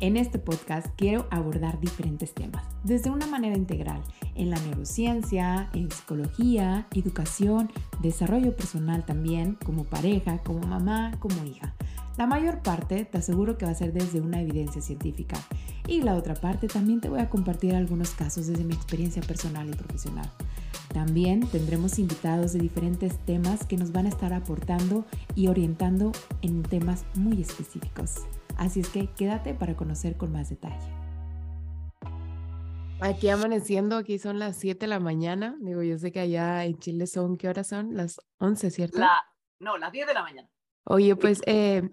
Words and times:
En 0.00 0.16
este 0.16 0.38
podcast 0.40 0.88
quiero 0.96 1.26
abordar 1.30 1.80
diferentes 1.80 2.34
temas, 2.34 2.64
desde 2.82 3.10
una 3.10 3.26
manera 3.26 3.56
integral, 3.56 4.02
en 4.34 4.50
la 4.50 4.58
neurociencia, 4.58 5.70
en 5.72 5.90
psicología, 5.90 6.88
educación, 6.92 7.70
desarrollo 8.02 8.56
personal 8.56 9.06
también, 9.06 9.56
como 9.64 9.84
pareja, 9.84 10.38
como 10.38 10.66
mamá, 10.66 11.12
como 11.20 11.44
hija. 11.44 11.74
La 12.18 12.26
mayor 12.26 12.60
parte 12.60 13.04
te 13.04 13.18
aseguro 13.18 13.56
que 13.56 13.66
va 13.66 13.70
a 13.72 13.76
ser 13.76 13.92
desde 13.92 14.20
una 14.20 14.40
evidencia 14.40 14.82
científica 14.82 15.36
y 15.86 16.02
la 16.02 16.16
otra 16.16 16.34
parte 16.34 16.66
también 16.66 17.00
te 17.00 17.08
voy 17.08 17.20
a 17.20 17.30
compartir 17.30 17.74
algunos 17.74 18.10
casos 18.10 18.48
desde 18.48 18.64
mi 18.64 18.74
experiencia 18.74 19.22
personal 19.22 19.68
y 19.68 19.76
profesional. 19.76 20.28
También 20.92 21.40
tendremos 21.46 21.98
invitados 21.98 22.52
de 22.52 22.60
diferentes 22.60 23.16
temas 23.24 23.64
que 23.64 23.76
nos 23.76 23.92
van 23.92 24.06
a 24.06 24.10
estar 24.10 24.32
aportando 24.32 25.04
y 25.34 25.46
orientando 25.46 26.12
en 26.42 26.62
temas 26.62 27.04
muy 27.14 27.40
específicos. 27.40 28.22
Así 28.56 28.80
es 28.80 28.88
que 28.88 29.06
quédate 29.08 29.54
para 29.54 29.76
conocer 29.76 30.16
con 30.16 30.32
más 30.32 30.50
detalle. 30.50 31.04
Aquí 33.00 33.28
amaneciendo, 33.28 33.96
aquí 33.96 34.18
son 34.18 34.38
las 34.38 34.56
7 34.56 34.80
de 34.80 34.86
la 34.86 35.00
mañana. 35.00 35.56
Digo, 35.60 35.82
yo 35.82 35.98
sé 35.98 36.12
que 36.12 36.20
allá 36.20 36.64
en 36.64 36.78
Chile 36.78 37.06
son, 37.06 37.36
¿qué 37.36 37.48
horas 37.48 37.68
son? 37.68 37.94
Las 37.94 38.20
11, 38.38 38.70
¿cierto? 38.70 38.98
no, 39.58 39.76
las 39.76 39.92
10 39.92 40.06
de 40.06 40.14
la 40.14 40.22
mañana. 40.22 40.48
Oye, 40.84 41.16
pues 41.16 41.40
eh, 41.46 41.90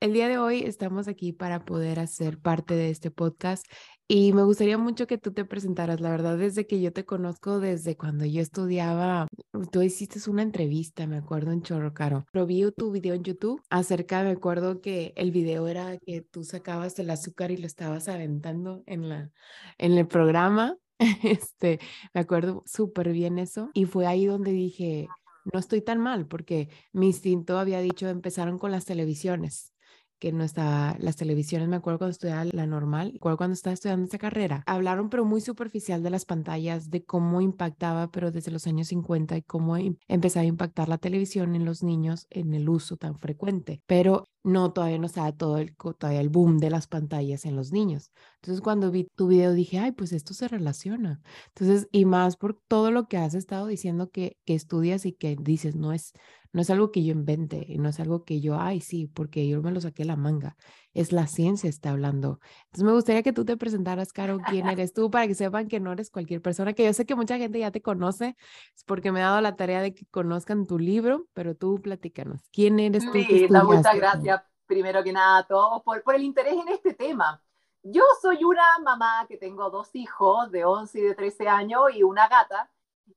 el 0.00 0.12
día 0.12 0.28
de 0.28 0.38
hoy 0.38 0.62
estamos 0.62 1.08
aquí 1.08 1.32
para 1.32 1.64
poder 1.64 1.98
hacer 1.98 2.38
parte 2.38 2.74
de 2.74 2.90
este 2.90 3.10
podcast 3.10 3.66
y 4.08 4.32
me 4.32 4.44
gustaría 4.44 4.78
mucho 4.78 5.08
que 5.08 5.18
tú 5.18 5.32
te 5.32 5.44
presentaras, 5.44 6.00
la 6.00 6.10
verdad, 6.10 6.38
desde 6.38 6.66
que 6.66 6.80
yo 6.80 6.92
te 6.92 7.04
conozco, 7.04 7.58
desde 7.58 7.96
cuando 7.96 8.24
yo 8.24 8.40
estudiaba, 8.40 9.26
tú 9.72 9.82
hiciste 9.82 10.18
una 10.30 10.42
entrevista, 10.42 11.08
me 11.08 11.16
acuerdo, 11.16 11.50
en 11.50 11.62
Chorrocaro. 11.62 12.24
Pero 12.30 12.46
vi 12.46 12.70
tu 12.70 12.92
video 12.92 13.14
en 13.14 13.24
YouTube 13.24 13.60
acerca, 13.68 14.22
me 14.22 14.30
acuerdo 14.30 14.80
que 14.80 15.12
el 15.16 15.32
video 15.32 15.66
era 15.66 15.98
que 15.98 16.20
tú 16.20 16.44
sacabas 16.44 16.96
el 17.00 17.10
azúcar 17.10 17.50
y 17.50 17.56
lo 17.56 17.66
estabas 17.66 18.08
aventando 18.08 18.84
en, 18.86 19.08
la, 19.08 19.30
en 19.78 19.92
el 19.92 20.06
programa. 20.06 20.76
Este, 21.22 21.78
me 22.14 22.22
acuerdo 22.22 22.62
súper 22.64 23.12
bien 23.12 23.38
eso. 23.38 23.70
Y 23.74 23.84
fue 23.84 24.06
ahí 24.06 24.24
donde 24.24 24.52
dije, 24.52 25.08
no 25.52 25.58
estoy 25.58 25.82
tan 25.82 26.00
mal, 26.00 26.26
porque 26.26 26.70
mi 26.92 27.08
instinto 27.08 27.58
había 27.58 27.80
dicho, 27.80 28.08
empezaron 28.08 28.58
con 28.58 28.70
las 28.70 28.86
televisiones 28.86 29.74
que 30.18 30.32
no 30.32 30.44
estaba, 30.44 30.96
las 30.98 31.16
televisiones, 31.16 31.68
me 31.68 31.76
acuerdo 31.76 31.98
cuando 31.98 32.12
estudiaba 32.12 32.44
la 32.44 32.66
normal, 32.66 33.12
me 33.12 33.16
acuerdo 33.16 33.36
cuando 33.38 33.54
estaba 33.54 33.74
estudiando 33.74 34.04
esta 34.04 34.18
carrera, 34.18 34.62
hablaron 34.66 35.10
pero 35.10 35.24
muy 35.24 35.40
superficial 35.40 36.02
de 36.02 36.10
las 36.10 36.24
pantallas, 36.24 36.90
de 36.90 37.04
cómo 37.04 37.40
impactaba, 37.40 38.10
pero 38.10 38.30
desde 38.30 38.50
los 38.50 38.66
años 38.66 38.88
50 38.88 39.36
y 39.36 39.42
cómo 39.42 39.76
empezaba 39.76 40.42
a 40.42 40.46
impactar 40.46 40.88
la 40.88 40.98
televisión 40.98 41.54
en 41.54 41.64
los 41.64 41.82
niños 41.82 42.26
en 42.30 42.54
el 42.54 42.68
uso 42.68 42.96
tan 42.96 43.18
frecuente. 43.18 43.82
Pero 43.86 44.28
no, 44.46 44.72
todavía 44.72 44.98
no 44.98 45.06
estaba 45.06 45.32
todo 45.32 45.58
el, 45.58 45.74
todavía 45.76 46.20
el 46.20 46.28
boom 46.28 46.58
de 46.58 46.70
las 46.70 46.86
pantallas 46.86 47.44
en 47.46 47.56
los 47.56 47.72
niños. 47.72 48.12
Entonces, 48.36 48.62
cuando 48.62 48.92
vi 48.92 49.04
tu 49.16 49.26
video 49.26 49.52
dije, 49.52 49.78
ay, 49.80 49.92
pues 49.92 50.12
esto 50.12 50.34
se 50.34 50.46
relaciona. 50.46 51.20
Entonces, 51.48 51.88
y 51.90 52.04
más 52.04 52.36
por 52.36 52.54
todo 52.68 52.92
lo 52.92 53.08
que 53.08 53.16
has 53.18 53.34
estado 53.34 53.66
diciendo 53.66 54.10
que, 54.10 54.38
que 54.44 54.54
estudias 54.54 55.04
y 55.04 55.12
que 55.12 55.36
dices, 55.40 55.74
no 55.74 55.92
es, 55.92 56.12
no 56.52 56.60
es 56.62 56.70
algo 56.70 56.92
que 56.92 57.04
yo 57.04 57.12
invente, 57.12 57.66
no 57.78 57.88
es 57.88 57.98
algo 57.98 58.24
que 58.24 58.40
yo, 58.40 58.58
ay, 58.60 58.80
sí, 58.80 59.08
porque 59.08 59.48
yo 59.48 59.60
me 59.62 59.72
lo 59.72 59.80
saqué 59.80 60.04
la 60.04 60.16
manga. 60.16 60.56
Es 60.96 61.12
la 61.12 61.26
ciencia 61.26 61.68
está 61.68 61.90
hablando. 61.90 62.40
Entonces 62.64 62.84
me 62.84 62.92
gustaría 62.92 63.22
que 63.22 63.34
tú 63.34 63.44
te 63.44 63.58
presentaras, 63.58 64.14
Caro, 64.14 64.38
quién 64.48 64.66
eres 64.80 64.94
tú, 64.94 65.10
para 65.10 65.26
que 65.26 65.34
sepan 65.34 65.68
que 65.68 65.78
no 65.78 65.92
eres 65.92 66.10
cualquier 66.10 66.40
persona, 66.40 66.72
que 66.72 66.86
yo 66.86 66.92
sé 66.94 67.04
que 67.04 67.14
mucha 67.14 67.36
gente 67.36 67.58
ya 67.58 67.70
te 67.70 67.82
conoce, 67.82 68.34
es 68.74 68.82
porque 68.84 69.12
me 69.12 69.20
he 69.20 69.22
dado 69.22 69.42
la 69.42 69.56
tarea 69.56 69.82
de 69.82 69.92
que 69.92 70.06
conozcan 70.06 70.66
tu 70.66 70.78
libro, 70.78 71.26
pero 71.34 71.54
tú 71.54 71.82
platícanos, 71.82 72.48
¿quién 72.50 72.80
eres 72.80 73.04
tú? 73.04 73.12
Sí, 73.12 73.46
muchas 73.50 73.94
gracias, 73.94 74.42
primero 74.64 75.04
que 75.04 75.12
nada, 75.12 75.38
a 75.40 75.46
todos 75.46 75.82
por, 75.82 76.02
por 76.02 76.14
el 76.14 76.22
interés 76.22 76.54
en 76.54 76.68
este 76.68 76.94
tema. 76.94 77.42
Yo 77.82 78.02
soy 78.22 78.42
una 78.42 78.78
mamá 78.82 79.26
que 79.28 79.36
tengo 79.36 79.68
dos 79.68 79.94
hijos 79.94 80.50
de 80.50 80.64
11 80.64 80.98
y 80.98 81.02
de 81.02 81.14
13 81.14 81.46
años 81.46 81.82
y 81.94 82.04
una 82.04 82.26
gata 82.26 82.70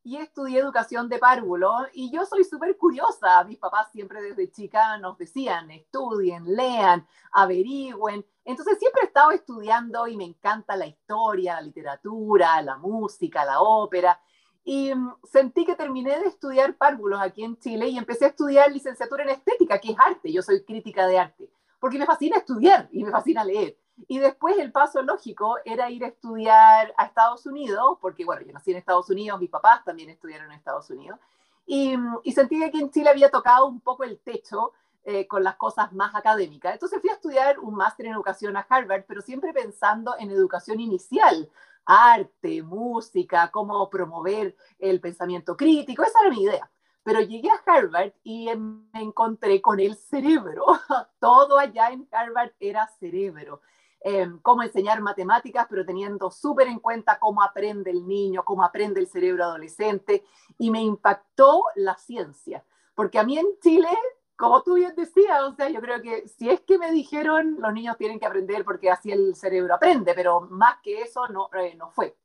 y 0.04 0.18
estudié 0.18 0.60
educación 0.60 1.10
de 1.10 1.20
párvulo 1.20 1.72
y 1.94 2.12
yo 2.12 2.26
soy 2.26 2.44
súper 2.44 2.78
curiosa. 2.78 3.44
Mis 3.44 3.58
papás 3.58 3.92
siempre 3.92 4.22
desde 4.22 4.52
chica 4.52 4.98
nos 4.98 5.18
decían, 5.18 5.70
estudien, 5.72 6.56
lean, 6.56 7.06
averigüen. 7.32 8.26
Entonces 8.46 8.80
siempre 8.80 9.04
he 9.04 9.06
estado 9.06 9.32
estudiando 9.32 10.08
y 10.08 10.18
me 10.18 10.26
encanta 10.26 10.76
la 10.76 10.88
historia, 10.88 11.56
la 11.56 11.62
literatura, 11.62 12.62
la 12.62 12.78
música, 12.78 13.46
la 13.46 13.62
ópera. 13.62 14.20
Y 14.64 14.94
mm, 14.94 15.16
sentí 15.24 15.66
que 15.66 15.76
terminé 15.76 16.20
de 16.20 16.28
estudiar 16.28 16.76
párvulos 16.76 17.22
aquí 17.22 17.44
en 17.44 17.58
Chile 17.60 17.88
y 17.88 17.98
empecé 17.98 18.26
a 18.26 18.30
estudiar 18.30 18.72
licenciatura 18.72 19.24
en 19.24 19.30
estética, 19.30 19.80
que 19.80 19.92
es 19.92 19.98
arte. 20.00 20.32
Yo 20.32 20.42
soy 20.42 20.64
crítica 20.64 21.08
de 21.08 21.20
arte, 21.20 21.50
porque 21.80 21.98
me 21.98 22.06
fascina 22.06 22.38
estudiar 22.38 22.90
y 22.92 23.04
me 23.04 23.12
fascina 23.12 23.44
leer. 23.44 23.78
Y 24.08 24.20
después 24.20 24.58
el 24.58 24.72
paso 24.72 25.02
lógico 25.02 25.58
era 25.66 25.90
ir 25.90 26.04
a 26.04 26.08
estudiar 26.08 26.94
a 26.98 27.06
Estados 27.06 27.46
Unidos, 27.46 27.98
porque 28.02 28.26
bueno, 28.26 28.42
yo 28.42 28.54
nací 28.54 28.72
en 28.72 28.78
Estados 28.78 29.10
Unidos, 29.10 29.40
mis 29.40 29.50
papás 29.50 29.84
también 29.84 30.10
estudiaron 30.10 30.52
en 30.52 30.58
Estados 30.58 30.90
Unidos, 30.90 31.20
y, 31.66 31.96
y 32.24 32.32
sentí 32.32 32.60
que 32.72 32.80
en 32.80 32.90
Chile 32.90 33.10
había 33.10 33.30
tocado 33.30 33.68
un 33.68 33.82
poco 33.82 34.04
el 34.04 34.20
techo 34.20 34.74
eh, 35.06 35.28
con 35.28 35.44
las 35.44 35.56
cosas 35.56 35.94
más 35.94 36.14
académicas. 36.14 36.74
Entonces 36.74 37.00
fui 37.00 37.10
a 37.10 37.14
estudiar 37.14 37.58
un 37.60 37.74
máster 37.74 38.06
en 38.06 38.12
educación 38.12 38.56
a 38.58 38.68
Harvard, 38.70 39.06
pero 39.08 39.22
siempre 39.22 39.54
pensando 39.54 40.14
en 40.20 40.30
educación 40.30 40.80
inicial, 40.80 41.50
arte, 41.86 42.62
música, 42.62 43.50
cómo 43.50 43.90
promover 43.90 44.56
el 44.78 45.00
pensamiento 45.00 45.58
crítico, 45.58 46.04
esa 46.04 46.20
era 46.20 46.30
mi 46.30 46.44
idea. 46.44 46.70
Pero 47.02 47.22
llegué 47.22 47.50
a 47.50 47.64
Harvard 47.66 48.12
y 48.24 48.50
me 48.56 49.02
encontré 49.02 49.62
con 49.62 49.80
el 49.80 49.96
cerebro. 49.96 50.66
Todo 51.20 51.58
allá 51.58 51.90
en 51.90 52.08
Harvard 52.12 52.52
era 52.60 52.86
cerebro. 53.00 53.62
Em, 54.02 54.40
cómo 54.40 54.64
enseñar 54.64 55.02
matemáticas, 55.02 55.68
pero 55.70 55.86
teniendo 55.86 56.32
súper 56.32 56.68
en 56.68 56.80
cuenta 56.80 57.20
cómo 57.20 57.44
aprende 57.44 57.92
el 57.92 58.08
niño, 58.08 58.46
cómo 58.46 58.64
aprende 58.64 59.02
el 59.02 59.08
cerebro 59.08 59.44
adolescente, 59.44 60.24
y 60.58 60.72
me 60.72 60.82
impactó 60.82 61.64
la 61.76 61.98
ciencia, 61.98 62.64
porque 62.96 63.20
a 63.20 63.24
mí 63.24 63.38
en 63.38 63.48
Chile, 63.62 63.90
como 64.38 64.64
tú 64.64 64.76
bien 64.76 64.96
decías, 64.96 65.42
o 65.42 65.54
sea, 65.54 65.68
yo 65.68 65.82
creo 65.82 66.02
que 66.02 66.30
si 66.30 66.50
es 66.50 66.62
que 66.62 66.78
me 66.78 66.92
dijeron 66.92 67.58
los 67.60 67.74
niños 67.74 67.98
tienen 67.98 68.22
que 68.22 68.26
aprender 68.26 68.64
porque 68.64 68.90
así 68.90 69.12
el 69.12 69.36
cerebro 69.36 69.76
aprende, 69.76 70.14
pero 70.14 70.42
más 70.50 70.78
que 70.82 71.02
eso 71.02 71.28
no, 71.28 71.50
eh, 71.60 71.76
no 71.76 71.90
fue. 71.92 72.16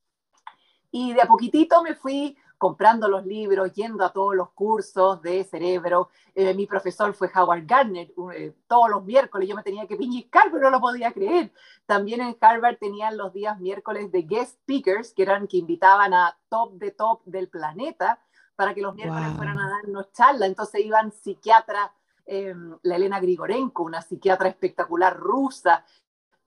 Y 0.92 1.12
de 1.12 1.22
a 1.22 1.26
poquitito 1.26 1.82
me 1.82 1.96
fui 1.96 2.38
comprando 2.64 3.08
los 3.08 3.26
libros, 3.26 3.74
yendo 3.74 4.06
a 4.06 4.10
todos 4.10 4.34
los 4.34 4.48
cursos 4.52 5.20
de 5.20 5.44
cerebro. 5.44 6.08
Eh, 6.34 6.54
mi 6.54 6.66
profesor 6.66 7.12
fue 7.12 7.30
Howard 7.34 7.66
Gardner, 7.66 8.10
eh, 8.34 8.54
todos 8.66 8.88
los 8.88 9.04
miércoles 9.04 9.46
yo 9.46 9.54
me 9.54 9.62
tenía 9.62 9.86
que 9.86 9.96
piñicar, 9.96 10.50
pero 10.50 10.62
no 10.62 10.70
lo 10.70 10.80
podía 10.80 11.12
creer. 11.12 11.52
También 11.84 12.22
en 12.22 12.34
Harvard 12.40 12.78
tenían 12.78 13.18
los 13.18 13.34
días 13.34 13.60
miércoles 13.60 14.10
de 14.10 14.22
guest 14.22 14.54
speakers, 14.62 15.12
que 15.12 15.24
eran 15.24 15.46
que 15.46 15.58
invitaban 15.58 16.14
a 16.14 16.38
top 16.48 16.72
de 16.78 16.90
top 16.92 17.22
del 17.26 17.50
planeta 17.50 18.18
para 18.56 18.72
que 18.72 18.80
los 18.80 18.94
miércoles 18.94 19.28
fueran 19.36 19.60
a 19.60 19.68
darnos 19.68 20.10
charla. 20.12 20.46
Entonces 20.46 20.80
iban 20.86 21.12
psiquiatras, 21.12 21.90
em, 22.24 22.78
la 22.80 22.96
Elena 22.96 23.20
Grigorenko, 23.20 23.82
una 23.82 24.00
psiquiatra 24.00 24.48
espectacular 24.48 25.18
rusa. 25.18 25.84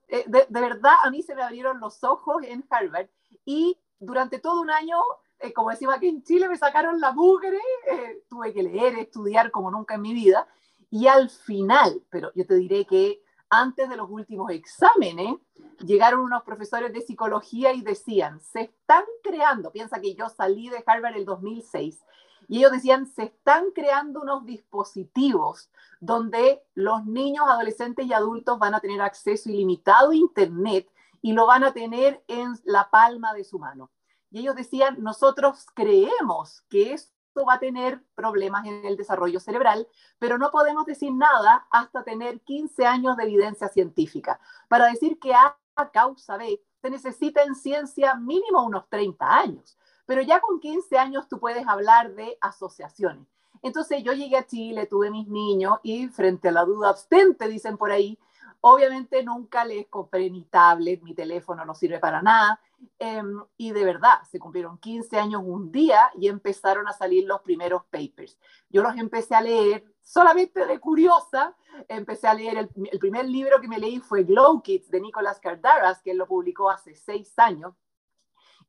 Eh, 0.08 0.24
de, 0.26 0.46
de 0.48 0.60
verdad, 0.60 0.96
a 1.04 1.10
mí 1.10 1.22
se 1.22 1.36
me 1.36 1.44
abrieron 1.44 1.78
los 1.78 2.02
ojos 2.02 2.42
en 2.42 2.66
Harvard 2.68 3.06
y 3.44 3.78
durante 4.00 4.40
todo 4.40 4.60
un 4.60 4.72
año 4.72 4.98
eh, 5.40 5.52
como 5.52 5.70
decimos 5.70 5.94
aquí 5.94 6.08
en 6.08 6.22
Chile, 6.22 6.48
me 6.48 6.56
sacaron 6.56 7.00
la 7.00 7.12
mugre, 7.12 7.58
eh, 7.90 8.24
tuve 8.28 8.52
que 8.52 8.62
leer, 8.62 8.98
estudiar 8.98 9.50
como 9.50 9.70
nunca 9.70 9.94
en 9.94 10.02
mi 10.02 10.12
vida, 10.12 10.48
y 10.90 11.06
al 11.06 11.30
final, 11.30 12.02
pero 12.10 12.32
yo 12.34 12.46
te 12.46 12.54
diré 12.54 12.84
que 12.84 13.22
antes 13.50 13.88
de 13.88 13.96
los 13.96 14.10
últimos 14.10 14.50
exámenes, 14.50 15.36
llegaron 15.84 16.20
unos 16.20 16.42
profesores 16.42 16.92
de 16.92 17.00
psicología 17.00 17.72
y 17.72 17.82
decían, 17.82 18.40
se 18.40 18.62
están 18.62 19.04
creando, 19.22 19.70
piensa 19.70 20.00
que 20.00 20.14
yo 20.14 20.28
salí 20.28 20.68
de 20.68 20.82
Harvard 20.86 21.16
el 21.16 21.24
2006, 21.24 22.04
y 22.48 22.58
ellos 22.58 22.72
decían, 22.72 23.06
se 23.06 23.24
están 23.24 23.70
creando 23.72 24.22
unos 24.22 24.44
dispositivos 24.46 25.70
donde 26.00 26.62
los 26.74 27.04
niños, 27.04 27.44
adolescentes 27.46 28.06
y 28.06 28.12
adultos 28.12 28.58
van 28.58 28.74
a 28.74 28.80
tener 28.80 29.02
acceso 29.02 29.50
ilimitado 29.50 30.10
a 30.10 30.16
Internet 30.16 30.88
y 31.20 31.32
lo 31.32 31.46
van 31.46 31.64
a 31.64 31.72
tener 31.72 32.22
en 32.26 32.54
la 32.64 32.88
palma 32.90 33.34
de 33.34 33.44
su 33.44 33.58
mano. 33.58 33.90
Y 34.30 34.40
ellos 34.40 34.56
decían, 34.56 34.96
nosotros 35.02 35.66
creemos 35.74 36.62
que 36.68 36.92
esto 36.92 37.44
va 37.46 37.54
a 37.54 37.60
tener 37.60 38.02
problemas 38.14 38.66
en 38.66 38.84
el 38.84 38.96
desarrollo 38.96 39.40
cerebral, 39.40 39.86
pero 40.18 40.38
no 40.38 40.50
podemos 40.50 40.84
decir 40.86 41.12
nada 41.12 41.66
hasta 41.70 42.04
tener 42.04 42.40
15 42.40 42.84
años 42.84 43.16
de 43.16 43.24
evidencia 43.24 43.68
científica. 43.68 44.40
Para 44.68 44.86
decir 44.86 45.18
que 45.18 45.34
A 45.34 45.56
causa 45.92 46.36
B, 46.36 46.60
se 46.82 46.90
necesita 46.90 47.42
en 47.42 47.54
ciencia 47.54 48.14
mínimo 48.14 48.64
unos 48.64 48.88
30 48.88 49.26
años, 49.26 49.78
pero 50.06 50.22
ya 50.22 50.40
con 50.40 50.58
15 50.58 50.98
años 50.98 51.28
tú 51.28 51.38
puedes 51.38 51.66
hablar 51.66 52.14
de 52.14 52.36
asociaciones. 52.40 53.26
Entonces 53.62 54.02
yo 54.02 54.12
llegué 54.12 54.36
a 54.36 54.46
Chile, 54.46 54.86
tuve 54.86 55.10
mis 55.10 55.28
niños 55.28 55.78
y 55.82 56.08
frente 56.08 56.48
a 56.48 56.52
la 56.52 56.64
duda 56.64 56.90
abstente, 56.90 57.48
dicen 57.48 57.76
por 57.76 57.90
ahí, 57.90 58.18
Obviamente 58.60 59.22
nunca 59.22 59.64
les 59.64 59.86
compré 59.86 60.28
ni 60.30 60.44
tablet, 60.44 61.00
mi 61.02 61.14
teléfono 61.14 61.64
no 61.64 61.74
sirve 61.74 62.00
para 62.00 62.22
nada. 62.22 62.60
Em, 62.98 63.40
y 63.56 63.72
de 63.72 63.84
verdad, 63.84 64.22
se 64.30 64.38
cumplieron 64.38 64.78
15 64.78 65.16
años 65.18 65.42
un 65.44 65.70
día 65.70 66.10
y 66.16 66.28
empezaron 66.28 66.88
a 66.88 66.92
salir 66.92 67.24
los 67.26 67.40
primeros 67.42 67.84
papers. 67.84 68.36
Yo 68.68 68.82
los 68.82 68.96
empecé 68.96 69.34
a 69.34 69.40
leer, 69.40 69.84
solamente 70.02 70.66
de 70.66 70.80
curiosa, 70.80 71.56
empecé 71.88 72.26
a 72.26 72.34
leer 72.34 72.58
el, 72.58 72.70
el, 72.90 72.98
primer 72.98 73.26
libro 73.26 73.60
que 73.60 73.68
me 73.68 73.78
leí 73.78 74.00
fue 74.00 74.24
Glow 74.24 74.60
Kids 74.62 74.90
de 74.90 75.00
Nicolas 75.00 75.38
Cardaras, 75.38 76.02
que 76.02 76.10
él 76.10 76.18
lo 76.18 76.26
publicó 76.26 76.70
hace 76.70 76.96
seis 76.96 77.38
años. 77.38 77.74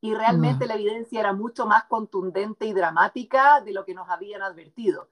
Y 0.02 0.14
realmente 0.14 0.66
mm. 0.66 0.68
la 0.68 0.76
evidencia 0.76 1.20
era 1.20 1.34
mucho 1.34 1.66
más 1.66 1.86
contundente 1.86 2.66
y 2.66 2.74
dramática 2.74 3.62
de 3.62 3.74
lo 3.74 3.86
que 3.86 3.94
nos 3.94 4.10
habían 4.10 4.44
advertido. 4.44 5.10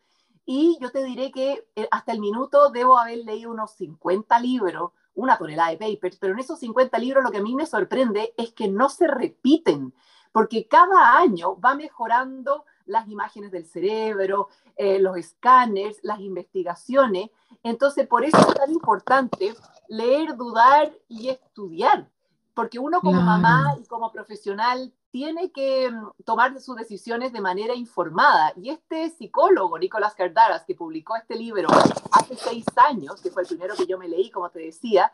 Y 0.50 0.78
yo 0.80 0.92
te 0.92 1.04
diré 1.04 1.30
que 1.30 1.68
eh, 1.76 1.90
hasta 1.92 2.14
el 2.14 2.22
minuto 2.22 2.70
debo 2.70 2.98
haber 2.98 3.18
leído 3.18 3.52
unos 3.52 3.72
50 3.72 4.40
libros, 4.40 4.94
una 5.14 5.38
tonelada 5.38 5.72
de 5.72 5.78
papers, 5.78 6.18
pero 6.18 6.32
en 6.32 6.40
esos 6.40 6.58
50 6.60 6.98
libros 7.00 7.22
lo 7.22 7.32
que 7.32 7.40
a 7.40 7.44
mí 7.44 7.54
me 7.54 7.66
sorprende 7.66 8.34
es 8.38 8.54
que 8.54 8.70
no 8.70 8.88
se 8.88 9.08
repiten, 9.08 9.94
porque 10.32 10.66
cada 10.66 11.18
año 11.18 11.60
va 11.60 11.76
mejorando 11.76 12.64
las 12.86 13.10
imágenes 13.10 13.52
del 13.52 13.66
cerebro, 13.66 14.48
eh, 14.78 15.00
los 15.00 15.18
escáneres, 15.18 16.00
las 16.02 16.22
investigaciones. 16.22 17.30
Entonces, 17.62 18.08
por 18.08 18.24
eso 18.24 18.38
es 18.38 18.54
tan 18.54 18.72
importante 18.72 19.54
leer, 19.90 20.38
dudar 20.38 20.94
y 21.10 21.28
estudiar, 21.28 22.10
porque 22.54 22.80
uno 22.80 23.02
como 23.02 23.22
mamá 23.22 23.76
y 23.82 23.86
como 23.86 24.14
profesional 24.14 24.94
tiene 25.18 25.52
que 25.52 25.90
mm, 25.90 26.24
tomar 26.24 26.60
sus 26.62 26.76
decisiones 26.76 27.34
de 27.34 27.42
manera 27.42 27.74
informada. 27.74 28.54
Y 28.56 28.70
este 28.70 29.10
psicólogo, 29.10 29.80
Nicolás 29.80 30.14
Cardaras, 30.14 30.64
que 30.64 30.76
publicó 30.76 31.16
este 31.16 31.36
libro 31.36 31.70
hace 32.12 32.36
seis 32.36 32.66
años, 32.76 33.20
que 33.20 33.32
fue 33.32 33.42
el 33.42 33.48
primero 33.48 33.74
que 33.76 33.88
yo 33.88 33.98
me 33.98 34.08
leí, 34.08 34.30
como 34.30 34.48
te 34.52 34.60
decía, 34.60 35.12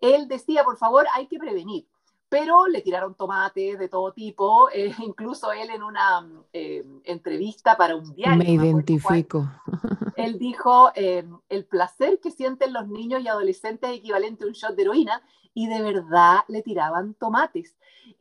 él 0.00 0.26
decía, 0.26 0.64
por 0.64 0.76
favor, 0.76 1.06
hay 1.14 1.26
que 1.26 1.38
prevenir 1.38 1.86
pero 2.26 2.66
le 2.66 2.80
tiraron 2.80 3.14
tomates 3.14 3.78
de 3.78 3.88
todo 3.88 4.12
tipo, 4.12 4.68
eh, 4.74 4.92
incluso 4.98 5.52
él 5.52 5.70
en 5.70 5.84
una 5.84 6.26
eh, 6.52 6.84
entrevista 7.04 7.76
para 7.76 7.94
un 7.94 8.12
diario. 8.12 8.38
Me 8.38 8.50
identifico. 8.50 9.48
él 10.16 10.36
dijo, 10.36 10.90
eh, 10.96 11.24
el 11.48 11.64
placer 11.64 12.18
que 12.20 12.32
sienten 12.32 12.72
los 12.72 12.88
niños 12.88 13.22
y 13.22 13.28
adolescentes 13.28 13.88
es 13.90 13.98
equivalente 13.98 14.42
a 14.42 14.46
un 14.48 14.52
shot 14.54 14.74
de 14.74 14.82
heroína, 14.82 15.22
y 15.54 15.68
de 15.68 15.80
verdad 15.80 16.40
le 16.48 16.62
tiraban 16.62 17.14
tomates. 17.14 17.76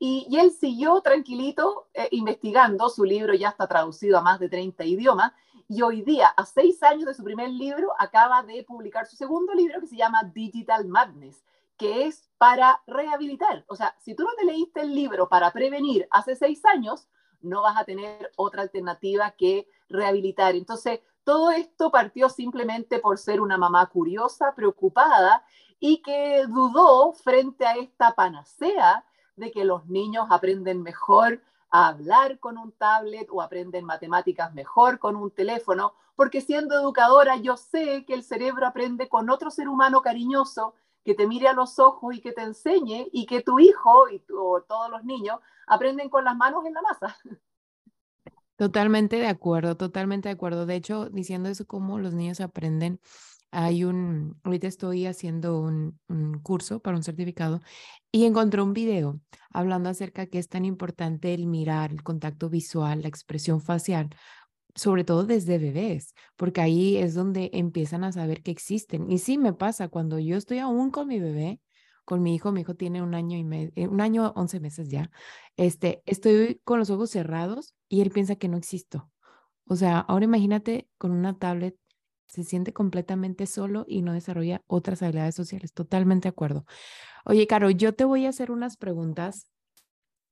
Y, 0.06 0.28
él 0.38 0.52
siguió 0.52 1.00
tranquilito 1.00 1.88
investigando, 2.12 2.90
su 2.90 3.06
libro 3.06 3.34
ya 3.36 3.48
está 3.48 3.68
traducido 3.68 4.18
a 4.18 4.22
más 4.22 4.38
de 4.38 4.50
30 4.50 4.84
idiomas, 4.84 5.32
y 5.70 5.82
hoy 5.82 6.02
día, 6.02 6.28
a 6.28 6.46
seis 6.46 6.84
años 6.84 7.06
de 7.06 7.14
su 7.14 7.24
primer 7.24 7.50
libro, 7.50 7.94
acaba 7.98 8.44
de 8.44 8.66
publicar 8.66 9.06
su 9.06 9.16
segundo 9.16 9.54
libro 9.54 9.80
que 9.80 9.88
se 9.88 9.96
llama 9.96 10.24
Digital 10.24 10.86
Madness 10.86 11.46
que 11.78 12.06
es 12.06 12.30
para 12.38 12.82
rehabilitar. 12.86 13.64
O 13.68 13.76
sea, 13.78 13.96
si 14.00 14.14
tú 14.14 14.24
no 14.24 14.30
te 14.38 14.46
leíste 14.46 14.82
el 14.82 14.94
libro 14.94 15.30
para 15.30 15.52
prevenir 15.52 16.06
hace 16.12 16.36
seis 16.36 16.64
años, 16.66 17.08
no 17.42 17.62
vas 17.62 17.78
a 17.78 17.86
tener 17.86 18.30
otra 18.36 18.62
alternativa 18.62 19.32
que 19.32 19.68
rehabilitar. 19.90 20.56
Entonces, 20.56 21.00
todo 21.24 21.50
esto 21.52 21.92
partió 21.92 22.30
simplemente 22.30 23.00
por 23.00 23.18
ser 23.18 23.40
una 23.40 23.58
mamá 23.58 23.86
curiosa, 23.88 24.54
preocupada 24.54 25.46
y 25.80 26.02
que 26.02 26.46
dudó 26.48 27.14
frente 27.14 27.66
a 27.66 27.76
esta 27.76 28.14
panacea 28.14 29.04
de 29.36 29.52
que 29.52 29.66
los 29.66 29.86
niños 29.88 30.28
aprenden 30.30 30.82
mejor 30.82 31.42
a 31.70 31.88
hablar 31.88 32.40
con 32.40 32.58
un 32.58 32.72
tablet 32.72 33.28
o 33.32 33.42
aprenden 33.42 33.86
matemáticas 33.86 34.54
mejor 34.54 35.00
con 35.00 35.16
un 35.16 35.32
teléfono, 35.32 35.94
porque 36.16 36.42
siendo 36.42 36.80
educadora 36.80 37.38
yo 37.38 37.58
sé 37.58 38.06
que 38.06 38.14
el 38.14 38.24
cerebro 38.24 38.68
aprende 38.68 39.10
con 39.10 39.30
otro 39.30 39.50
ser 39.50 39.68
humano 39.68 40.02
cariñoso 40.02 40.76
que 41.04 41.16
te 41.16 41.28
mire 41.28 41.48
a 41.48 41.54
los 41.54 41.80
ojos 41.80 42.16
y 42.16 42.22
que 42.22 42.32
te 42.32 42.44
enseñe 42.44 43.10
y 43.12 43.26
que 43.26 43.42
tu 43.42 43.60
hijo 43.60 44.08
y 44.10 44.20
todos 44.20 44.90
los 44.90 45.04
niños 45.04 45.40
aprenden 45.68 46.10
con 46.10 46.24
las 46.24 46.36
manos 46.36 46.66
en 46.66 46.74
la 46.74 46.82
masa. 46.82 47.18
Totalmente 48.56 49.18
de 49.18 49.28
acuerdo, 49.28 49.76
totalmente 49.76 50.30
de 50.30 50.34
acuerdo. 50.34 50.66
De 50.66 50.76
hecho, 50.76 51.10
diciendo 51.10 51.50
eso, 51.50 51.66
cómo 51.66 51.98
los 51.98 52.14
niños 52.14 52.40
aprenden, 52.40 53.00
hay 53.54 53.84
un, 53.84 54.40
ahorita 54.44 54.68
estoy 54.68 55.06
haciendo 55.06 55.60
un, 55.60 56.00
curso 56.42 56.82
para 56.82 56.98
un 56.98 57.04
certificado 57.04 57.62
y 58.12 58.26
encontré 58.26 58.62
un 58.62 58.74
video 58.74 59.22
hablando 59.52 59.90
acerca 59.90 60.24
de 60.24 60.30
que 60.30 60.40
es 60.40 60.50
tan 60.50 60.66
importante 60.66 61.34
el 61.34 61.46
mirar, 61.46 61.92
el 61.92 62.04
contacto 62.04 62.50
visual, 62.50 63.04
la 63.04 63.08
expresión 63.08 63.62
facial, 63.62 64.10
sobre 64.76 65.04
todo 65.04 65.24
desde 65.24 65.60
bebés, 65.60 66.16
porque 66.36 66.62
ahí 66.62 66.98
es 66.98 67.14
donde 67.14 67.52
empiezan 67.54 68.04
a 68.04 68.12
saber 68.12 68.42
que 68.42 68.52
existen. 68.52 69.12
Y 69.12 69.20
sí 69.20 69.38
me 69.38 69.54
pasa 69.54 69.88
cuando 69.88 70.18
yo 70.18 70.36
estoy 70.36 70.58
aún 70.58 70.90
con 70.90 71.08
mi 71.08 71.20
bebé, 71.20 71.62
con 72.06 72.24
mi 72.24 72.36
hijo, 72.36 72.52
mi 72.52 72.62
hijo 72.62 72.76
tiene 72.76 73.04
un 73.04 73.14
año 73.14 73.38
y 73.38 73.44
medio, 73.44 73.72
eh, 73.76 73.88
un 73.88 74.02
año, 74.02 74.34
once 74.36 74.60
meses 74.60 74.90
ya, 74.90 75.12
este, 75.58 76.02
estoy 76.08 76.60
con 76.64 76.80
los 76.80 76.90
ojos 76.90 77.12
cerrados 77.12 77.76
y 77.88 78.02
él 78.02 78.10
piensa 78.10 78.36
que 78.36 78.50
no 78.50 78.58
existo. 78.58 79.12
O 79.66 79.76
sea, 79.76 80.00
ahora 80.00 80.26
imagínate 80.26 80.90
con 80.98 81.12
una 81.12 81.38
tablet, 81.38 81.78
se 82.34 82.44
siente 82.44 82.74
completamente 82.74 83.46
solo 83.46 83.86
y 83.88 84.02
no 84.02 84.14
desarrolla 84.14 84.62
otras 84.68 85.02
habilidades 85.02 85.36
sociales. 85.36 85.74
Totalmente 85.74 86.28
de 86.28 86.32
acuerdo. 86.32 86.66
Oye, 87.26 87.48
Caro, 87.48 87.70
yo 87.70 87.94
te 87.94 88.06
voy 88.06 88.26
a 88.26 88.30
hacer 88.30 88.52
unas 88.52 88.78
preguntas 88.78 89.48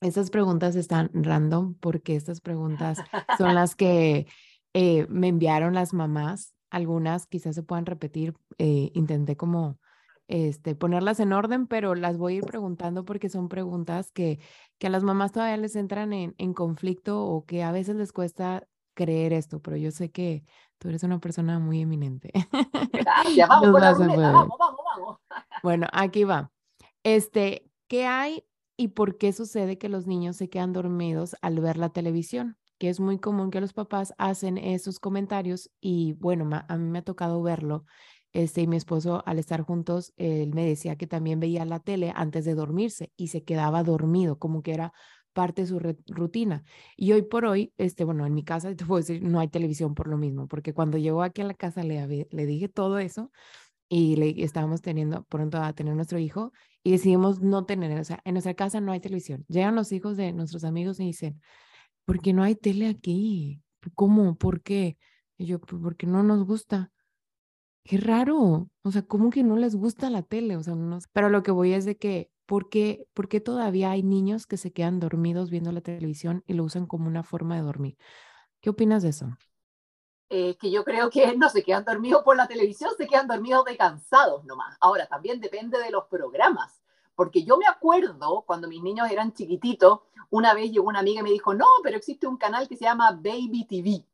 estas 0.01 0.31
preguntas 0.31 0.75
están 0.75 1.11
random 1.13 1.75
porque 1.75 2.15
estas 2.15 2.41
preguntas 2.41 2.97
son 3.37 3.53
las 3.53 3.75
que 3.75 4.25
eh, 4.73 5.05
me 5.09 5.27
enviaron 5.27 5.75
las 5.75 5.93
mamás. 5.93 6.55
Algunas 6.71 7.27
quizás 7.27 7.53
se 7.53 7.63
puedan 7.63 7.85
repetir. 7.85 8.33
Eh, 8.57 8.89
intenté 8.95 9.37
como 9.37 9.79
este, 10.27 10.73
ponerlas 10.75 11.19
en 11.19 11.33
orden, 11.33 11.67
pero 11.67 11.93
las 11.93 12.17
voy 12.17 12.33
a 12.33 12.37
ir 12.37 12.45
preguntando 12.45 13.05
porque 13.05 13.29
son 13.29 13.47
preguntas 13.47 14.11
que, 14.11 14.39
que 14.79 14.87
a 14.87 14.89
las 14.89 15.03
mamás 15.03 15.33
todavía 15.33 15.57
les 15.57 15.75
entran 15.75 16.13
en, 16.13 16.33
en 16.39 16.53
conflicto 16.53 17.23
o 17.23 17.45
que 17.45 17.61
a 17.61 17.71
veces 17.71 17.95
les 17.95 18.11
cuesta 18.11 18.67
creer 18.93 19.33
esto, 19.33 19.61
pero 19.61 19.77
yo 19.77 19.91
sé 19.91 20.11
que 20.11 20.43
tú 20.77 20.89
eres 20.89 21.03
una 21.03 21.19
persona 21.19 21.59
muy 21.59 21.81
eminente. 21.81 22.31
Gracias, 22.93 23.47
vamos, 23.47 23.71
vamos, 23.71 24.17
vamos, 24.17 24.57
vamos. 24.95 25.17
Bueno, 25.63 25.87
aquí 25.93 26.23
va. 26.23 26.51
Este, 27.03 27.69
¿qué 27.87 28.05
hay 28.05 28.43
y 28.77 28.89
por 28.89 29.17
qué 29.17 29.31
sucede 29.31 29.77
que 29.77 29.89
los 29.89 30.07
niños 30.07 30.37
se 30.37 30.49
quedan 30.49 30.73
dormidos 30.73 31.35
al 31.41 31.59
ver 31.59 31.77
la 31.77 31.89
televisión, 31.89 32.57
que 32.79 32.89
es 32.89 32.99
muy 32.99 33.19
común 33.19 33.51
que 33.51 33.61
los 33.61 33.73
papás 33.73 34.13
hacen 34.17 34.57
esos 34.57 34.99
comentarios 34.99 35.69
y 35.79 36.13
bueno, 36.13 36.49
a 36.67 36.77
mí 36.77 36.89
me 36.89 36.99
ha 36.99 37.03
tocado 37.03 37.41
verlo. 37.43 37.85
Este, 38.33 38.61
y 38.61 38.67
mi 38.67 38.77
esposo 38.77 39.23
al 39.25 39.39
estar 39.39 39.61
juntos, 39.61 40.13
él 40.15 40.53
me 40.53 40.65
decía 40.65 40.95
que 40.95 41.05
también 41.05 41.39
veía 41.39 41.65
la 41.65 41.79
tele 41.79 42.13
antes 42.15 42.45
de 42.45 42.55
dormirse 42.55 43.11
y 43.17 43.27
se 43.27 43.43
quedaba 43.43 43.83
dormido, 43.83 44.39
como 44.39 44.63
que 44.63 44.73
era 44.73 44.93
parte 45.33 45.61
de 45.63 45.67
su 45.67 45.79
rutina. 45.79 46.63
Y 46.97 47.11
hoy 47.13 47.23
por 47.23 47.45
hoy, 47.45 47.73
este, 47.77 48.03
bueno, 48.03 48.25
en 48.25 48.33
mi 48.33 48.43
casa, 48.43 48.75
te 48.75 48.85
puedo 48.85 48.99
decir, 48.99 49.23
no 49.23 49.39
hay 49.39 49.47
televisión 49.47 49.95
por 49.95 50.07
lo 50.07 50.17
mismo, 50.17 50.47
porque 50.47 50.73
cuando 50.73 50.97
llegó 50.97 51.23
aquí 51.23 51.41
a 51.41 51.45
la 51.45 51.53
casa 51.53 51.83
le, 51.83 52.27
le 52.29 52.45
dije 52.45 52.67
todo 52.69 52.99
eso 52.99 53.31
y 53.89 54.15
le 54.15 54.43
estábamos 54.43 54.81
teniendo 54.81 55.23
pronto 55.25 55.57
a 55.57 55.73
tener 55.73 55.95
nuestro 55.95 56.19
hijo 56.19 56.53
y 56.83 56.91
decidimos 56.91 57.41
no 57.41 57.65
tener, 57.65 57.99
o 57.99 58.03
sea, 58.03 58.21
en 58.25 58.33
nuestra 58.33 58.53
casa 58.53 58.81
no 58.81 58.91
hay 58.91 58.99
televisión. 58.99 59.45
Llegan 59.47 59.75
los 59.75 59.91
hijos 59.91 60.17
de 60.17 60.33
nuestros 60.33 60.63
amigos 60.63 60.99
y 60.99 61.05
dicen, 61.05 61.41
¿por 62.05 62.21
qué 62.21 62.33
no 62.33 62.43
hay 62.43 62.55
tele 62.55 62.87
aquí? 62.87 63.61
¿Cómo? 63.95 64.35
¿Por 64.37 64.61
qué? 64.61 64.97
Y 65.37 65.45
yo, 65.45 65.59
pues 65.59 65.81
porque 65.81 66.07
no 66.07 66.23
nos 66.23 66.45
gusta. 66.45 66.91
Qué 67.83 67.97
raro. 67.97 68.69
O 68.83 68.91
sea, 68.91 69.03
¿cómo 69.03 69.29
que 69.29 69.43
no 69.43 69.57
les 69.57 69.75
gusta 69.75 70.09
la 70.09 70.21
tele? 70.23 70.55
O 70.57 70.63
sea, 70.63 70.75
no 70.75 70.99
Pero 71.13 71.29
lo 71.29 71.43
que 71.43 71.51
voy 71.51 71.73
es 71.73 71.85
de 71.85 71.97
que, 71.97 72.30
¿por 72.51 72.67
qué, 72.67 73.07
¿por 73.13 73.29
qué 73.29 73.39
todavía 73.39 73.91
hay 73.91 74.03
niños 74.03 74.45
que 74.45 74.57
se 74.57 74.73
quedan 74.73 74.99
dormidos 74.99 75.49
viendo 75.49 75.71
la 75.71 75.79
televisión 75.79 76.43
y 76.47 76.53
lo 76.53 76.65
usan 76.65 76.85
como 76.85 77.07
una 77.07 77.23
forma 77.23 77.55
de 77.55 77.61
dormir? 77.61 77.97
¿Qué 78.59 78.69
opinas 78.69 79.03
de 79.03 79.09
eso? 79.11 79.29
Eh, 80.27 80.57
que 80.57 80.69
yo 80.69 80.83
creo 80.83 81.09
que 81.09 81.33
no 81.37 81.47
se 81.47 81.63
quedan 81.63 81.85
dormidos 81.85 82.23
por 82.23 82.35
la 82.35 82.49
televisión, 82.49 82.91
se 82.97 83.07
quedan 83.07 83.27
dormidos 83.27 83.63
de 83.63 83.77
cansados 83.77 84.43
nomás. 84.43 84.75
Ahora, 84.81 85.07
también 85.07 85.39
depende 85.39 85.79
de 85.79 85.91
los 85.91 86.07
programas, 86.07 86.81
porque 87.15 87.45
yo 87.45 87.55
me 87.55 87.67
acuerdo 87.67 88.43
cuando 88.45 88.67
mis 88.67 88.83
niños 88.83 89.09
eran 89.09 89.31
chiquititos, 89.31 90.01
una 90.29 90.53
vez 90.53 90.73
llegó 90.73 90.89
una 90.89 90.99
amiga 90.99 91.21
y 91.21 91.23
me 91.23 91.31
dijo, 91.31 91.53
no, 91.53 91.67
pero 91.81 91.95
existe 91.95 92.27
un 92.27 92.35
canal 92.35 92.67
que 92.67 92.75
se 92.75 92.83
llama 92.83 93.11
Baby 93.11 93.65
TV. 93.65 94.05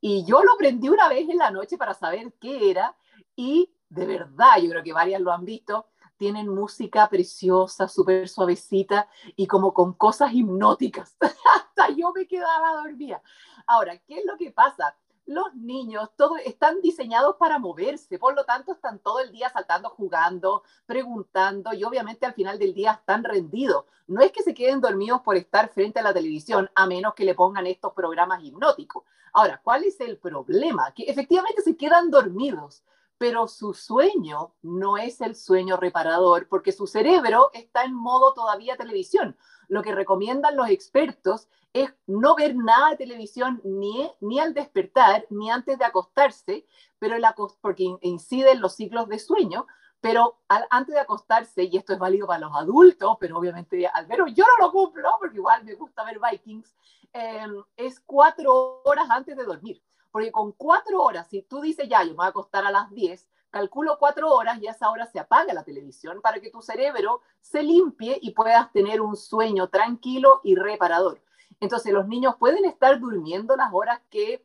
Y 0.00 0.24
yo 0.24 0.44
lo 0.44 0.56
prendí 0.56 0.88
una 0.88 1.08
vez 1.08 1.28
en 1.28 1.38
la 1.38 1.50
noche 1.50 1.76
para 1.76 1.94
saber 1.94 2.34
qué 2.40 2.70
era 2.70 2.94
y 3.34 3.74
de 3.88 4.06
verdad, 4.06 4.58
yo 4.62 4.70
creo 4.70 4.84
que 4.84 4.92
varias 4.92 5.20
lo 5.20 5.32
han 5.32 5.44
visto, 5.44 5.88
tienen 6.20 6.48
música 6.48 7.08
preciosa, 7.08 7.88
súper 7.88 8.28
suavecita 8.28 9.08
y 9.36 9.46
como 9.46 9.72
con 9.72 9.94
cosas 9.94 10.34
hipnóticas. 10.34 11.16
Hasta 11.56 11.88
yo 11.96 12.12
me 12.12 12.26
quedaba 12.26 12.74
dormida. 12.74 13.22
Ahora, 13.66 13.96
¿qué 13.96 14.18
es 14.18 14.26
lo 14.26 14.36
que 14.36 14.50
pasa? 14.50 14.94
los 15.26 15.54
niños 15.54 16.10
todo, 16.16 16.38
están 16.38 16.80
diseñados 16.80 17.36
para 17.36 17.60
moverse, 17.60 18.18
por 18.18 18.34
lo 18.34 18.44
tanto 18.44 18.72
están 18.72 18.98
todo 18.98 19.20
el 19.20 19.30
día 19.30 19.48
saltando, 19.48 19.88
jugando, 19.90 20.64
preguntando 20.86 21.72
y 21.72 21.84
obviamente 21.84 22.26
al 22.26 22.34
final 22.34 22.58
del 22.58 22.74
día 22.74 22.92
están 22.92 23.22
rendidos. 23.22 23.84
No 24.08 24.22
es 24.22 24.32
que 24.32 24.42
se 24.42 24.54
queden 24.54 24.80
dormidos 24.80 25.20
por 25.20 25.36
estar 25.36 25.68
frente 25.68 26.00
a 26.00 26.02
la 26.02 26.12
televisión, 26.12 26.68
a 26.74 26.84
menos 26.88 27.14
que 27.14 27.24
le 27.24 27.36
pongan 27.36 27.68
estos 27.68 27.92
programas 27.92 28.42
hipnóticos. 28.42 29.04
Ahora, 29.32 29.60
¿cuál 29.62 29.84
es 29.84 30.00
el 30.00 30.18
problema? 30.18 30.92
Que 30.92 31.04
efectivamente 31.04 31.62
se 31.62 31.76
quedan 31.76 32.10
dormidos, 32.10 32.82
pero 33.20 33.48
su 33.48 33.74
sueño 33.74 34.54
no 34.62 34.96
es 34.96 35.20
el 35.20 35.36
sueño 35.36 35.76
reparador 35.76 36.48
porque 36.48 36.72
su 36.72 36.86
cerebro 36.86 37.50
está 37.52 37.84
en 37.84 37.92
modo 37.92 38.32
todavía 38.32 38.78
televisión. 38.78 39.36
Lo 39.68 39.82
que 39.82 39.94
recomiendan 39.94 40.56
los 40.56 40.70
expertos 40.70 41.46
es 41.74 41.92
no 42.06 42.34
ver 42.34 42.56
nada 42.56 42.88
de 42.88 42.96
televisión 42.96 43.60
ni, 43.62 44.10
ni 44.22 44.40
al 44.40 44.54
despertar 44.54 45.26
ni 45.28 45.50
antes 45.50 45.78
de 45.78 45.84
acostarse, 45.84 46.66
pero 46.98 47.14
el 47.14 47.26
porque 47.60 47.94
incide 48.00 48.52
en 48.52 48.62
los 48.62 48.76
ciclos 48.76 49.06
de 49.06 49.18
sueño, 49.18 49.66
pero 50.00 50.38
antes 50.48 50.94
de 50.94 51.00
acostarse, 51.02 51.64
y 51.64 51.76
esto 51.76 51.92
es 51.92 51.98
válido 51.98 52.26
para 52.26 52.40
los 52.40 52.56
adultos, 52.56 53.18
pero 53.20 53.36
obviamente 53.36 53.86
al 53.86 54.06
menos 54.06 54.32
yo 54.34 54.46
no 54.46 54.64
lo 54.64 54.72
cumplo, 54.72 55.10
porque 55.18 55.36
igual 55.36 55.62
me 55.64 55.74
gusta 55.74 56.04
ver 56.04 56.18
Vikings, 56.18 56.74
em, 57.12 57.62
es 57.76 58.00
cuatro 58.00 58.80
horas 58.86 59.10
antes 59.10 59.36
de 59.36 59.44
dormir. 59.44 59.82
Porque 60.10 60.32
con 60.32 60.52
cuatro 60.52 61.02
horas, 61.02 61.28
si 61.28 61.42
tú 61.42 61.60
dices 61.60 61.88
ya, 61.88 62.02
yo 62.02 62.10
me 62.10 62.16
voy 62.16 62.26
a 62.26 62.30
acostar 62.30 62.66
a 62.66 62.70
las 62.70 62.90
10, 62.90 63.28
calculo 63.50 63.98
cuatro 63.98 64.30
horas 64.30 64.60
y 64.60 64.66
a 64.66 64.72
esa 64.72 64.90
hora 64.90 65.06
se 65.06 65.18
apaga 65.18 65.52
la 65.52 65.64
televisión 65.64 66.20
para 66.20 66.40
que 66.40 66.50
tu 66.50 66.62
cerebro 66.62 67.20
se 67.40 67.62
limpie 67.62 68.18
y 68.20 68.32
puedas 68.32 68.72
tener 68.72 69.00
un 69.00 69.16
sueño 69.16 69.68
tranquilo 69.68 70.40
y 70.44 70.54
reparador. 70.54 71.20
Entonces 71.60 71.92
los 71.92 72.06
niños 72.06 72.36
pueden 72.38 72.64
estar 72.64 72.98
durmiendo 73.00 73.56
las 73.56 73.70
horas 73.72 74.00
que 74.08 74.44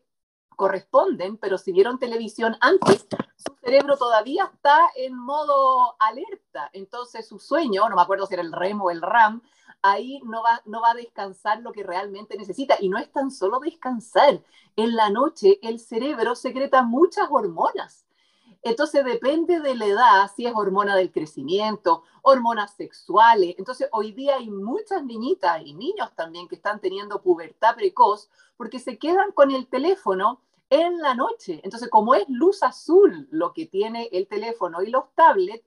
corresponden, 0.55 1.37
pero 1.37 1.57
si 1.57 1.71
vieron 1.71 1.99
televisión 1.99 2.57
antes, 2.61 3.07
su 3.37 3.55
cerebro 3.61 3.97
todavía 3.97 4.49
está 4.53 4.79
en 4.95 5.15
modo 5.15 5.95
alerta. 5.99 6.69
Entonces 6.73 7.27
su 7.27 7.39
sueño, 7.39 7.87
no 7.89 7.95
me 7.95 8.01
acuerdo 8.01 8.25
si 8.25 8.33
era 8.33 8.43
el 8.43 8.53
REM 8.53 8.81
o 8.81 8.91
el 8.91 9.01
RAM, 9.01 9.41
ahí 9.81 10.19
no 10.23 10.41
va, 10.41 10.61
no 10.65 10.81
va 10.81 10.91
a 10.91 10.95
descansar 10.95 11.61
lo 11.61 11.71
que 11.71 11.83
realmente 11.83 12.37
necesita. 12.37 12.75
Y 12.79 12.89
no 12.89 12.97
es 12.97 13.11
tan 13.11 13.31
solo 13.31 13.59
descansar. 13.59 14.41
En 14.75 14.95
la 14.95 15.09
noche 15.09 15.59
el 15.61 15.79
cerebro 15.79 16.35
secreta 16.35 16.81
muchas 16.81 17.27
hormonas. 17.29 18.04
Entonces 18.65 19.05
depende 19.05 19.59
de 19.59 19.75
la 19.75 19.85
edad, 19.85 20.31
si 20.35 20.47
es 20.47 20.53
hormona 20.55 20.95
del 20.95 21.11
crecimiento, 21.11 22.01
hormonas 22.23 22.73
sexuales. 22.73 23.53
Entonces 23.59 23.87
hoy 23.91 24.11
día 24.11 24.37
hay 24.37 24.49
muchas 24.49 25.03
niñitas 25.05 25.61
y 25.63 25.75
niños 25.75 26.09
también 26.15 26.47
que 26.47 26.55
están 26.55 26.81
teniendo 26.81 27.21
pubertad 27.21 27.75
precoz 27.75 28.27
porque 28.57 28.79
se 28.79 28.97
quedan 28.97 29.31
con 29.33 29.51
el 29.51 29.67
teléfono 29.67 30.41
en 30.71 30.97
la 30.97 31.13
noche. 31.13 31.61
Entonces 31.63 31.89
como 31.91 32.15
es 32.15 32.25
luz 32.27 32.63
azul 32.63 33.27
lo 33.29 33.53
que 33.53 33.67
tiene 33.67 34.09
el 34.11 34.27
teléfono 34.27 34.81
y 34.81 34.89
los 34.89 35.13
tablets, 35.13 35.63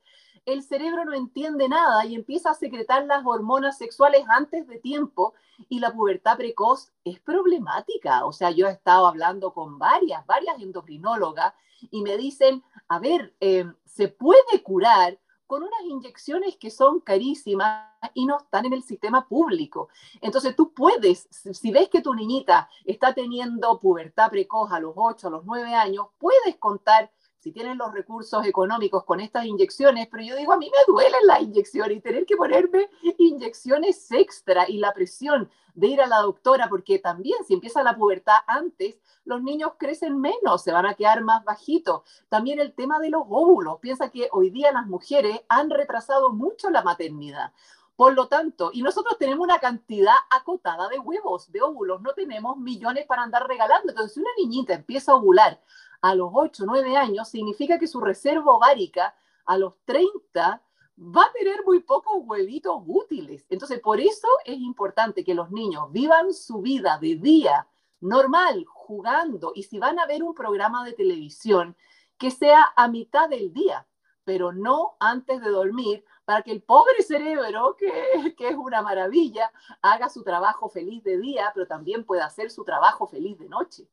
el 0.49 0.63
cerebro 0.63 1.05
no 1.05 1.13
entiende 1.13 1.69
nada 1.69 2.07
y 2.07 2.15
empieza 2.15 2.51
a 2.51 2.55
secretar 2.55 3.05
las 3.05 3.25
hormonas 3.27 3.77
sexuales 3.77 4.25
antes 4.29 4.67
de 4.67 4.79
tiempo 4.79 5.35
y 5.69 5.79
la 5.79 5.93
pubertad 5.93 6.39
precoz 6.39 6.91
es 7.05 7.21
problemática. 7.21 8.25
O 8.25 8.33
sea, 8.33 8.51
yo 8.51 8.67
he 8.67 8.73
estado 8.73 9.07
hablando 9.07 9.53
con 9.53 9.79
varias, 9.79 10.27
varias 10.27 10.59
endocrinólogas 10.61 11.53
y 11.91 12.03
me 12.03 12.17
dicen, 12.17 12.63
a 12.89 12.99
ver, 12.99 13.35
eh, 13.41 13.71
se 13.85 14.09
puede 14.09 14.63
curar 14.63 15.19
con 15.47 15.63
unas 15.63 15.83
inyecciones 15.85 16.57
que 16.57 16.71
son 16.71 17.01
carísimas 17.01 17.87
y 18.15 18.25
no 18.25 18.39
están 18.39 18.65
en 18.65 18.73
el 18.73 18.83
sistema 18.83 19.29
público. 19.29 19.91
Entonces 20.23 20.57
tú 20.57 20.73
puedes, 20.73 21.29
si 21.31 21.71
ves 21.71 21.91
que 21.91 22.01
tu 22.01 22.15
niñita 22.15 22.71
está 22.87 23.13
teniendo 23.13 23.79
pubertad 23.81 24.31
precoz 24.31 24.73
a 24.73 24.81
los 24.81 24.95
8, 24.97 25.29
a 25.29 25.31
los 25.31 25.45
9 25.45 25.75
años, 25.75 26.07
puedes 26.19 26.57
contar 26.57 27.11
si 27.39 27.53
tienen 27.53 27.79
los 27.79 27.93
recursos 27.93 28.45
económicos 28.47 29.05
con 29.05 29.21
estas 29.21 29.47
inyecciones, 29.47 30.09
pero 30.11 30.25
yo 30.25 30.37
digo, 30.37 30.53
a 30.53 30.59
mí 30.59 30.71
me 30.71 30.93
duelen 30.93 31.27
las 31.27 31.43
inyecciones 31.43 31.97
y 31.97 32.01
tener 32.01 32.27
que 32.27 32.37
ponerme 32.37 32.91
inyecciones 33.19 34.11
extra 34.11 34.69
y 34.69 34.79
la 34.79 34.93
presión 34.93 35.49
de 35.75 35.87
ir 35.87 36.01
a 36.01 36.09
la 36.09 36.19
doctora, 36.19 36.69
porque 36.69 36.99
también 36.99 37.45
si 37.47 37.55
empieza 37.55 37.85
la 37.85 37.97
pubertad 37.97 38.39
antes, 38.49 38.99
los 39.25 39.43
niños 39.43 39.73
crecen 39.79 40.21
menos, 40.21 40.63
se 40.65 40.73
van 40.73 40.87
a 40.87 40.95
quedar 40.95 41.23
más 41.23 41.45
bajitos. 41.45 42.03
También 42.29 42.59
el 42.59 42.73
tema 42.75 42.99
de 42.99 43.11
los 43.11 43.23
óvulos, 43.29 43.79
piensa 43.79 44.11
que 44.11 44.29
hoy 44.33 44.51
día 44.51 44.73
las 44.73 44.87
mujeres 44.87 45.41
han 45.49 45.71
retrasado 45.71 46.33
mucho 46.33 46.71
la 46.71 46.83
maternidad. 46.83 47.53
Por 47.95 48.15
lo 48.15 48.29
tanto, 48.29 48.71
y 48.73 48.83
nosotros 48.83 49.19
tenemos 49.19 49.43
una 49.43 49.59
cantidad 49.59 50.15
acotada 50.31 50.89
de 50.89 50.99
huevos, 50.99 51.51
de 51.51 51.63
óvulos, 51.63 52.01
no 52.01 52.13
tenemos 52.15 52.57
millones 52.57 53.07
para 53.07 53.23
andar 53.23 53.47
regalando. 53.47 53.91
Entonces, 53.91 54.15
si 54.15 54.21
una 54.21 54.31
niñita 54.39 54.75
empieza 54.75 55.13
a 55.13 55.17
ovular 55.17 55.61
a 56.01 56.15
los 56.15 56.31
8, 56.33 56.65
9 56.67 56.97
años, 56.97 57.29
significa 57.29 57.79
que 57.79 57.87
su 57.87 58.01
reserva 58.01 58.53
ovárica 58.53 59.15
a 59.47 59.57
los 59.59 59.75
30 59.85 60.63
va 60.99 61.23
a 61.23 61.33
tener 61.33 61.65
muy 61.65 61.81
pocos 61.81 62.15
huevitos 62.25 62.83
útiles. 62.87 63.47
Entonces, 63.49 63.81
por 63.81 64.01
eso 64.01 64.29
es 64.45 64.59
importante 64.59 65.25
que 65.25 65.35
los 65.35 65.51
niños 65.51 65.91
vivan 65.93 66.33
su 66.33 66.61
vida 66.61 66.99
de 67.01 67.17
día 67.17 67.67
normal, 68.01 68.65
jugando, 68.67 69.53
y 69.55 69.65
si 69.65 69.79
van 69.79 69.99
a 69.99 70.07
ver 70.07 70.23
un 70.23 70.35
programa 70.35 70.85
de 70.85 70.93
televisión, 70.93 71.77
que 72.17 72.31
sea 72.31 72.73
a 72.77 72.89
mitad 72.89 73.29
del 73.29 73.53
día, 73.53 73.87
pero 74.25 74.53
no 74.53 74.97
antes 75.01 75.41
de 75.41 75.51
dormir, 75.51 76.05
para 76.25 76.43
que 76.43 76.53
el 76.53 76.63
pobre 76.63 77.03
cerebro, 77.03 77.77
que, 77.79 78.35
que, 78.37 78.49
es 78.49 78.57
una 78.57 78.83
maravilla, 78.83 79.51
haga 79.81 80.09
su 80.09 80.23
trabajo 80.23 80.69
feliz 80.69 81.03
de 81.03 81.19
día, 81.19 81.51
pero 81.55 81.67
también 81.67 82.05
pueda 82.05 82.27
hacer 82.27 82.51
su 82.51 82.65
trabajo 82.65 83.07
feliz 83.07 83.39
de 83.39 83.49
noche. 83.49 83.89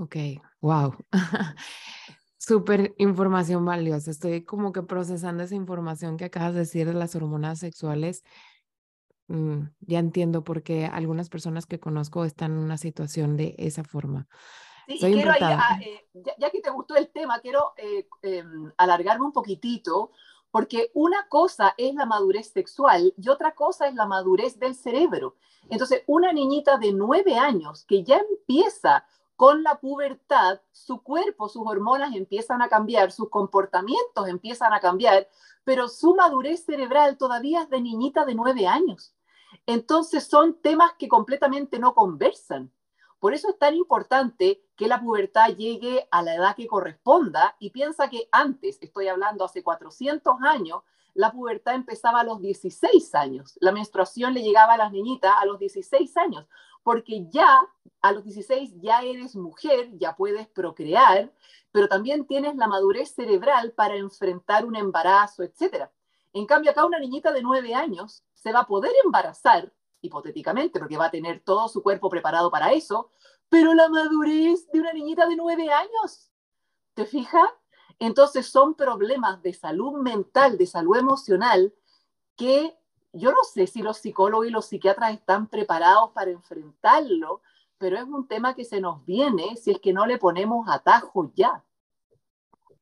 Ok, 0.00 0.16
wow. 0.62 0.94
Súper 2.38 2.94
información 2.96 3.66
valiosa. 3.66 4.10
Estoy 4.10 4.44
como 4.44 4.72
que 4.72 4.82
procesando 4.82 5.42
esa 5.42 5.54
información 5.54 6.16
que 6.16 6.24
acabas 6.24 6.54
de 6.54 6.60
decir 6.60 6.86
de 6.86 6.94
las 6.94 7.14
hormonas 7.14 7.58
sexuales. 7.58 8.24
Mm, 9.28 9.64
ya 9.80 9.98
entiendo 9.98 10.42
por 10.42 10.62
qué 10.62 10.86
algunas 10.86 11.28
personas 11.28 11.66
que 11.66 11.78
conozco 11.78 12.24
están 12.24 12.52
en 12.52 12.58
una 12.60 12.78
situación 12.78 13.36
de 13.36 13.54
esa 13.58 13.84
forma. 13.84 14.26
Sí, 14.88 14.94
y 14.94 15.12
quiero, 15.12 15.32
ah, 15.38 15.78
eh, 15.84 16.08
ya, 16.38 16.50
que 16.50 16.62
te 16.62 16.70
gustó 16.70 16.96
el 16.96 17.10
tema, 17.10 17.38
quiero 17.40 17.74
eh, 17.76 18.08
em, 18.22 18.72
alargarme 18.78 19.26
un 19.26 19.32
poquitito, 19.32 20.12
porque 20.50 20.90
una 20.94 21.28
cosa 21.28 21.74
es 21.76 21.94
la 21.94 22.06
madurez 22.06 22.50
sexual 22.50 23.12
y 23.18 23.28
otra 23.28 23.54
cosa 23.54 23.86
es 23.86 23.94
la 23.94 24.06
madurez 24.06 24.58
del 24.58 24.74
cerebro. 24.74 25.36
Entonces, 25.68 26.04
una 26.06 26.32
niñita 26.32 26.78
de 26.78 26.94
nueve 26.94 27.36
años 27.36 27.84
que 27.84 28.02
ya 28.02 28.16
empieza 28.16 29.04
con 29.40 29.62
la 29.62 29.76
pubertad, 29.76 30.60
su 30.70 31.02
cuerpo, 31.02 31.48
sus 31.48 31.62
hormonas 31.64 32.14
empiezan 32.14 32.60
a 32.60 32.68
cambiar, 32.68 33.10
sus 33.10 33.30
comportamientos 33.30 34.28
empiezan 34.28 34.74
a 34.74 34.80
cambiar, 34.80 35.28
pero 35.64 35.88
su 35.88 36.14
madurez 36.14 36.66
cerebral 36.66 37.16
todavía 37.16 37.62
es 37.62 37.70
de 37.70 37.80
niñita 37.80 38.26
de 38.26 38.34
nueve 38.34 38.66
años. 38.66 39.14
Entonces 39.64 40.24
son 40.24 40.60
temas 40.60 40.92
que 40.98 41.08
completamente 41.08 41.78
no 41.78 41.94
conversan. 41.94 42.70
Por 43.18 43.32
eso 43.32 43.48
es 43.48 43.58
tan 43.58 43.74
importante 43.74 44.62
que 44.76 44.88
la 44.88 45.00
pubertad 45.00 45.56
llegue 45.56 46.06
a 46.10 46.20
la 46.22 46.34
edad 46.34 46.54
que 46.54 46.66
corresponda 46.66 47.56
y 47.58 47.70
piensa 47.70 48.10
que 48.10 48.28
antes, 48.32 48.76
estoy 48.82 49.08
hablando 49.08 49.46
hace 49.46 49.62
400 49.62 50.34
años, 50.42 50.82
la 51.14 51.32
pubertad 51.32 51.76
empezaba 51.76 52.20
a 52.20 52.24
los 52.24 52.42
16 52.42 53.14
años. 53.14 53.56
La 53.58 53.72
menstruación 53.72 54.34
le 54.34 54.42
llegaba 54.42 54.74
a 54.74 54.76
las 54.76 54.92
niñitas 54.92 55.32
a 55.40 55.46
los 55.46 55.58
16 55.58 56.14
años 56.18 56.46
porque 56.82 57.26
ya 57.30 57.60
a 58.02 58.12
los 58.12 58.24
16 58.24 58.80
ya 58.80 59.02
eres 59.02 59.36
mujer, 59.36 59.90
ya 59.98 60.16
puedes 60.16 60.48
procrear, 60.48 61.32
pero 61.70 61.88
también 61.88 62.26
tienes 62.26 62.56
la 62.56 62.66
madurez 62.66 63.14
cerebral 63.14 63.72
para 63.72 63.96
enfrentar 63.96 64.64
un 64.64 64.76
embarazo, 64.76 65.42
etc. 65.42 65.88
En 66.32 66.46
cambio, 66.46 66.70
acá 66.70 66.84
una 66.84 66.98
niñita 66.98 67.32
de 67.32 67.42
9 67.42 67.74
años 67.74 68.24
se 68.34 68.52
va 68.52 68.60
a 68.60 68.66
poder 68.66 68.92
embarazar, 69.04 69.72
hipotéticamente, 70.00 70.78
porque 70.78 70.96
va 70.96 71.06
a 71.06 71.10
tener 71.10 71.40
todo 71.40 71.68
su 71.68 71.82
cuerpo 71.82 72.08
preparado 72.08 72.50
para 72.50 72.72
eso, 72.72 73.10
pero 73.48 73.74
la 73.74 73.88
madurez 73.88 74.70
de 74.72 74.80
una 74.80 74.92
niñita 74.92 75.26
de 75.26 75.36
9 75.36 75.70
años, 75.70 76.30
¿te 76.94 77.04
fijas? 77.04 77.50
Entonces 77.98 78.46
son 78.46 78.74
problemas 78.74 79.42
de 79.42 79.52
salud 79.52 79.98
mental, 79.98 80.56
de 80.56 80.66
salud 80.66 80.96
emocional, 80.96 81.74
que 82.34 82.79
yo 83.12 83.30
no 83.30 83.42
sé 83.52 83.66
si 83.66 83.82
los 83.82 83.98
psicólogos 83.98 84.46
y 84.46 84.50
los 84.50 84.66
psiquiatras 84.66 85.12
están 85.12 85.48
preparados 85.48 86.10
para 86.12 86.30
enfrentarlo, 86.30 87.42
pero 87.78 87.96
es 87.96 88.04
un 88.04 88.26
tema 88.28 88.54
que 88.54 88.64
se 88.64 88.80
nos 88.80 89.04
viene 89.04 89.56
si 89.56 89.72
es 89.72 89.80
que 89.80 89.92
no 89.92 90.06
le 90.06 90.18
ponemos 90.18 90.68
atajo 90.68 91.32
ya. 91.34 91.64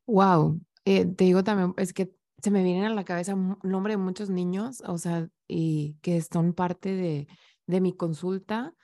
Wow, 0.07 0.61
eh, 0.85 1.07
te 1.07 1.25
digo 1.25 1.45
también, 1.45 1.75
es 1.77 1.93
que 1.93 2.13
se 2.43 2.51
me 2.51 2.63
vienen 2.63 2.85
a 2.85 2.95
la 2.95 3.05
cabeza 3.05 3.35
nombre 3.63 3.95
de 3.95 3.99
muchos 3.99 4.31
niños, 4.31 4.83
o 4.87 4.99
sea, 4.99 5.29
y 5.47 5.97
que 6.03 6.21
son 6.23 6.53
parte 6.53 6.95
de, 6.95 7.29
de 7.67 7.81
mi 7.81 7.93
consulta. 7.93 8.75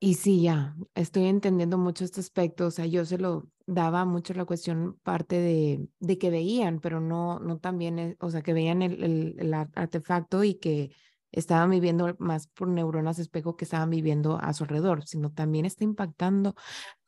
Y 0.00 0.14
sí, 0.14 0.42
ya, 0.42 0.76
estoy 0.94 1.26
entendiendo 1.26 1.78
mucho 1.78 2.04
este 2.04 2.20
aspecto, 2.20 2.66
o 2.66 2.70
sea, 2.70 2.86
yo 2.86 3.04
se 3.04 3.18
lo 3.18 3.48
daba 3.66 4.04
mucho 4.04 4.34
la 4.34 4.44
cuestión 4.44 4.98
parte 5.02 5.40
de, 5.40 5.88
de 5.98 6.18
que 6.18 6.30
veían, 6.30 6.80
pero 6.80 7.00
no, 7.00 7.38
no 7.38 7.58
también, 7.58 8.16
o 8.20 8.30
sea, 8.30 8.42
que 8.42 8.52
veían 8.52 8.82
el, 8.82 9.36
el, 9.38 9.54
artefacto 9.54 10.44
y 10.44 10.54
que 10.54 10.90
estaban 11.32 11.70
viviendo 11.70 12.14
más 12.18 12.46
por 12.48 12.68
neuronas 12.68 13.18
espejo 13.18 13.56
que 13.56 13.64
estaban 13.64 13.90
viviendo 13.90 14.38
a 14.40 14.52
su 14.52 14.64
alrededor, 14.64 15.04
sino 15.06 15.32
también 15.32 15.64
está 15.64 15.84
impactando. 15.84 16.54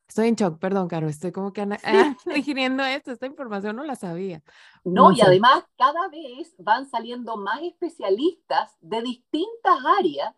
Estoy 0.08 0.28
en 0.28 0.36
shock, 0.36 0.58
perdón, 0.58 0.88
Caro, 0.88 1.08
estoy 1.08 1.32
como 1.32 1.52
que 1.52 1.66
digiriendo 2.26 2.84
esto, 2.84 3.12
esta 3.12 3.26
información 3.26 3.76
no 3.76 3.84
la 3.84 3.96
sabía. 3.96 4.42
No, 4.84 5.12
y 5.12 5.20
además 5.20 5.64
cada 5.76 6.08
vez 6.08 6.54
van 6.58 6.88
saliendo 6.88 7.36
más 7.36 7.60
especialistas 7.62 8.76
de 8.80 9.02
distintas 9.02 9.78
áreas 9.98 10.34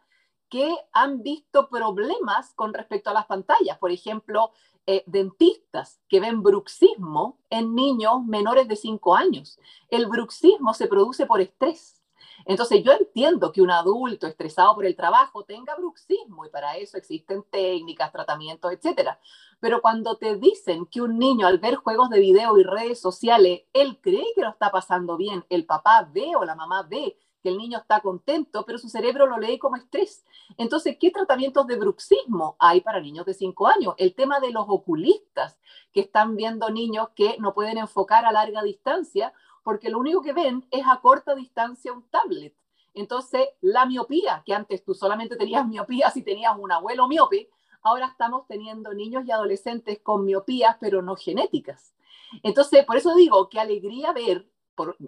que 0.48 0.74
han 0.92 1.22
visto 1.22 1.68
problemas 1.68 2.54
con 2.54 2.72
respecto 2.72 3.10
a 3.10 3.14
las 3.14 3.26
pantallas. 3.26 3.78
Por 3.78 3.90
ejemplo, 3.90 4.52
eh, 4.90 5.04
dentistas 5.04 6.00
que 6.08 6.18
ven 6.18 6.42
bruxismo 6.42 7.38
en 7.50 7.74
niños 7.74 8.24
menores 8.24 8.66
de 8.68 8.74
5 8.74 9.14
años. 9.14 9.58
El 9.90 10.06
bruxismo 10.06 10.72
se 10.72 10.86
produce 10.86 11.26
por 11.26 11.42
estrés. 11.42 12.02
Entonces 12.46 12.82
yo 12.82 12.92
entiendo 12.92 13.52
que 13.52 13.60
un 13.60 13.70
adulto 13.70 14.26
estresado 14.26 14.74
por 14.74 14.86
el 14.86 14.96
trabajo 14.96 15.44
tenga 15.44 15.74
bruxismo 15.74 16.46
y 16.46 16.48
para 16.48 16.78
eso 16.78 16.96
existen 16.96 17.44
técnicas, 17.50 18.10
tratamientos, 18.10 18.72
etcétera. 18.72 19.20
Pero 19.60 19.82
cuando 19.82 20.16
te 20.16 20.36
dicen 20.36 20.86
que 20.86 21.02
un 21.02 21.18
niño 21.18 21.46
al 21.46 21.58
ver 21.58 21.74
juegos 21.74 22.08
de 22.08 22.20
video 22.20 22.56
y 22.56 22.62
redes 22.62 22.98
sociales, 22.98 23.64
él 23.74 24.00
cree 24.00 24.32
que 24.34 24.40
lo 24.40 24.48
está 24.48 24.70
pasando 24.70 25.18
bien, 25.18 25.44
el 25.50 25.66
papá 25.66 26.08
ve 26.10 26.34
o 26.34 26.46
la 26.46 26.54
mamá 26.54 26.82
ve 26.84 27.18
el 27.48 27.58
niño 27.58 27.78
está 27.78 28.00
contento, 28.00 28.64
pero 28.64 28.78
su 28.78 28.88
cerebro 28.88 29.26
lo 29.26 29.38
lee 29.38 29.58
como 29.58 29.76
estrés. 29.76 30.24
Entonces, 30.56 30.96
¿qué 30.98 31.10
tratamientos 31.10 31.66
de 31.66 31.76
bruxismo 31.76 32.56
hay 32.58 32.80
para 32.80 33.00
niños 33.00 33.26
de 33.26 33.34
5 33.34 33.66
años? 33.66 33.94
El 33.98 34.14
tema 34.14 34.40
de 34.40 34.50
los 34.50 34.64
oculistas, 34.68 35.58
que 35.92 36.00
están 36.00 36.36
viendo 36.36 36.70
niños 36.70 37.08
que 37.14 37.36
no 37.38 37.54
pueden 37.54 37.78
enfocar 37.78 38.24
a 38.24 38.32
larga 38.32 38.62
distancia 38.62 39.32
porque 39.62 39.90
lo 39.90 39.98
único 39.98 40.22
que 40.22 40.32
ven 40.32 40.66
es 40.70 40.86
a 40.86 41.00
corta 41.00 41.34
distancia 41.34 41.92
un 41.92 42.02
tablet. 42.08 42.54
Entonces, 42.94 43.48
la 43.60 43.86
miopía, 43.86 44.42
que 44.44 44.54
antes 44.54 44.82
tú 44.82 44.94
solamente 44.94 45.36
tenías 45.36 45.66
miopía 45.68 46.10
si 46.10 46.22
tenías 46.22 46.56
un 46.58 46.72
abuelo 46.72 47.06
miope, 47.06 47.50
ahora 47.82 48.06
estamos 48.06 48.46
teniendo 48.46 48.92
niños 48.94 49.24
y 49.26 49.30
adolescentes 49.30 50.00
con 50.02 50.24
miopías, 50.24 50.76
pero 50.80 51.02
no 51.02 51.16
genéticas. 51.16 51.94
Entonces, 52.42 52.84
por 52.84 52.96
eso 52.96 53.14
digo, 53.14 53.48
qué 53.48 53.60
alegría 53.60 54.12
ver, 54.12 54.46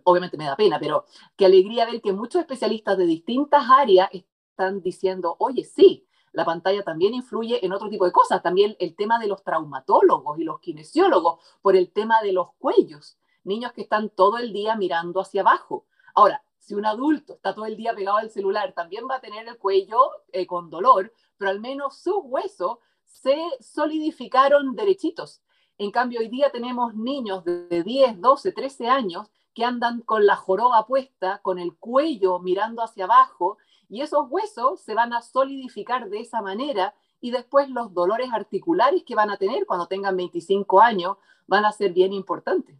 obviamente 0.04 0.36
me 0.36 0.44
da 0.44 0.56
pena, 0.56 0.78
pero 0.78 1.06
qué 1.36 1.46
alegría 1.46 1.86
ver 1.86 2.00
que 2.00 2.12
muchos 2.12 2.40
especialistas 2.40 2.98
de 2.98 3.06
distintas 3.06 3.64
áreas 3.70 4.08
están 4.12 4.80
diciendo, 4.82 5.36
oye, 5.38 5.64
sí, 5.64 6.06
la 6.32 6.44
pantalla 6.44 6.82
también 6.84 7.14
influye 7.14 7.64
en 7.64 7.72
otro 7.72 7.88
tipo 7.88 8.04
de 8.04 8.12
cosas, 8.12 8.42
también 8.42 8.76
el 8.78 8.94
tema 8.94 9.18
de 9.18 9.26
los 9.26 9.42
traumatólogos 9.42 10.38
y 10.38 10.44
los 10.44 10.60
kinesiólogos 10.60 11.40
por 11.60 11.76
el 11.76 11.90
tema 11.90 12.22
de 12.22 12.32
los 12.32 12.52
cuellos 12.58 13.18
niños 13.44 13.72
que 13.72 13.82
están 13.82 14.10
todo 14.10 14.38
el 14.38 14.52
día 14.52 14.76
mirando 14.76 15.20
hacia 15.20 15.42
abajo. 15.42 15.86
Ahora, 16.14 16.42
si 16.58 16.74
un 16.74 16.86
adulto 16.86 17.34
está 17.34 17.54
todo 17.54 17.66
el 17.66 17.76
día 17.76 17.94
pegado 17.94 18.18
al 18.18 18.30
celular, 18.30 18.72
también 18.72 19.06
va 19.10 19.16
a 19.16 19.20
tener 19.20 19.48
el 19.48 19.58
cuello 19.58 19.98
eh, 20.32 20.46
con 20.46 20.70
dolor, 20.70 21.12
pero 21.36 21.50
al 21.50 21.60
menos 21.60 21.98
sus 21.98 22.18
huesos 22.22 22.78
se 23.04 23.36
solidificaron 23.60 24.76
derechitos. 24.76 25.42
En 25.78 25.90
cambio, 25.90 26.20
hoy 26.20 26.28
día 26.28 26.50
tenemos 26.50 26.94
niños 26.94 27.44
de 27.44 27.82
10, 27.82 28.20
12, 28.20 28.52
13 28.52 28.88
años 28.88 29.30
que 29.54 29.64
andan 29.64 30.00
con 30.00 30.26
la 30.26 30.36
joroba 30.36 30.86
puesta, 30.86 31.40
con 31.42 31.58
el 31.58 31.76
cuello 31.76 32.38
mirando 32.38 32.82
hacia 32.82 33.04
abajo, 33.04 33.58
y 33.88 34.02
esos 34.02 34.26
huesos 34.30 34.80
se 34.80 34.94
van 34.94 35.12
a 35.12 35.20
solidificar 35.20 36.08
de 36.08 36.20
esa 36.20 36.40
manera 36.40 36.94
y 37.20 37.32
después 37.32 37.68
los 37.68 37.92
dolores 37.92 38.30
articulares 38.32 39.02
que 39.04 39.14
van 39.14 39.30
a 39.30 39.36
tener 39.36 39.66
cuando 39.66 39.86
tengan 39.86 40.16
25 40.16 40.80
años 40.80 41.16
van 41.46 41.64
a 41.64 41.72
ser 41.72 41.92
bien 41.92 42.12
importantes. 42.12 42.76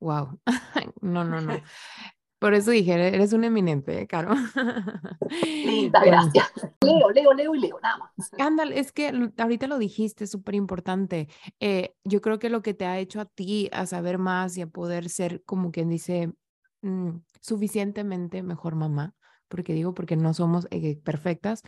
Wow. 0.00 0.38
No, 1.02 1.24
no, 1.24 1.40
no. 1.40 1.54
Por 2.40 2.54
eso 2.54 2.70
dije, 2.70 2.94
eres 2.94 3.34
un 3.34 3.44
eminente, 3.44 4.06
Caro. 4.06 4.30
Linda, 5.64 6.02
gracias. 6.02 6.50
Leo, 6.80 7.10
leo, 7.10 7.34
leo 7.34 7.54
y 7.54 7.60
leo, 7.60 7.78
nada 7.82 7.98
más. 7.98 8.30
Ándale, 8.38 8.80
es 8.80 8.92
que 8.92 9.12
ahorita 9.36 9.66
lo 9.66 9.76
dijiste, 9.76 10.26
súper 10.26 10.54
importante. 10.54 11.28
Eh, 11.60 11.94
yo 12.02 12.22
creo 12.22 12.38
que 12.38 12.48
lo 12.48 12.62
que 12.62 12.72
te 12.72 12.86
ha 12.86 12.98
hecho 12.98 13.20
a 13.20 13.26
ti 13.26 13.68
a 13.72 13.84
saber 13.84 14.16
más 14.16 14.56
y 14.56 14.62
a 14.62 14.66
poder 14.66 15.10
ser, 15.10 15.44
como 15.44 15.70
quien 15.70 15.90
dice, 15.90 16.32
mm, 16.80 17.18
suficientemente 17.42 18.42
mejor 18.42 18.74
mamá, 18.74 19.14
porque 19.48 19.74
digo, 19.74 19.92
porque 19.92 20.16
no 20.16 20.32
somos 20.32 20.66
eh, 20.70 20.96
perfectas, 20.96 21.62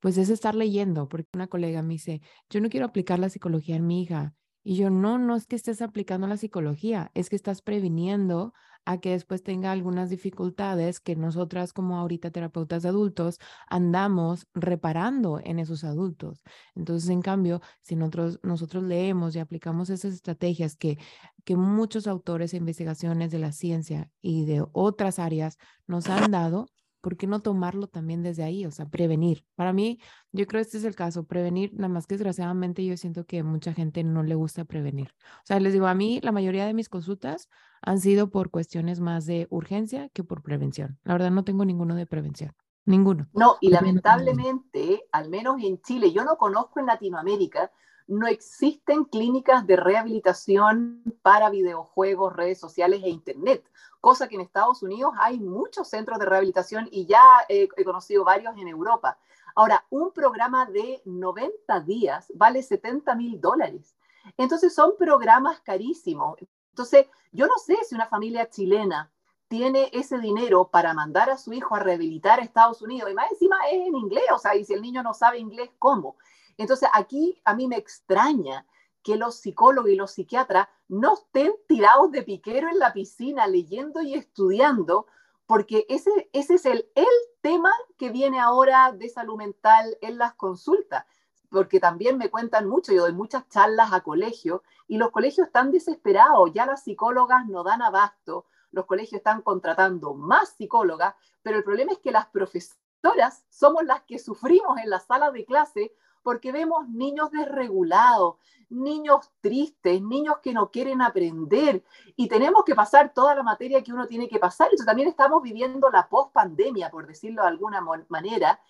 pues 0.00 0.16
es 0.16 0.30
estar 0.30 0.54
leyendo, 0.54 1.06
porque 1.06 1.28
una 1.34 1.48
colega 1.48 1.82
me 1.82 1.94
dice, 1.94 2.22
yo 2.48 2.62
no 2.62 2.70
quiero 2.70 2.86
aplicar 2.86 3.18
la 3.18 3.28
psicología 3.28 3.76
en 3.76 3.86
mi 3.86 4.00
hija, 4.02 4.32
y 4.64 4.76
yo, 4.76 4.90
no, 4.90 5.18
no 5.18 5.36
es 5.36 5.46
que 5.46 5.56
estés 5.56 5.82
aplicando 5.82 6.26
la 6.26 6.38
psicología, 6.38 7.10
es 7.14 7.28
que 7.28 7.36
estás 7.36 7.62
previniendo 7.62 8.54
a 8.86 8.98
que 8.98 9.10
después 9.10 9.42
tenga 9.42 9.72
algunas 9.72 10.10
dificultades 10.10 11.00
que 11.00 11.16
nosotras 11.16 11.72
como 11.72 11.98
ahorita 11.98 12.30
terapeutas 12.30 12.82
de 12.82 12.88
adultos 12.90 13.38
andamos 13.68 14.46
reparando 14.54 15.40
en 15.42 15.58
esos 15.58 15.84
adultos. 15.84 16.42
Entonces, 16.74 17.08
en 17.10 17.22
cambio, 17.22 17.60
si 17.82 17.96
nosotros, 17.96 18.40
nosotros 18.42 18.84
leemos 18.84 19.36
y 19.36 19.38
aplicamos 19.38 19.90
esas 19.90 20.14
estrategias 20.14 20.76
que, 20.76 20.98
que 21.44 21.56
muchos 21.56 22.06
autores 22.06 22.52
e 22.54 22.58
investigaciones 22.58 23.30
de 23.30 23.38
la 23.38 23.52
ciencia 23.52 24.10
y 24.20 24.44
de 24.44 24.64
otras 24.72 25.18
áreas 25.18 25.58
nos 25.86 26.08
han 26.08 26.30
dado, 26.30 26.68
¿por 27.04 27.18
qué 27.18 27.26
no 27.26 27.42
tomarlo 27.42 27.86
también 27.86 28.22
desde 28.22 28.44
ahí? 28.44 28.64
O 28.64 28.70
sea, 28.70 28.86
prevenir. 28.86 29.44
Para 29.56 29.74
mí, 29.74 30.00
yo 30.32 30.46
creo 30.46 30.60
que 30.60 30.62
este 30.62 30.78
es 30.78 30.84
el 30.84 30.96
caso, 30.96 31.24
prevenir, 31.24 31.74
nada 31.74 31.90
más 31.90 32.06
que 32.06 32.14
desgraciadamente 32.14 32.82
yo 32.82 32.96
siento 32.96 33.26
que 33.26 33.42
mucha 33.42 33.74
gente 33.74 34.02
no 34.02 34.22
le 34.22 34.34
gusta 34.34 34.64
prevenir. 34.64 35.10
O 35.20 35.44
sea, 35.44 35.60
les 35.60 35.74
digo, 35.74 35.86
a 35.86 35.94
mí 35.94 36.20
la 36.22 36.32
mayoría 36.32 36.64
de 36.64 36.72
mis 36.72 36.88
consultas 36.88 37.50
han 37.82 38.00
sido 38.00 38.30
por 38.30 38.50
cuestiones 38.50 39.00
más 39.00 39.26
de 39.26 39.46
urgencia 39.50 40.08
que 40.14 40.24
por 40.24 40.42
prevención. 40.42 40.98
La 41.04 41.12
verdad, 41.12 41.30
no 41.30 41.44
tengo 41.44 41.66
ninguno 41.66 41.94
de 41.94 42.06
prevención. 42.06 42.54
Ninguno. 42.86 43.28
No, 43.34 43.58
y 43.60 43.68
lamentablemente, 43.68 45.02
al 45.12 45.28
menos 45.28 45.62
en 45.62 45.82
Chile, 45.82 46.10
yo 46.10 46.24
no 46.24 46.38
conozco 46.38 46.80
en 46.80 46.86
Latinoamérica, 46.86 47.70
no 48.06 48.26
existen 48.26 49.04
clínicas 49.04 49.66
de 49.66 49.76
rehabilitación 49.76 51.02
para 51.22 51.50
videojuegos, 51.50 52.34
redes 52.34 52.60
sociales 52.60 53.02
e 53.02 53.08
Internet, 53.08 53.64
cosa 54.00 54.28
que 54.28 54.34
en 54.34 54.42
Estados 54.42 54.82
Unidos 54.82 55.14
hay 55.18 55.40
muchos 55.40 55.88
centros 55.88 56.18
de 56.18 56.26
rehabilitación 56.26 56.88
y 56.90 57.06
ya 57.06 57.22
he, 57.48 57.68
conocido 57.84 58.24
varios 58.24 58.56
en 58.58 58.68
Europa. 58.68 59.18
Ahora, 59.54 59.86
un 59.90 60.12
programa 60.12 60.66
de 60.66 61.00
90 61.04 61.80
días 61.80 62.30
vale 62.34 62.62
70 62.62 63.14
mil 63.14 63.40
dólares. 63.40 63.96
Entonces 64.36 64.74
son 64.74 64.96
programas 64.98 65.60
carísimos. 65.60 66.36
Entonces, 66.70 67.06
yo 67.32 67.46
no 67.46 67.56
sé 67.64 67.76
si 67.88 67.94
una 67.94 68.06
familia 68.06 68.48
chilena 68.50 69.10
tiene 69.48 69.90
ese 69.92 70.18
dinero 70.18 70.68
para 70.68 70.92
mandar 70.94 71.30
a 71.30 71.38
su 71.38 71.52
hijo 71.52 71.74
a 71.76 71.78
rehabilitar 71.78 72.40
a 72.40 72.42
Estados 72.42 72.82
Unidos 72.82 73.10
y 73.10 73.14
más 73.14 73.30
encima 73.30 73.56
es 73.70 73.86
en 73.86 73.94
inglés, 73.94 74.24
o 74.32 74.38
sea, 74.38 74.56
y 74.56 74.64
si 74.64 74.72
el 74.72 74.82
niño 74.82 75.02
no 75.02 75.14
sabe 75.14 75.38
inglés, 75.38 75.70
¿cómo? 75.78 76.16
Entonces, 76.56 76.88
aquí 76.92 77.40
a 77.44 77.54
mí 77.54 77.66
me 77.66 77.76
extraña 77.76 78.66
que 79.02 79.16
los 79.16 79.36
psicólogos 79.36 79.90
y 79.90 79.96
los 79.96 80.12
psiquiatras 80.12 80.68
no 80.88 81.14
estén 81.14 81.52
tirados 81.68 82.10
de 82.10 82.22
piquero 82.22 82.68
en 82.68 82.78
la 82.78 82.92
piscina 82.92 83.46
leyendo 83.46 84.00
y 84.02 84.14
estudiando, 84.14 85.06
porque 85.46 85.86
ese, 85.88 86.30
ese 86.32 86.54
es 86.54 86.64
el, 86.64 86.88
el 86.94 87.06
tema 87.42 87.70
que 87.98 88.10
viene 88.10 88.40
ahora 88.40 88.92
de 88.92 89.08
salud 89.10 89.36
mental 89.36 89.98
en 90.00 90.16
las 90.16 90.34
consultas, 90.34 91.04
porque 91.50 91.80
también 91.80 92.16
me 92.16 92.30
cuentan 92.30 92.66
mucho, 92.66 92.92
yo 92.92 93.02
doy 93.02 93.12
muchas 93.12 93.46
charlas 93.48 93.92
a 93.92 94.00
colegios 94.00 94.62
y 94.88 94.96
los 94.96 95.10
colegios 95.10 95.46
están 95.46 95.70
desesperados, 95.70 96.50
ya 96.54 96.64
las 96.64 96.82
psicólogas 96.82 97.46
no 97.46 97.62
dan 97.62 97.82
abasto, 97.82 98.46
los 98.70 98.86
colegios 98.86 99.18
están 99.18 99.42
contratando 99.42 100.14
más 100.14 100.54
psicólogas, 100.56 101.14
pero 101.42 101.58
el 101.58 101.64
problema 101.64 101.92
es 101.92 101.98
que 101.98 102.10
las 102.10 102.26
profesoras 102.26 103.44
somos 103.50 103.84
las 103.84 104.02
que 104.02 104.18
sufrimos 104.18 104.78
en 104.78 104.88
la 104.88 104.98
sala 104.98 105.30
de 105.30 105.44
clase 105.44 105.92
porque 106.24 106.50
vemos 106.50 106.88
niños 106.88 107.30
desregulados, 107.30 108.36
niños 108.70 109.30
tristes, 109.40 110.02
niños 110.02 110.38
que 110.42 110.52
no 110.52 110.70
quieren 110.70 111.02
aprender 111.02 111.84
y 112.16 112.26
tenemos 112.28 112.64
que 112.64 112.74
pasar 112.74 113.12
toda 113.14 113.34
la 113.34 113.42
materia 113.42 113.82
que 113.82 113.92
uno 113.92 114.06
tiene 114.06 114.26
que 114.26 114.40
pasar. 114.40 114.66
Entonces 114.66 114.86
también 114.86 115.08
estamos 115.08 115.42
viviendo 115.42 115.90
la 115.90 116.08
post-pandemia, 116.08 116.90
por 116.90 117.06
decirlo 117.06 117.42
de 117.42 117.48
alguna 117.48 117.80
manera. 118.08 118.60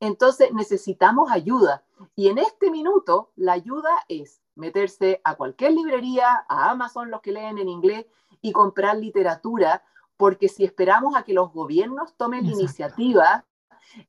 Entonces 0.00 0.52
necesitamos 0.52 1.30
ayuda. 1.30 1.84
Y 2.14 2.28
en 2.28 2.38
este 2.38 2.70
minuto 2.70 3.30
la 3.36 3.52
ayuda 3.52 3.90
es 4.08 4.42
meterse 4.56 5.20
a 5.24 5.36
cualquier 5.36 5.72
librería, 5.72 6.44
a 6.48 6.70
Amazon, 6.70 7.10
los 7.10 7.22
que 7.22 7.32
leen 7.32 7.58
en 7.58 7.68
inglés, 7.68 8.06
y 8.42 8.52
comprar 8.52 8.98
literatura, 8.98 9.82
porque 10.18 10.48
si 10.48 10.64
esperamos 10.64 11.16
a 11.16 11.22
que 11.22 11.32
los 11.32 11.52
gobiernos 11.52 12.14
tomen 12.16 12.44
la 12.44 12.52
iniciativa, 12.52 13.46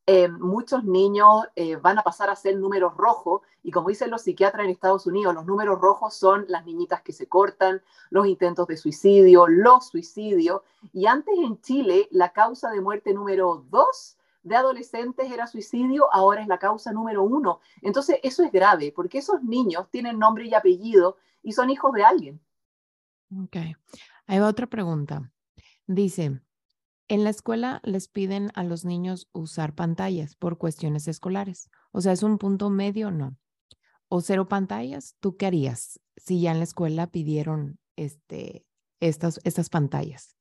eh, 0.05 0.27
muchos 0.27 0.83
niños 0.83 1.45
eh, 1.55 1.75
van 1.75 1.99
a 1.99 2.03
pasar 2.03 2.29
a 2.29 2.35
ser 2.35 2.57
números 2.57 2.95
rojos 2.95 3.41
y 3.63 3.71
como 3.71 3.89
dicen 3.89 4.11
los 4.11 4.21
psiquiatras 4.21 4.65
en 4.65 4.71
Estados 4.71 5.07
Unidos, 5.07 5.33
los 5.33 5.45
números 5.45 5.79
rojos 5.79 6.13
son 6.13 6.45
las 6.47 6.65
niñitas 6.65 7.01
que 7.01 7.13
se 7.13 7.27
cortan, 7.27 7.81
los 8.09 8.27
intentos 8.27 8.67
de 8.67 8.77
suicidio, 8.77 9.47
los 9.47 9.87
suicidios. 9.87 10.61
Y 10.93 11.07
antes 11.07 11.35
en 11.37 11.59
Chile 11.61 12.07
la 12.11 12.31
causa 12.31 12.69
de 12.69 12.81
muerte 12.81 13.13
número 13.13 13.65
dos 13.69 14.17
de 14.43 14.55
adolescentes 14.55 15.31
era 15.31 15.47
suicidio, 15.47 16.07
ahora 16.13 16.41
es 16.41 16.47
la 16.47 16.59
causa 16.59 16.91
número 16.91 17.23
uno. 17.23 17.59
Entonces 17.81 18.19
eso 18.21 18.43
es 18.43 18.51
grave 18.51 18.93
porque 18.95 19.17
esos 19.17 19.41
niños 19.43 19.89
tienen 19.89 20.19
nombre 20.19 20.45
y 20.45 20.53
apellido 20.53 21.17
y 21.41 21.53
son 21.53 21.69
hijos 21.69 21.91
de 21.93 22.03
alguien. 22.03 22.39
Ok. 23.43 23.57
Hay 24.27 24.39
otra 24.39 24.67
pregunta. 24.67 25.31
Dice, 25.87 26.39
en 27.07 27.23
la 27.23 27.29
escuela 27.29 27.81
les 27.83 28.07
piden 28.07 28.51
a 28.55 28.63
los 28.63 28.85
niños 28.85 29.29
usar 29.31 29.73
pantallas 29.73 30.35
por 30.35 30.57
cuestiones 30.57 31.07
escolares. 31.07 31.69
O 31.91 32.01
sea, 32.01 32.13
¿es 32.13 32.23
un 32.23 32.37
punto 32.37 32.69
medio? 32.69 33.11
No. 33.11 33.37
¿O 34.07 34.21
cero 34.21 34.47
pantallas? 34.47 35.15
¿Tú 35.19 35.37
qué 35.37 35.45
harías 35.47 35.99
si 36.17 36.41
ya 36.41 36.51
en 36.51 36.57
la 36.59 36.63
escuela 36.63 37.07
pidieron 37.07 37.79
este, 37.95 38.65
estas, 38.99 39.39
estas 39.43 39.69
pantallas? 39.69 40.35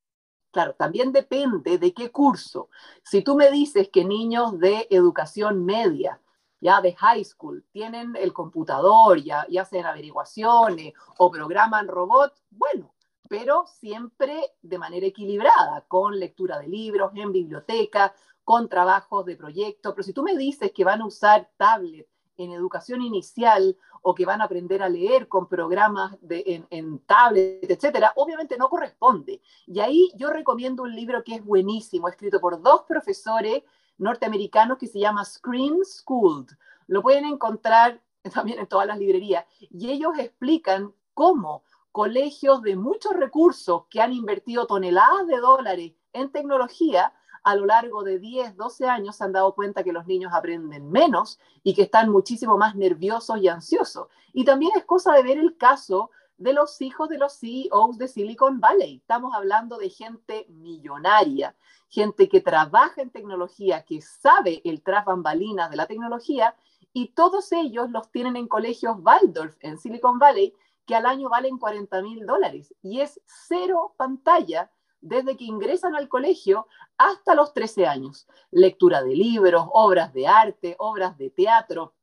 Claro, 0.53 0.75
también 0.75 1.13
depende 1.13 1.79
de 1.79 1.93
qué 1.93 2.11
curso. 2.11 2.71
Si 3.03 3.23
tú 3.23 3.35
me 3.35 3.51
dices 3.51 3.91
que 3.93 4.05
niños 4.05 4.59
de 4.59 4.87
educación 4.91 5.65
media 5.65 6.21
ya 6.61 6.81
de 6.81 6.95
high 6.95 7.25
school, 7.25 7.63
tienen 7.73 8.17
el 8.17 8.33
computador, 8.33 9.23
ya, 9.23 9.47
ya 9.51 9.63
hacen 9.63 9.85
averiguaciones 9.85 10.95
o 11.19 11.31
programan 11.31 11.89
robots, 11.89 12.43
bueno, 12.51 12.94
pero 13.29 13.65
siempre 13.67 14.53
de 14.63 14.79
manera 14.79 15.07
equilibrada, 15.07 15.85
con 15.89 16.19
lectura 16.19 16.59
de 16.59 16.69
libros, 16.69 17.13
en 17.15 17.33
biblioteca, 17.33 18.15
con 18.45 18.69
trabajos 18.69 19.25
de 19.25 19.37
proyecto. 19.37 19.95
Pero 19.95 20.03
si 20.03 20.13
tú 20.13 20.23
me 20.23 20.37
dices 20.37 20.73
que 20.73 20.85
van 20.85 21.01
a 21.01 21.07
usar 21.07 21.51
tablet 21.57 22.07
en 22.37 22.53
educación 22.53 23.01
inicial 23.01 23.77
o 24.03 24.15
que 24.15 24.27
van 24.27 24.41
a 24.41 24.45
aprender 24.45 24.83
a 24.83 24.89
leer 24.89 25.29
con 25.29 25.49
programas 25.49 26.17
de, 26.21 26.67
en, 26.69 26.99
tablet, 27.01 27.71
etcétera, 27.71 28.13
obviamente 28.17 28.59
no 28.59 28.69
corresponde. 28.69 29.41
Y 29.67 29.81
ahí 29.81 30.13
yo 30.17 30.31
recomiendo 30.31 30.83
un 30.83 30.95
libro 30.95 31.25
que 31.25 31.37
es 31.37 31.45
buenísimo, 31.45 32.09
escrito 32.09 32.41
por 32.41 32.61
dos 32.61 32.83
profesores 32.83 33.63
norteamericanos 33.97 34.79
que 34.79 34.89
se 34.89 34.99
llama 34.99 35.25
Screen 35.25 35.85
Schooled. 35.85 36.51
Lo 36.89 37.03
pueden 37.03 37.25
encontrar 37.25 38.03
también 38.35 38.59
en 38.59 38.67
todas 38.67 38.87
las 38.87 38.99
librerías. 38.99 39.47
Y 39.59 39.91
ellos 39.91 40.19
explican 40.19 40.93
cómo 41.15 41.63
colegios 41.95 42.61
de 42.63 42.75
muchos 42.75 43.13
recursos 43.13 43.85
que 43.89 44.01
han 44.01 44.13
invertido 44.13 44.67
toneladas 44.67 45.29
de 45.29 45.37
dólares 45.37 45.93
en 46.13 46.33
tecnología 46.33 47.13
a 47.45 47.55
lo 47.55 47.67
largo 47.67 48.03
de 48.03 48.19
10, 48.19 48.57
12 48.57 48.89
años 48.89 49.15
se 49.15 49.23
han 49.23 49.31
dado 49.31 49.55
cuenta 49.55 49.85
que 49.85 49.93
los 49.93 50.05
niños 50.05 50.33
aprenden 50.35 50.91
menos 50.91 51.39
y 51.63 51.73
que 51.73 51.83
están 51.83 52.11
muchísimo 52.11 52.59
más 52.59 52.75
nerviosos 52.75 53.39
y 53.39 53.47
ansiosos. 53.47 54.09
Y 54.33 54.45
también 54.45 54.73
es 54.75 54.85
cosa 54.85 55.13
de 55.13 55.23
ver 55.23 55.39
el 55.39 55.57
caso 55.57 56.11
de 56.37 56.53
los 56.53 56.83
hijos 56.83 57.09
de 57.09 57.19
los 57.19 57.39
CEOs 57.39 57.97
de 57.97 58.09
Silicon 58.09 58.59
Valley. 58.59 58.97
Estamos 58.97 59.33
hablando 59.33 59.79
de 59.79 59.89
gente 59.89 60.47
millonaria, 60.49 61.55
gente 61.91 62.29
que 62.29 62.41
trabaja 62.41 63.03
en 63.03 63.11
tecnología, 63.11 63.85
que 63.85 64.03
sabe 64.03 64.63
el 64.65 64.83
tras 64.83 65.05
bambalinas 65.05 65.71
de 65.71 65.77
la 65.77 65.87
tecnología, 65.87 66.57
y 66.93 67.11
todos 67.11 67.53
ellos 67.53 67.89
los 67.91 68.11
tienen 68.11 68.35
en 68.35 68.49
colegios 68.49 68.97
Waldorf 69.01 69.57
en 69.61 69.79
Silicon 69.79 70.19
Valley, 70.19 70.55
que 70.87 70.95
al 70.95 71.07
año 71.07 71.29
valen 71.29 71.59
40 71.59 72.03
mil 72.03 72.27
dólares. 72.27 72.75
Y 72.83 73.01
es 73.01 73.21
cero 73.27 73.95
pantalla 73.97 74.71
desde 75.01 75.37
que 75.37 75.45
ingresan 75.45 75.95
al 75.95 76.09
colegio 76.09 76.67
hasta 76.97 77.35
los 77.35 77.53
13 77.53 77.87
años. 77.87 78.27
Lectura 78.51 79.03
de 79.03 79.15
libros, 79.15 79.67
obras 79.73 80.13
de 80.13 80.27
arte, 80.27 80.77
obras 80.79 81.17
de 81.19 81.31
teatro, 81.31 81.95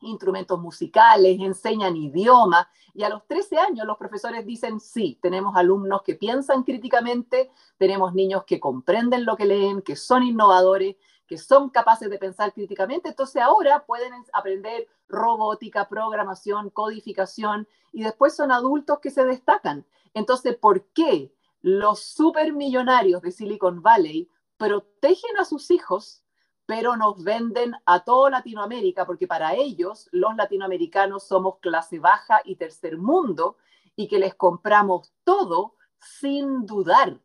instrumentos 0.00 0.58
musicales, 0.58 1.38
enseñan 1.40 1.96
idioma 1.96 2.68
y 2.94 3.02
a 3.02 3.08
los 3.08 3.26
13 3.26 3.58
años 3.58 3.86
los 3.86 3.96
profesores 3.96 4.44
dicen, 4.46 4.80
sí, 4.80 5.18
tenemos 5.22 5.56
alumnos 5.56 6.02
que 6.02 6.14
piensan 6.14 6.62
críticamente, 6.62 7.50
tenemos 7.76 8.14
niños 8.14 8.44
que 8.44 8.60
comprenden 8.60 9.24
lo 9.24 9.36
que 9.36 9.46
leen, 9.46 9.82
que 9.82 9.96
son 9.96 10.22
innovadores, 10.22 10.96
que 11.26 11.38
son 11.38 11.70
capaces 11.70 12.10
de 12.10 12.18
pensar 12.18 12.52
críticamente, 12.52 13.10
entonces 13.10 13.40
ahora 13.40 13.84
pueden 13.86 14.12
aprender 14.32 14.88
robótica, 15.10 15.88
programación, 15.88 16.70
codificación 16.70 17.68
y 17.92 18.04
después 18.04 18.34
son 18.34 18.52
adultos 18.52 19.00
que 19.00 19.10
se 19.10 19.24
destacan. 19.24 19.84
Entonces, 20.14 20.56
¿por 20.56 20.86
qué 20.92 21.32
los 21.62 22.00
supermillonarios 22.00 23.20
de 23.22 23.32
Silicon 23.32 23.82
Valley 23.82 24.30
protegen 24.56 25.36
a 25.38 25.44
sus 25.44 25.70
hijos, 25.70 26.22
pero 26.66 26.96
nos 26.96 27.22
venden 27.24 27.74
a 27.84 28.04
toda 28.04 28.30
Latinoamérica, 28.30 29.06
porque 29.06 29.26
para 29.26 29.54
ellos 29.54 30.08
los 30.12 30.36
latinoamericanos 30.36 31.26
somos 31.26 31.58
clase 31.60 31.98
baja 31.98 32.40
y 32.44 32.56
tercer 32.56 32.98
mundo, 32.98 33.56
y 33.96 34.08
que 34.08 34.18
les 34.18 34.34
compramos 34.34 35.12
todo 35.24 35.74
sin 35.98 36.64
dudar. 36.66 37.18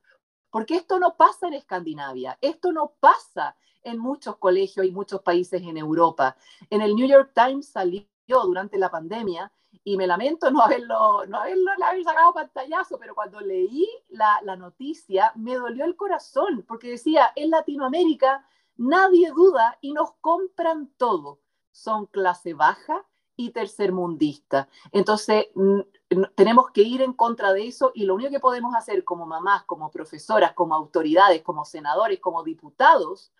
Porque 0.55 0.77
esto 0.77 0.99
no 0.99 1.17
pasa 1.17 1.49
en 1.49 1.53
Escandinavia, 1.55 2.37
esto 2.39 2.71
no 2.71 2.93
pasa 3.01 3.57
en 3.83 3.99
muchos 3.99 4.37
colegios 4.37 4.85
y 4.85 4.91
muchos 4.91 5.21
países 5.21 5.61
en 5.61 5.75
Europa. 5.75 6.37
En 6.69 6.79
el 6.79 6.95
New 6.95 7.05
York 7.05 7.33
Times 7.35 7.67
salió 7.67 8.05
durante 8.25 8.77
la 8.77 8.89
pandemia 8.89 9.51
y 9.83 9.97
me 9.97 10.07
lamento 10.07 10.49
no 10.51 10.61
haberlo, 10.61 11.25
no 11.25 11.39
haberlo 11.39 11.71
haber 11.85 12.05
sacado 12.05 12.33
pantallazo, 12.33 12.97
pero 12.97 13.13
cuando 13.13 13.41
leí 13.41 13.85
la, 14.07 14.39
la 14.43 14.55
noticia 14.55 15.33
me 15.35 15.55
dolió 15.55 15.83
el 15.83 15.97
corazón, 15.97 16.63
porque 16.65 16.91
decía, 16.91 17.33
en 17.35 17.49
Latinoamérica 17.49 18.47
nadie 18.77 19.31
duda 19.31 19.77
y 19.81 19.91
nos 19.91 20.13
compran 20.21 20.87
todo. 20.95 21.41
Son 21.73 22.05
clase 22.05 22.53
baja 22.53 23.05
y 23.35 23.51
tercermundista. 23.51 24.67
Entonces, 24.91 25.47
tenemos 26.35 26.71
que 26.71 26.81
ir 26.81 27.01
en 27.01 27.13
contra 27.13 27.53
de 27.53 27.67
eso 27.67 27.91
y 27.93 28.05
lo 28.05 28.15
único 28.15 28.31
que 28.31 28.39
podemos 28.39 28.75
hacer 28.75 29.03
como 29.03 29.25
mamás, 29.25 29.63
como 29.63 29.91
profesoras, 29.91 30.53
como 30.53 30.75
autoridades, 30.75 31.41
como 31.41 31.65
senadores, 31.65 32.19
como 32.19 32.43
diputados, 32.43 33.31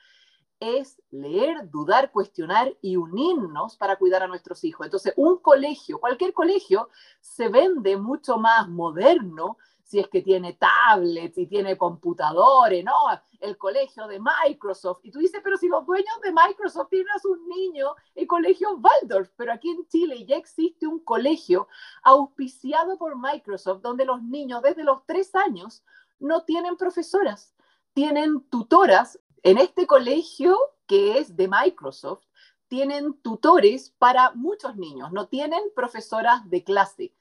es 0.59 1.01
leer, 1.11 1.69
dudar, 1.69 2.11
cuestionar 2.11 2.73
y 2.81 2.95
unirnos 2.95 3.75
para 3.75 3.97
cuidar 3.97 4.23
a 4.23 4.27
nuestros 4.27 4.63
hijos. 4.63 4.85
Entonces, 4.85 5.13
un 5.17 5.37
colegio, 5.37 5.99
cualquier 5.99 6.33
colegio, 6.33 6.89
se 7.19 7.49
vende 7.49 7.97
mucho 7.97 8.37
más 8.37 8.67
moderno 8.69 9.57
si 9.85 9.99
es 9.99 10.07
que 10.09 10.23
tiene 10.23 10.53
tablets 10.53 11.37
y 11.37 11.45
tiene 11.45 11.77
computadores, 11.77 12.83
¿no? 12.83 12.91
El 13.39 13.55
colegio 13.55 14.07
de 14.07 14.19
Microsoft. 14.19 15.01
Y 15.03 15.11
tú 15.11 15.19
dices, 15.19 15.41
pero 15.43 15.57
si 15.57 15.67
los 15.67 15.85
dueños 15.85 16.19
de 16.23 16.33
Microsoft 16.33 16.89
tienen 16.89 17.09
a 17.15 17.19
sus 17.19 17.39
niños 17.41 17.91
en 18.15 18.25
colegio 18.25 18.79
Waldorf, 18.81 19.29
pero 19.35 19.53
aquí 19.53 19.69
en 19.69 19.87
Chile 19.87 20.25
ya 20.25 20.37
existe 20.37 20.87
un 20.87 20.99
colegio 20.99 21.67
auspiciado 22.01 22.97
por 22.97 23.15
Microsoft 23.15 23.81
donde 23.83 24.05
los 24.05 24.23
niños 24.23 24.63
desde 24.63 24.83
los 24.83 25.05
tres 25.05 25.35
años 25.35 25.83
no 26.19 26.43
tienen 26.45 26.77
profesoras, 26.77 27.53
tienen 27.93 28.41
tutoras 28.49 29.19
en 29.43 29.59
este 29.59 29.85
colegio 29.85 30.57
que 30.87 31.19
es 31.19 31.35
de 31.35 31.47
Microsoft, 31.47 32.23
tienen 32.67 33.13
tutores 33.21 33.91
para 33.99 34.31
muchos 34.31 34.75
niños, 34.77 35.11
no 35.11 35.27
tienen 35.27 35.61
profesoras 35.75 36.49
de 36.49 36.63
clase, 36.63 37.13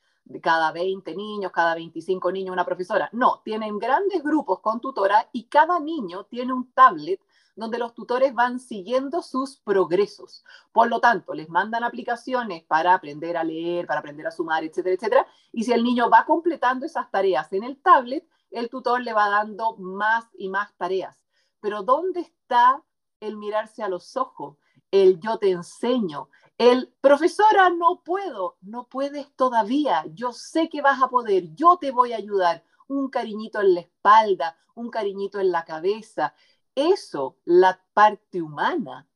cada 0.43 0.73
20 0.73 1.15
niños, 1.15 1.53
cada 1.53 1.75
25 1.75 2.33
niños 2.33 2.53
una 2.53 2.65
profesora. 2.65 3.09
No, 3.13 3.41
tienen 3.45 3.79
grandes 3.79 4.23
grupos 4.23 4.61
con 4.61 4.81
tutora 4.81 5.29
y 5.33 5.45
cada 5.45 5.81
niño 5.81 6.25
tiene 6.25 6.53
un 6.53 6.73
tablet 6.73 7.21
donde 7.57 7.79
los 7.79 7.95
tutores 7.95 8.35
van 8.35 8.59
siguiendo 8.59 9.23
sus 9.23 9.59
progresos. 9.59 10.45
Por 10.73 10.89
lo 10.89 11.01
tanto, 11.01 11.35
les 11.35 11.49
mandan 11.49 11.85
aplicaciones 11.85 12.65
para 12.65 12.95
aprender 12.95 13.37
a 13.37 13.45
leer, 13.45 13.87
para 13.87 14.01
aprender 14.01 14.27
a 14.27 14.33
sumar, 14.33 14.65
etcétera, 14.65 14.95
etcétera. 14.95 15.27
Y 15.53 15.65
si 15.65 15.73
el 15.73 15.85
niño 15.85 16.11
va 16.11 16.25
completando 16.25 16.85
esas 16.85 17.11
tareas 17.11 17.53
en 17.53 17.63
el 17.63 17.81
tablet, 17.81 18.27
el 18.51 18.69
tutor 18.69 19.03
le 19.03 19.13
va 19.13 19.29
dando 19.29 19.77
más 19.77 20.27
y 20.37 20.49
más 20.49 20.75
tareas 20.77 21.25
pero 21.65 21.83
¿dónde 21.83 22.21
está 22.21 22.85
el 23.21 23.39
mirarse 23.39 23.83
a 23.83 23.89
los 23.89 24.19
ojos? 24.19 24.59
El 24.91 25.19
yo 25.19 25.39
te 25.39 25.51
enseño. 25.51 26.29
El 26.59 26.93
profesora, 27.01 27.71
no 27.71 28.03
puedo, 28.05 28.57
no 28.61 28.87
puedes 28.89 29.35
todavía. 29.35 30.05
Yo 30.15 30.33
sé 30.33 30.69
que 30.69 30.83
vas 30.83 31.03
a 31.03 31.09
poder, 31.09 31.55
yo 31.55 31.79
te 31.79 31.91
voy 31.91 32.13
a 32.13 32.17
ayudar. 32.17 32.65
Un 32.87 33.09
cariñito 33.09 33.61
en 33.61 33.75
la 33.75 33.81
espalda, 33.81 34.57
un 34.75 34.91
cariñito 34.91 35.41
en 35.41 35.51
la 35.51 35.65
cabeza. 35.65 36.35
Eso, 36.75 37.39
la 37.45 37.81
parte 37.95 38.41
humana, 38.41 39.09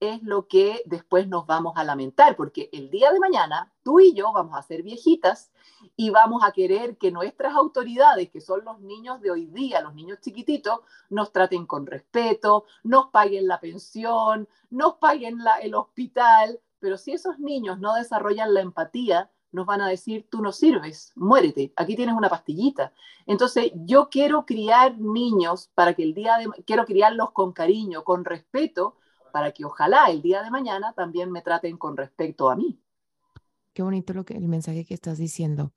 es 0.00 0.22
lo 0.22 0.46
que 0.48 0.82
después 0.86 1.28
nos 1.28 1.46
vamos 1.46 1.74
a 1.76 1.84
lamentar, 1.84 2.36
porque 2.36 2.68
el 2.72 2.90
día 2.90 3.12
de 3.12 3.20
mañana 3.20 3.72
tú 3.82 4.00
y 4.00 4.14
yo 4.14 4.32
vamos 4.32 4.56
a 4.56 4.62
ser 4.62 4.82
viejitas 4.82 5.50
y 5.96 6.10
vamos 6.10 6.42
a 6.44 6.52
querer 6.52 6.96
que 6.98 7.10
nuestras 7.10 7.54
autoridades, 7.54 8.30
que 8.30 8.40
son 8.40 8.64
los 8.64 8.80
niños 8.80 9.20
de 9.20 9.30
hoy 9.30 9.46
día, 9.46 9.80
los 9.80 9.94
niños 9.94 10.20
chiquititos, 10.20 10.80
nos 11.10 11.32
traten 11.32 11.66
con 11.66 11.86
respeto, 11.86 12.64
nos 12.82 13.08
paguen 13.08 13.46
la 13.46 13.60
pensión, 13.60 14.48
nos 14.70 14.94
paguen 14.94 15.38
el 15.62 15.74
hospital, 15.74 16.60
pero 16.84 16.98
si 16.98 17.12
esos 17.12 17.38
niños 17.38 17.80
no 17.80 17.94
desarrollan 17.94 18.52
la 18.52 18.60
empatía, 18.60 19.30
nos 19.52 19.64
van 19.64 19.80
a 19.80 19.88
decir, 19.88 20.28
tú 20.30 20.42
no 20.42 20.52
sirves, 20.52 21.12
muérete, 21.14 21.72
aquí 21.76 21.96
tienes 21.96 22.14
una 22.14 22.28
pastillita. 22.28 22.92
Entonces, 23.24 23.72
yo 23.74 24.10
quiero 24.10 24.44
criar 24.44 24.98
niños 24.98 25.70
para 25.74 25.94
que 25.94 26.02
el 26.02 26.12
día 26.12 26.36
de, 26.36 26.46
quiero 26.66 26.84
criarlos 26.84 27.30
con 27.30 27.54
cariño, 27.54 28.04
con 28.04 28.26
respeto, 28.26 28.98
para 29.32 29.52
que 29.52 29.64
ojalá 29.64 30.10
el 30.10 30.20
día 30.20 30.42
de 30.42 30.50
mañana 30.50 30.92
también 30.92 31.32
me 31.32 31.40
traten 31.40 31.78
con 31.78 31.96
respecto 31.96 32.50
a 32.50 32.54
mí. 32.54 32.78
Qué 33.72 33.82
bonito 33.82 34.12
lo 34.12 34.26
que, 34.26 34.34
el 34.34 34.46
mensaje 34.46 34.84
que 34.84 34.92
estás 34.92 35.16
diciendo. 35.16 35.72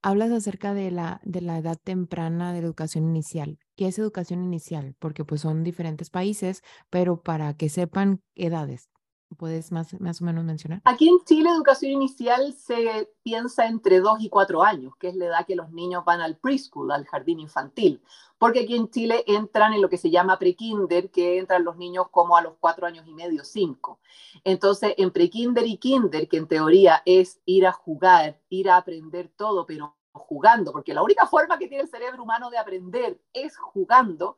Hablas 0.00 0.30
acerca 0.30 0.72
de 0.72 0.90
la, 0.90 1.20
de 1.22 1.42
la 1.42 1.58
edad 1.58 1.76
temprana 1.84 2.54
de 2.54 2.62
la 2.62 2.66
educación 2.66 3.04
inicial. 3.04 3.58
¿Qué 3.76 3.88
es 3.88 3.98
educación 3.98 4.42
inicial? 4.42 4.96
Porque 4.98 5.26
pues 5.26 5.42
son 5.42 5.64
diferentes 5.64 6.08
países, 6.08 6.62
pero 6.88 7.20
para 7.20 7.52
que 7.58 7.68
sepan 7.68 8.22
edades. 8.34 8.88
¿Puedes 9.36 9.72
más, 9.72 9.98
más 10.00 10.22
o 10.22 10.24
menos 10.24 10.44
mencionar? 10.44 10.80
Aquí 10.84 11.08
en 11.08 11.18
Chile, 11.24 11.50
educación 11.50 11.92
inicial 11.92 12.52
se 12.54 13.12
piensa 13.22 13.66
entre 13.66 14.00
2 14.00 14.20
y 14.20 14.28
4 14.28 14.62
años, 14.62 14.94
que 14.96 15.08
es 15.08 15.16
la 15.16 15.26
edad 15.26 15.46
que 15.46 15.56
los 15.56 15.70
niños 15.72 16.04
van 16.04 16.20
al 16.20 16.36
preschool, 16.36 16.90
al 16.92 17.04
jardín 17.04 17.40
infantil. 17.40 18.00
Porque 18.38 18.60
aquí 18.60 18.76
en 18.76 18.88
Chile 18.88 19.24
entran 19.26 19.72
en 19.72 19.82
lo 19.82 19.88
que 19.88 19.98
se 19.98 20.10
llama 20.10 20.38
prekinder, 20.38 21.10
que 21.10 21.38
entran 21.38 21.64
los 21.64 21.76
niños 21.76 22.06
como 22.10 22.36
a 22.36 22.42
los 22.42 22.54
4 22.60 22.86
años 22.86 23.06
y 23.06 23.12
medio, 23.12 23.44
5. 23.44 23.98
Entonces, 24.44 24.94
en 24.96 25.10
prekinder 25.10 25.66
y 25.66 25.76
kinder, 25.76 26.28
que 26.28 26.36
en 26.36 26.46
teoría 26.46 27.02
es 27.04 27.40
ir 27.44 27.66
a 27.66 27.72
jugar, 27.72 28.40
ir 28.48 28.70
a 28.70 28.76
aprender 28.76 29.28
todo, 29.36 29.66
pero 29.66 29.96
jugando, 30.12 30.72
porque 30.72 30.94
la 30.94 31.02
única 31.02 31.26
forma 31.26 31.58
que 31.58 31.68
tiene 31.68 31.82
el 31.82 31.90
cerebro 31.90 32.22
humano 32.22 32.48
de 32.48 32.58
aprender 32.58 33.20
es 33.34 33.56
jugando, 33.58 34.36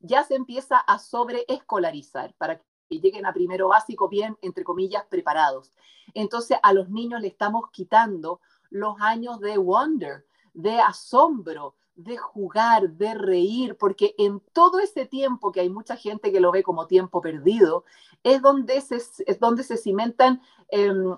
ya 0.00 0.24
se 0.24 0.34
empieza 0.34 0.78
a 0.78 0.98
sobreescolarizar 0.98 2.34
para 2.38 2.60
lleguen 2.98 3.26
a 3.26 3.32
primero 3.32 3.68
básico 3.68 4.08
bien, 4.08 4.36
entre 4.42 4.64
comillas, 4.64 5.04
preparados. 5.08 5.72
Entonces 6.14 6.58
a 6.62 6.72
los 6.72 6.88
niños 6.88 7.20
le 7.20 7.28
estamos 7.28 7.70
quitando 7.70 8.40
los 8.70 8.96
años 9.00 9.40
de 9.40 9.58
wonder, 9.58 10.26
de 10.54 10.80
asombro, 10.80 11.74
de 12.02 12.16
jugar, 12.16 12.90
de 12.90 13.14
reír, 13.14 13.76
porque 13.76 14.14
en 14.18 14.40
todo 14.52 14.80
ese 14.80 15.06
tiempo 15.06 15.52
que 15.52 15.60
hay 15.60 15.68
mucha 15.68 15.96
gente 15.96 16.32
que 16.32 16.40
lo 16.40 16.50
ve 16.50 16.62
como 16.62 16.86
tiempo 16.86 17.20
perdido, 17.20 17.84
es 18.22 18.42
donde 18.42 18.80
se, 18.80 18.96
es 18.96 19.38
donde 19.38 19.62
se 19.62 19.76
cimentan 19.76 20.42
em, 20.68 21.16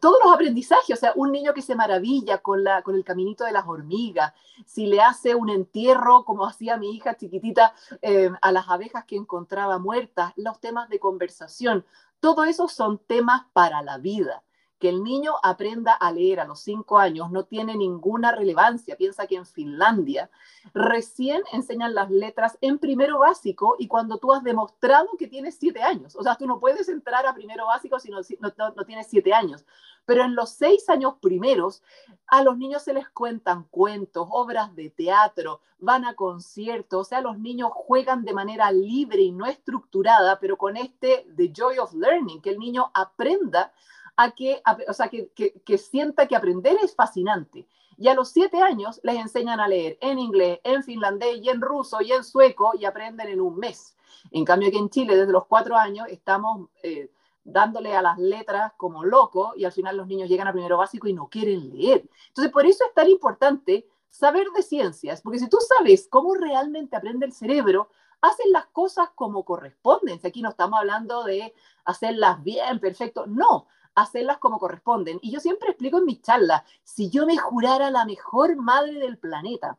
todos 0.00 0.18
los 0.24 0.32
aprendizajes. 0.32 0.96
O 0.96 1.00
sea, 1.00 1.12
un 1.16 1.32
niño 1.32 1.52
que 1.54 1.62
se 1.62 1.74
maravilla 1.74 2.38
con, 2.38 2.62
la, 2.62 2.82
con 2.82 2.94
el 2.94 3.04
caminito 3.04 3.44
de 3.44 3.52
las 3.52 3.66
hormigas, 3.66 4.32
si 4.66 4.86
le 4.86 5.00
hace 5.00 5.34
un 5.34 5.50
entierro, 5.50 6.24
como 6.24 6.46
hacía 6.46 6.76
mi 6.76 6.94
hija 6.94 7.16
chiquitita, 7.16 7.74
em, 8.02 8.36
a 8.40 8.52
las 8.52 8.68
abejas 8.68 9.04
que 9.04 9.16
encontraba 9.16 9.78
muertas, 9.78 10.32
los 10.36 10.60
temas 10.60 10.88
de 10.88 11.00
conversación, 11.00 11.84
todo 12.20 12.44
eso 12.44 12.68
son 12.68 12.98
temas 12.98 13.42
para 13.52 13.82
la 13.82 13.98
vida 13.98 14.43
que 14.84 14.90
el 14.90 15.02
niño 15.02 15.32
aprenda 15.42 15.94
a 15.94 16.12
leer 16.12 16.40
a 16.40 16.44
los 16.44 16.60
cinco 16.60 16.98
años 16.98 17.30
no 17.30 17.44
tiene 17.44 17.74
ninguna 17.74 18.32
relevancia. 18.32 18.98
Piensa 18.98 19.26
que 19.26 19.36
en 19.36 19.46
Finlandia 19.46 20.28
recién 20.74 21.40
enseñan 21.54 21.94
las 21.94 22.10
letras 22.10 22.58
en 22.60 22.78
primero 22.78 23.20
básico 23.20 23.76
y 23.78 23.88
cuando 23.88 24.18
tú 24.18 24.34
has 24.34 24.44
demostrado 24.44 25.08
que 25.18 25.26
tienes 25.26 25.56
siete 25.58 25.82
años. 25.82 26.14
O 26.16 26.22
sea, 26.22 26.36
tú 26.36 26.46
no 26.46 26.60
puedes 26.60 26.86
entrar 26.90 27.26
a 27.26 27.32
primero 27.32 27.64
básico 27.64 27.98
si 27.98 28.10
no, 28.10 28.18
no, 28.58 28.84
tienes 28.84 29.06
siete 29.06 29.32
años. 29.32 29.64
Pero 30.04 30.22
en 30.22 30.34
los 30.34 30.50
seis 30.50 30.86
años 30.90 31.14
primeros, 31.18 31.82
a 32.26 32.42
los 32.42 32.58
niños 32.58 32.82
se 32.82 32.92
les 32.92 33.08
cuentan 33.08 33.64
cuentos, 33.70 34.28
obras 34.30 34.76
de 34.76 34.90
teatro, 34.90 35.62
van 35.78 36.04
a 36.04 36.12
conciertos, 36.12 37.00
o 37.00 37.04
sea, 37.08 37.22
los 37.22 37.38
niños 37.38 37.70
juegan 37.72 38.22
de 38.22 38.34
manera 38.34 38.70
libre 38.70 39.22
y 39.22 39.32
no 39.32 39.46
estructurada, 39.46 40.38
pero 40.40 40.58
con 40.58 40.76
este 40.76 41.26
The 41.34 41.50
Joy 41.54 41.78
of 41.78 41.94
Learning, 41.94 42.42
que 42.42 42.50
el 42.50 42.58
niño 42.58 42.90
aprenda 42.92 43.72
a 44.16 44.30
que, 44.30 44.62
o 44.88 44.92
sea, 44.92 45.08
que, 45.08 45.30
que, 45.34 45.78
sienta 45.78 46.26
que 46.26 46.36
aprender 46.36 46.76
es 46.82 46.94
fascinante. 46.94 47.66
Y 47.96 48.08
a 48.08 48.14
los 48.14 48.30
siete 48.30 48.60
años 48.60 49.00
les 49.02 49.16
enseñan 49.16 49.60
a 49.60 49.68
leer 49.68 49.98
en 50.00 50.18
inglés, 50.18 50.60
en 50.64 50.82
finlandés 50.82 51.38
y 51.40 51.48
en 51.48 51.60
ruso 51.60 52.00
y 52.00 52.12
en 52.12 52.24
sueco 52.24 52.72
y 52.78 52.84
aprenden 52.84 53.28
en 53.28 53.40
un 53.40 53.56
mes. 53.56 53.96
En 54.30 54.44
cambio 54.44 54.70
que 54.70 54.78
en 54.78 54.90
Chile 54.90 55.16
desde 55.16 55.32
los 55.32 55.46
cuatro 55.46 55.76
años 55.76 56.08
estamos 56.08 56.68
eh, 56.82 57.10
dándole 57.44 57.94
a 57.94 58.02
las 58.02 58.18
letras 58.18 58.72
como 58.76 59.04
loco 59.04 59.52
y 59.56 59.64
al 59.64 59.72
final 59.72 59.96
los 59.96 60.06
niños 60.06 60.28
llegan 60.28 60.48
a 60.48 60.52
primero 60.52 60.78
básico 60.78 61.06
y 61.06 61.12
no 61.12 61.28
quieren 61.28 61.70
leer. 61.70 62.08
Entonces 62.28 62.52
por 62.52 62.66
eso 62.66 62.84
es 62.84 62.94
tan 62.94 63.08
importante 63.08 63.86
saber 64.10 64.46
de 64.56 64.62
ciencias, 64.62 65.20
porque 65.20 65.40
si 65.40 65.48
tú 65.48 65.58
sabes 65.60 66.08
cómo 66.08 66.34
realmente 66.34 66.96
aprende 66.96 67.26
el 67.26 67.32
cerebro, 67.32 67.88
hacen 68.20 68.52
las 68.52 68.66
cosas 68.66 69.10
como 69.14 69.44
corresponden. 69.44 70.20
Si 70.20 70.26
aquí 70.26 70.40
no 70.40 70.50
estamos 70.50 70.78
hablando 70.78 71.24
de 71.24 71.54
hacerlas 71.84 72.42
bien, 72.42 72.78
perfecto, 72.80 73.26
no, 73.26 73.66
hacerlas 73.94 74.38
como 74.38 74.58
corresponden. 74.58 75.18
Y 75.22 75.30
yo 75.30 75.40
siempre 75.40 75.70
explico 75.70 75.98
en 75.98 76.04
mis 76.04 76.22
charlas, 76.22 76.62
si 76.82 77.10
yo 77.10 77.26
me 77.26 77.36
jurara 77.36 77.90
la 77.90 78.04
mejor 78.04 78.56
madre 78.56 78.94
del 78.94 79.18
planeta 79.18 79.78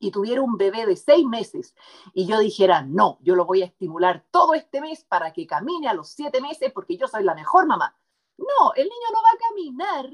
y 0.00 0.10
tuviera 0.10 0.42
un 0.42 0.56
bebé 0.56 0.86
de 0.86 0.96
seis 0.96 1.26
meses 1.26 1.74
y 2.14 2.26
yo 2.26 2.38
dijera, 2.38 2.82
no, 2.82 3.18
yo 3.20 3.34
lo 3.34 3.44
voy 3.44 3.62
a 3.62 3.66
estimular 3.66 4.24
todo 4.30 4.54
este 4.54 4.80
mes 4.80 5.04
para 5.04 5.32
que 5.32 5.46
camine 5.46 5.88
a 5.88 5.94
los 5.94 6.08
siete 6.08 6.40
meses 6.40 6.72
porque 6.72 6.96
yo 6.96 7.08
soy 7.08 7.24
la 7.24 7.34
mejor 7.34 7.66
mamá. 7.66 7.96
No, 8.36 8.72
el 8.74 8.84
niño 8.84 9.08
no 9.12 9.22
va 9.22 9.28
a 9.34 9.48
caminar, 9.48 10.10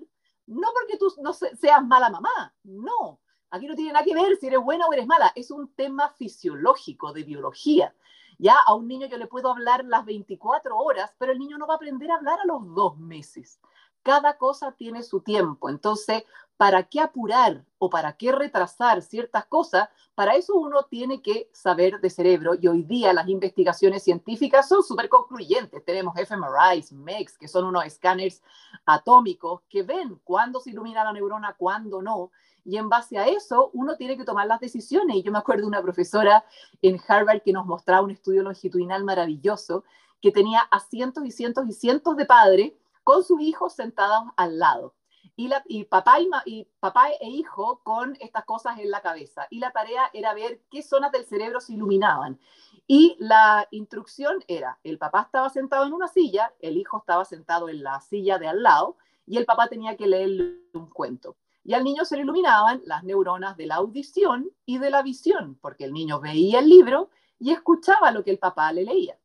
no 0.46 0.68
porque 0.72 0.96
tú 0.96 1.12
no 1.22 1.32
seas 1.32 1.86
mala 1.86 2.10
mamá, 2.10 2.54
no. 2.64 3.20
Aquí 3.50 3.66
no 3.66 3.74
tiene 3.76 3.92
nada 3.92 4.04
que 4.04 4.14
ver 4.14 4.36
si 4.36 4.48
eres 4.48 4.60
buena 4.60 4.86
o 4.86 4.92
eres 4.92 5.06
mala, 5.06 5.32
es 5.36 5.50
un 5.50 5.72
tema 5.74 6.08
fisiológico, 6.08 7.12
de 7.12 7.22
biología. 7.22 7.94
Ya 8.38 8.56
a 8.66 8.74
un 8.74 8.88
niño 8.88 9.06
yo 9.06 9.16
le 9.16 9.26
puedo 9.26 9.50
hablar 9.50 9.84
las 9.84 10.04
24 10.04 10.76
horas, 10.76 11.14
pero 11.18 11.32
el 11.32 11.38
niño 11.38 11.58
no 11.58 11.66
va 11.66 11.74
a 11.74 11.76
aprender 11.76 12.10
a 12.10 12.16
hablar 12.16 12.40
a 12.40 12.46
los 12.46 12.74
dos 12.74 12.98
meses. 12.98 13.60
Cada 14.02 14.36
cosa 14.36 14.72
tiene 14.72 15.02
su 15.02 15.20
tiempo. 15.20 15.70
Entonces, 15.70 16.24
¿para 16.56 16.82
qué 16.84 17.00
apurar 17.00 17.64
o 17.78 17.88
para 17.88 18.16
qué 18.16 18.32
retrasar 18.32 19.00
ciertas 19.02 19.46
cosas? 19.46 19.88
Para 20.14 20.34
eso 20.34 20.54
uno 20.54 20.84
tiene 20.84 21.22
que 21.22 21.48
saber 21.52 22.00
de 22.00 22.10
cerebro 22.10 22.52
y 22.60 22.68
hoy 22.68 22.82
día 22.82 23.12
las 23.12 23.28
investigaciones 23.28 24.04
científicas 24.04 24.68
son 24.68 24.82
súper 24.82 25.08
concluyentes. 25.08 25.84
Tenemos 25.84 26.14
fMRIs, 26.16 26.92
MEX, 26.92 27.38
que 27.38 27.48
son 27.48 27.64
unos 27.64 27.86
escáneres 27.86 28.42
atómicos 28.84 29.62
que 29.68 29.82
ven 29.82 30.20
cuándo 30.22 30.60
se 30.60 30.70
ilumina 30.70 31.02
la 31.02 31.12
neurona, 31.12 31.54
cuándo 31.54 32.02
no. 32.02 32.30
Y 32.64 32.78
en 32.78 32.88
base 32.88 33.18
a 33.18 33.26
eso, 33.26 33.70
uno 33.74 33.96
tiene 33.96 34.16
que 34.16 34.24
tomar 34.24 34.46
las 34.46 34.60
decisiones. 34.60 35.16
Y 35.16 35.22
yo 35.22 35.32
me 35.32 35.38
acuerdo 35.38 35.62
de 35.62 35.68
una 35.68 35.82
profesora 35.82 36.44
en 36.82 37.00
Harvard 37.06 37.42
que 37.42 37.52
nos 37.52 37.66
mostraba 37.66 38.02
un 38.02 38.10
estudio 38.10 38.42
longitudinal 38.42 39.04
maravilloso 39.04 39.84
que 40.22 40.32
tenía 40.32 40.60
a 40.70 40.80
cientos 40.80 41.24
y 41.26 41.30
cientos 41.30 41.68
y 41.68 41.72
cientos 41.72 42.16
de 42.16 42.24
padres 42.24 42.72
con 43.02 43.22
sus 43.22 43.40
hijos 43.40 43.74
sentados 43.74 44.24
al 44.36 44.58
lado. 44.58 44.94
Y, 45.36 45.84
papá 45.84 46.18
y, 46.46 46.68
papá 46.80 47.10
e 47.20 47.28
hijo 47.28 47.80
con 47.82 48.16
estas 48.20 48.44
cosas 48.44 48.78
en 48.78 48.90
la 48.90 49.02
cabeza. 49.02 49.46
Y 49.50 49.58
la 49.58 49.72
tarea 49.72 50.08
era 50.12 50.32
ver 50.32 50.60
qué 50.70 50.82
zonas 50.82 51.12
del 51.12 51.26
cerebro 51.26 51.60
se 51.60 51.74
iluminaban. 51.74 52.38
Y 52.86 53.16
la 53.18 53.66
instrucción 53.70 54.44
era, 54.46 54.78
el 54.84 54.98
papá 54.98 55.22
estaba 55.22 55.50
sentado 55.50 55.86
en 55.86 55.92
una 55.92 56.08
silla, 56.08 56.54
el 56.60 56.76
hijo 56.76 56.98
estaba 56.98 57.24
sentado 57.24 57.68
en 57.68 57.82
la 57.82 58.00
silla 58.00 58.38
de 58.38 58.46
al 58.46 58.62
lado, 58.62 58.96
y 59.26 59.38
el 59.38 59.46
papá 59.46 59.68
tenía 59.68 59.96
que 59.96 60.06
leerle 60.06 60.60
un 60.74 60.88
cuento. 60.88 61.36
Y 61.64 61.72
al 61.72 61.82
niño 61.82 62.04
se 62.04 62.16
le 62.16 62.22
iluminaban 62.22 62.82
las 62.84 63.02
neuronas 63.04 63.56
de 63.56 63.66
la 63.66 63.76
audición 63.76 64.50
y 64.66 64.78
de 64.78 64.90
la 64.90 65.02
visión, 65.02 65.58
porque 65.60 65.84
el 65.84 65.92
niño 65.92 66.20
veía 66.20 66.60
el 66.60 66.68
libro 66.68 67.08
y 67.38 67.52
escuchaba 67.52 68.10
lo 68.10 68.22
que 68.22 68.30
el 68.30 68.38
papá 68.38 68.70
le 68.72 68.84
leía. 68.84 69.18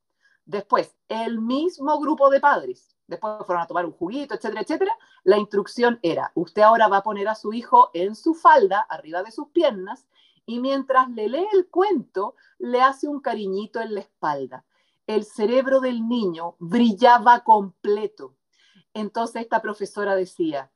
Después, 0.45 0.95
el 1.10 1.39
mismo 1.39 1.99
grupo 1.99 2.30
de 2.30 2.39
padres, 2.39 2.95
después 3.08 3.45
fueron 3.45 3.62
a 3.62 3.67
tomar 3.67 3.86
un 3.86 3.91
juguito, 3.91 4.34
etcétera, 4.34 4.62
etcétera, 4.62 4.97
la 5.23 5.38
instrucción 5.38 5.99
era, 6.02 6.32
usted 6.34 6.62
ahora 6.62 6.88
va 6.88 6.97
a 6.97 7.04
poner 7.04 7.28
a 7.28 7.36
su 7.36 7.54
hijo 7.54 7.91
en 7.93 8.15
su 8.15 8.34
falda, 8.34 8.80
arriba 8.89 9.21
de 9.21 9.32
sus 9.32 9.49
piernas, 9.49 10.08
y 10.45 10.60
mientras 10.60 11.10
le 11.10 11.30
lee 11.30 11.47
el 11.54 11.67
cuento, 11.67 12.36
le 12.58 12.82
hace 12.82 13.08
un 13.08 13.19
cariñito 13.19 13.80
en 13.82 13.93
la 13.93 13.99
espalda. 13.99 14.65
El 15.06 15.25
cerebro 15.25 15.82
del 15.82 16.08
niño 16.08 16.56
brillaba 16.58 17.43
completo. 17.43 18.36
Entonces 18.93 19.43
esta 19.43 19.62
profesora 19.62 20.15
decía, 20.15 20.71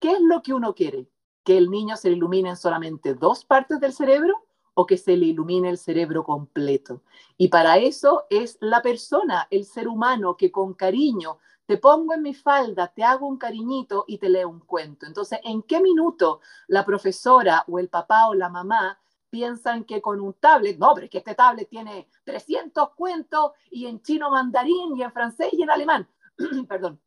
¿Qué 0.00 0.12
es 0.12 0.20
lo 0.22 0.40
que 0.40 0.54
uno 0.54 0.74
quiere? 0.74 1.10
¿Que 1.44 1.58
el 1.58 1.70
niño 1.70 1.94
se 1.94 2.08
le 2.08 2.16
iluminen 2.16 2.56
solamente 2.56 3.14
dos 3.14 3.44
partes 3.44 3.80
del 3.80 3.92
cerebro 3.92 4.46
o 4.72 4.86
que 4.86 4.96
se 4.96 5.14
le 5.14 5.26
ilumine 5.26 5.68
el 5.68 5.76
cerebro 5.76 6.24
completo? 6.24 7.02
Y 7.36 7.48
para 7.48 7.76
eso 7.76 8.24
es 8.30 8.56
la 8.62 8.80
persona, 8.80 9.46
el 9.50 9.66
ser 9.66 9.88
humano, 9.88 10.38
que 10.38 10.50
con 10.50 10.72
cariño 10.72 11.36
te 11.66 11.76
pongo 11.76 12.14
en 12.14 12.22
mi 12.22 12.32
falda, 12.32 12.88
te 12.88 13.04
hago 13.04 13.28
un 13.28 13.36
cariñito 13.36 14.06
y 14.08 14.16
te 14.16 14.30
leo 14.30 14.48
un 14.48 14.60
cuento. 14.60 15.04
Entonces, 15.04 15.38
¿en 15.44 15.62
qué 15.64 15.82
minuto 15.82 16.40
la 16.68 16.86
profesora 16.86 17.62
o 17.68 17.78
el 17.78 17.90
papá 17.90 18.28
o 18.28 18.34
la 18.34 18.48
mamá 18.48 18.98
piensan 19.28 19.84
que 19.84 20.00
con 20.00 20.18
un 20.18 20.32
tablet, 20.32 20.78
no, 20.78 20.94
pero 20.94 21.04
es 21.04 21.10
que 21.10 21.18
este 21.18 21.34
tablet 21.34 21.68
tiene 21.68 22.08
300 22.24 22.94
cuentos 22.94 23.52
y 23.70 23.84
en 23.84 24.00
chino 24.00 24.30
mandarín 24.30 24.96
y 24.96 25.02
en 25.02 25.12
francés 25.12 25.50
y 25.52 25.62
en 25.62 25.70
alemán? 25.70 26.08
Perdón 26.68 26.98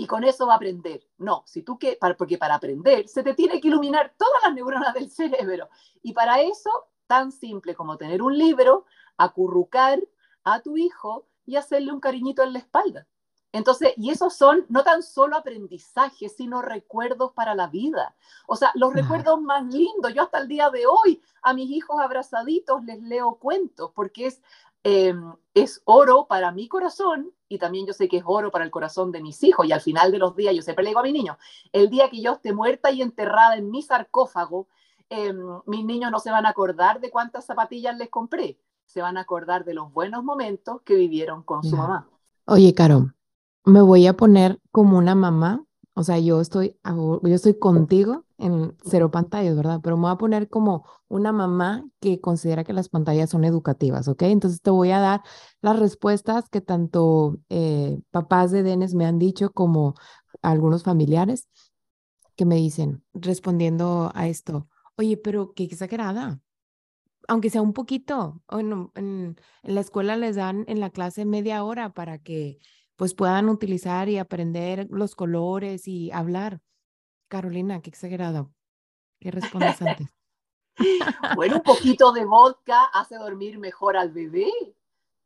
y 0.00 0.06
con 0.06 0.24
eso 0.24 0.46
va 0.46 0.54
a 0.54 0.56
aprender. 0.56 1.06
No, 1.18 1.42
si 1.44 1.62
tú 1.62 1.78
que, 1.78 1.98
porque 2.16 2.38
para 2.38 2.54
aprender 2.54 3.06
se 3.06 3.22
te 3.22 3.34
tiene 3.34 3.60
que 3.60 3.68
iluminar 3.68 4.14
todas 4.16 4.42
las 4.42 4.54
neuronas 4.54 4.94
del 4.94 5.10
cerebro. 5.10 5.68
Y 6.02 6.14
para 6.14 6.40
eso, 6.40 6.70
tan 7.06 7.30
simple 7.30 7.74
como 7.74 7.98
tener 7.98 8.22
un 8.22 8.38
libro, 8.38 8.86
acurrucar 9.18 10.00
a 10.42 10.60
tu 10.62 10.78
hijo 10.78 11.26
y 11.44 11.56
hacerle 11.56 11.92
un 11.92 12.00
cariñito 12.00 12.42
en 12.42 12.54
la 12.54 12.60
espalda. 12.60 13.06
Entonces, 13.52 13.92
y 13.98 14.10
esos 14.10 14.34
son 14.34 14.64
no 14.70 14.84
tan 14.84 15.02
solo 15.02 15.36
aprendizajes, 15.36 16.34
sino 16.34 16.62
recuerdos 16.62 17.32
para 17.32 17.54
la 17.54 17.66
vida. 17.66 18.16
O 18.46 18.56
sea, 18.56 18.70
los 18.76 18.94
recuerdos 18.94 19.38
más 19.42 19.66
lindos. 19.66 20.14
Yo 20.14 20.22
hasta 20.22 20.38
el 20.38 20.48
día 20.48 20.70
de 20.70 20.86
hoy 20.86 21.20
a 21.42 21.52
mis 21.52 21.68
hijos 21.70 22.00
abrazaditos 22.00 22.82
les 22.84 23.02
leo 23.02 23.34
cuentos 23.34 23.90
porque 23.94 24.28
es 24.28 24.40
Em, 24.82 25.34
es 25.52 25.82
oro 25.84 26.26
para 26.26 26.52
mi 26.52 26.68
corazón 26.68 27.32
y 27.48 27.58
también 27.58 27.86
yo 27.86 27.92
sé 27.92 28.08
que 28.08 28.18
es 28.18 28.22
oro 28.24 28.50
para 28.50 28.64
el 28.64 28.70
corazón 28.70 29.12
de 29.12 29.20
mis 29.20 29.42
hijos. 29.42 29.66
Y 29.66 29.72
al 29.72 29.80
final 29.80 30.12
de 30.12 30.18
los 30.18 30.36
días, 30.36 30.54
yo 30.54 30.62
siempre 30.62 30.84
le 30.84 30.90
digo 30.90 31.00
a 31.00 31.04
mi 31.04 31.12
niño, 31.12 31.36
el 31.72 31.90
día 31.90 32.08
que 32.08 32.22
yo 32.22 32.32
esté 32.32 32.52
muerta 32.52 32.90
y 32.90 33.02
enterrada 33.02 33.56
en 33.56 33.70
mi 33.70 33.82
sarcófago, 33.82 34.68
em, 35.08 35.38
mis 35.66 35.84
niños 35.84 36.10
no 36.10 36.18
se 36.18 36.30
van 36.30 36.46
a 36.46 36.50
acordar 36.50 37.00
de 37.00 37.10
cuántas 37.10 37.44
zapatillas 37.44 37.96
les 37.96 38.08
compré, 38.08 38.58
se 38.86 39.02
van 39.02 39.16
a 39.16 39.22
acordar 39.22 39.64
de 39.64 39.74
los 39.74 39.92
buenos 39.92 40.24
momentos 40.24 40.82
que 40.82 40.94
vivieron 40.94 41.42
con 41.42 41.62
su 41.64 41.76
mamá. 41.76 42.08
Oye, 42.46 42.72
Caro, 42.74 43.12
me 43.64 43.82
voy 43.82 44.06
a 44.06 44.16
poner 44.16 44.60
como 44.70 44.96
una 44.98 45.14
mamá, 45.14 45.64
o 45.94 46.04
sea, 46.04 46.18
yo 46.18 46.40
estoy, 46.40 46.78
yo 46.84 47.34
estoy 47.34 47.58
contigo 47.58 48.24
en 48.38 48.76
cero 48.84 49.10
pantallas, 49.10 49.56
¿verdad? 49.56 49.80
Pero 49.82 49.96
me 49.96 50.02
voy 50.02 50.12
a 50.12 50.18
poner 50.18 50.48
como 50.48 50.86
una 51.08 51.32
mamá 51.32 51.84
que 52.00 52.20
considera 52.20 52.64
que 52.64 52.72
las 52.72 52.88
pantallas 52.88 53.30
son 53.30 53.44
educativas, 53.44 54.08
¿ok? 54.08 54.22
Entonces 54.22 54.62
te 54.62 54.70
voy 54.70 54.92
a 54.92 55.00
dar 55.00 55.22
las 55.60 55.78
respuestas 55.78 56.48
que 56.48 56.60
tanto 56.60 57.38
eh, 57.48 58.00
papás 58.10 58.50
de 58.52 58.62
Denes 58.62 58.94
me 58.94 59.04
han 59.04 59.18
dicho 59.18 59.52
como 59.52 59.94
algunos 60.42 60.84
familiares 60.84 61.48
que 62.36 62.46
me 62.46 62.56
dicen, 62.56 63.04
respondiendo 63.12 64.12
a 64.14 64.28
esto, 64.28 64.68
oye, 64.96 65.16
pero 65.16 65.52
qué 65.54 65.64
exagerada. 65.64 66.40
aunque 67.28 67.50
sea 67.50 67.62
un 67.62 67.72
poquito, 67.74 68.42
en, 68.50 68.90
en, 68.94 69.36
la 69.62 69.80
escuela 69.80 70.16
les 70.16 70.36
dan 70.36 70.64
en 70.68 70.80
la 70.80 70.90
clase 70.90 71.24
media 71.24 71.62
hora 71.64 71.92
para 71.92 72.18
que 72.18 72.58
pues 73.00 73.14
puedan 73.14 73.48
utilizar 73.48 74.10
y 74.10 74.18
aprender 74.18 74.86
los 74.90 75.14
colores 75.14 75.88
y 75.88 76.12
hablar. 76.12 76.60
Carolina, 77.28 77.80
qué 77.80 77.88
exagerado. 77.88 78.52
¿Qué 79.18 79.30
respondes 79.30 79.80
antes? 79.80 80.14
bueno, 81.34 81.56
un 81.56 81.62
poquito 81.62 82.12
de 82.12 82.26
vodka 82.26 82.84
hace 82.92 83.16
dormir 83.16 83.58
mejor 83.58 83.96
al 83.96 84.10
bebé, 84.10 84.52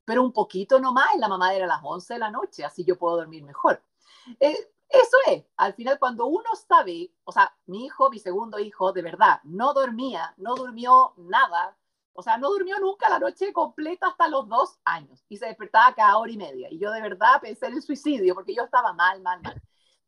pero 0.04 0.22
un 0.22 0.30
poquito 0.30 0.78
nomás, 0.78 1.16
la 1.18 1.26
mamá 1.26 1.52
era 1.52 1.64
a 1.64 1.66
las 1.66 1.80
11 1.82 2.14
de 2.14 2.20
la 2.20 2.30
noche, 2.30 2.64
así 2.64 2.84
yo 2.84 2.96
puedo 2.96 3.16
dormir 3.16 3.42
mejor. 3.42 3.82
Eh, 4.38 4.70
eso 4.88 5.16
es, 5.26 5.44
al 5.56 5.74
final 5.74 5.98
cuando 5.98 6.26
uno 6.26 6.50
sabe, 6.68 7.10
o 7.24 7.32
sea, 7.32 7.52
mi 7.66 7.86
hijo, 7.86 8.08
mi 8.08 8.20
segundo 8.20 8.60
hijo, 8.60 8.92
de 8.92 9.02
verdad, 9.02 9.40
no 9.42 9.74
dormía, 9.74 10.32
no 10.36 10.54
durmió 10.54 11.14
nada, 11.16 11.76
o 12.14 12.22
sea, 12.22 12.38
no 12.38 12.50
durmió 12.50 12.78
nunca 12.78 13.08
la 13.08 13.18
noche 13.18 13.52
completa 13.52 14.08
hasta 14.08 14.28
los 14.28 14.48
dos 14.48 14.78
años 14.84 15.24
y 15.28 15.36
se 15.36 15.46
despertaba 15.46 15.94
cada 15.94 16.16
hora 16.16 16.32
y 16.32 16.36
media. 16.36 16.68
Y 16.70 16.78
yo 16.78 16.90
de 16.90 17.02
verdad 17.02 17.40
pensé 17.42 17.66
en 17.66 17.74
el 17.74 17.82
suicidio 17.82 18.34
porque 18.34 18.54
yo 18.54 18.62
estaba 18.62 18.92
mal, 18.92 19.20
mal, 19.20 19.42
mal 19.42 19.62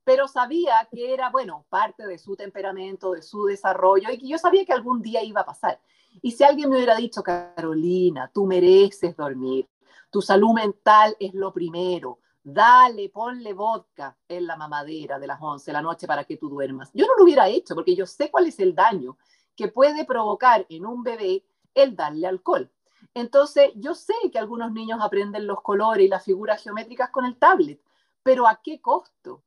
pero 0.06 0.28
sabía 0.28 0.86
que 0.88 1.12
era, 1.12 1.30
bueno, 1.30 1.66
parte 1.68 2.06
de 2.06 2.16
su 2.16 2.36
temperamento, 2.36 3.10
de 3.10 3.22
su 3.22 3.44
desarrollo, 3.44 4.08
y 4.12 4.18
que 4.18 4.28
yo 4.28 4.38
sabía 4.38 4.64
que 4.64 4.72
algún 4.72 5.02
día 5.02 5.20
iba 5.24 5.40
a 5.40 5.44
pasar. 5.44 5.80
Y 6.22 6.30
si 6.30 6.44
alguien 6.44 6.70
me 6.70 6.76
hubiera 6.76 6.94
dicho, 6.94 7.24
Carolina, 7.24 8.30
tú 8.32 8.46
mereces 8.46 9.16
dormir, 9.16 9.68
tu 10.08 10.22
salud 10.22 10.52
mental 10.52 11.16
es 11.18 11.34
lo 11.34 11.52
primero, 11.52 12.20
dale, 12.40 13.08
ponle 13.08 13.52
vodka 13.52 14.16
en 14.28 14.46
la 14.46 14.56
mamadera 14.56 15.18
de 15.18 15.26
las 15.26 15.42
11 15.42 15.66
de 15.66 15.72
la 15.72 15.82
noche 15.82 16.06
para 16.06 16.22
que 16.22 16.36
tú 16.36 16.48
duermas. 16.48 16.88
Yo 16.94 17.04
no 17.04 17.16
lo 17.18 17.24
hubiera 17.24 17.48
hecho 17.48 17.74
porque 17.74 17.96
yo 17.96 18.06
sé 18.06 18.30
cuál 18.30 18.46
es 18.46 18.60
el 18.60 18.76
daño 18.76 19.18
que 19.56 19.66
puede 19.66 20.04
provocar 20.04 20.66
en 20.68 20.86
un 20.86 21.02
bebé 21.02 21.44
el 21.76 21.94
darle 21.94 22.26
alcohol. 22.26 22.68
Entonces, 23.14 23.70
yo 23.76 23.94
sé 23.94 24.14
que 24.32 24.40
algunos 24.40 24.72
niños 24.72 24.98
aprenden 25.00 25.46
los 25.46 25.62
colores 25.62 26.04
y 26.04 26.08
las 26.08 26.24
figuras 26.24 26.60
geométricas 26.60 27.10
con 27.10 27.24
el 27.24 27.36
tablet, 27.36 27.80
pero 28.24 28.48
¿a 28.48 28.60
qué 28.60 28.80
costo? 28.80 29.44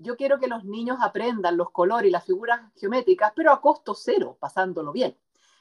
yo 0.00 0.16
quiero 0.16 0.40
que 0.40 0.48
los 0.48 0.64
niños 0.64 0.98
aprendan 1.00 1.56
los 1.56 1.70
colores 1.70 2.08
y 2.08 2.10
las 2.10 2.24
figuras 2.24 2.60
geométricas, 2.76 3.32
pero 3.36 3.52
a 3.52 3.60
costo 3.60 3.94
cero, 3.94 4.36
pasándolo 4.40 4.92
bien. 4.92 5.16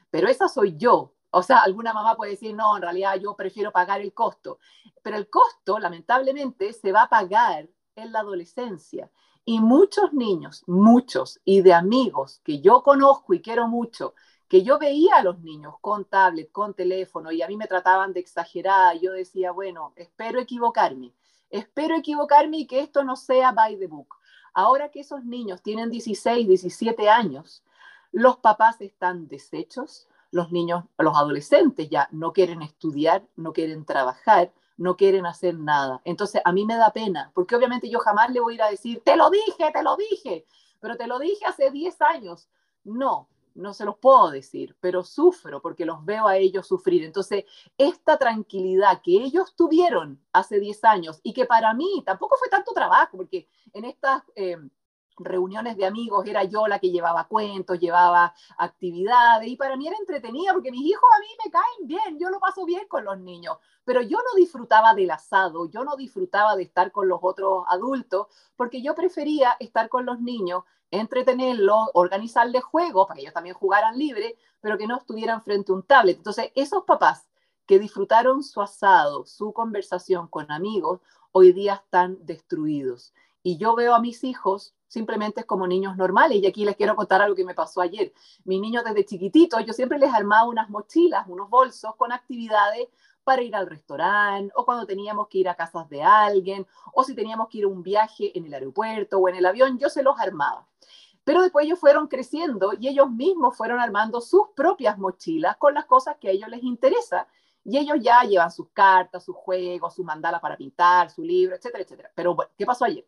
Pero 0.09 0.27
esa 0.27 0.47
soy 0.47 0.77
yo. 0.77 1.13
O 1.31 1.43
sea, 1.43 1.59
alguna 1.59 1.93
mamá 1.93 2.15
puede 2.15 2.31
decir, 2.31 2.55
no, 2.55 2.75
en 2.75 2.81
realidad 2.81 3.15
yo 3.21 3.35
prefiero 3.35 3.71
pagar 3.71 4.01
el 4.01 4.13
costo. 4.13 4.59
Pero 5.03 5.17
el 5.17 5.29
costo, 5.29 5.77
lamentablemente, 5.77 6.71
se 6.73 6.91
va 6.91 7.03
a 7.03 7.09
pagar 7.09 7.69
en 7.95 8.11
la 8.11 8.21
adolescencia. 8.21 9.11
Y 9.43 9.59
muchos 9.59 10.13
niños, 10.13 10.63
muchos, 10.67 11.39
y 11.43 11.61
de 11.61 11.73
amigos 11.73 12.39
que 12.43 12.61
yo 12.61 12.81
conozco 12.81 13.33
y 13.33 13.41
quiero 13.41 13.67
mucho, 13.67 14.15
que 14.49 14.63
yo 14.63 14.79
veía 14.79 15.17
a 15.17 15.23
los 15.23 15.39
niños 15.39 15.75
con 15.79 16.05
tablet, 16.05 16.51
con 16.51 16.73
teléfono, 16.73 17.31
y 17.31 17.43
a 17.43 17.47
mí 17.47 17.55
me 17.55 17.67
trataban 17.67 18.13
de 18.13 18.19
exagerada, 18.19 18.95
yo 18.95 19.11
decía, 19.11 19.51
bueno, 19.51 19.93
espero 19.95 20.39
equivocarme, 20.39 21.13
espero 21.51 21.95
equivocarme 21.95 22.57
y 22.57 22.67
que 22.67 22.79
esto 22.79 23.03
no 23.03 23.15
sea 23.15 23.51
by 23.51 23.77
the 23.77 23.85
book. 23.87 24.15
Ahora 24.53 24.89
que 24.89 25.01
esos 25.01 25.23
niños 25.23 25.61
tienen 25.61 25.91
16, 25.91 26.47
17 26.47 27.07
años, 27.07 27.63
los 28.11 28.37
papás 28.37 28.81
están 28.81 29.27
deshechos, 29.27 30.07
los 30.31 30.51
niños, 30.51 30.83
los 30.97 31.15
adolescentes 31.15 31.87
ya 31.87 32.09
no 32.11 32.33
quieren 32.33 32.63
estudiar, 32.63 33.23
no 33.35 33.53
quieren 33.53 33.85
trabajar, 33.85 34.51
no 34.77 34.97
quieren 34.97 35.27
hacer 35.27 35.59
nada. 35.59 36.01
Entonces 36.05 36.41
a 36.43 36.51
mí 36.51 36.65
me 36.65 36.75
da 36.75 36.91
pena, 36.91 37.31
porque 37.35 37.55
obviamente 37.55 37.87
yo 37.87 37.99
jamás 37.99 38.31
le 38.31 38.39
voy 38.39 38.53
a 38.53 38.55
ir 38.55 38.61
a 38.63 38.71
decir, 38.71 39.01
te 39.05 39.15
lo 39.15 39.29
dije, 39.29 39.71
te 39.71 39.83
lo 39.83 39.95
dije, 39.95 40.47
pero 40.79 40.97
te 40.97 41.05
lo 41.05 41.19
dije 41.19 41.45
hace 41.45 41.69
10 41.69 42.01
años. 42.01 42.49
No, 42.83 43.27
no 43.59 43.73
se 43.73 43.85
los 43.85 43.97
puedo 43.97 44.31
decir, 44.31 44.75
pero 44.79 45.03
sufro 45.03 45.61
porque 45.61 45.85
los 45.85 46.03
veo 46.03 46.27
a 46.27 46.37
ellos 46.37 46.67
sufrir. 46.67 47.03
Entonces, 47.03 47.45
esta 47.77 48.17
tranquilidad 48.17 49.01
que 49.03 49.11
ellos 49.11 49.55
tuvieron 49.55 50.21
hace 50.33 50.59
10 50.59 50.83
años 50.85 51.19
y 51.23 51.33
que 51.33 51.45
para 51.45 51.73
mí 51.73 52.03
tampoco 52.05 52.37
fue 52.37 52.49
tanto 52.49 52.71
trabajo, 52.73 53.17
porque 53.17 53.47
en 53.73 53.85
estas... 53.85 54.23
Eh, 54.35 54.57
reuniones 55.19 55.77
de 55.77 55.85
amigos 55.85 56.25
era 56.25 56.43
yo 56.43 56.67
la 56.67 56.79
que 56.79 56.91
llevaba 56.91 57.27
cuentos, 57.27 57.79
llevaba 57.79 58.33
actividades 58.57 59.47
y 59.47 59.55
para 59.55 59.75
mí 59.75 59.87
era 59.87 59.97
entretenida 59.97 60.53
porque 60.53 60.71
mis 60.71 60.85
hijos 60.85 61.09
a 61.15 61.19
mí 61.19 61.27
me 61.43 61.51
caen 61.51 61.87
bien, 61.87 62.19
yo 62.19 62.29
lo 62.29 62.39
paso 62.39 62.65
bien 62.65 62.87
con 62.87 63.05
los 63.05 63.19
niños, 63.19 63.57
pero 63.83 64.01
yo 64.01 64.17
no 64.17 64.35
disfrutaba 64.35 64.93
del 64.93 65.11
asado, 65.11 65.69
yo 65.69 65.83
no 65.83 65.95
disfrutaba 65.95 66.55
de 66.55 66.63
estar 66.63 66.91
con 66.91 67.07
los 67.07 67.19
otros 67.21 67.65
adultos 67.69 68.27
porque 68.55 68.81
yo 68.81 68.95
prefería 68.95 69.55
estar 69.59 69.89
con 69.89 70.05
los 70.05 70.19
niños 70.19 70.63
entretenerlos, 70.91 71.89
organizarles 71.93 72.63
juegos 72.63 73.07
para 73.07 73.17
que 73.17 73.21
ellos 73.21 73.33
también 73.33 73.55
jugaran 73.55 73.97
libre, 73.97 74.37
pero 74.59 74.77
que 74.77 74.87
no 74.87 74.97
estuvieran 74.97 75.41
frente 75.41 75.71
a 75.71 75.75
un 75.75 75.83
tablet. 75.83 76.17
Entonces, 76.17 76.51
esos 76.55 76.83
papás 76.83 77.29
que 77.65 77.79
disfrutaron 77.79 78.43
su 78.43 78.61
asado, 78.61 79.25
su 79.25 79.53
conversación 79.53 80.27
con 80.27 80.51
amigos, 80.51 81.01
hoy 81.31 81.51
día 81.53 81.75
están 81.75 82.17
destruidos. 82.25 83.13
Y 83.43 83.57
yo 83.57 83.75
veo 83.75 83.93
a 83.93 84.01
mis 84.01 84.23
hijos 84.23 84.73
simplemente 84.89 85.45
como 85.45 85.65
niños 85.65 85.95
normales. 85.95 86.39
Y 86.39 86.47
aquí 86.47 86.65
les 86.65 86.75
quiero 86.75 86.97
contar 86.97 87.21
algo 87.21 87.35
que 87.35 87.45
me 87.45 87.55
pasó 87.55 87.79
ayer. 87.79 88.11
Mis 88.43 88.59
niños 88.59 88.83
desde 88.83 89.05
chiquititos, 89.05 89.65
yo 89.65 89.71
siempre 89.71 89.97
les 89.97 90.13
armaba 90.13 90.49
unas 90.49 90.69
mochilas, 90.69 91.25
unos 91.29 91.49
bolsos 91.49 91.95
con 91.95 92.11
actividades 92.11 92.89
para 93.23 93.43
ir 93.43 93.55
al 93.55 93.67
restaurante 93.67 94.51
o 94.55 94.65
cuando 94.65 94.85
teníamos 94.85 95.27
que 95.27 95.37
ir 95.37 95.49
a 95.49 95.55
casas 95.55 95.87
de 95.87 96.01
alguien 96.01 96.65
o 96.93 97.03
si 97.03 97.13
teníamos 97.13 97.47
que 97.47 97.59
ir 97.59 97.65
a 97.65 97.67
un 97.67 97.83
viaje 97.83 98.35
en 98.37 98.45
el 98.45 98.53
aeropuerto 98.53 99.19
o 99.19 99.29
en 99.29 99.35
el 99.35 99.45
avión, 99.45 99.77
yo 99.77 99.87
se 99.89 100.03
los 100.03 100.19
armaba. 100.19 100.65
Pero 101.23 101.43
después 101.43 101.65
ellos 101.65 101.77
fueron 101.77 102.07
creciendo 102.07 102.71
y 102.79 102.87
ellos 102.87 103.11
mismos 103.11 103.55
fueron 103.55 103.79
armando 103.79 104.19
sus 104.19 104.47
propias 104.55 104.97
mochilas 104.97 105.57
con 105.57 105.75
las 105.75 105.85
cosas 105.85 106.17
que 106.19 106.29
a 106.29 106.31
ellos 106.31 106.49
les 106.49 106.63
interesa. 106.63 107.27
Y 107.69 107.77
ellos 107.77 107.97
ya 108.01 108.23
llevan 108.23 108.49
sus 108.49 108.69
cartas, 108.69 109.23
sus 109.23 109.35
juegos, 109.35 109.93
su 109.93 110.03
mandala 110.03 110.41
para 110.41 110.57
pintar, 110.57 111.11
su 111.11 111.21
libro, 111.21 111.55
etcétera, 111.55 111.83
etcétera. 111.83 112.11
Pero 112.15 112.33
bueno, 112.33 112.51
¿qué 112.57 112.65
pasó 112.65 112.85
ayer? 112.85 113.05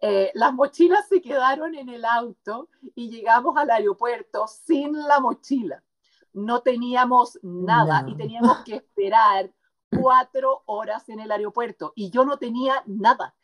Eh, 0.00 0.30
las 0.32 0.54
mochilas 0.54 1.06
se 1.08 1.20
quedaron 1.20 1.74
en 1.74 1.90
el 1.90 2.06
auto 2.06 2.70
y 2.94 3.10
llegamos 3.10 3.54
al 3.58 3.68
aeropuerto 3.68 4.46
sin 4.46 4.98
la 4.98 5.20
mochila. 5.20 5.84
No 6.32 6.62
teníamos 6.62 7.38
nada 7.42 8.06
y 8.08 8.16
teníamos 8.16 8.64
que 8.64 8.76
esperar 8.76 9.52
cuatro 9.90 10.62
horas 10.64 11.06
en 11.10 11.20
el 11.20 11.30
aeropuerto 11.30 11.92
y 11.94 12.08
yo 12.08 12.24
no 12.24 12.38
tenía 12.38 12.82
nada. 12.86 13.34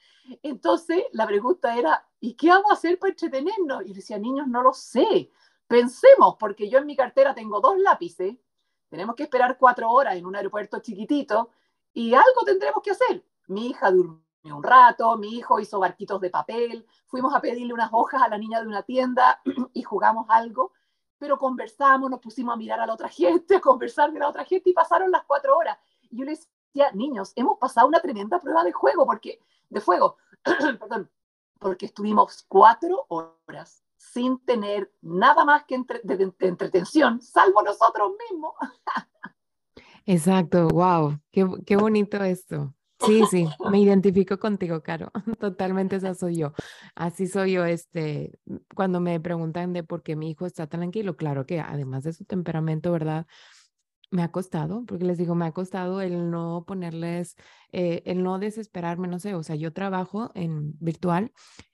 Entonces 0.42 1.04
la 1.12 1.26
pregunta 1.26 1.76
era, 1.76 2.08
¿y 2.20 2.36
qué 2.36 2.48
vamos 2.48 2.70
a 2.70 2.74
hacer 2.74 2.98
para 2.98 3.10
entretenernos? 3.10 3.84
Y 3.84 3.92
decía, 3.92 4.18
niños, 4.18 4.48
no 4.48 4.62
lo 4.62 4.72
sé. 4.72 5.30
Pensemos, 5.66 6.36
porque 6.40 6.70
yo 6.70 6.78
en 6.78 6.86
mi 6.86 6.96
cartera 6.96 7.34
tengo 7.34 7.60
dos 7.60 7.76
lápices, 7.78 8.38
tenemos 8.94 9.16
que 9.16 9.24
esperar 9.24 9.58
cuatro 9.58 9.90
horas 9.90 10.14
en 10.14 10.24
un 10.24 10.36
aeropuerto 10.36 10.78
chiquitito 10.78 11.50
y 11.92 12.14
algo 12.14 12.42
tendremos 12.46 12.80
que 12.80 12.92
hacer. 12.92 13.24
Mi 13.48 13.66
hija 13.66 13.90
durmió 13.90 14.56
un 14.56 14.62
rato, 14.62 15.16
mi 15.18 15.36
hijo 15.36 15.58
hizo 15.58 15.80
barquitos 15.80 16.20
de 16.20 16.30
papel, 16.30 16.86
fuimos 17.06 17.34
a 17.34 17.40
pedirle 17.40 17.74
unas 17.74 17.88
hojas 17.90 18.22
a 18.22 18.28
la 18.28 18.38
niña 18.38 18.60
de 18.60 18.68
una 18.68 18.84
tienda 18.84 19.40
y 19.72 19.82
jugamos 19.82 20.26
algo, 20.28 20.70
pero 21.18 21.40
conversamos, 21.40 22.08
nos 22.08 22.20
pusimos 22.20 22.54
a 22.54 22.56
mirar 22.56 22.78
a 22.78 22.86
la 22.86 22.94
otra 22.94 23.08
gente, 23.20 23.56
a 23.56 23.60
conversar 23.60 24.12
de 24.12 24.20
la 24.20 24.28
otra 24.28 24.44
gente 24.44 24.70
y 24.70 24.72
pasaron 24.72 25.10
las 25.10 25.24
cuatro 25.24 25.56
horas. 25.56 25.76
Y 26.02 26.18
yo 26.18 26.24
les 26.24 26.48
decía, 26.72 26.92
niños, 26.92 27.32
hemos 27.34 27.58
pasado 27.58 27.88
una 27.88 28.00
tremenda 28.00 28.38
prueba 28.38 28.62
de 28.62 28.70
juego, 28.70 29.04
porque, 29.06 29.40
de 29.70 29.80
fuego, 29.80 30.18
perdón, 30.44 31.10
porque 31.58 31.86
estuvimos 31.86 32.44
cuatro 32.46 33.06
horas 33.08 33.83
sin 34.12 34.38
tener 34.44 34.90
nada 35.00 35.44
más 35.44 35.64
que 35.64 35.82
de, 36.02 36.32
entretención, 36.40 37.20
salvo 37.20 37.62
nosotros 37.62 38.12
mismos. 38.30 38.52
Exacto, 40.06 40.68
wow, 40.68 41.18
qué, 41.32 41.46
qué 41.66 41.76
bonito 41.76 42.22
esto. 42.22 42.74
Sí, 43.00 43.22
sí, 43.30 43.46
me 43.70 43.80
identifico 43.80 44.38
contigo, 44.38 44.82
Caro. 44.82 45.10
Totalmente 45.38 45.96
esa 45.96 46.14
soy 46.14 46.36
yo. 46.36 46.52
Así 46.94 47.26
soy 47.26 47.52
yo, 47.52 47.64
este, 47.64 48.38
cuando 48.74 49.00
me 49.00 49.20
preguntan 49.20 49.72
de 49.72 49.82
por 49.82 50.02
qué 50.02 50.16
mi 50.16 50.30
hijo 50.30 50.46
está 50.46 50.66
tan 50.66 50.80
tranquilo, 50.80 51.16
claro 51.16 51.46
que 51.46 51.60
además 51.60 52.04
de 52.04 52.12
su 52.12 52.24
temperamento, 52.24 52.92
¿verdad? 52.92 53.26
Me 54.10 54.22
ha 54.22 54.30
costado, 54.30 54.84
porque 54.86 55.04
les 55.04 55.18
digo, 55.18 55.34
me 55.34 55.46
ha 55.46 55.52
costado 55.52 56.00
el 56.00 56.30
no 56.30 56.64
ponerles, 56.66 57.36
eh, 57.72 58.02
el 58.06 58.22
no 58.22 58.38
desesperarme, 58.38 59.08
no 59.08 59.18
sé, 59.18 59.34
o 59.34 59.42
sea, 59.42 59.56
yo 59.56 59.72
trabajo 59.72 60.30
en 60.34 60.78
virtual 60.78 61.32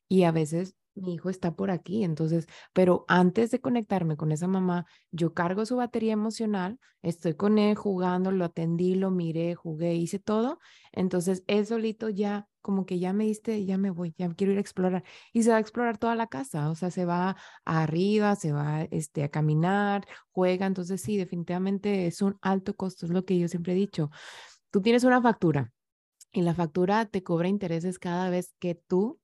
y 0.09 0.25
a 0.25 0.33
veces 0.33 0.75
mi 0.95 1.15
hijo 1.15 1.31
está 1.31 1.55
por 1.55 1.71
aquí, 1.71 2.05
entonces, 2.05 2.47
pero 2.73 3.05
antes 3.09 3.51
de 3.51 3.61
conectarme 3.61 4.17
con 4.17 4.33
esa 4.33 4.47
mamá, 4.49 4.87
yo 5.11 5.35
cargo 5.35 5.65
su 5.67 5.77
batería 5.77 6.13
emocional, 6.13 6.79
estoy 7.03 7.35
con 7.35 7.59
él 7.59 7.75
jugando, 7.77 8.31
lo 8.31 8.45
atendí, 8.45 8.95
lo 8.95 9.11
miré, 9.11 9.55
jugué, 9.55 9.95
hice 9.95 10.19
todo, 10.19 10.59
entonces 10.93 11.43
él 11.47 11.67
solito 11.67 12.09
ya, 12.09 12.49
como 12.61 12.85
que 12.87 12.99
ya 12.99 13.13
me 13.13 13.25
diste, 13.25 13.65
ya 13.65 13.79
me 13.79 13.91
voy, 13.91 14.15
ya 14.19 14.29
quiero 14.35 14.53
ir 14.53 14.59
a 14.59 14.61
explorar, 14.61 15.05
y 15.33 15.43
se 15.43 15.51
va 15.51 15.57
a 15.57 15.61
explorar 15.61 15.99
toda 15.99 16.15
la 16.15 16.27
casa, 16.27 16.71
o 16.71 16.75
sea, 16.75 16.91
se 16.91 17.05
va 17.05 17.37
arriba, 17.65 18.37
se 18.37 18.53
va 18.53 18.83
este, 18.91 19.25
a 19.25 19.31
caminar, 19.31 20.07
juega, 20.31 20.67
entonces 20.67 21.01
sí, 21.01 21.17
definitivamente 21.17 22.07
es 22.07 22.21
un 22.23 22.37
alto 22.43 22.75
costo, 22.75 23.07
es 23.07 23.13
lo 23.13 23.25
que 23.25 23.39
yo 23.39 23.49
siempre 23.49 23.73
he 23.73 23.77
dicho. 23.77 24.11
Tú 24.71 24.83
tienes 24.83 25.05
una 25.05 25.23
factura 25.23 25.73
y 26.33 26.43
la 26.43 26.55
factura 26.55 27.07
te 27.07 27.23
cobra 27.23 27.49
intereses 27.49 27.99
cada 27.99 28.31
vez 28.31 28.55
que 28.59 28.75
tú 28.75 29.19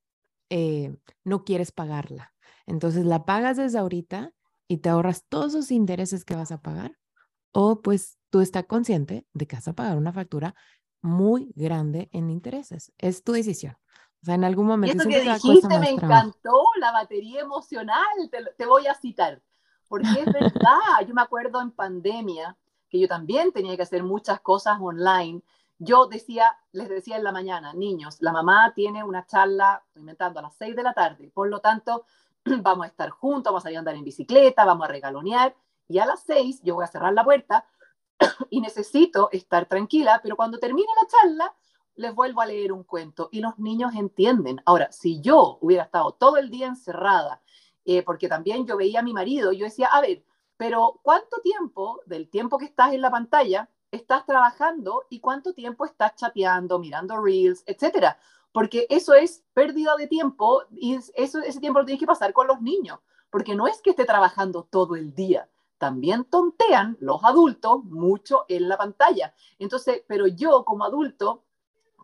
eh, 0.51 0.97
no 1.25 1.45
quieres 1.45 1.73
pagarla. 1.73 2.33
Entonces 2.67 3.05
la 3.05 3.25
pagas 3.25 3.57
desde 3.57 3.79
ahorita 3.79 4.33
y 4.69 4.79
te 4.79 4.89
ahorras 4.89 5.25
todos 5.29 5.55
esos 5.55 5.71
intereses 5.71 6.25
que 6.25 6.35
vas 6.35 6.53
a 6.53 6.61
pagar 6.61 6.97
o 7.53 7.81
pues 7.81 8.19
tú 8.31 8.41
estás 8.41 8.67
consciente 8.67 9.27
de 9.33 9.47
que 9.47 9.57
vas 9.57 9.69
a 9.69 9.73
pagar 9.73 9.97
una 9.97 10.13
factura 10.13 10.55
muy 11.01 11.53
grande 11.55 12.11
en 12.13 12.31
intereses. 12.31 12.93
Es 12.99 13.23
tu 13.23 13.33
decisión. 13.33 13.77
O 14.23 14.27
sea, 14.27 14.35
en 14.35 14.45
algún 14.45 14.67
momento. 14.67 15.03
Eso 15.03 15.09
que 15.09 15.21
dijiste 15.21 15.79
me 15.79 15.91
encantó, 15.91 16.65
la 16.81 16.93
batería 16.93 17.41
emocional, 17.41 18.05
te, 18.31 18.39
te, 18.57 18.67
voy 18.67 18.87
a 18.87 18.95
citar. 18.95 19.41
Porque 19.89 20.09
es 20.09 20.27
verdad, 20.27 21.07
yo 21.07 21.15
me 21.15 21.23
acuerdo 21.23 21.63
en 21.63 21.71
pandemia 21.71 22.57
que 22.89 22.99
yo 22.99 23.09
también 23.09 23.53
tenía 23.53 23.77
que 23.77 23.83
hacer 23.83 24.03
muchas 24.03 24.41
cosas 24.41 24.79
online. 24.81 25.43
Yo 25.79 26.07
decía, 26.07 26.57
les 26.73 26.89
decía 26.89 27.17
en 27.17 27.25
la 27.25 27.33
mañana, 27.33 27.75
niños, 27.75 28.17
la 28.21 28.33
mamá 28.33 28.73
tiene 28.75 29.05
una 29.05 29.27
charla, 29.27 29.83
estoy 29.87 30.01
inventando, 30.01 30.41
a 30.41 30.43
las 30.43 30.57
6 30.57 30.75
de 30.75 30.83
la 30.83 30.95
tarde, 30.95 31.31
por 31.35 31.49
lo 31.49 31.61
tanto, 31.61 32.07
vamos 32.63 32.85
a 32.85 32.89
estar 32.89 33.11
juntos, 33.11 33.53
vamos 33.53 33.67
a 33.67 33.71
ir 33.71 33.77
a 33.77 33.81
andar 33.81 33.95
en 33.95 34.05
bicicleta, 34.05 34.65
vamos 34.65 34.89
a 34.89 34.91
regalonear, 34.91 35.55
y 35.87 35.99
a 35.99 36.07
las 36.07 36.23
6 36.25 36.63
yo 36.63 36.77
voy 36.77 36.85
a 36.85 36.89
cerrar 36.89 37.13
la 37.13 37.25
puerta 37.25 37.67
y 38.51 38.61
necesito 38.61 39.29
estar 39.33 39.67
tranquila, 39.67 40.21
pero 40.23 40.37
cuando 40.37 40.59
termine 40.59 40.89
la 41.01 41.09
charla, 41.09 41.55
les 41.97 42.15
vuelvo 42.15 42.41
a 42.41 42.47
leer 42.47 42.73
un 42.73 42.85
cuento 42.85 43.29
y 43.33 43.41
los 43.41 43.59
niños 43.59 43.95
entienden. 43.95 44.61
Ahora, 44.65 44.93
si 44.93 45.21
yo 45.21 45.59
hubiera 45.61 45.85
estado 45.85 46.13
todo 46.13 46.37
el 46.37 46.51
día 46.51 46.67
encerrada, 46.67 47.43
eh, 47.85 48.03
porque 48.03 48.29
también 48.29 48.67
yo 48.67 48.77
veía 48.77 49.01
a 49.01 49.03
mi 49.03 49.13
marido, 49.13 49.53
yo 49.53 49.65
decía, 49.65 49.89
a 49.89 50.01
ver, 50.01 50.25
pero 50.57 51.01
¿cuánto 51.03 51.41
tiempo 51.43 52.01
del 52.07 52.29
tiempo 52.29 52.59
que 52.59 52.65
estás 52.67 52.93
en 52.93 53.01
la 53.03 53.11
pantalla 53.11 53.69
estás 53.91 54.27
trabajando 54.27 55.05
y 55.11 55.21
cuánto 55.21 55.55
tiempo 55.55 55.85
estás 55.85 56.15
chateando, 56.17 56.79
mirando 56.79 57.21
reels, 57.21 57.63
etcétera? 57.67 58.19
Porque 58.53 58.87
eso 58.89 59.15
es 59.15 59.45
pérdida 59.53 59.97
de 59.97 60.07
tiempo 60.07 60.63
y 60.71 60.99
eso, 61.15 61.41
ese 61.41 61.61
tiempo 61.61 61.81
lo 61.81 61.87
tienes 61.87 62.01
que 62.01 62.07
pasar 62.07 62.33
con 62.33 62.47
los 62.47 62.61
niños, 62.61 62.99
porque 63.31 63.55
no 63.55 63.67
es 63.67 63.83
que 63.83 63.91
esté 63.91 64.05
trabajando 64.05 64.65
todo 64.71 64.97
el 64.97 65.15
día, 65.15 65.49
también 65.79 66.25
tontean 66.25 66.97
los 67.01 67.23
adultos 67.23 67.85
mucho 67.85 68.45
en 68.49 68.69
la 68.69 68.79
pantalla. 68.79 69.35
Entonces, 69.59 70.03
pero 70.07 70.27
yo 70.27 70.65
como 70.65 70.85
adulto 70.85 71.45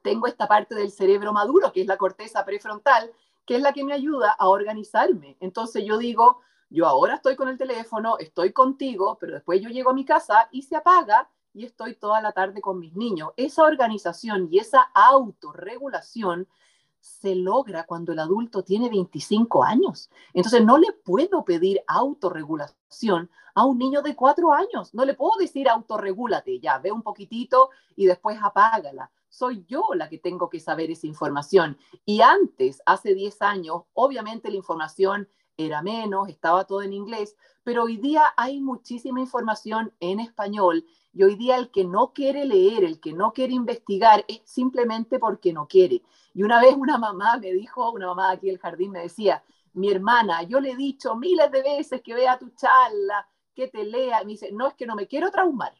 tengo 0.02 0.26
esta 0.26 0.46
parte 0.46 0.74
del 0.74 0.90
cerebro 0.90 1.32
maduro, 1.32 1.72
que 1.72 1.80
es 1.80 1.86
la 1.86 1.96
corteza 1.96 2.44
prefrontal, 2.44 3.12
que 3.46 3.56
es 3.56 3.62
la 3.62 3.72
que 3.72 3.84
me 3.84 3.94
ayuda 3.94 4.32
a 4.32 4.48
organizarme. 4.48 5.36
Entonces 5.40 5.84
yo 5.84 5.96
digo, 5.96 6.40
yo 6.68 6.86
ahora 6.86 7.14
estoy 7.14 7.36
con 7.36 7.48
el 7.48 7.58
teléfono, 7.58 8.18
estoy 8.18 8.52
contigo, 8.52 9.16
pero 9.20 9.34
después 9.34 9.60
yo 9.60 9.68
llego 9.68 9.90
a 9.90 9.94
mi 9.94 10.04
casa 10.04 10.48
y 10.50 10.62
se 10.62 10.76
apaga 10.76 11.28
y 11.54 11.64
estoy 11.64 11.94
toda 11.94 12.20
la 12.20 12.32
tarde 12.32 12.60
con 12.60 12.78
mis 12.78 12.94
niños. 12.94 13.30
Esa 13.36 13.64
organización 13.64 14.48
y 14.50 14.58
esa 14.58 14.82
autorregulación 14.94 16.48
se 17.00 17.34
logra 17.34 17.84
cuando 17.84 18.12
el 18.12 18.20
adulto 18.20 18.62
tiene 18.62 18.88
25 18.88 19.64
años. 19.64 20.08
Entonces 20.32 20.64
no 20.64 20.78
le 20.78 20.92
puedo 20.92 21.44
pedir 21.44 21.82
autorregulación 21.88 23.28
a 23.54 23.64
un 23.66 23.78
niño 23.78 24.02
de 24.02 24.14
4 24.14 24.52
años. 24.52 24.94
No 24.94 25.04
le 25.04 25.14
puedo 25.14 25.36
decir 25.38 25.68
autorregúlate, 25.68 26.60
ya, 26.60 26.78
ve 26.78 26.92
un 26.92 27.02
poquitito 27.02 27.70
y 27.96 28.06
después 28.06 28.38
apágala. 28.40 29.10
Soy 29.28 29.64
yo 29.66 29.82
la 29.94 30.08
que 30.08 30.18
tengo 30.18 30.48
que 30.48 30.60
saber 30.60 30.90
esa 30.90 31.06
información. 31.06 31.76
Y 32.04 32.20
antes, 32.20 32.80
hace 32.86 33.14
10 33.14 33.42
años, 33.42 33.82
obviamente 33.94 34.50
la 34.50 34.56
información 34.56 35.28
era 35.56 35.82
menos, 35.82 36.28
estaba 36.28 36.64
todo 36.64 36.82
en 36.82 36.92
inglés, 36.92 37.36
pero 37.62 37.84
hoy 37.84 37.96
día 37.96 38.24
hay 38.36 38.60
muchísima 38.60 39.20
información 39.20 39.92
en 40.00 40.20
español 40.20 40.84
y 41.14 41.22
hoy 41.22 41.36
día 41.36 41.56
el 41.56 41.70
que 41.70 41.84
no 41.84 42.12
quiere 42.12 42.44
leer, 42.44 42.84
el 42.84 43.00
que 43.00 43.12
no 43.12 43.32
quiere 43.32 43.52
investigar, 43.52 44.24
es 44.28 44.40
simplemente 44.44 45.18
porque 45.18 45.52
no 45.52 45.68
quiere. 45.68 46.02
Y 46.34 46.42
una 46.42 46.60
vez 46.60 46.74
una 46.74 46.96
mamá 46.96 47.36
me 47.36 47.52
dijo, 47.52 47.90
una 47.90 48.06
mamá 48.06 48.30
aquí 48.30 48.46
del 48.46 48.58
jardín 48.58 48.92
me 48.92 49.00
decía, 49.00 49.42
mi 49.74 49.90
hermana, 49.90 50.42
yo 50.42 50.60
le 50.60 50.70
he 50.70 50.76
dicho 50.76 51.14
miles 51.16 51.50
de 51.50 51.62
veces 51.62 52.00
que 52.02 52.14
vea 52.14 52.38
tu 52.38 52.50
charla, 52.50 53.26
que 53.54 53.68
te 53.68 53.84
lea. 53.84 54.22
Y 54.22 54.26
me 54.26 54.32
dice, 54.32 54.50
no, 54.52 54.68
es 54.68 54.74
que 54.74 54.86
no 54.86 54.94
me 54.94 55.06
quiero 55.06 55.30
traumar. 55.30 55.74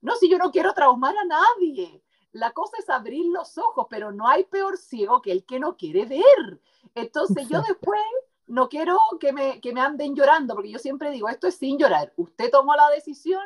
No, 0.00 0.16
si 0.16 0.30
yo 0.30 0.38
no 0.38 0.50
quiero 0.50 0.72
traumar 0.72 1.14
a 1.16 1.24
nadie. 1.24 2.02
La 2.32 2.52
cosa 2.52 2.76
es 2.78 2.88
abrir 2.88 3.26
los 3.26 3.58
ojos, 3.58 3.86
pero 3.90 4.12
no 4.12 4.28
hay 4.28 4.44
peor 4.44 4.78
ciego 4.78 5.20
que 5.20 5.32
el 5.32 5.44
que 5.44 5.58
no 5.58 5.76
quiere 5.76 6.06
ver. 6.06 6.60
Entonces 6.94 7.48
yo 7.48 7.60
después 7.60 8.00
no 8.46 8.68
quiero 8.68 8.98
que 9.18 9.32
me, 9.32 9.60
que 9.60 9.72
me 9.72 9.80
anden 9.80 10.14
llorando, 10.14 10.54
porque 10.54 10.70
yo 10.70 10.78
siempre 10.78 11.10
digo, 11.10 11.28
esto 11.28 11.48
es 11.48 11.56
sin 11.56 11.78
llorar. 11.78 12.12
Usted 12.16 12.50
tomó 12.50 12.74
la 12.74 12.88
decisión, 12.90 13.42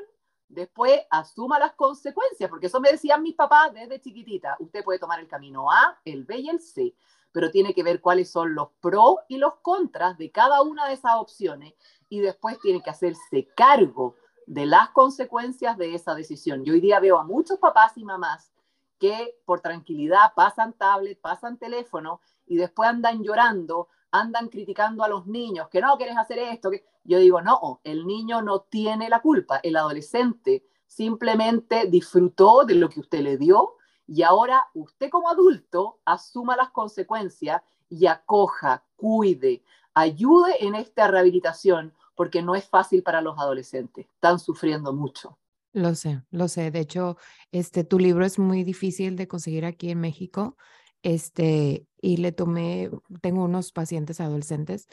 después 0.55 1.03
asuma 1.11 1.59
las 1.59 1.73
consecuencias, 1.73 2.49
porque 2.49 2.67
eso 2.67 2.81
me 2.81 2.93
decían 2.93 3.23
mis 3.23 3.35
papás 3.35 3.73
desde 3.75 4.01
chiquitita. 4.01 4.57
Usted 4.61 4.85
puede 4.85 4.99
tomar 4.99 5.21
el 5.21 5.29
camino 5.29 5.71
A, 5.71 5.99
el 6.05 6.25
B 6.25 6.39
y 6.39 6.49
el 6.49 6.61
C, 6.61 6.95
pero 7.33 7.51
tiene 7.51 7.75
que 7.75 7.83
ver 7.83 8.01
cuáles 8.01 8.31
son 8.31 8.55
los 8.55 8.69
pros 8.81 9.17
y 9.29 9.39
los 9.39 9.57
contras 9.57 10.17
de 10.17 10.31
cada 10.31 10.63
una 10.63 10.87
de 10.87 10.95
esas 10.95 11.17
opciones 11.17 11.75
y 12.09 12.21
después 12.21 12.59
tiene 12.61 12.83
que 12.83 12.91
hacerse 12.91 13.49
cargo 13.57 14.15
de 14.47 14.67
las 14.67 14.91
consecuencias 14.91 15.77
de 15.77 15.95
esa 15.95 16.15
decisión. 16.15 16.65
Yo 16.65 16.75
hoy 16.75 16.81
día 16.81 17.01
veo 17.01 17.19
a 17.19 17.25
muchos 17.25 17.59
papás 17.59 17.97
y 17.97 18.05
mamás 18.05 18.53
que 18.99 19.37
por 19.45 19.61
tranquilidad 19.61 20.33
pasan 20.37 20.75
tablet, 20.75 21.21
pasan 21.21 21.59
teléfono 21.59 22.21
y 22.47 22.57
después 22.57 22.89
andan 22.89 23.23
llorando, 23.23 23.89
andan 24.15 24.49
criticando 24.49 25.03
a 25.03 25.09
los 25.09 25.27
niños, 25.27 25.69
que 25.69 25.81
no 25.81 25.97
quieres 25.97 26.17
hacer 26.17 26.39
esto. 26.39 26.71
Que... 26.71 26.85
Yo 27.05 27.19
digo, 27.19 27.43
no, 27.43 27.81
el 27.85 28.07
niño 28.07 28.41
no 28.43 28.61
tiene 28.61 29.09
la 29.09 29.21
culpa, 29.21 29.61
el 29.63 29.77
adolescente 29.77 30.65
simplemente 30.87 31.87
disfrutó 31.87 32.65
de 32.65 32.77
lo 32.77 32.89
que 32.89 33.01
usted 33.01 33.21
le 33.21 33.37
dio 33.37 33.75
y 34.07 34.23
ahora 34.23 34.69
usted 34.75 35.11
como 35.11 35.29
adulto 35.29 35.99
asuma 36.05 36.57
las 36.57 36.71
consecuencias 36.71 37.61
y 37.89 38.07
acoja, 38.07 38.85
cuide, 38.97 39.63
ayude 39.93 40.65
en 40.65 40.75
esta 40.75 41.09
rehabilitación, 41.09 41.93
porque 42.15 42.43
no 42.43 42.55
es 42.55 42.69
fácil 42.69 43.03
para 43.03 43.21
los 43.21 43.39
adolescentes, 43.39 44.07
están 44.07 44.39
sufriendo 44.39 44.93
mucho. 44.93 45.37
Lo 45.73 45.97
sé, 45.97 46.23
lo 46.31 46.47
sé. 46.47 46.71
De 46.71 46.79
hecho, 46.79 47.17
este, 47.51 47.83
tu 47.83 47.99
libro 47.99 48.25
es 48.25 48.39
muy 48.39 48.63
difícil 48.63 49.17
de 49.17 49.27
conseguir 49.27 49.65
aquí 49.65 49.91
en 49.91 50.01
México. 50.01 50.57
Este, 51.05 51.87
y 52.01 52.17
le 52.17 52.33
tomé, 52.33 52.91
tengo 53.21 53.45
unos 53.45 53.73
pacientes 53.73 54.21
adolescentes, 54.21 54.89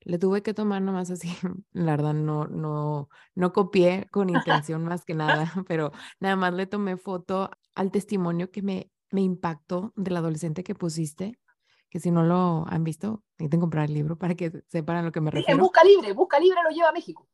le 0.00 0.16
tuve 0.16 0.40
que 0.40 0.54
tomar 0.54 0.80
nomás 0.80 1.10
así, 1.10 1.28
la 1.72 1.96
verdad 1.96 2.14
no, 2.14 2.46
no, 2.46 3.08
no 3.34 3.52
copié 3.52 4.06
con 4.12 4.30
intención 4.70 4.84
más 4.84 5.04
que 5.04 5.14
nada, 5.14 5.52
pero 5.68 5.90
nada 6.20 6.36
más 6.36 6.54
le 6.54 6.66
tomé 6.66 6.96
foto 6.96 7.50
al 7.74 7.90
testimonio 7.90 8.52
que 8.52 8.62
me, 8.62 8.92
me 9.10 9.22
impactó 9.22 9.92
del 9.96 10.16
adolescente 10.16 10.62
que 10.62 10.76
pusiste, 10.76 11.36
que 11.90 11.98
si 11.98 12.12
no 12.12 12.22
lo 12.22 12.64
han 12.68 12.84
visto, 12.84 13.24
necesiten 13.36 13.60
comprar 13.60 13.86
el 13.86 13.94
libro 13.94 14.16
para 14.16 14.36
que 14.36 14.62
sepan 14.68 14.98
a 14.98 15.02
lo 15.02 15.10
que 15.10 15.20
me 15.20 15.32
refiero. 15.32 15.52
En 15.52 15.58
Busca 15.58 15.82
Libre, 15.82 16.12
Busca 16.12 16.38
Libre 16.38 16.60
lo 16.62 16.70
lleva 16.70 16.90
a 16.90 16.92
México. 16.92 17.28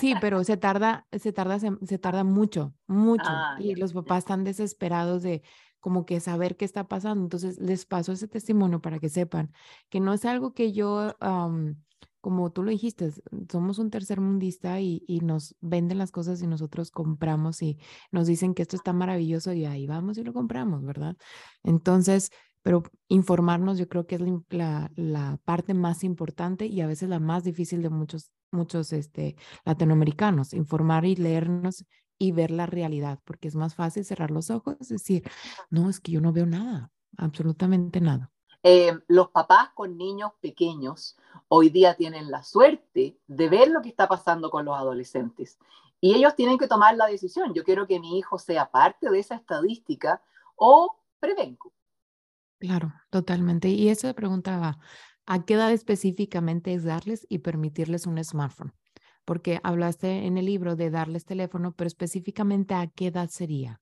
Sí, 0.00 0.14
pero 0.20 0.42
se 0.42 0.56
tarda, 0.56 1.06
se 1.12 1.32
tarda, 1.32 1.58
se, 1.60 1.98
tarda 1.98 2.24
mucho, 2.24 2.74
mucho. 2.88 3.24
Ah, 3.28 3.56
y 3.60 3.76
los 3.76 3.92
papás 3.92 4.18
están 4.18 4.42
desesperados 4.42 5.22
de, 5.22 5.42
como 5.86 6.04
que 6.04 6.18
saber 6.18 6.56
qué 6.56 6.64
está 6.64 6.88
pasando. 6.88 7.22
Entonces, 7.22 7.60
les 7.60 7.86
paso 7.86 8.10
ese 8.10 8.26
testimonio 8.26 8.80
para 8.80 8.98
que 8.98 9.08
sepan 9.08 9.52
que 9.88 10.00
no 10.00 10.12
es 10.14 10.24
algo 10.24 10.52
que 10.52 10.72
yo, 10.72 11.14
como 12.20 12.50
tú 12.50 12.64
lo 12.64 12.72
dijiste, 12.72 13.12
somos 13.48 13.78
un 13.78 13.90
tercer 13.90 14.20
mundista 14.20 14.80
y, 14.80 15.04
y, 15.06 15.20
nos 15.20 15.54
venden 15.60 15.98
las 15.98 16.10
cosas 16.10 16.42
y 16.42 16.48
nosotros 16.48 16.90
compramos 16.90 17.62
y 17.62 17.78
nos 18.10 18.26
dicen 18.26 18.52
que 18.52 18.62
esto 18.62 18.74
está 18.74 18.92
maravilloso 18.92 19.52
y 19.52 19.64
ahí 19.64 19.86
vamos 19.86 20.18
y 20.18 20.24
lo 20.24 20.32
compramos, 20.32 20.84
¿verdad? 20.84 21.16
Entonces, 21.62 22.32
pero 22.62 22.82
informarnos 23.06 23.78
yo 23.78 23.88
creo 23.88 24.08
que 24.08 24.16
es 24.16 24.22
la, 24.50 24.90
la, 24.96 25.38
parte 25.44 25.72
más 25.72 26.02
importante 26.02 26.66
y 26.66 26.80
a 26.80 26.88
veces 26.88 27.08
la 27.08 27.20
más 27.20 27.44
difícil 27.44 27.80
de 27.80 27.90
muchos, 27.90 28.32
muchos 28.50 28.92
este, 28.92 29.36
latinoamericanos, 29.64 30.52
informar 30.52 31.04
y 31.04 31.14
leernos 31.14 31.84
y 32.18 32.32
ver 32.32 32.50
la 32.50 32.66
realidad, 32.66 33.20
porque 33.24 33.48
es 33.48 33.54
más 33.54 33.74
fácil 33.74 34.04
cerrar 34.04 34.30
los 34.30 34.50
ojos 34.50 34.76
y 34.80 34.94
decir, 34.94 35.30
no, 35.70 35.90
es 35.90 36.00
que 36.00 36.12
yo 36.12 36.20
no 36.20 36.32
veo 36.32 36.46
nada, 36.46 36.90
absolutamente 37.16 38.00
nada. 38.00 38.30
Eh, 38.62 38.92
los 39.08 39.28
papás 39.28 39.70
con 39.74 39.96
niños 39.96 40.32
pequeños 40.40 41.16
hoy 41.48 41.68
día 41.68 41.94
tienen 41.94 42.30
la 42.30 42.42
suerte 42.42 43.18
de 43.26 43.48
ver 43.48 43.68
lo 43.68 43.80
que 43.80 43.88
está 43.88 44.08
pasando 44.08 44.50
con 44.50 44.64
los 44.64 44.76
adolescentes 44.76 45.58
y 46.00 46.14
ellos 46.14 46.34
tienen 46.34 46.58
que 46.58 46.66
tomar 46.66 46.96
la 46.96 47.06
decisión. 47.06 47.54
Yo 47.54 47.64
quiero 47.64 47.86
que 47.86 48.00
mi 48.00 48.18
hijo 48.18 48.38
sea 48.38 48.70
parte 48.70 49.10
de 49.10 49.18
esa 49.18 49.36
estadística 49.36 50.22
o 50.56 50.96
prevengo. 51.20 51.72
Claro, 52.58 52.92
totalmente. 53.10 53.68
Y 53.68 53.88
eso 53.88 54.12
preguntaba, 54.14 54.78
¿a 55.26 55.44
qué 55.44 55.54
edad 55.54 55.72
específicamente 55.72 56.74
es 56.74 56.84
darles 56.84 57.26
y 57.28 57.38
permitirles 57.38 58.06
un 58.06 58.22
smartphone? 58.22 58.74
Porque 59.26 59.60
hablaste 59.62 60.24
en 60.24 60.38
el 60.38 60.46
libro 60.46 60.76
de 60.76 60.88
darles 60.88 61.26
teléfono, 61.26 61.72
pero 61.72 61.88
específicamente 61.88 62.74
a 62.74 62.86
qué 62.86 63.08
edad 63.08 63.28
sería. 63.28 63.80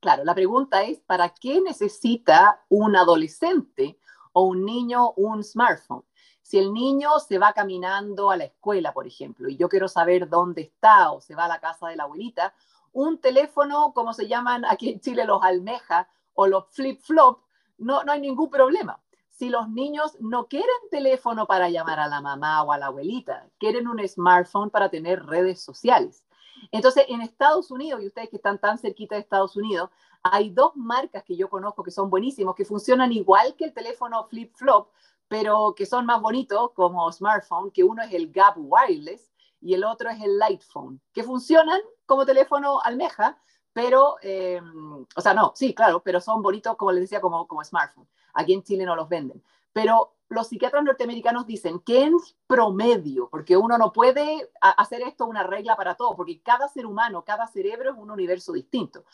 Claro, 0.00 0.24
la 0.24 0.34
pregunta 0.34 0.82
es, 0.82 0.98
¿para 1.00 1.28
qué 1.28 1.60
necesita 1.60 2.64
un 2.68 2.96
adolescente 2.96 3.98
o 4.32 4.42
un 4.42 4.64
niño 4.64 5.12
un 5.12 5.44
smartphone? 5.44 6.04
Si 6.42 6.58
el 6.58 6.72
niño 6.72 7.18
se 7.18 7.38
va 7.38 7.52
caminando 7.52 8.30
a 8.30 8.36
la 8.36 8.44
escuela, 8.44 8.92
por 8.94 9.06
ejemplo, 9.06 9.48
y 9.48 9.56
yo 9.56 9.68
quiero 9.68 9.86
saber 9.86 10.28
dónde 10.28 10.62
está 10.62 11.12
o 11.12 11.20
se 11.20 11.34
va 11.34 11.44
a 11.44 11.48
la 11.48 11.60
casa 11.60 11.88
de 11.88 11.96
la 11.96 12.04
abuelita, 12.04 12.54
un 12.92 13.20
teléfono, 13.20 13.92
como 13.92 14.14
se 14.14 14.26
llaman 14.26 14.64
aquí 14.64 14.88
en 14.88 15.00
Chile 15.00 15.26
los 15.26 15.42
almejas 15.42 16.06
o 16.32 16.46
los 16.46 16.64
flip-flop, 16.70 17.40
no, 17.76 18.02
no 18.04 18.12
hay 18.12 18.20
ningún 18.20 18.48
problema 18.48 18.98
si 19.38 19.50
los 19.50 19.68
niños 19.68 20.16
no 20.18 20.48
quieren 20.48 20.68
teléfono 20.90 21.46
para 21.46 21.68
llamar 21.68 22.00
a 22.00 22.08
la 22.08 22.20
mamá 22.20 22.64
o 22.64 22.72
a 22.72 22.78
la 22.78 22.86
abuelita, 22.86 23.48
quieren 23.58 23.86
un 23.86 24.06
smartphone 24.08 24.68
para 24.68 24.88
tener 24.88 25.24
redes 25.26 25.60
sociales. 25.62 26.26
Entonces, 26.72 27.04
en 27.08 27.20
Estados 27.20 27.70
Unidos, 27.70 28.02
y 28.02 28.08
ustedes 28.08 28.30
que 28.30 28.36
están 28.36 28.58
tan 28.58 28.78
cerquita 28.78 29.14
de 29.14 29.20
Estados 29.20 29.54
Unidos, 29.54 29.90
hay 30.24 30.50
dos 30.50 30.74
marcas 30.74 31.22
que 31.22 31.36
yo 31.36 31.48
conozco 31.48 31.84
que 31.84 31.92
son 31.92 32.10
buenísimos, 32.10 32.56
que 32.56 32.64
funcionan 32.64 33.12
igual 33.12 33.54
que 33.54 33.66
el 33.66 33.72
teléfono 33.72 34.24
flip 34.24 34.52
flop, 34.56 34.88
pero 35.28 35.72
que 35.76 35.86
son 35.86 36.04
más 36.04 36.20
bonitos 36.20 36.72
como 36.72 37.12
smartphone, 37.12 37.70
que 37.70 37.84
uno 37.84 38.02
es 38.02 38.12
el 38.12 38.32
Gap 38.32 38.56
Wireless 38.56 39.30
y 39.60 39.74
el 39.74 39.84
otro 39.84 40.10
es 40.10 40.20
el 40.20 40.36
Light 40.36 40.62
Phone, 40.62 41.00
que 41.12 41.22
funcionan 41.22 41.80
como 42.06 42.26
teléfono 42.26 42.80
almeja, 42.82 43.38
pero, 43.72 44.16
eh, 44.20 44.60
o 45.14 45.20
sea, 45.20 45.32
no, 45.32 45.52
sí, 45.54 45.74
claro, 45.74 46.02
pero 46.02 46.20
son 46.20 46.42
bonitos, 46.42 46.76
como 46.76 46.90
les 46.90 47.02
decía, 47.02 47.20
como, 47.20 47.46
como 47.46 47.62
smartphone. 47.62 48.08
Aquí 48.38 48.52
en 48.52 48.62
Chile 48.62 48.84
no 48.86 48.94
los 48.94 49.08
venden. 49.08 49.42
Pero 49.72 50.14
los 50.28 50.46
psiquiatras 50.46 50.84
norteamericanos 50.84 51.44
dicen 51.44 51.80
que 51.80 52.04
en 52.04 52.14
promedio, 52.46 53.28
porque 53.28 53.56
uno 53.56 53.76
no 53.76 53.92
puede 53.92 54.48
hacer 54.60 55.02
esto 55.02 55.26
una 55.26 55.42
regla 55.42 55.74
para 55.74 55.96
todo, 55.96 56.14
porque 56.14 56.40
cada 56.40 56.68
ser 56.68 56.86
humano, 56.86 57.24
cada 57.24 57.48
cerebro 57.48 57.90
es 57.90 57.98
un 57.98 58.12
universo 58.12 58.52
distinto. 58.52 59.04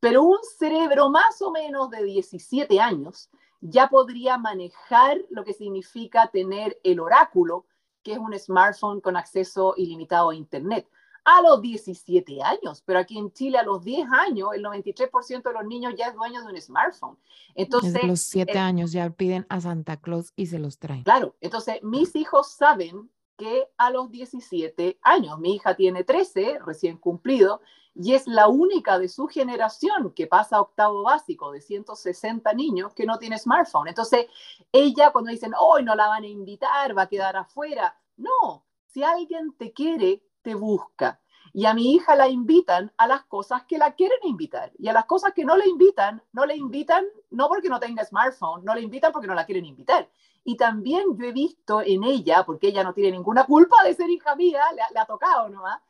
Pero 0.00 0.24
un 0.24 0.38
cerebro 0.58 1.10
más 1.10 1.40
o 1.42 1.52
menos 1.52 1.90
de 1.90 2.02
17 2.02 2.80
años 2.80 3.30
ya 3.60 3.88
podría 3.88 4.36
manejar 4.36 5.18
lo 5.30 5.44
que 5.44 5.52
significa 5.52 6.26
tener 6.26 6.80
el 6.82 6.98
oráculo, 6.98 7.66
que 8.02 8.14
es 8.14 8.18
un 8.18 8.36
smartphone 8.36 9.00
con 9.00 9.16
acceso 9.16 9.74
ilimitado 9.76 10.30
a 10.30 10.34
Internet 10.34 10.88
a 11.24 11.40
los 11.42 11.62
17 11.62 12.42
años, 12.42 12.82
pero 12.84 12.98
aquí 12.98 13.18
en 13.18 13.32
Chile 13.32 13.58
a 13.58 13.62
los 13.62 13.84
10 13.84 14.08
años 14.10 14.48
el 14.54 14.64
93% 14.64 15.42
de 15.42 15.52
los 15.52 15.64
niños 15.64 15.94
ya 15.96 16.08
es 16.08 16.14
dueño 16.14 16.42
de 16.42 16.52
un 16.52 16.60
smartphone. 16.60 17.16
Entonces, 17.54 17.92
Desde 17.92 18.06
los 18.06 18.20
7 18.20 18.52
eh, 18.52 18.58
años 18.58 18.92
ya 18.92 19.08
piden 19.10 19.46
a 19.48 19.60
Santa 19.60 19.96
Claus 19.98 20.32
y 20.36 20.46
se 20.46 20.58
los 20.58 20.78
traen. 20.78 21.04
Claro, 21.04 21.36
entonces 21.40 21.82
mis 21.82 22.16
hijos 22.16 22.50
saben 22.52 23.10
que 23.36 23.68
a 23.76 23.90
los 23.90 24.10
17 24.10 24.98
años, 25.02 25.38
mi 25.38 25.54
hija 25.54 25.74
tiene 25.74 26.04
13, 26.04 26.58
recién 26.64 26.96
cumplido, 26.98 27.60
y 27.94 28.14
es 28.14 28.26
la 28.26 28.48
única 28.48 28.98
de 28.98 29.08
su 29.08 29.26
generación 29.26 30.12
que 30.14 30.26
pasa 30.26 30.56
a 30.56 30.60
octavo 30.62 31.02
básico 31.02 31.52
de 31.52 31.60
160 31.60 32.52
niños 32.54 32.94
que 32.94 33.04
no 33.04 33.18
tiene 33.18 33.38
smartphone. 33.38 33.88
Entonces, 33.88 34.26
ella 34.70 35.10
cuando 35.12 35.30
dicen, 35.30 35.52
hoy 35.58 35.82
no 35.82 35.94
la 35.94 36.08
van 36.08 36.24
a 36.24 36.28
invitar, 36.28 36.96
va 36.96 37.02
a 37.02 37.08
quedar 37.08 37.36
afuera, 37.36 37.98
no, 38.16 38.64
si 38.86 39.02
alguien 39.02 39.54
te 39.56 39.72
quiere, 39.72 40.22
te 40.42 40.54
busca. 40.54 41.20
Y 41.54 41.66
a 41.66 41.74
mi 41.74 41.92
hija 41.92 42.16
la 42.16 42.28
invitan 42.28 42.92
a 42.96 43.06
las 43.06 43.24
cosas 43.24 43.64
que 43.64 43.76
la 43.76 43.94
quieren 43.94 44.18
invitar. 44.24 44.72
Y 44.78 44.88
a 44.88 44.92
las 44.92 45.04
cosas 45.04 45.32
que 45.34 45.44
no 45.44 45.56
le 45.56 45.68
invitan, 45.68 46.22
no 46.32 46.46
le 46.46 46.56
invitan 46.56 47.04
no 47.30 47.48
porque 47.48 47.68
no 47.68 47.78
tenga 47.78 48.04
smartphone, 48.04 48.64
no 48.64 48.74
le 48.74 48.80
invitan 48.80 49.12
porque 49.12 49.26
no 49.26 49.34
la 49.34 49.44
quieren 49.44 49.66
invitar. 49.66 50.08
Y 50.44 50.56
también 50.56 51.16
yo 51.16 51.26
he 51.26 51.32
visto 51.32 51.82
en 51.82 52.04
ella, 52.04 52.44
porque 52.44 52.68
ella 52.68 52.82
no 52.82 52.94
tiene 52.94 53.12
ninguna 53.12 53.44
culpa 53.44 53.76
de 53.84 53.94
ser 53.94 54.10
hija 54.10 54.34
mía, 54.34 54.62
le, 54.74 54.98
ha 54.98 55.06
tocado 55.06 55.48
nomás, 55.48 55.80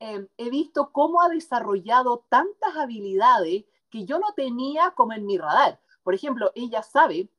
eh, 0.00 0.26
he 0.36 0.50
visto 0.50 0.90
cómo 0.90 1.22
ha 1.22 1.28
desarrollado 1.28 2.24
tantas 2.28 2.76
habilidades 2.76 3.64
que 3.90 4.04
yo 4.04 4.18
no 4.18 4.32
tenía 4.34 4.90
como 4.90 5.12
en 5.12 5.24
mi 5.24 5.38
radar. 5.38 5.80
Por 6.02 6.14
ejemplo, 6.14 6.50
ella 6.54 6.82
sabe 6.82 7.30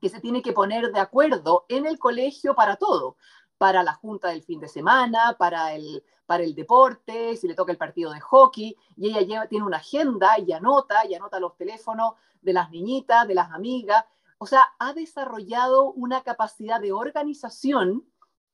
que 0.00 0.08
se 0.08 0.20
tiene 0.20 0.42
que 0.42 0.52
poner 0.52 0.92
de 0.92 1.00
acuerdo 1.00 1.66
en 1.68 1.86
el 1.86 1.98
colegio 1.98 2.54
para 2.54 2.76
todo 2.76 3.16
para 3.60 3.82
la 3.82 3.92
junta 3.92 4.28
del 4.28 4.42
fin 4.42 4.58
de 4.58 4.68
semana, 4.68 5.36
para 5.38 5.74
el, 5.74 6.02
para 6.24 6.42
el 6.42 6.54
deporte, 6.54 7.36
si 7.36 7.46
le 7.46 7.54
toca 7.54 7.70
el 7.72 7.76
partido 7.76 8.10
de 8.10 8.18
hockey, 8.18 8.74
y 8.96 9.10
ella 9.10 9.20
lleva, 9.20 9.48
tiene 9.48 9.66
una 9.66 9.76
agenda 9.76 10.38
y 10.38 10.50
anota, 10.52 11.04
y 11.06 11.12
anota 11.12 11.38
los 11.38 11.58
teléfonos 11.58 12.14
de 12.40 12.54
las 12.54 12.70
niñitas, 12.70 13.28
de 13.28 13.34
las 13.34 13.50
amigas. 13.50 14.06
O 14.38 14.46
sea, 14.46 14.66
ha 14.78 14.94
desarrollado 14.94 15.92
una 15.92 16.22
capacidad 16.22 16.80
de 16.80 16.92
organización 16.92 18.06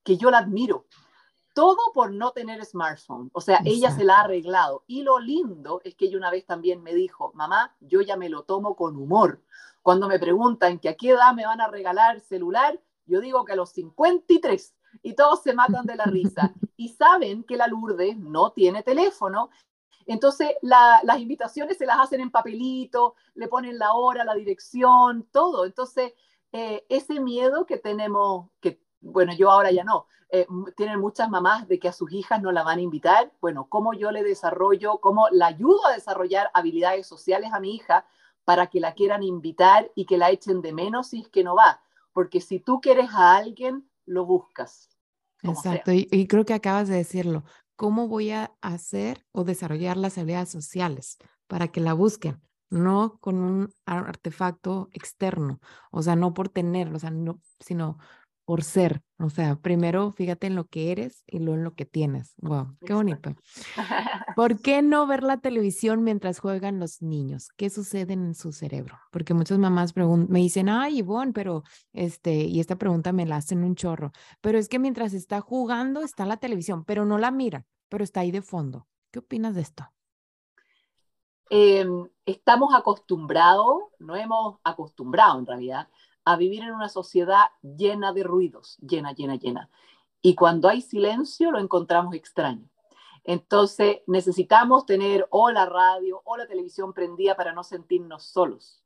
que 0.03 0.17
yo 0.17 0.33
la 0.33 0.39
admiro. 0.39 0.87
Todo 1.55 1.79
por 1.95 2.11
no 2.11 2.33
tener 2.33 2.65
smartphone. 2.65 3.31
O 3.33 3.41
sea, 3.41 3.61
ella 3.65 3.93
se 3.93 4.03
la 4.03 4.17
ha 4.17 4.21
arreglado. 4.23 4.83
Y 4.89 5.05
lo 5.05 5.21
lindo 5.21 5.81
es 5.85 5.95
que 5.95 6.07
ella 6.07 6.19
una 6.19 6.33
vez 6.33 6.47
también 6.47 6.83
me 6.83 6.95
dijo, 6.95 7.31
mamá, 7.33 7.77
yo 7.79 8.01
ya 8.01 8.17
me 8.17 8.29
lo 8.29 8.43
tomo 8.43 8.75
con 8.75 8.97
humor. 8.97 9.41
Cuando 9.83 10.09
me 10.09 10.19
preguntan 10.19 10.81
que 10.81 10.89
a 10.89 10.97
qué 10.97 11.11
edad 11.11 11.33
me 11.33 11.47
van 11.47 11.61
a 11.61 11.69
regalar 11.69 12.19
celular, 12.19 12.81
yo 13.05 13.21
digo 13.21 13.45
que 13.45 13.53
a 13.53 13.57
los 13.57 13.71
53 13.71 14.76
y 15.03 15.15
todos 15.15 15.43
se 15.43 15.55
matan 15.55 15.87
de 15.87 15.97
la 15.97 16.05
risa. 16.05 16.53
Y 16.77 16.91
saben 16.91 17.45
que 17.45 17.57
la 17.57 17.67
Lourdes 17.67 18.17
no 18.19 18.53
tiene 18.53 18.83
teléfono. 18.83 19.51
Entonces, 20.07 20.51
las 20.63 21.19
invitaciones 21.19 21.79
se 21.79 21.87
las 21.87 21.99
hacen 21.99 22.21
en 22.21 22.31
papelito, 22.31 23.15
le 23.35 23.49
ponen 23.49 23.79
la 23.79 23.93
hora, 23.95 24.25
la 24.25 24.35
dirección, 24.35 25.27
todo. 25.33 25.65
Entonces, 25.65 26.13
eh, 26.53 26.85
ese 26.89 27.21
miedo 27.21 27.67
que 27.67 27.79
tenemos, 27.79 28.51
que 28.61 28.81
bueno, 29.01 29.33
yo 29.35 29.51
ahora 29.51 29.71
ya 29.71 29.85
no, 29.85 30.07
eh, 30.29 30.47
tienen 30.77 31.01
muchas 31.01 31.29
mamás 31.29 31.69
de 31.69 31.79
que 31.79 31.89
a 31.89 31.93
sus 31.93 32.13
hijas 32.13 32.43
no 32.43 32.53
la 32.53 32.63
van 32.63 32.79
a 32.79 32.83
invitar. 32.83 33.33
Bueno, 33.41 33.67
¿cómo 33.69 33.95
yo 33.95 34.11
le 34.11 34.23
desarrollo, 34.23 34.99
cómo 34.99 35.29
la 35.31 35.47
ayudo 35.47 35.87
a 35.87 35.93
desarrollar 35.93 36.51
habilidades 36.55 37.07
sociales 37.07 37.51
a 37.53 37.61
mi 37.61 37.75
hija 37.75 38.07
para 38.45 38.69
que 38.69 38.81
la 38.81 38.95
quieran 38.95 39.23
invitar 39.23 39.91
y 39.95 40.07
que 40.07 40.19
la 40.19 40.31
echen 40.31 40.63
de 40.63 40.73
menos 40.73 41.09
si 41.09 41.21
es 41.21 41.29
que 41.29 41.45
no 41.45 41.55
va? 41.55 41.81
Porque 42.13 42.41
si 42.41 42.59
tú 42.61 42.81
quieres 42.81 43.11
a 43.13 43.37
alguien, 43.37 43.89
lo 44.07 44.25
buscas. 44.25 44.89
Exacto, 45.43 45.93
y, 45.93 46.27
creo 46.27 46.45
que 46.45 46.55
acabas 46.55 46.89
de 46.89 46.97
decirlo. 46.97 47.45
¿Cómo 47.77 48.09
voy 48.09 48.31
a 48.31 48.55
hacer 48.63 49.27
o 49.33 49.45
desarrollar 49.45 49.97
las 49.97 50.17
habilidades 50.17 50.49
sociales 50.49 51.19
para 51.47 51.69
que 51.69 51.81
la 51.81 51.93
busquen? 51.93 52.41
No 52.71 53.19
con 53.21 53.37
un 53.37 53.75
artefacto 53.85 54.89
externo, 54.93 55.61
o 55.91 56.03
sea, 56.03 56.17
no 56.17 56.33
por 56.35 56.49
tenerlo, 56.49 56.97
o 56.97 57.01
sea, 57.01 57.11
no, 57.11 57.41
sino 57.61 57.99
por 58.47 58.63
ser. 58.63 59.03
O 59.19 59.29
sea, 59.29 59.57
primero 59.57 60.13
fíjate 60.13 60.47
en 60.47 60.55
lo 60.55 60.67
que 60.67 60.93
eres 60.93 61.25
y 61.27 61.41
luego 61.41 61.57
en 61.59 61.65
lo 61.65 61.75
que 61.75 61.85
tienes. 61.85 62.35
Wow, 62.39 62.77
qué 62.87 62.95
bonito. 62.95 63.35
¿Por 64.37 64.61
qué 64.61 64.83
no 64.83 65.07
ver 65.07 65.25
la 65.25 65.39
televisión 65.39 66.05
mientras 66.05 66.39
juegan 66.39 66.79
los 66.79 67.03
niños? 67.03 67.49
¿Qué 67.57 67.69
sucede 67.69 68.15
en 68.15 68.35
su 68.35 68.53
cerebro? 68.53 68.99
Porque 69.11 69.35
muchas 69.35 69.59
mamás 69.59 69.95
me 69.97 70.39
dicen, 70.39 70.69
ay, 70.69 70.99
Ivonne, 70.99 71.33
pero 71.33 71.65
este, 71.93 72.45
y 72.45 72.61
esta 72.61 72.77
pregunta 72.77 73.13
me 73.13 73.27
la 73.27 73.37
hacen 73.37 73.65
un 73.65 73.75
chorro, 73.75 74.13
pero 74.41 74.59
es 74.59 74.69
que 74.69 74.79
mientras 74.79 75.13
está 75.13 75.41
jugando 75.41 76.03
está 76.03 76.25
la 76.25 76.37
televisión, 76.37 76.85
pero 76.85 77.05
no 77.05 77.19
la 77.19 77.33
mira, 77.33 77.67
pero 77.89 78.05
está 78.05 78.21
ahí 78.21 78.31
de 78.31 78.43
fondo. 78.43 78.87
¿Qué 79.11 79.19
opinas 79.19 79.57
de 79.57 79.63
esto? 79.63 79.91
Em, 81.51 82.09
estamos 82.25 82.75
acostumbrados, 82.75 83.85
no 83.99 84.15
hemos 84.15 84.59
acostumbrado 84.63 85.39
en 85.39 85.47
realidad, 85.47 85.89
a 86.27 86.37
vivir 86.37 86.65
en 86.65 86.73
una 86.73 86.89
sociedad 86.89 87.45
llena 87.63 88.13
de 88.13 88.25
ruidos, 88.25 88.77
llena, 88.79 89.13
llena, 89.13 89.37
llena. 89.37 89.71
Y 90.21 90.35
cuando 90.35 90.69
hay 90.69 90.83
silencio 90.83 91.53
lo 91.53 91.61
encontramos 91.61 92.15
extraño. 92.15 92.69
Entonces 93.23 93.99
necesitamos 94.09 94.87
tener 94.87 95.29
o 95.31 95.51
la 95.51 95.67
radio 95.67 96.21
o 96.25 96.37
la 96.37 96.49
televisión 96.49 96.93
prendida 96.93 97.37
para 97.37 97.53
no 97.53 97.63
sentirnos 97.63 98.25
solos. 98.25 98.83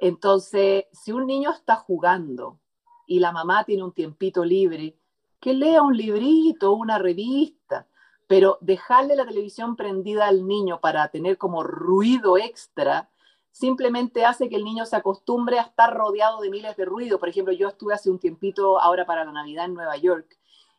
Entonces, 0.00 0.86
si 0.92 1.12
un 1.12 1.26
niño 1.26 1.50
está 1.50 1.76
jugando 1.76 2.58
y 3.06 3.18
la 3.18 3.32
mamá 3.32 3.64
tiene 3.64 3.84
un 3.84 3.92
tiempito 3.92 4.42
libre, 4.42 4.96
que 5.40 5.52
lea 5.52 5.82
un 5.82 5.94
librito, 5.94 6.72
una 6.72 6.98
revista, 6.98 7.86
pero 8.26 8.56
dejarle 8.62 9.14
la 9.14 9.26
televisión 9.26 9.76
prendida 9.76 10.26
al 10.26 10.46
niño 10.46 10.80
para 10.80 11.08
tener 11.08 11.36
como 11.36 11.62
ruido 11.64 12.38
extra 12.38 13.10
simplemente 13.50 14.24
hace 14.24 14.48
que 14.48 14.56
el 14.56 14.64
niño 14.64 14.86
se 14.86 14.96
acostumbre 14.96 15.58
a 15.58 15.62
estar 15.62 15.94
rodeado 15.94 16.40
de 16.40 16.50
miles 16.50 16.76
de 16.76 16.84
ruidos. 16.84 17.20
Por 17.20 17.28
ejemplo, 17.28 17.52
yo 17.52 17.68
estuve 17.68 17.94
hace 17.94 18.10
un 18.10 18.18
tiempito 18.18 18.80
ahora 18.80 19.06
para 19.06 19.24
la 19.24 19.32
Navidad 19.32 19.66
en 19.66 19.74
Nueva 19.74 19.96
York 19.96 20.38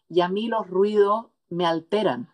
y 0.10 0.22
a 0.22 0.30
mí 0.30 0.48
los 0.48 0.68
ruidos 0.68 1.28
me 1.50 1.66
alteran. 1.66 2.30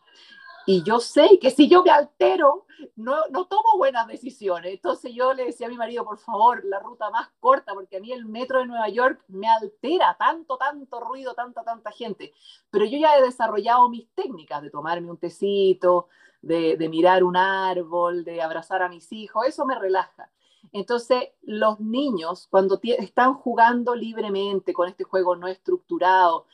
Y 0.66 0.84
yo 0.84 1.00
sé 1.00 1.40
que 1.40 1.50
si 1.50 1.70
yo 1.70 1.82
me 1.82 1.92
altero, 1.92 2.66
no, 2.96 3.16
no 3.30 3.46
tomo 3.46 3.78
buenas 3.78 4.06
decisiones. 4.08 4.74
Entonces 4.74 5.14
yo 5.14 5.34
le 5.34 5.46
decía 5.46 5.68
a 5.68 5.70
mi 5.70 5.78
marido, 5.78 6.04
por 6.04 6.18
favor, 6.18 6.64
la 6.66 6.80
ruta 6.80 7.10
más 7.10 7.30
corta, 7.40 7.74
porque 7.74 7.98
a 7.98 8.00
mí 8.00 8.12
el 8.12 8.26
metro 8.26 8.60
de 8.60 8.66
Nueva 8.66 8.90
York 8.90 9.24
me 9.30 9.48
altera 9.48 10.16
tanto, 10.20 10.58
tanto 10.58 11.00
ruido, 11.00 11.34
tanta, 11.34 11.64
tanta 11.64 11.92
gente. 11.92 12.34
Pero 12.70 12.86
yo 12.86 12.98
ya 12.98 13.18
he 13.18 13.22
desarrollado 13.22 13.90
mis 13.90 14.10
técnicas 14.14 14.62
de 14.62 14.70
tomarme 14.70 15.10
un 15.10 15.18
tecito, 15.18 16.10
de, 16.42 16.90
mirar 16.90 17.24
un 17.24 17.36
árbol, 17.38 18.24
de 18.24 18.42
abrazar 18.42 18.82
a 18.82 18.90
mis 18.90 19.12
hijos, 19.12 19.48
eso 19.48 19.66
me 19.66 19.78
relaja. 19.78 20.30
Entonces, 20.72 21.30
los 21.42 21.80
niños, 21.80 22.48
cuando 22.50 22.80
están 22.82 23.34
jugando 23.34 23.96
libremente 23.96 24.74
con 24.74 24.90
este 24.90 25.04
juego 25.04 25.36
no 25.36 25.48
estructurado 25.48 26.46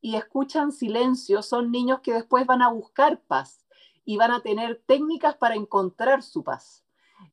y 0.00 0.16
escuchan 0.16 0.72
silencio, 0.72 1.42
son 1.42 1.70
niños 1.70 2.00
que 2.00 2.12
después 2.12 2.46
van 2.46 2.62
a 2.62 2.70
buscar 2.70 3.20
paz 3.20 3.64
y 4.04 4.16
van 4.16 4.32
a 4.32 4.40
tener 4.40 4.82
técnicas 4.86 5.36
para 5.36 5.54
encontrar 5.54 6.22
su 6.22 6.42
paz. 6.42 6.84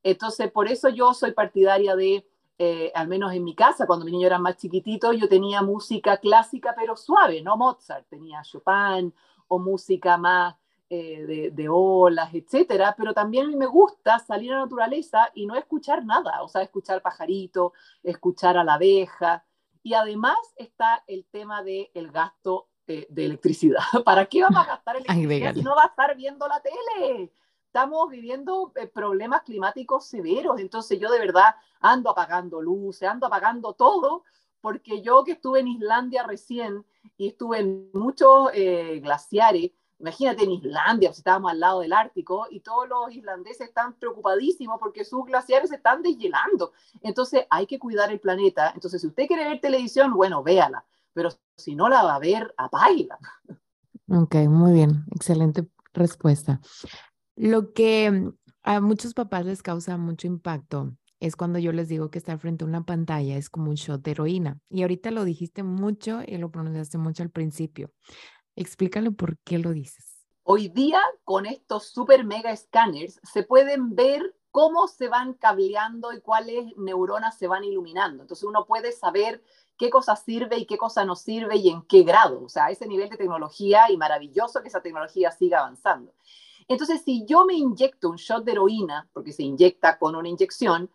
Entonces, 0.02 0.50
por 0.50 0.68
eso 0.68 0.88
yo 0.90 1.14
soy 1.14 1.32
partidaria 1.32 1.96
de, 1.96 2.28
eh, 2.58 2.92
al 2.94 3.08
menos 3.08 3.32
en 3.32 3.42
mi 3.42 3.54
casa, 3.54 3.86
cuando 3.86 4.04
mi 4.04 4.12
niño 4.12 4.26
era 4.26 4.38
más 4.38 4.56
chiquitito, 4.56 5.12
yo 5.12 5.28
tenía 5.28 5.62
música 5.62 6.18
clásica, 6.18 6.74
pero 6.76 6.96
suave, 6.96 7.42
no 7.42 7.56
Mozart, 7.56 8.06
tenía 8.08 8.42
Chopin 8.42 9.12
o 9.48 9.58
música 9.58 10.16
más 10.18 10.54
eh, 10.90 11.50
de, 11.52 11.68
olas, 11.68 12.32
etcétera, 12.32 12.94
pero 12.96 13.12
también 13.12 13.44
a 13.44 13.48
mí 13.48 13.56
me 13.56 13.66
gusta 13.66 14.18
salir 14.18 14.52
a 14.52 14.56
la 14.56 14.62
naturaleza 14.62 15.30
y 15.34 15.46
no 15.46 15.54
escuchar 15.54 16.04
nada, 16.04 16.42
o 16.42 16.48
sea, 16.48 16.62
escuchar 16.62 17.02
pajarito, 17.02 17.74
escuchar 18.02 18.56
a 18.56 18.64
la 18.64 18.74
abeja, 18.74 19.44
y 19.82 19.94
además 19.94 20.38
está 20.56 21.04
el 21.06 21.26
tema 21.26 21.62
del 21.62 21.88
el 21.94 22.10
gasto 22.10 22.68
eh, 22.86 23.06
de 23.10 23.26
electricidad. 23.26 23.80
¿Para 24.04 24.26
qué 24.26 24.42
vamos 24.42 24.64
a 24.64 24.66
gastar 24.76 24.96
electricidad 24.96 25.54
si 25.54 25.62
no 25.62 25.76
va 25.76 25.84
a 25.84 25.88
estar 25.88 26.16
viendo 26.16 26.48
la 26.48 26.60
tele? 26.60 27.32
Estamos 27.66 28.08
viviendo 28.08 28.72
eh, 28.76 28.86
problemas 28.86 29.42
climáticos 29.42 30.06
severos, 30.06 30.58
entonces 30.58 30.98
yo 30.98 31.10
de 31.10 31.18
verdad 31.18 31.54
ando 31.80 32.10
apagando 32.10 32.62
luces, 32.62 33.06
ando 33.06 33.26
apagando 33.26 33.74
todo, 33.74 34.24
porque 34.62 35.02
yo 35.02 35.22
que 35.22 35.32
estuve 35.32 35.60
en 35.60 35.68
Islandia 35.68 36.22
recién 36.22 36.84
y 37.18 37.28
estuve 37.28 37.58
en 37.58 37.90
muchos 37.92 38.50
eh, 38.54 39.00
glaciares, 39.02 39.70
Imagínate 39.98 40.44
en 40.44 40.52
Islandia, 40.52 41.12
si 41.12 41.20
estábamos 41.20 41.50
al 41.50 41.60
lado 41.60 41.80
del 41.80 41.92
Ártico 41.92 42.46
y 42.50 42.60
todos 42.60 42.88
los 42.88 43.12
islandeses 43.12 43.68
están 43.68 43.94
preocupadísimos 43.94 44.78
porque 44.78 45.04
sus 45.04 45.24
glaciares 45.24 45.70
se 45.70 45.76
están 45.76 46.02
deshielando. 46.02 46.72
Entonces 47.02 47.46
hay 47.50 47.66
que 47.66 47.78
cuidar 47.78 48.12
el 48.12 48.20
planeta. 48.20 48.70
Entonces, 48.74 49.00
si 49.00 49.08
usted 49.08 49.26
quiere 49.26 49.48
ver 49.48 49.60
televisión, 49.60 50.12
bueno, 50.14 50.42
véala. 50.42 50.84
Pero 51.14 51.30
si 51.56 51.74
no 51.74 51.88
la 51.88 52.04
va 52.04 52.14
a 52.14 52.20
ver, 52.20 52.54
apáguela. 52.56 53.18
Ok, 54.10 54.36
muy 54.48 54.72
bien. 54.72 55.04
Excelente 55.14 55.68
respuesta. 55.92 56.62
Lo 57.36 57.74
que 57.74 58.32
a 58.62 58.80
muchos 58.80 59.12
papás 59.12 59.44
les 59.44 59.62
causa 59.62 59.98
mucho 59.98 60.26
impacto 60.26 60.96
es 61.20 61.36
cuando 61.36 61.58
yo 61.58 61.72
les 61.72 61.88
digo 61.88 62.10
que 62.10 62.18
estar 62.18 62.38
frente 62.38 62.64
a 62.64 62.68
una 62.68 62.84
pantalla 62.84 63.36
es 63.36 63.50
como 63.50 63.70
un 63.70 63.76
shot 63.76 64.02
de 64.02 64.12
heroína. 64.12 64.60
Y 64.70 64.82
ahorita 64.82 65.10
lo 65.10 65.24
dijiste 65.24 65.62
mucho 65.62 66.22
y 66.26 66.38
lo 66.38 66.50
pronunciaste 66.50 66.96
mucho 66.96 67.22
al 67.22 67.30
principio. 67.30 67.90
Explícale 68.60 69.12
por 69.12 69.38
qué 69.44 69.56
lo 69.60 69.70
dices. 69.70 70.26
Hoy 70.42 70.66
día, 70.66 71.00
con 71.22 71.46
estos 71.46 71.90
super 71.90 72.24
mega 72.24 72.50
escáneres, 72.50 73.20
se 73.22 73.44
pueden 73.44 73.94
ver 73.94 74.34
cómo 74.50 74.88
se 74.88 75.06
van 75.06 75.34
cableando 75.34 76.12
y 76.12 76.20
cuáles 76.20 76.76
neuronas 76.76 77.38
se 77.38 77.46
van 77.46 77.62
iluminando. 77.62 78.24
Entonces 78.24 78.42
uno 78.42 78.66
puede 78.66 78.90
saber 78.90 79.44
qué 79.76 79.90
cosa 79.90 80.16
sirve 80.16 80.58
y 80.58 80.66
qué 80.66 80.76
cosa 80.76 81.04
no 81.04 81.14
sirve 81.14 81.54
y 81.54 81.68
en 81.68 81.82
qué 81.82 82.02
grado. 82.02 82.42
O 82.42 82.48
sea, 82.48 82.68
ese 82.70 82.88
nivel 82.88 83.08
de 83.08 83.16
tecnología 83.16 83.92
y 83.92 83.96
maravilloso 83.96 84.60
que 84.60 84.68
esa 84.68 84.82
tecnología 84.82 85.30
siga 85.30 85.60
avanzando. 85.60 86.12
Entonces, 86.66 87.02
si 87.04 87.24
yo 87.26 87.44
me 87.44 87.54
inyecto 87.54 88.10
un 88.10 88.16
shot 88.16 88.44
de 88.44 88.52
heroína, 88.52 89.08
porque 89.12 89.32
se 89.32 89.44
inyecta 89.44 90.00
con 90.00 90.16
una 90.16 90.28
inyección, 90.28 90.90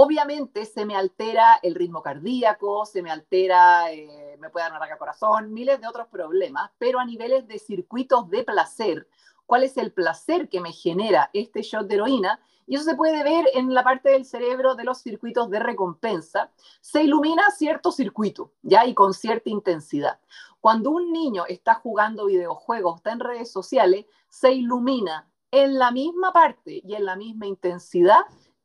Obviamente 0.00 0.64
se 0.64 0.86
me 0.86 0.94
altera 0.94 1.58
el 1.60 1.74
ritmo 1.74 2.04
cardíaco, 2.04 2.86
se 2.86 3.02
me 3.02 3.10
altera, 3.10 3.90
eh, 3.90 4.36
me 4.38 4.48
puede 4.48 4.62
dar 4.62 4.70
un 4.70 4.76
ataque 4.76 4.92
al 4.92 4.98
corazón, 5.00 5.52
miles 5.52 5.80
de 5.80 5.88
otros 5.88 6.06
problemas, 6.06 6.70
pero 6.78 7.00
a 7.00 7.04
niveles 7.04 7.48
de 7.48 7.58
circuitos 7.58 8.30
de 8.30 8.44
placer, 8.44 9.08
¿cuál 9.44 9.64
es 9.64 9.76
el 9.76 9.92
placer 9.92 10.48
que 10.48 10.60
me 10.60 10.70
genera 10.70 11.30
este 11.32 11.62
shot 11.62 11.88
de 11.88 11.96
heroína? 11.96 12.40
Y 12.64 12.76
eso 12.76 12.84
se 12.84 12.94
puede 12.94 13.24
ver 13.24 13.46
en 13.54 13.74
la 13.74 13.82
parte 13.82 14.10
del 14.10 14.24
cerebro 14.24 14.76
de 14.76 14.84
los 14.84 14.98
circuitos 14.98 15.50
de 15.50 15.58
recompensa. 15.58 16.52
Se 16.80 17.02
ilumina 17.02 17.50
cierto 17.50 17.90
circuito, 17.90 18.52
¿ya? 18.62 18.86
Y 18.86 18.94
con 18.94 19.12
cierta 19.12 19.50
intensidad. 19.50 20.20
Cuando 20.60 20.90
un 20.90 21.10
niño 21.10 21.44
está 21.48 21.74
jugando 21.74 22.26
videojuegos, 22.26 22.98
está 22.98 23.10
en 23.10 23.18
redes 23.18 23.50
sociales, 23.50 24.06
se 24.28 24.52
ilumina 24.52 25.28
en 25.50 25.76
la 25.76 25.90
misma 25.90 26.32
parte 26.32 26.82
y 26.84 26.94
en 26.94 27.04
la 27.04 27.16
misma 27.16 27.46
intensidad 27.46 28.20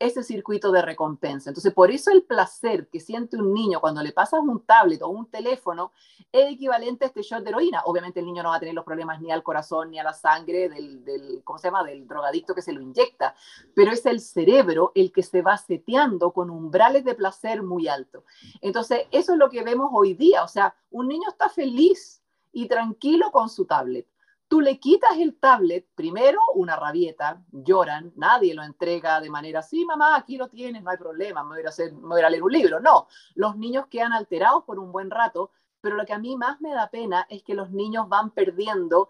ese 0.05 0.23
circuito 0.23 0.71
de 0.71 0.81
recompensa. 0.81 1.49
Entonces, 1.49 1.73
por 1.73 1.91
eso 1.91 2.11
el 2.11 2.23
placer 2.23 2.87
que 2.87 2.99
siente 2.99 3.37
un 3.37 3.53
niño 3.53 3.79
cuando 3.79 4.01
le 4.01 4.11
pasas 4.11 4.41
un 4.41 4.59
tablet 4.61 5.01
o 5.01 5.07
un 5.07 5.27
teléfono 5.27 5.91
es 6.31 6.51
equivalente 6.51 7.05
a 7.05 7.07
este 7.07 7.21
shot 7.21 7.43
de 7.43 7.49
heroína. 7.49 7.83
Obviamente 7.85 8.19
el 8.19 8.25
niño 8.25 8.43
no 8.43 8.49
va 8.49 8.55
a 8.55 8.59
tener 8.59 8.75
los 8.75 8.85
problemas 8.85 9.21
ni 9.21 9.31
al 9.31 9.43
corazón 9.43 9.91
ni 9.91 9.99
a 9.99 10.03
la 10.03 10.13
sangre 10.13 10.69
del, 10.69 11.03
del 11.05 11.41
¿cómo 11.43 11.59
se 11.59 11.67
llama?, 11.67 11.83
del 11.83 12.07
drogadicto 12.07 12.53
que 12.53 12.61
se 12.61 12.73
lo 12.73 12.81
inyecta, 12.81 13.35
pero 13.73 13.91
es 13.91 14.05
el 14.05 14.19
cerebro 14.19 14.91
el 14.95 15.11
que 15.11 15.23
se 15.23 15.41
va 15.41 15.57
seteando 15.57 16.31
con 16.31 16.49
umbrales 16.49 17.05
de 17.05 17.15
placer 17.15 17.63
muy 17.63 17.87
alto. 17.87 18.25
Entonces, 18.61 19.07
eso 19.11 19.33
es 19.33 19.39
lo 19.39 19.49
que 19.49 19.63
vemos 19.63 19.89
hoy 19.93 20.13
día. 20.13 20.43
O 20.43 20.47
sea, 20.47 20.75
un 20.91 21.07
niño 21.07 21.29
está 21.29 21.49
feliz 21.49 22.21
y 22.51 22.67
tranquilo 22.67 23.31
con 23.31 23.49
su 23.49 23.65
tablet 23.65 24.07
Tú 24.53 24.61
le 24.61 24.79
quitas 24.79 25.17
el 25.17 25.39
tablet, 25.39 25.87
primero 25.95 26.39
una 26.53 26.75
rabieta, 26.75 27.43
lloran, 27.51 28.13
nadie 28.15 28.53
lo 28.53 28.61
entrega 28.61 29.19
de 29.19 29.31
manera 29.31 29.61
así, 29.61 29.83
mamá, 29.83 30.15
aquí 30.15 30.37
lo 30.37 30.47
tienes, 30.47 30.83
no 30.83 30.91
hay 30.91 30.97
problema, 30.97 31.43
me 31.43 31.55
voy, 31.55 31.65
a 31.65 31.69
hacer, 31.69 31.91
me 31.91 32.09
voy 32.09 32.21
a 32.21 32.29
leer 32.29 32.43
un 32.43 32.51
libro. 32.51 32.79
No, 32.79 33.07
los 33.33 33.57
niños 33.57 33.87
quedan 33.87 34.13
alterados 34.13 34.63
por 34.63 34.77
un 34.77 34.91
buen 34.91 35.09
rato, 35.09 35.49
pero 35.81 35.95
lo 35.95 36.05
que 36.05 36.13
a 36.13 36.19
mí 36.19 36.37
más 36.37 36.61
me 36.61 36.71
da 36.71 36.91
pena 36.91 37.25
es 37.31 37.41
que 37.41 37.55
los 37.55 37.71
niños 37.71 38.07
van 38.09 38.29
perdiendo 38.29 39.09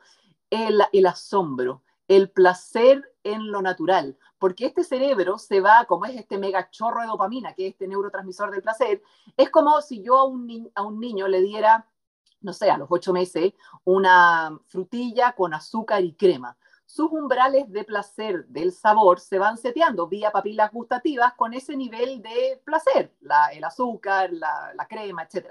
el, 0.50 1.06
asombro, 1.06 1.82
el 2.08 2.30
placer 2.30 3.04
en 3.26 3.52
lo 3.52 3.62
natural, 3.62 4.18
porque 4.40 4.66
este 4.66 4.86
cerebro 4.86 5.38
se 5.38 5.60
va, 5.60 5.84
como 5.90 6.06
es 6.06 6.16
este 6.16 6.38
mega 6.38 6.70
chorro 6.70 7.02
de 7.02 7.08
dopamina, 7.08 7.54
que 7.54 7.68
es 7.68 7.74
este 7.74 7.90
neurotransmisor 7.90 8.50
del 8.50 8.62
placer, 8.62 9.04
es 9.36 9.50
como 9.50 9.82
si 9.82 10.02
yo 10.02 10.20
a 10.20 10.24
un, 10.24 10.72
a 10.74 10.84
un 10.84 11.02
niño 11.02 11.28
le 11.28 11.42
diera 11.42 11.86
no 12.44 12.54
sé, 12.54 12.70
a 12.70 12.78
los 12.78 12.88
ocho 12.92 13.14
meses, 13.14 13.54
una 13.84 14.58
frutilla 14.68 15.34
con 15.34 15.54
azúcar 15.54 16.04
y 16.04 16.14
crema. 16.14 16.56
Sus 16.86 17.10
umbrales 17.12 17.72
de 17.72 17.84
placer 17.84 18.46
del 18.48 18.72
sabor 18.72 19.20
se 19.20 19.40
van 19.40 19.58
seteando 19.58 20.08
vía 20.08 20.32
papilas 20.32 20.72
gustativas 20.72 21.34
con 21.34 21.54
ese 21.54 21.76
nivel 21.76 22.22
de 22.22 22.62
placer, 22.64 23.16
el 23.54 23.64
azúcar, 23.64 24.32
la, 24.32 24.86
crema, 24.88 25.24
etc. 25.24 25.48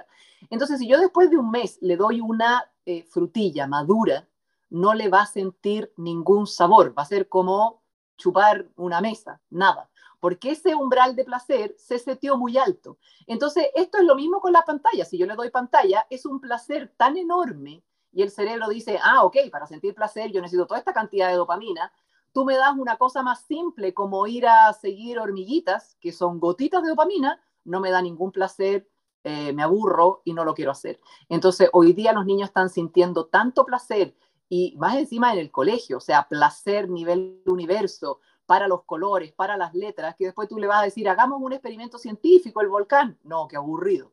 Entonces, 0.50 0.78
si 0.78 0.86
yo 0.86 1.00
después 1.00 1.30
de 1.30 1.38
un 1.38 1.50
mes 1.50 1.78
le 1.80 1.96
doy 1.96 2.20
una 2.20 2.64
eh, 2.86 3.02
frutilla 3.02 3.66
madura, 3.66 4.28
no 4.70 4.94
le 4.94 5.08
va 5.08 5.22
a 5.22 5.26
sentir 5.26 5.92
ningún 5.96 6.46
sabor, 6.46 6.96
va 6.96 7.02
a 7.02 7.06
ser 7.06 7.28
como 7.28 7.82
chupar 8.16 8.68
una 8.76 9.00
mesa, 9.00 9.40
nada 9.50 9.88
porque 10.22 10.52
ese 10.52 10.72
umbral 10.76 11.16
de 11.16 11.24
placer 11.24 11.74
se 11.76 11.98
seteó 11.98 12.38
muy 12.38 12.56
alto. 12.56 12.96
Entonces, 13.26 13.66
esto 13.74 13.98
es 13.98 14.04
lo 14.04 14.14
mismo 14.14 14.40
con 14.40 14.52
la 14.52 14.62
pantalla. 14.64 15.04
Si 15.04 15.18
yo 15.18 15.26
le 15.26 15.34
doy 15.34 15.50
pantalla, 15.50 16.06
es 16.10 16.26
un 16.26 16.40
placer 16.40 16.94
tan 16.96 17.16
enorme 17.16 17.82
y 18.12 18.22
el 18.22 18.30
cerebro 18.30 18.68
dice, 18.68 19.00
ah, 19.02 19.24
ok, 19.24 19.38
para 19.50 19.66
sentir 19.66 19.96
placer 19.96 20.30
yo 20.30 20.40
necesito 20.40 20.68
toda 20.68 20.78
esta 20.78 20.92
cantidad 20.92 21.28
de 21.28 21.34
dopamina. 21.34 21.92
Tú 22.32 22.44
me 22.44 22.54
das 22.54 22.72
una 22.78 22.98
cosa 22.98 23.24
más 23.24 23.40
simple 23.40 23.94
como 23.94 24.24
ir 24.28 24.46
a 24.46 24.72
seguir 24.74 25.18
hormiguitas, 25.18 25.96
que 26.00 26.12
son 26.12 26.38
gotitas 26.38 26.84
de 26.84 26.90
dopamina, 26.90 27.42
no 27.64 27.80
me 27.80 27.90
da 27.90 28.00
ningún 28.00 28.30
placer, 28.30 28.88
eh, 29.24 29.52
me 29.52 29.64
aburro 29.64 30.22
y 30.24 30.34
no 30.34 30.44
lo 30.44 30.54
quiero 30.54 30.70
hacer. 30.70 31.00
Entonces, 31.30 31.68
hoy 31.72 31.94
día 31.94 32.12
los 32.12 32.26
niños 32.26 32.50
están 32.50 32.70
sintiendo 32.70 33.26
tanto 33.26 33.66
placer 33.66 34.14
y 34.48 34.76
más 34.76 34.96
encima 34.98 35.32
en 35.32 35.40
el 35.40 35.50
colegio, 35.50 35.96
o 35.96 36.00
sea, 36.00 36.28
placer 36.28 36.88
nivel 36.88 37.42
universo, 37.46 38.20
para 38.46 38.68
los 38.68 38.84
colores, 38.84 39.32
para 39.32 39.56
las 39.56 39.74
letras, 39.74 40.14
que 40.16 40.26
después 40.26 40.48
tú 40.48 40.58
le 40.58 40.66
vas 40.66 40.80
a 40.80 40.84
decir, 40.84 41.08
hagamos 41.08 41.40
un 41.40 41.52
experimento 41.52 41.98
científico, 41.98 42.60
el 42.60 42.68
volcán. 42.68 43.18
No, 43.24 43.48
qué 43.48 43.56
aburrido. 43.56 44.12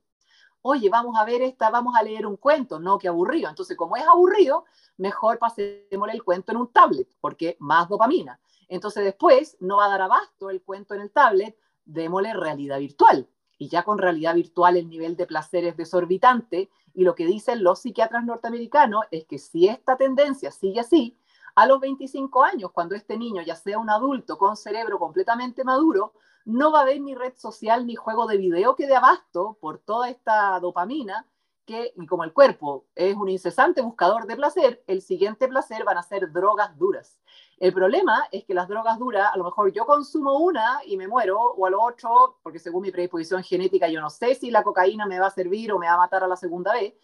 Oye, 0.62 0.90
vamos 0.90 1.16
a 1.18 1.24
ver 1.24 1.42
esta, 1.42 1.70
vamos 1.70 1.96
a 1.96 2.04
leer 2.04 2.26
un 2.26 2.36
cuento. 2.36 2.80
No, 2.80 2.98
qué 2.98 3.08
aburrido. 3.08 3.50
Entonces, 3.50 3.78
como 3.78 3.96
es 3.96 4.06
aburrido, 4.06 4.66
mejor 4.98 5.40
pasémosle 5.40 6.14
el 6.14 6.24
cuento 6.24 6.52
en 6.52 6.58
un 6.58 6.72
tablet, 6.72 7.08
porque 7.22 7.56
más 7.60 7.88
dopamina. 7.88 8.40
Entonces, 8.68 9.04
después 9.04 9.58
no 9.62 9.78
va 9.78 9.86
a 9.86 9.90
dar 9.90 10.02
abasto 10.02 10.50
el 10.50 10.62
cuento 10.62 10.94
en 10.94 11.02
el 11.02 11.12
tablet, 11.12 11.58
démosle 11.86 12.34
realidad 12.34 12.80
virtual. 12.80 13.28
Y 13.58 13.68
ya 13.68 13.84
con 13.84 13.98
realidad 13.98 14.36
virtual 14.36 14.78
el 14.78 14.90
nivel 14.90 15.16
de 15.16 15.28
placer 15.28 15.66
es 15.66 15.76
desorbitante. 15.76 16.70
Y 16.94 17.04
lo 17.04 17.16
que 17.16 17.26
dicen 17.26 17.64
los 17.64 17.80
psiquiatras 17.80 18.24
norteamericanos 18.26 19.06
es 19.12 19.26
que 19.26 19.38
si 19.38 19.68
esta 19.68 19.98
tendencia 19.98 20.52
sigue 20.52 20.80
así, 20.80 21.19
a 21.56 21.66
los 21.66 21.80
25 21.80 22.44
años, 22.44 22.72
cuando 22.72 22.96
este 22.96 23.18
niño 23.18 23.42
ya 23.42 23.56
sea 23.56 23.80
un 23.80 23.90
adulto 23.90 24.38
con 24.38 24.56
cerebro 24.56 25.00
completamente 25.00 25.64
maduro, 25.64 26.14
no 26.46 26.72
va 26.72 26.80
a 26.80 26.82
haber 26.84 27.02
ni 27.02 27.16
red 27.16 27.34
social 27.38 27.86
ni 27.86 27.96
juego 27.96 28.26
de 28.28 28.38
video 28.38 28.76
que 28.76 28.88
dé 28.88 28.96
abasto 28.96 29.58
por 29.60 29.80
toda 29.80 30.10
esta 30.10 30.60
dopamina 30.60 31.26
que, 31.70 31.94
como 32.08 32.24
el 32.24 32.34
cuerpo 32.34 32.86
es 32.96 33.16
un 33.16 33.30
incesante 33.30 33.82
buscador 33.82 34.26
de 34.26 34.36
placer, 34.36 34.84
el 34.88 35.04
siguiente 35.04 35.48
placer 35.48 35.84
van 35.84 36.00
a 36.00 36.04
ser 36.04 36.32
drogas 36.32 36.76
duras. 36.80 37.20
El 37.60 37.74
problema 37.74 38.28
es 38.32 38.44
que 38.46 38.56
las 38.56 38.68
drogas 38.68 38.98
duras, 38.98 39.30
a 39.32 39.38
lo 39.38 39.44
mejor 39.44 39.72
yo 39.72 39.86
consumo 39.86 40.40
una 40.40 40.80
y 40.86 40.98
me 40.98 41.08
muero, 41.08 41.40
o 41.40 41.66
a 41.68 41.70
lo 41.70 41.84
otro, 41.84 42.40
porque 42.42 42.58
según 42.58 42.82
mi 42.82 42.92
predisposición 42.92 43.44
genética 43.44 43.88
yo 43.88 44.02
no 44.02 44.10
sé 44.10 44.34
si 44.34 44.50
la 44.50 44.64
cocaína 44.64 45.06
me 45.06 45.20
va 45.20 45.28
a 45.28 45.32
servir 45.32 45.72
o 45.72 45.78
me 45.78 45.86
va 45.86 45.94
a 45.94 45.98
matar 45.98 46.24
a 46.24 46.28
la 46.28 46.36
segunda 46.36 46.74
vez. 46.74 46.96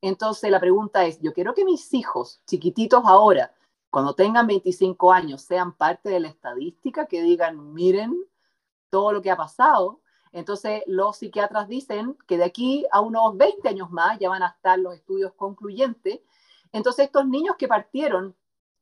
Entonces 0.00 0.50
la 0.50 0.60
pregunta 0.60 1.04
es, 1.04 1.20
yo 1.20 1.34
quiero 1.34 1.52
que 1.52 1.66
mis 1.66 1.92
hijos, 1.92 2.40
chiquititos 2.46 3.02
ahora, 3.04 3.52
cuando 3.94 4.16
tengan 4.16 4.48
25 4.48 5.12
años 5.12 5.42
sean 5.42 5.76
parte 5.76 6.08
de 6.08 6.18
la 6.18 6.26
estadística, 6.26 7.06
que 7.06 7.22
digan, 7.22 7.72
miren 7.74 8.12
todo 8.90 9.12
lo 9.12 9.22
que 9.22 9.30
ha 9.30 9.36
pasado. 9.36 10.00
Entonces, 10.32 10.82
los 10.88 11.18
psiquiatras 11.18 11.68
dicen 11.68 12.18
que 12.26 12.36
de 12.36 12.42
aquí 12.42 12.84
a 12.90 13.00
unos 13.00 13.36
20 13.36 13.68
años 13.68 13.92
más 13.92 14.18
ya 14.18 14.28
van 14.28 14.42
a 14.42 14.48
estar 14.48 14.80
los 14.80 14.96
estudios 14.96 15.32
concluyentes. 15.34 16.22
Entonces, 16.72 17.04
estos 17.04 17.28
niños 17.28 17.54
que 17.56 17.68
partieron 17.68 18.34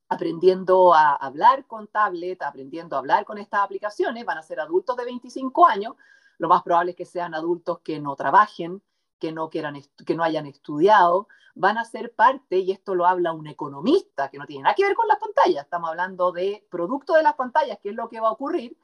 aprendiendo 0.08 0.94
a 0.94 1.14
hablar 1.16 1.66
con 1.66 1.88
tablet, 1.88 2.40
aprendiendo 2.40 2.96
a 2.96 3.00
hablar 3.00 3.26
con 3.26 3.36
estas 3.36 3.60
aplicaciones, 3.60 4.24
van 4.24 4.38
a 4.38 4.42
ser 4.42 4.60
adultos 4.60 4.96
de 4.96 5.04
25 5.04 5.66
años. 5.66 5.94
Lo 6.38 6.48
más 6.48 6.62
probable 6.62 6.92
es 6.92 6.96
que 6.96 7.04
sean 7.04 7.34
adultos 7.34 7.80
que 7.80 8.00
no 8.00 8.16
trabajen, 8.16 8.82
que 9.22 9.30
no, 9.30 9.50
quieran 9.50 9.80
que 10.04 10.16
no 10.16 10.24
hayan 10.24 10.46
estudiado, 10.46 11.28
van 11.54 11.78
a 11.78 11.84
ser 11.84 12.12
parte, 12.12 12.58
y 12.58 12.72
esto 12.72 12.96
lo 12.96 13.06
habla 13.06 13.32
un 13.32 13.46
economista, 13.46 14.28
que 14.28 14.36
no 14.36 14.46
tiene 14.46 14.64
nada 14.64 14.74
que 14.74 14.84
ver 14.84 14.96
con 14.96 15.06
las 15.06 15.20
pantallas, 15.20 15.62
estamos 15.62 15.90
hablando 15.90 16.32
de 16.32 16.66
producto 16.68 17.12
de 17.14 17.22
las 17.22 17.34
pantallas, 17.34 17.78
que 17.80 17.90
es 17.90 17.94
lo 17.94 18.08
que 18.08 18.18
va 18.18 18.30
a 18.30 18.32
ocurrir, 18.32 18.76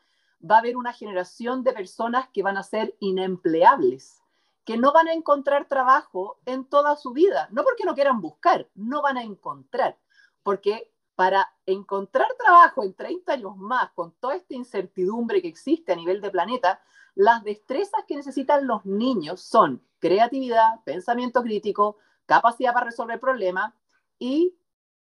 va 0.49 0.55
a 0.55 0.59
haber 0.61 0.77
una 0.77 0.93
generación 0.93 1.65
de 1.65 1.73
personas 1.73 2.29
que 2.29 2.45
van 2.45 2.57
a 2.57 2.63
ser 2.63 2.95
inempleables, 3.01 4.23
que 4.65 4.77
no 4.77 4.93
van 4.93 5.09
a 5.09 5.13
encontrar 5.13 5.67
trabajo 5.67 6.39
en 6.47 6.65
toda 6.65 6.95
su 6.95 7.13
vida. 7.13 7.49
No 7.51 7.65
porque 7.65 7.85
no 7.85 7.97
quieran 7.97 8.21
buscar, 8.21 8.69
no 8.77 9.03
van 9.03 9.17
a 9.17 9.25
encontrar. 9.25 9.99
Porque 10.45 10.93
para 11.17 11.49
encontrar 11.67 12.29
trabajo 12.39 12.85
en 12.85 12.95
30 12.95 13.33
años 13.33 13.57
más, 13.57 13.91
con 13.91 14.13
toda 14.21 14.37
esta 14.37 14.55
incertidumbre 14.55 15.43
que 15.43 15.49
existe 15.49 15.91
a 15.91 15.97
nivel 15.97 16.21
de 16.21 16.31
planeta, 16.31 16.81
las 17.19 17.43
destrezas 17.43 18.05
que 18.07 18.15
necesitan 18.15 18.69
los 18.69 18.87
niños 18.87 19.41
son 19.41 19.83
creatividad, 19.99 20.85
pensamiento 20.85 21.43
crítico, 21.43 21.97
capacidad 22.27 22.73
para 22.73 22.87
resolver 22.87 23.19
problemas 23.19 23.75
y 24.21 24.57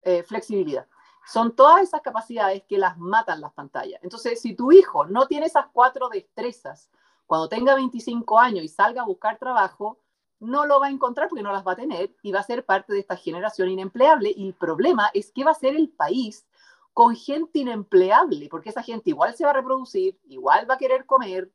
eh, 0.02 0.22
flexibilidad. 0.22 0.86
Son 1.26 1.56
todas 1.56 1.80
esas 1.80 2.02
capacidades 2.02 2.64
que 2.68 2.76
las 2.76 2.98
matan 2.98 3.40
las 3.40 3.54
pantallas. 3.54 3.98
Entonces, 4.02 4.42
si 4.42 4.54
tu 4.54 4.72
hijo 4.72 5.06
no 5.06 5.26
tiene 5.26 5.46
esas 5.46 5.68
cuatro 5.72 6.10
destrezas, 6.10 6.90
cuando 7.24 7.48
tenga 7.48 7.74
25 7.74 8.38
años 8.38 8.62
y 8.62 8.68
salga 8.68 9.00
a 9.00 9.06
buscar 9.06 9.38
trabajo, 9.38 9.98
no 10.38 10.66
lo 10.66 10.80
va 10.80 10.88
a 10.88 10.90
encontrar 10.90 11.30
porque 11.30 11.42
no 11.42 11.50
las 11.50 11.66
va 11.66 11.72
a 11.72 11.76
tener 11.76 12.14
y 12.20 12.30
va 12.30 12.40
a 12.40 12.44
ser 12.44 12.66
parte 12.66 12.92
de 12.92 12.98
esta 12.98 13.16
generación 13.16 13.70
inempleable. 13.70 14.34
Y 14.36 14.48
el 14.48 14.54
problema 14.54 15.08
es 15.14 15.32
que 15.32 15.44
va 15.44 15.52
a 15.52 15.54
ser 15.54 15.76
el 15.76 15.88
país 15.88 16.46
con 16.92 17.16
gente 17.16 17.60
inempleable, 17.60 18.50
porque 18.50 18.68
esa 18.68 18.82
gente 18.82 19.08
igual 19.08 19.34
se 19.34 19.46
va 19.46 19.50
a 19.52 19.54
reproducir, 19.54 20.20
igual 20.24 20.68
va 20.68 20.74
a 20.74 20.78
querer 20.78 21.06
comer. 21.06 21.50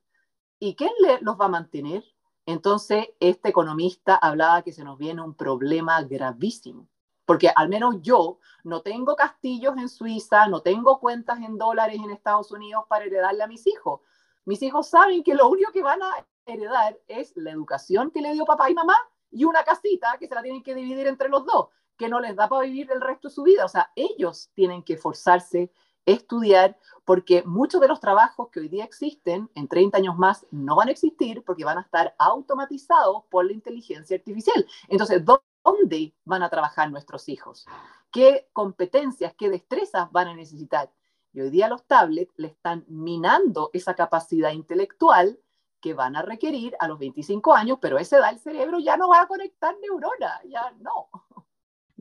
¿Y 0.59 0.75
quién 0.75 0.91
los 1.21 1.39
va 1.39 1.45
a 1.45 1.49
mantener? 1.49 2.03
Entonces, 2.45 3.07
este 3.19 3.49
economista 3.49 4.15
hablaba 4.15 4.63
que 4.63 4.71
se 4.71 4.83
nos 4.83 4.97
viene 4.97 5.21
un 5.21 5.35
problema 5.35 6.01
gravísimo, 6.03 6.87
porque 7.25 7.51
al 7.55 7.69
menos 7.69 8.01
yo 8.01 8.39
no 8.63 8.81
tengo 8.81 9.15
castillos 9.15 9.77
en 9.77 9.89
Suiza, 9.89 10.47
no 10.47 10.61
tengo 10.61 10.99
cuentas 10.99 11.39
en 11.41 11.57
dólares 11.57 11.99
en 12.03 12.09
Estados 12.09 12.51
Unidos 12.51 12.85
para 12.87 13.05
heredarle 13.05 13.43
a 13.43 13.47
mis 13.47 13.67
hijos. 13.67 14.01
Mis 14.45 14.61
hijos 14.63 14.87
saben 14.87 15.23
que 15.23 15.35
lo 15.35 15.49
único 15.49 15.71
que 15.71 15.83
van 15.83 16.01
a 16.01 16.25
heredar 16.45 16.97
es 17.07 17.35
la 17.35 17.51
educación 17.51 18.09
que 18.11 18.21
le 18.21 18.33
dio 18.33 18.45
papá 18.45 18.69
y 18.69 18.73
mamá 18.73 18.97
y 19.29 19.43
una 19.43 19.63
casita 19.63 20.17
que 20.17 20.27
se 20.27 20.33
la 20.33 20.41
tienen 20.41 20.63
que 20.63 20.73
dividir 20.73 21.05
entre 21.07 21.29
los 21.29 21.45
dos, 21.45 21.67
que 21.97 22.07
no 22.07 22.19
les 22.19 22.35
da 22.35 22.47
para 22.47 22.63
vivir 22.63 22.89
el 22.91 23.01
resto 23.01 23.27
de 23.27 23.33
su 23.33 23.43
vida. 23.43 23.65
O 23.65 23.69
sea, 23.69 23.91
ellos 23.95 24.49
tienen 24.53 24.83
que 24.83 24.97
forzarse 24.97 25.71
estudiar, 26.07 26.79
porque 27.05 27.43
muchos 27.43 27.79
de 27.81 27.87
los 27.87 27.99
trabajos 27.99 28.49
que 28.49 28.61
hoy 28.61 28.69
día 28.69 28.85
existen 28.85 29.49
en 29.53 29.67
30 29.67 29.97
años 29.97 30.17
más 30.17 30.47
no 30.51 30.75
van 30.75 30.87
a 30.87 30.91
existir 30.91 31.43
porque 31.43 31.65
van 31.65 31.77
a 31.77 31.81
estar 31.81 32.15
automatizados 32.17 33.25
por 33.29 33.45
la 33.45 33.53
inteligencia 33.53 34.17
artificial. 34.17 34.65
Entonces, 34.87 35.23
¿dónde 35.23 36.15
van 36.25 36.43
a 36.43 36.49
trabajar 36.49 36.89
nuestros 36.89 37.29
hijos? 37.29 37.65
¿Qué 38.11 38.49
competencias, 38.53 39.35
qué 39.37 39.49
destrezas 39.49 40.11
van 40.11 40.29
a 40.29 40.33
necesitar? 40.33 40.91
Y 41.33 41.41
hoy 41.41 41.49
día 41.49 41.67
los 41.67 41.85
tablets 41.85 42.33
le 42.37 42.47
están 42.47 42.85
minando 42.87 43.69
esa 43.73 43.93
capacidad 43.93 44.51
intelectual 44.51 45.39
que 45.81 45.93
van 45.93 46.15
a 46.15 46.21
requerir 46.21 46.75
a 46.79 46.87
los 46.87 46.97
25 46.97 47.53
años, 47.53 47.77
pero 47.81 47.99
ese 47.99 48.17
da 48.17 48.29
el 48.29 48.39
cerebro 48.39 48.79
ya 48.79 48.97
no 48.97 49.09
va 49.09 49.21
a 49.21 49.27
conectar 49.27 49.75
neuronas, 49.81 50.41
ya 50.45 50.71
no. 50.79 51.09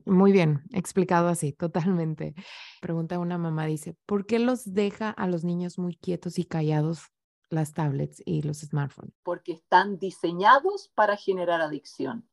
Muy 0.07 0.31
bien, 0.31 0.63
explicado 0.71 1.27
así, 1.27 1.51
totalmente. 1.51 2.33
Pregunta 2.81 3.19
una 3.19 3.37
mamá, 3.37 3.65
dice, 3.65 3.97
¿por 4.05 4.25
qué 4.25 4.39
los 4.39 4.73
deja 4.73 5.09
a 5.09 5.27
los 5.27 5.43
niños 5.43 5.77
muy 5.77 5.97
quietos 5.97 6.39
y 6.39 6.45
callados 6.45 7.11
las 7.49 7.73
tablets 7.73 8.23
y 8.25 8.41
los 8.41 8.59
smartphones? 8.59 9.13
Porque 9.23 9.51
están 9.51 9.99
diseñados 9.99 10.89
para 10.95 11.17
generar 11.17 11.59
adicción. 11.59 12.25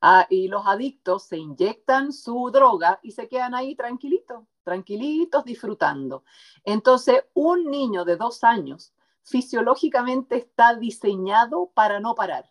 Ah, 0.00 0.26
y 0.28 0.48
los 0.48 0.66
adictos 0.66 1.24
se 1.26 1.38
inyectan 1.38 2.12
su 2.12 2.50
droga 2.50 2.98
y 3.02 3.12
se 3.12 3.28
quedan 3.28 3.54
ahí 3.54 3.76
tranquilitos, 3.76 4.42
tranquilitos, 4.64 5.44
disfrutando. 5.44 6.24
Entonces, 6.64 7.22
un 7.34 7.70
niño 7.70 8.04
de 8.04 8.16
dos 8.16 8.42
años 8.42 8.92
fisiológicamente 9.22 10.36
está 10.36 10.74
diseñado 10.74 11.70
para 11.72 12.00
no 12.00 12.16
parar. 12.16 12.46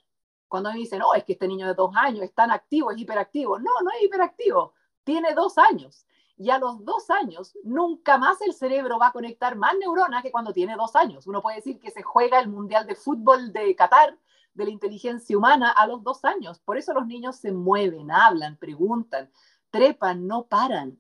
Cuando 0.56 0.72
me 0.72 0.78
dicen, 0.78 1.00
no, 1.00 1.14
es 1.14 1.26
que 1.26 1.34
este 1.34 1.50
niño 1.50 1.68
de 1.68 1.74
dos 1.74 1.92
años 1.98 2.24
es 2.24 2.34
tan 2.34 2.50
activo, 2.50 2.90
es 2.90 2.98
hiperactivo. 2.98 3.60
No, 3.60 3.72
no 3.84 3.92
es 3.92 4.04
hiperactivo, 4.04 4.74
tiene 5.04 5.34
dos 5.34 5.58
años. 5.58 6.06
Y 6.38 6.50
a 6.50 6.60
los 6.60 6.86
dos 6.86 7.10
años, 7.10 7.58
nunca 7.66 8.18
más 8.18 8.40
el 8.40 8.54
cerebro 8.54 8.98
va 8.98 9.08
a 9.08 9.12
conectar 9.12 9.58
más 9.58 9.74
neuronas 9.78 10.24
que 10.24 10.32
cuando 10.32 10.54
tiene 10.54 10.78
dos 10.78 10.96
años. 10.96 11.28
Uno 11.28 11.42
puede 11.42 11.58
decir 11.58 11.78
que 11.78 11.92
se 11.92 12.04
juega 12.04 12.40
el 12.40 12.48
Mundial 12.48 12.88
de 12.88 12.96
Fútbol 12.96 13.52
de 13.52 13.76
Qatar 13.76 14.18
de 14.54 14.64
la 14.64 14.70
inteligencia 14.70 15.38
humana 15.38 15.72
a 15.72 15.88
los 15.88 16.02
dos 16.04 16.24
años. 16.24 16.60
Por 16.60 16.78
eso 16.78 16.94
los 16.94 17.06
niños 17.06 17.36
se 17.36 17.52
mueven, 17.52 18.10
hablan, 18.10 18.56
preguntan, 18.56 19.30
trepan, 19.72 20.26
no 20.26 20.46
paran. 20.46 20.98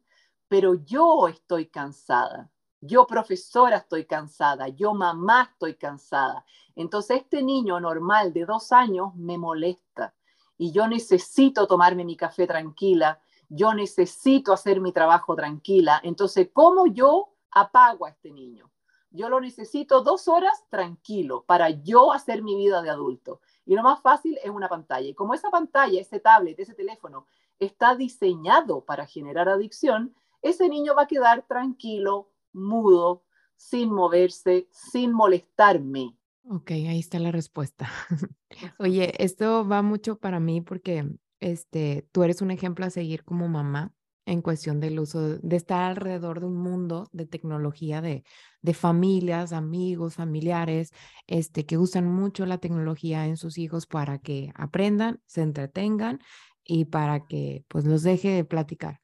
Pero 0.49 0.73
yo 0.83 1.29
estoy 1.29 1.67
cansada. 1.67 2.51
Yo 2.85 3.07
profesora 3.07 3.77
estoy 3.77 4.05
cansada, 4.05 4.67
yo 4.67 4.93
mamá 4.93 5.49
estoy 5.51 5.75
cansada. 5.75 6.45
Entonces 6.75 7.21
este 7.21 7.41
niño 7.41 7.79
normal 7.79 8.31
de 8.33 8.45
dos 8.45 8.71
años 8.71 9.15
me 9.15 9.37
molesta 9.37 10.13
y 10.57 10.71
yo 10.71 10.87
necesito 10.87 11.67
tomarme 11.67 12.05
mi 12.05 12.15
café 12.15 12.47
tranquila, 12.47 13.19
yo 13.49 13.73
necesito 13.73 14.53
hacer 14.53 14.79
mi 14.81 14.91
trabajo 14.91 15.35
tranquila. 15.35 15.99
Entonces, 16.03 16.49
¿cómo 16.53 16.87
yo 16.87 17.29
apago 17.51 18.05
a 18.05 18.09
este 18.09 18.31
niño? 18.31 18.71
Yo 19.11 19.29
lo 19.29 19.39
necesito 19.39 20.01
dos 20.01 20.27
horas 20.27 20.65
tranquilo 20.69 21.43
para 21.47 21.69
yo 21.69 22.11
hacer 22.11 22.43
mi 22.43 22.55
vida 22.55 22.81
de 22.81 22.89
adulto. 22.89 23.39
Y 23.65 23.75
lo 23.75 23.83
más 23.83 24.01
fácil 24.01 24.37
es 24.43 24.49
una 24.49 24.67
pantalla. 24.67 25.07
Y 25.07 25.13
como 25.13 25.33
esa 25.33 25.49
pantalla, 25.49 25.99
ese 25.99 26.19
tablet, 26.19 26.59
ese 26.59 26.73
teléfono 26.73 27.25
está 27.59 27.95
diseñado 27.95 28.81
para 28.81 29.05
generar 29.05 29.47
adicción, 29.47 30.13
ese 30.41 30.67
niño 30.67 30.93
va 30.95 31.03
a 31.03 31.07
quedar 31.07 31.43
tranquilo, 31.43 32.29
mudo, 32.55 33.23
sin 33.55 33.91
moverse, 33.91 34.67
sin 34.71 35.13
molestarme. 35.13 36.17
Ok, 36.49 36.71
ahí 36.71 36.99
está 36.99 37.19
la 37.19 37.31
respuesta. 37.31 37.89
Oye, 38.79 39.13
esto 39.23 39.67
va 39.67 39.81
mucho 39.81 40.17
para 40.17 40.39
mí 40.39 40.61
porque 40.61 41.07
este, 41.39 42.07
tú 42.11 42.23
eres 42.23 42.41
un 42.41 42.51
ejemplo 42.51 42.85
a 42.85 42.89
seguir 42.89 43.23
como 43.23 43.47
mamá 43.47 43.93
en 44.25 44.41
cuestión 44.41 44.79
del 44.79 44.99
uso 44.99 45.37
de 45.37 45.55
estar 45.55 45.83
alrededor 45.83 46.39
de 46.39 46.47
un 46.47 46.57
mundo 46.57 47.09
de 47.11 47.25
tecnología, 47.25 48.01
de, 48.01 48.23
de 48.61 48.73
familias, 48.73 49.53
amigos, 49.53 50.15
familiares, 50.15 50.91
este, 51.27 51.65
que 51.65 51.77
usan 51.77 52.07
mucho 52.07 52.45
la 52.45 52.57
tecnología 52.57 53.27
en 53.27 53.37
sus 53.37 53.57
hijos 53.57 53.85
para 53.85 54.17
que 54.19 54.51
aprendan, 54.55 55.21
se 55.27 55.41
entretengan 55.41 56.19
y 56.63 56.85
para 56.85 57.25
que 57.25 57.63
pues 57.67 57.85
los 57.85 58.01
deje 58.01 58.29
de 58.29 58.45
platicar. 58.45 58.99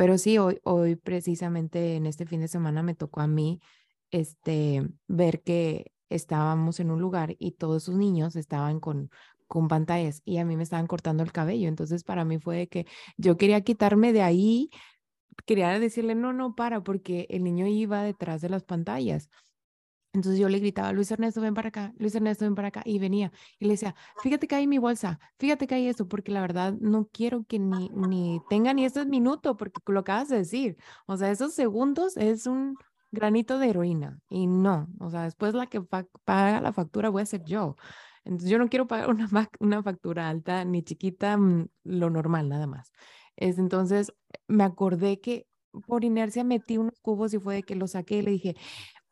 Pero 0.00 0.16
sí, 0.16 0.38
hoy, 0.38 0.58
hoy 0.64 0.96
precisamente 0.96 1.96
en 1.96 2.06
este 2.06 2.24
fin 2.24 2.40
de 2.40 2.48
semana 2.48 2.82
me 2.82 2.94
tocó 2.94 3.20
a 3.20 3.26
mí 3.26 3.60
este, 4.10 4.88
ver 5.08 5.42
que 5.42 5.92
estábamos 6.08 6.80
en 6.80 6.90
un 6.90 7.02
lugar 7.02 7.36
y 7.38 7.52
todos 7.52 7.82
sus 7.82 7.96
niños 7.96 8.34
estaban 8.34 8.80
con, 8.80 9.10
con 9.46 9.68
pantallas 9.68 10.22
y 10.24 10.38
a 10.38 10.46
mí 10.46 10.56
me 10.56 10.62
estaban 10.62 10.86
cortando 10.86 11.22
el 11.22 11.32
cabello. 11.32 11.68
Entonces 11.68 12.02
para 12.02 12.24
mí 12.24 12.38
fue 12.38 12.66
que 12.68 12.86
yo 13.18 13.36
quería 13.36 13.60
quitarme 13.60 14.14
de 14.14 14.22
ahí, 14.22 14.70
quería 15.44 15.78
decirle, 15.78 16.14
no, 16.14 16.32
no, 16.32 16.54
para, 16.54 16.82
porque 16.82 17.26
el 17.28 17.44
niño 17.44 17.66
iba 17.66 18.02
detrás 18.02 18.40
de 18.40 18.48
las 18.48 18.64
pantallas. 18.64 19.28
Entonces 20.12 20.40
yo 20.40 20.48
le 20.48 20.58
gritaba, 20.58 20.92
Luis 20.92 21.10
Ernesto, 21.10 21.40
ven 21.40 21.54
para 21.54 21.68
acá, 21.68 21.92
Luis 21.96 22.14
Ernesto, 22.14 22.44
ven 22.44 22.54
para 22.56 22.68
acá, 22.68 22.82
y 22.84 22.98
venía. 22.98 23.30
Y 23.58 23.66
le 23.66 23.72
decía, 23.72 23.94
fíjate 24.22 24.48
que 24.48 24.56
hay 24.56 24.66
mi 24.66 24.78
bolsa, 24.78 25.20
fíjate 25.38 25.66
que 25.66 25.76
hay 25.76 25.86
esto, 25.86 26.08
porque 26.08 26.32
la 26.32 26.40
verdad 26.40 26.74
no 26.80 27.08
quiero 27.12 27.44
que 27.44 27.58
ni, 27.60 27.88
ni 27.90 28.40
tenga 28.48 28.74
ni 28.74 28.84
ese 28.84 29.04
minuto, 29.06 29.56
porque 29.56 29.80
lo 29.86 30.00
acabas 30.00 30.28
de 30.28 30.38
decir. 30.38 30.76
O 31.06 31.16
sea, 31.16 31.30
esos 31.30 31.54
segundos 31.54 32.16
es 32.16 32.46
un 32.46 32.76
granito 33.12 33.58
de 33.58 33.68
heroína. 33.70 34.18
Y 34.28 34.46
no, 34.46 34.88
o 34.98 35.10
sea, 35.10 35.22
después 35.24 35.54
la 35.54 35.66
que 35.66 35.80
paga 35.80 36.60
la 36.60 36.72
factura 36.72 37.08
voy 37.10 37.22
a 37.22 37.26
ser 37.26 37.44
yo. 37.44 37.76
Entonces 38.24 38.50
yo 38.50 38.58
no 38.58 38.68
quiero 38.68 38.86
pagar 38.86 39.10
una, 39.10 39.28
una 39.60 39.82
factura 39.82 40.28
alta 40.28 40.64
ni 40.64 40.82
chiquita, 40.82 41.36
mm, 41.36 41.68
lo 41.84 42.10
normal 42.10 42.48
nada 42.48 42.66
más. 42.66 42.92
Es, 43.36 43.58
entonces 43.58 44.12
me 44.48 44.64
acordé 44.64 45.20
que 45.20 45.46
por 45.86 46.04
inercia 46.04 46.44
metí 46.44 46.78
unos 46.78 46.98
cubos 47.00 47.32
y 47.32 47.38
fue 47.38 47.56
de 47.56 47.62
que 47.62 47.76
los 47.76 47.92
saqué 47.92 48.18
y 48.18 48.22
le 48.22 48.30
dije, 48.32 48.56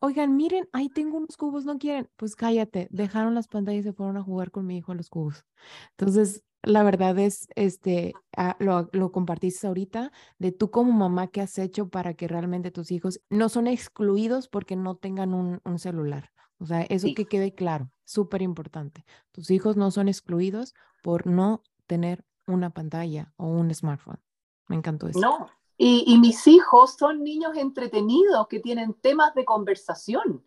oigan, 0.01 0.37
miren, 0.37 0.69
ahí 0.73 0.89
tengo 0.89 1.17
unos 1.17 1.37
cubos, 1.37 1.65
¿no 1.65 1.79
quieren? 1.79 2.09
Pues 2.17 2.37
cállate, 2.37 2.89
dejaron 2.91 3.35
las 3.35 3.49
pantallas 3.49 3.81
y 3.81 3.83
se 3.85 3.93
fueron 3.93 4.17
a 4.17 4.23
jugar 4.23 4.51
con 4.51 4.67
mi 4.67 4.77
hijo 4.79 4.93
a 4.93 4.95
los 4.95 5.09
cubos. 5.09 5.45
Entonces, 5.91 6.45
la 6.63 6.83
verdad 6.83 7.19
es, 7.19 7.49
este, 7.55 8.15
ah, 8.37 8.57
lo, 8.59 8.89
lo, 8.93 9.13
compartiste 9.13 9.67
ahorita, 9.67 10.13
de 10.39 10.53
tú 10.53 10.71
como 10.71 10.93
mamá, 10.93 11.29
¿qué 11.29 11.41
has 11.41 11.59
hecho 11.59 11.89
para 11.89 12.15
que 12.15 12.29
realmente 12.29 12.71
tus 12.71 12.91
hijos 12.91 13.21
no 13.31 13.49
son 13.49 13.67
excluidos 13.67 14.49
porque 14.49 14.77
no 14.77 14.97
tengan 14.97 15.35
un, 15.35 15.61
un 15.65 15.79
celular? 15.79 16.33
O 16.59 16.67
sea, 16.67 16.83
eso 16.83 17.07
que 17.15 17.27
quede 17.27 17.55
claro, 17.55 17.91
súper 18.05 18.43
importante. 18.43 19.05
Tus 19.31 19.51
hijos 19.51 19.77
no 19.77 19.91
son 19.91 20.09
excluidos 20.09 20.75
por 21.03 21.27
no 21.27 21.63
tener 21.87 22.25
una 22.47 22.71
pantalla 22.71 23.33
o 23.37 23.47
un 23.47 23.73
smartphone. 23.73 24.21
Me 24.67 24.77
encantó 24.77 25.09
eso. 25.09 25.21
No, 25.21 25.49
y, 25.81 26.19
mis 26.19 26.45
hijos 26.49 26.97
son 26.99 27.23
niños 27.23 27.57
entretenidos 27.57 28.49
que 28.49 28.59
tienen 28.59 28.95
temas 28.95 29.33
de 29.35 29.45
conversación. 29.45 30.45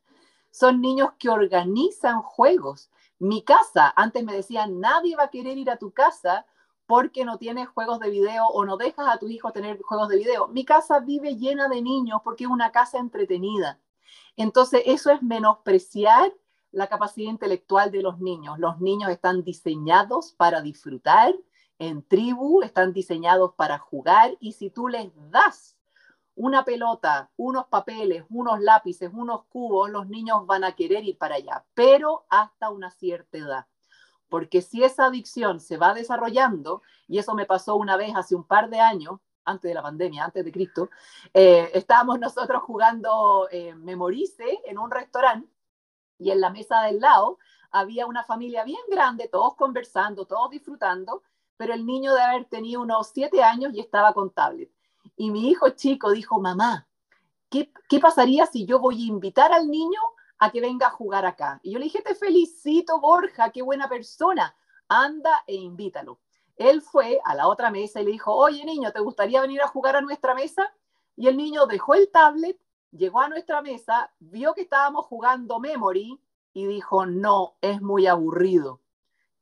Son 0.52 0.82
niños 0.82 1.12
que 1.18 1.30
organizan 1.30 2.22
juegos. 2.22 2.92
Mi 3.18 3.42
casa, 3.42 3.94
antes 3.96 4.26
me 4.26 4.34
decían, 4.34 4.82
nadie 4.82 5.16
va 5.16 5.24
a 5.24 5.30
querer 5.30 5.58
ir 5.58 5.70
a 5.70 5.78
tu 5.78 5.92
casa 5.92 6.46
porque 6.86 7.24
no 7.24 7.38
tienes 7.38 7.70
juegos 7.70 8.02
de 8.02 8.10
video 8.10 8.46
o 8.48 8.66
no 8.66 8.76
dejas 8.76 9.08
a 9.08 9.20
tu 9.20 9.30
hijo 9.30 9.54
tener 9.54 9.82
juegos 9.82 10.10
de 10.10 10.18
video. 10.18 10.50
Mi 10.50 10.66
casa 10.66 11.00
vive 11.00 11.38
llena 11.38 11.70
de 11.70 11.82
niños 11.82 12.20
porque 12.26 12.44
es 12.44 12.50
una 12.50 12.74
casa 12.74 12.98
entretenida. 12.98 13.80
Entonces, 14.36 14.84
eso 14.86 15.12
es 15.12 15.24
menospreciar 15.24 16.34
la 16.72 16.88
capacidad 16.88 17.30
intelectual 17.30 17.90
de 17.90 18.02
los 18.02 18.20
niños. 18.20 18.60
Los 18.60 18.82
niños 18.82 19.10
están 19.10 19.46
diseñados 19.46 20.34
para 20.34 20.62
disfrutar 20.62 21.34
en 21.82 22.04
tribu, 22.04 22.62
están 22.62 22.94
diseñados 22.94 23.56
para 23.56 23.80
jugar 23.80 24.38
y 24.40 24.52
si 24.52 24.70
tú 24.70 24.88
les 24.88 25.12
das 25.32 25.76
una 26.36 26.64
pelota, 26.64 27.32
unos 27.38 27.66
papeles, 27.70 28.24
unos 28.30 28.60
lápices, 28.62 29.10
unos 29.12 29.46
cubos, 29.46 29.90
los 29.90 30.08
niños 30.08 30.46
van 30.46 30.64
a 30.64 30.74
querer 30.74 31.04
ir 31.04 31.18
para 31.18 31.36
allá, 31.36 31.66
pero 31.74 32.28
hasta 32.30 32.70
una 32.70 32.92
cierta 32.92 33.40
edad. 33.40 33.66
Porque 34.30 34.62
si 34.62 34.84
esa 34.84 35.06
adicción 35.06 35.60
se 35.60 35.78
va 35.78 35.96
desarrollando, 35.96 36.84
y 37.08 37.18
eso 37.18 37.34
me 37.34 37.48
pasó 37.48 37.76
una 37.78 37.98
vez 37.98 38.16
hace 38.16 38.36
un 38.36 38.44
par 38.44 38.70
de 38.70 38.80
años, 38.80 39.20
antes 39.44 39.68
de 39.68 39.74
la 39.74 39.82
pandemia, 39.82 40.26
antes 40.26 40.46
de 40.46 40.52
Cristo, 40.52 40.92
eh, 41.34 41.72
estábamos 41.74 42.20
nosotros 42.20 42.62
jugando 42.62 43.48
eh, 43.52 43.74
Memorice 43.74 44.60
en 44.66 44.78
un 44.78 44.92
restaurante 44.92 45.52
y 46.20 46.30
en 46.30 46.42
la 46.42 46.52
mesa 46.52 46.84
del 46.84 47.00
lado 47.00 47.40
había 47.72 48.06
una 48.06 48.24
familia 48.24 48.64
bien 48.64 48.84
grande, 48.88 49.28
todos 49.30 49.56
conversando, 49.56 50.26
todos 50.26 50.52
disfrutando, 50.52 51.24
pero 51.62 51.76
el 51.76 51.86
niño 51.86 52.16
de 52.16 52.22
haber 52.24 52.46
tenido 52.46 52.82
unos 52.82 53.12
siete 53.14 53.44
años 53.44 53.72
y 53.76 53.82
estaba 53.82 54.16
con 54.16 54.32
tablet. 54.32 54.72
Y 55.16 55.30
mi 55.30 55.48
hijo 55.48 55.70
chico 55.70 56.10
dijo, 56.10 56.42
mamá, 56.42 56.88
¿qué, 57.52 57.72
¿qué 57.88 58.00
pasaría 58.00 58.48
si 58.48 58.66
yo 58.66 58.80
voy 58.80 59.04
a 59.04 59.08
invitar 59.10 59.52
al 59.52 59.70
niño 59.70 60.00
a 60.40 60.52
que 60.52 60.60
venga 60.60 60.88
a 60.88 60.90
jugar 60.90 61.24
acá? 61.24 61.60
Y 61.62 61.74
yo 61.74 61.78
le 61.78 61.86
dije, 61.86 62.02
te 62.02 62.16
felicito, 62.16 63.00
Borja, 63.00 63.52
qué 63.52 63.62
buena 63.62 63.88
persona, 63.88 64.56
anda 64.88 65.44
e 65.46 65.54
invítalo. 65.54 66.18
Él 66.56 66.82
fue 66.82 67.20
a 67.24 67.36
la 67.36 67.48
otra 67.48 67.70
mesa 67.70 68.02
y 68.02 68.06
le 68.06 68.12
dijo, 68.14 68.34
oye 68.34 68.66
niño, 68.66 68.92
¿te 68.92 69.00
gustaría 69.00 69.40
venir 69.40 69.62
a 69.62 69.68
jugar 69.68 69.96
a 69.96 70.02
nuestra 70.02 70.34
mesa? 70.34 70.74
Y 71.16 71.28
el 71.28 71.38
niño 71.38 71.68
dejó 71.68 71.94
el 71.94 72.10
tablet, 72.10 72.60
llegó 72.90 73.20
a 73.20 73.30
nuestra 73.30 73.62
mesa, 73.62 74.12
vio 74.18 74.56
que 74.56 74.62
estábamos 74.62 75.06
jugando 75.06 75.60
Memory 75.60 76.20
y 76.54 76.66
dijo, 76.66 77.06
no, 77.06 77.54
es 77.62 77.84
muy 77.84 78.08
aburrido. 78.08 78.82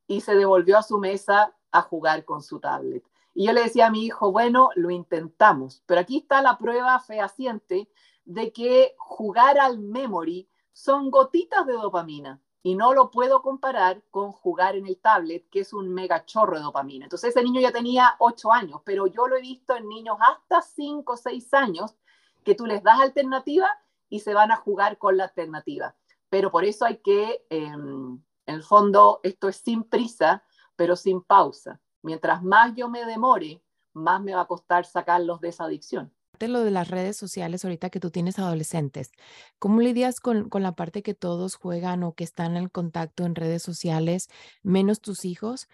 Y 0.05 0.20
se 0.20 0.36
devolvió 0.36 0.78
a 0.78 0.84
su 0.84 0.97
mesa 0.97 1.55
a 1.72 1.82
jugar 1.82 2.26
con 2.26 2.41
su 2.41 2.59
tablet. 2.59 3.03
Y 3.34 3.45
yo 3.45 3.53
le 3.53 3.63
decía 3.63 3.88
a 3.88 3.91
mi 3.91 4.05
hijo, 4.05 4.32
bueno, 4.32 4.70
lo 4.76 4.89
intentamos, 4.89 5.84
pero 5.86 6.01
aquí 6.01 6.17
está 6.17 6.41
la 6.41 6.57
prueba 6.57 6.99
fehaciente 6.99 7.89
de 8.26 8.51
que 8.51 8.95
jugar 8.97 9.59
al 9.59 9.80
memory 9.80 10.49
son 10.74 11.09
gotitas 11.09 11.65
de 11.65 11.74
dopamina 11.74 12.41
y 12.61 12.76
no 12.76 12.93
lo 12.93 13.09
puedo 13.09 13.41
comparar 13.41 14.03
con 14.11 14.32
jugar 14.32 14.76
en 14.76 14.86
el 14.86 14.97
tablet, 14.97 15.49
que 15.49 15.61
es 15.61 15.74
un 15.74 15.89
mega 15.89 16.26
chorro 16.26 16.57
de 16.57 16.63
dopamina. 16.63 17.05
Entonces 17.05 17.30
ese 17.30 17.43
niño 17.43 17.61
ya 17.61 17.72
tenía 17.72 18.15
8 18.20 18.51
años, 18.51 18.82
pero 18.84 19.07
yo 19.07 19.28
lo 19.28 19.38
he 19.38 19.41
visto 19.41 19.76
en 19.76 19.88
niños 19.88 20.17
hasta 20.20 20.61
5 20.61 21.13
o 21.13 21.17
6 21.17 21.53
años 21.53 21.95
que 22.43 22.55
tú 22.55 22.65
les 22.65 22.84
das 22.84 22.99
alternativa 22.99 23.70
y 24.09 24.20
se 24.20 24.34
van 24.34 24.51
a 24.51 24.57
jugar 24.57 24.97
con 24.97 25.17
la 25.17 25.26
alternativa. 25.26 25.95
Pero 26.30 26.51
por 26.51 26.65
eso 26.65 26.86
hay 26.86 26.97
que, 26.97 27.45
em, 27.49 28.22
en 28.45 28.55
el 28.55 28.63
fondo, 28.63 29.20
esto 29.24 29.47
es 29.47 29.57
sin 29.57 29.84
prisa, 29.84 30.43
pero 30.80 30.95
sin 30.95 31.21
pausa. 31.21 31.82
Mientras 32.01 32.41
más 32.41 32.73
yo 32.73 32.88
me 32.88 33.03
demore, 33.03 33.61
más 33.91 34.21
me 34.21 34.34
va 34.34 34.43
a 34.43 34.47
costar 34.47 34.86
sacarlos 34.86 35.41
de 35.41 35.49
esa 35.49 35.65
adicción 35.65 36.13
lo 36.47 36.63
de 36.63 36.71
las 36.71 36.88
redes 36.88 37.17
sociales 37.17 37.65
ahorita 37.65 37.89
que 37.89 37.99
tú 37.99 38.11
tienes 38.11 38.39
adolescentes, 38.39 39.11
¿cómo 39.59 39.82
lidias 39.82 40.21
con, 40.21 40.47
con, 40.47 40.63
la 40.63 40.71
parte 40.71 41.03
que 41.03 41.13
todos 41.13 41.55
juegan 41.55 42.01
o 42.03 42.13
que 42.13 42.23
están 42.23 42.55
en 42.55 42.69
contacto 42.69 43.25
en 43.25 43.36
redes 43.36 43.61
sociales, 43.61 44.30
menos 44.63 45.01
tus 45.01 45.25
hijos? 45.25 45.67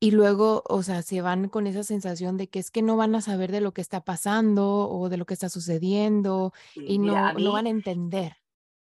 Y 0.00 0.12
luego, 0.12 0.62
o 0.68 0.82
sea, 0.82 1.02
se 1.02 1.20
van 1.20 1.50
con 1.50 1.66
esa 1.66 1.82
sensación 1.82 2.38
de 2.38 2.48
que 2.48 2.60
es 2.60 2.70
que 2.70 2.80
no 2.80 2.96
van 2.96 3.14
a 3.14 3.20
saber 3.20 3.52
de 3.52 3.60
lo 3.60 3.72
que 3.72 3.82
está 3.82 4.04
pasando 4.04 4.88
o 4.88 5.10
de 5.10 5.18
lo 5.18 5.26
que 5.26 5.34
está 5.34 5.50
sucediendo 5.50 6.52
y 6.74 6.98
no, 6.98 7.34
no 7.34 7.52
van 7.52 7.66
a 7.66 7.70
entender. 7.70 8.36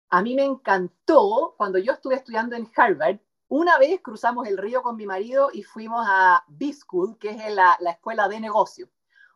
A 0.10 0.22
mí 0.22 0.36
me 0.36 0.44
encantó 0.44 1.54
cuando 1.58 1.78
yo 1.78 1.94
estuve 1.94 2.16
estudiando 2.16 2.56
en 2.56 2.68
Harvard, 2.76 3.20
una 3.52 3.78
vez 3.78 4.00
cruzamos 4.02 4.48
el 4.48 4.58
río 4.58 4.82
con 4.82 4.96
mi 4.96 5.06
marido 5.06 5.50
y 5.52 5.64
fuimos 5.64 6.06
a 6.08 6.42
B-School, 6.48 7.18
que 7.18 7.32
es 7.32 7.54
la, 7.54 7.76
la 7.82 7.92
escuela 7.92 8.30
de 8.30 8.40
negocio. 8.40 8.88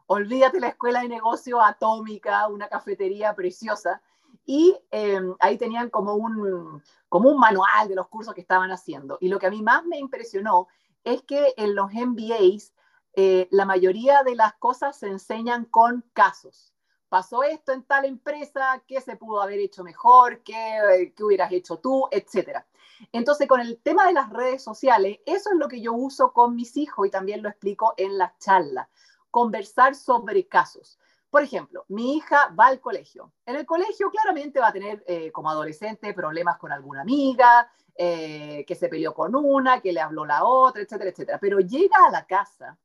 Olvídate 0.08 0.62
la 0.62 0.70
escuela 0.70 1.02
de 1.02 1.10
negocio 1.10 1.62
atómica, 1.62 2.48
una 2.48 2.70
cafetería 2.70 3.36
preciosa. 3.36 4.02
Y 4.46 4.74
em, 4.90 5.36
ahí 5.42 5.58
tenían 5.58 5.90
como 5.90 6.14
un, 6.14 6.82
como 7.10 7.30
un 7.30 7.38
manual 7.38 7.90
de 7.90 7.96
los 7.96 8.08
cursos 8.08 8.34
que 8.34 8.40
estaban 8.40 8.72
haciendo. 8.72 9.18
Y 9.20 9.28
lo 9.28 9.38
que 9.38 9.48
a 9.48 9.50
mí 9.50 9.62
más 9.62 9.84
me 9.84 10.00
impresionó 10.00 10.70
es 11.04 11.22
que 11.24 11.54
en 11.58 11.76
los 11.76 11.92
MBAs 11.92 12.74
eh, 13.16 13.50
la 13.52 13.66
mayoría 13.66 14.24
de 14.24 14.36
las 14.36 14.54
cosas 14.54 14.98
se 14.98 15.08
enseñan 15.08 15.66
con 15.66 16.06
casos 16.14 16.75
pasó 17.16 17.44
esto 17.44 17.72
en 17.72 17.84
tal 17.84 18.04
empresa, 18.04 18.84
qué 18.86 19.00
se 19.00 19.16
pudo 19.16 19.42
haber 19.42 19.58
hecho 19.60 19.86
mejor, 19.86 20.44
qué, 20.44 21.14
qué 21.16 21.24
hubieras 21.24 21.50
hecho 21.54 21.78
tú, 21.78 22.10
etcétera. 22.12 22.68
Entonces, 23.14 23.48
con 23.48 23.62
el 23.62 23.78
tema 23.82 24.06
de 24.06 24.12
las 24.12 24.30
redes 24.30 24.62
sociales, 24.62 25.20
eso 25.26 25.50
es 25.54 25.56
lo 25.58 25.70
que 25.70 25.80
yo 25.80 25.94
uso 25.94 26.34
con 26.34 26.58
mis 26.58 26.76
hijos 26.76 27.08
y 27.08 27.10
también 27.10 27.42
lo 27.42 27.48
explico 27.48 27.94
en 27.96 28.18
las 28.18 28.38
charlas, 28.38 28.90
conversar 29.32 29.96
sobre 29.96 30.46
casos. 30.50 31.00
Por 31.30 31.42
ejemplo, 31.42 31.86
mi 31.88 32.18
hija 32.18 32.54
va 32.60 32.66
al 32.66 32.82
colegio. 32.82 33.32
En 33.46 33.56
el 33.56 33.66
colegio 33.66 34.12
claramente 34.12 34.60
va 34.60 34.68
a 34.68 34.74
tener 34.74 35.02
eh, 35.08 35.32
como 35.32 35.50
adolescente 35.50 36.14
problemas 36.14 36.58
con 36.58 36.74
alguna 36.74 37.00
amiga, 37.00 37.72
eh, 37.96 38.66
que 38.68 38.76
se 38.76 38.90
peleó 38.90 39.14
con 39.14 39.34
una, 39.36 39.80
que 39.80 39.94
le 39.94 40.02
habló 40.02 40.26
la 40.26 40.44
otra, 40.44 40.82
etcétera, 40.82 41.12
etcétera. 41.12 41.38
Pero 41.40 41.62
llega 41.62 41.96
a 42.06 42.12
la 42.12 42.26
casa 42.26 42.78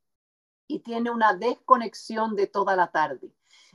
y 0.67 0.79
tiene 0.79 1.11
una 1.11 1.33
desconexión 1.33 2.33
de 2.33 2.47
toda 2.47 2.77
la 2.77 2.87
tarde 2.87 3.33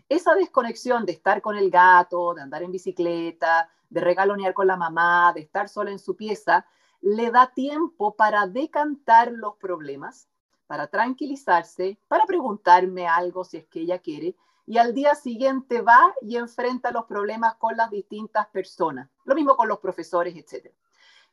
esa 0.09 0.35
desconexión 0.35 1.05
de 1.05 1.13
estar 1.13 1.43
con 1.43 1.57
el 1.57 1.71
gato, 1.71 2.35
de 2.35 2.43
andar 2.43 2.63
en 2.63 2.73
bicicleta, 2.73 3.69
de 3.89 4.01
regalonear 4.01 4.55
con 4.55 4.67
la 4.67 4.77
mamá, 4.77 5.33
de 5.35 5.41
estar 5.41 5.69
sola 5.69 5.91
en 5.91 5.99
su 5.99 6.17
pieza, 6.17 6.67
le 7.01 7.31
da 7.31 7.53
tiempo 7.53 8.15
para 8.15 8.47
decantar 8.47 9.33
los 9.33 9.57
problemas, 9.57 10.29
para 10.67 10.87
tranquilizarse, 10.89 11.99
para 12.09 12.27
preguntarme 12.27 13.07
algo 13.07 13.45
si 13.45 13.59
es 13.59 13.67
que 13.67 13.81
ella 13.81 13.99
quiere, 13.99 14.37
y 14.67 14.79
al 14.79 14.95
día 14.95 15.15
siguiente 15.15 15.81
va 15.81 16.13
y 16.23 16.37
enfrenta 16.37 16.91
los 16.91 17.05
problemas 17.05 17.55
con 17.57 17.77
las 17.77 17.91
distintas 17.91 18.49
personas. 18.49 19.09
Lo 19.25 19.35
mismo 19.35 19.57
con 19.57 19.69
los 19.69 19.79
profesores, 19.79 20.35
etc. 20.35 20.73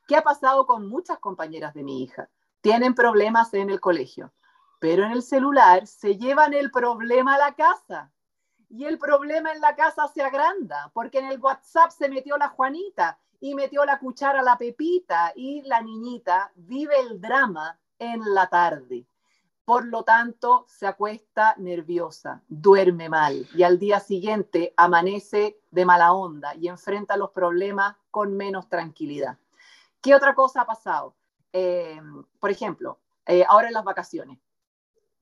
¿Qué 0.07 0.15
ha 0.15 0.21
pasado 0.21 0.67
con 0.67 0.87
muchas 0.87 1.17
compañeras 1.17 1.73
de 1.73 1.83
mi 1.83 2.03
hija? 2.03 2.29
Tienen 2.61 2.93
problemas 2.93 3.53
en 3.55 3.71
el 3.71 3.79
colegio, 3.79 4.31
pero 4.79 5.03
en 5.03 5.11
el 5.11 5.23
celular 5.23 5.87
se 5.87 6.17
llevan 6.17 6.53
el 6.53 6.69
problema 6.69 7.35
a 7.35 7.39
la 7.39 7.55
casa 7.55 8.11
y 8.75 8.85
el 8.85 8.97
problema 8.97 9.51
en 9.51 9.61
la 9.61 9.75
casa 9.75 10.07
se 10.07 10.23
agranda, 10.23 10.89
porque 10.95 11.19
en 11.19 11.25
el 11.25 11.39
WhatsApp 11.39 11.91
se 11.91 12.09
metió 12.09 12.37
la 12.37 12.49
Juanita 12.49 13.19
y 13.39 13.53
metió 13.53 13.85
la 13.85 13.99
cuchara 13.99 14.41
la 14.41 14.57
Pepita 14.57 15.31
y 15.35 15.61
la 15.61 15.79
niñita 15.79 16.51
vive 16.55 16.99
el 16.99 17.21
drama 17.21 17.77
en 17.99 18.33
la 18.33 18.47
tarde. 18.47 19.05
Por 19.63 19.85
lo 19.85 20.03
tanto, 20.03 20.65
se 20.67 20.87
acuesta 20.87 21.53
nerviosa, 21.59 22.41
duerme 22.47 23.09
mal 23.09 23.47
y 23.53 23.61
al 23.61 23.77
día 23.77 23.99
siguiente 23.99 24.73
amanece 24.75 25.59
de 25.69 25.85
mala 25.85 26.11
onda 26.13 26.55
y 26.55 26.67
enfrenta 26.67 27.15
los 27.15 27.29
problemas 27.29 27.95
con 28.09 28.35
menos 28.35 28.69
tranquilidad. 28.69 29.37
¿Qué 30.01 30.15
otra 30.15 30.33
cosa 30.33 30.61
ha 30.61 30.65
pasado? 30.65 31.15
Eh, 31.53 32.01
por 32.39 32.49
ejemplo, 32.49 32.97
eh, 33.27 33.45
ahora 33.47 33.67
en 33.67 33.73
las 33.73 33.83
vacaciones, 33.83 34.39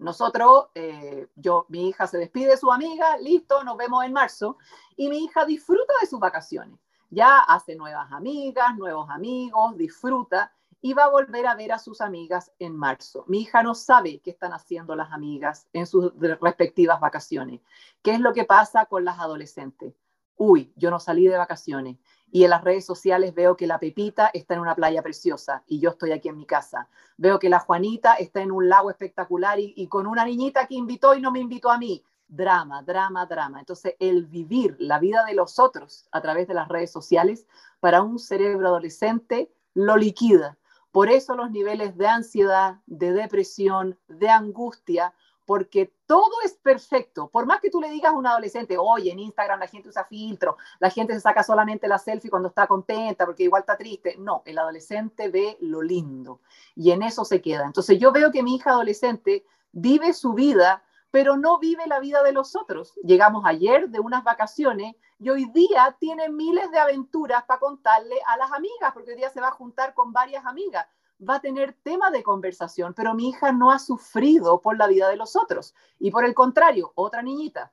nosotros, 0.01 0.69
eh, 0.73 1.27
yo, 1.35 1.67
mi 1.69 1.89
hija 1.89 2.07
se 2.07 2.17
despide 2.17 2.51
de 2.51 2.57
su 2.57 2.71
amiga, 2.71 3.17
listo, 3.17 3.63
nos 3.63 3.77
vemos 3.77 4.03
en 4.03 4.11
marzo, 4.11 4.57
y 4.95 5.07
mi 5.09 5.25
hija 5.25 5.45
disfruta 5.45 5.93
de 6.01 6.07
sus 6.07 6.19
vacaciones. 6.19 6.79
Ya 7.11 7.37
hace 7.37 7.75
nuevas 7.75 8.11
amigas, 8.11 8.75
nuevos 8.77 9.09
amigos, 9.11 9.77
disfruta 9.77 10.51
y 10.81 10.93
va 10.93 11.03
a 11.03 11.09
volver 11.09 11.45
a 11.45 11.53
ver 11.53 11.71
a 11.71 11.77
sus 11.77 12.01
amigas 12.01 12.51
en 12.57 12.75
marzo. 12.75 13.25
Mi 13.27 13.41
hija 13.41 13.61
no 13.61 13.75
sabe 13.75 14.19
qué 14.21 14.31
están 14.31 14.53
haciendo 14.53 14.95
las 14.95 15.11
amigas 15.11 15.67
en 15.71 15.85
sus 15.85 16.11
respectivas 16.17 16.99
vacaciones. 16.99 17.61
¿Qué 18.01 18.13
es 18.13 18.19
lo 18.19 18.33
que 18.33 18.45
pasa 18.45 18.87
con 18.87 19.05
las 19.05 19.19
adolescentes? 19.19 19.93
Uy, 20.35 20.73
yo 20.75 20.89
no 20.89 20.99
salí 20.99 21.27
de 21.27 21.37
vacaciones 21.37 21.97
y 22.31 22.45
en 22.45 22.49
las 22.49 22.63
redes 22.63 22.85
sociales 22.85 23.35
veo 23.35 23.57
que 23.57 23.67
la 23.67 23.77
Pepita 23.77 24.31
está 24.33 24.53
en 24.53 24.61
una 24.61 24.73
playa 24.73 25.01
preciosa 25.01 25.63
y 25.67 25.79
yo 25.79 25.89
estoy 25.89 26.13
aquí 26.13 26.29
en 26.29 26.37
mi 26.37 26.45
casa. 26.45 26.87
Veo 27.17 27.37
que 27.39 27.49
la 27.49 27.59
Juanita 27.59 28.13
está 28.13 28.41
en 28.41 28.51
un 28.51 28.69
lago 28.69 28.89
espectacular 28.89 29.59
y, 29.59 29.87
con 29.87 30.07
una 30.07 30.23
niñita 30.23 30.65
que 30.65 30.75
invitó 30.75 31.13
y 31.13 31.21
no 31.21 31.31
me 31.31 31.39
invitó 31.39 31.69
a 31.69 31.77
mí. 31.77 32.03
Drama, 32.29 32.81
drama, 32.83 33.25
drama. 33.25 33.59
Entonces, 33.59 33.95
el 33.99 34.25
vivir 34.25 34.77
la 34.79 34.99
vida 34.99 35.25
de 35.25 35.33
los 35.33 35.59
otros 35.59 36.07
a 36.13 36.21
través 36.21 36.47
de 36.47 36.53
las 36.53 36.69
redes 36.69 36.89
sociales 36.89 37.45
para 37.81 38.01
un 38.01 38.17
cerebro 38.17 38.69
adolescente 38.69 39.51
lo 39.73 39.97
liquida. 39.97 40.57
Por 40.93 41.09
eso 41.09 41.35
los 41.35 41.51
niveles 41.51 41.97
de 41.97 42.07
ansiedad, 42.07 42.77
de 42.85 43.11
depresión, 43.11 43.99
de 44.07 44.29
angustia 44.29 45.13
porque 45.51 45.93
todo 46.05 46.31
es 46.45 46.53
perfecto. 46.53 47.27
Por 47.27 47.45
más 47.45 47.59
que 47.59 47.69
tú 47.69 47.81
le 47.81 47.89
digas 47.89 48.13
a 48.13 48.15
un 48.15 48.25
adolescente, 48.25 48.77
oye, 48.77 49.11
en 49.11 49.19
Instagram 49.19 49.59
la 49.59 49.67
gente 49.67 49.89
usa 49.89 50.05
filtro, 50.05 50.55
la 50.79 50.89
gente 50.89 51.13
se 51.13 51.19
saca 51.19 51.43
solamente 51.43 51.89
la 51.89 51.97
selfie 51.97 52.29
cuando 52.29 52.47
está 52.47 52.67
contenta 52.67 53.25
porque 53.25 53.43
igual 53.43 53.59
está 53.59 53.75
triste. 53.75 54.15
No, 54.17 54.43
el 54.45 54.57
adolescente 54.57 55.27
ve 55.27 55.57
lo 55.59 55.81
lindo 55.81 56.39
y 56.73 56.91
en 56.91 57.03
eso 57.03 57.25
se 57.25 57.41
queda. 57.41 57.65
Entonces 57.65 57.99
yo 57.99 58.13
veo 58.13 58.31
que 58.31 58.43
mi 58.43 58.55
hija 58.55 58.69
adolescente 58.69 59.43
vive 59.73 60.13
su 60.13 60.31
vida 60.31 60.83
pero 61.13 61.35
no 61.35 61.59
vive 61.59 61.85
la 61.87 61.99
vida 61.99 62.23
de 62.23 62.31
los 62.31 62.55
otros. 62.55 62.93
Llegamos 63.03 63.43
ayer 63.45 63.89
de 63.89 63.99
unas 63.99 64.23
vacaciones 64.23 64.95
y 65.19 65.29
hoy 65.29 65.43
día 65.51 65.97
tiene 65.99 66.29
miles 66.29 66.71
de 66.71 66.79
aventuras 66.79 67.43
para 67.43 67.59
contarle 67.59 68.15
a 68.25 68.37
las 68.37 68.53
amigas, 68.53 68.93
porque 68.93 69.11
hoy 69.11 69.17
día 69.17 69.29
se 69.29 69.41
va 69.41 69.49
a 69.49 69.51
juntar 69.51 69.93
con 69.93 70.13
varias 70.13 70.45
amigas, 70.45 70.87
va 71.27 71.35
a 71.35 71.41
tener 71.41 71.73
tema 71.83 72.09
de 72.09 72.23
conversación, 72.23 72.93
pero 72.93 73.13
mi 73.13 73.29
hija 73.29 73.51
no 73.51 73.71
ha 73.71 73.79
sufrido 73.79 74.61
por 74.61 74.77
la 74.77 74.87
vida 74.87 75.09
de 75.09 75.17
los 75.17 75.35
otros. 75.35 75.75
Y 75.99 76.11
por 76.11 76.25
el 76.25 76.33
contrario, 76.33 76.91
otra 76.95 77.21
niñita, 77.21 77.71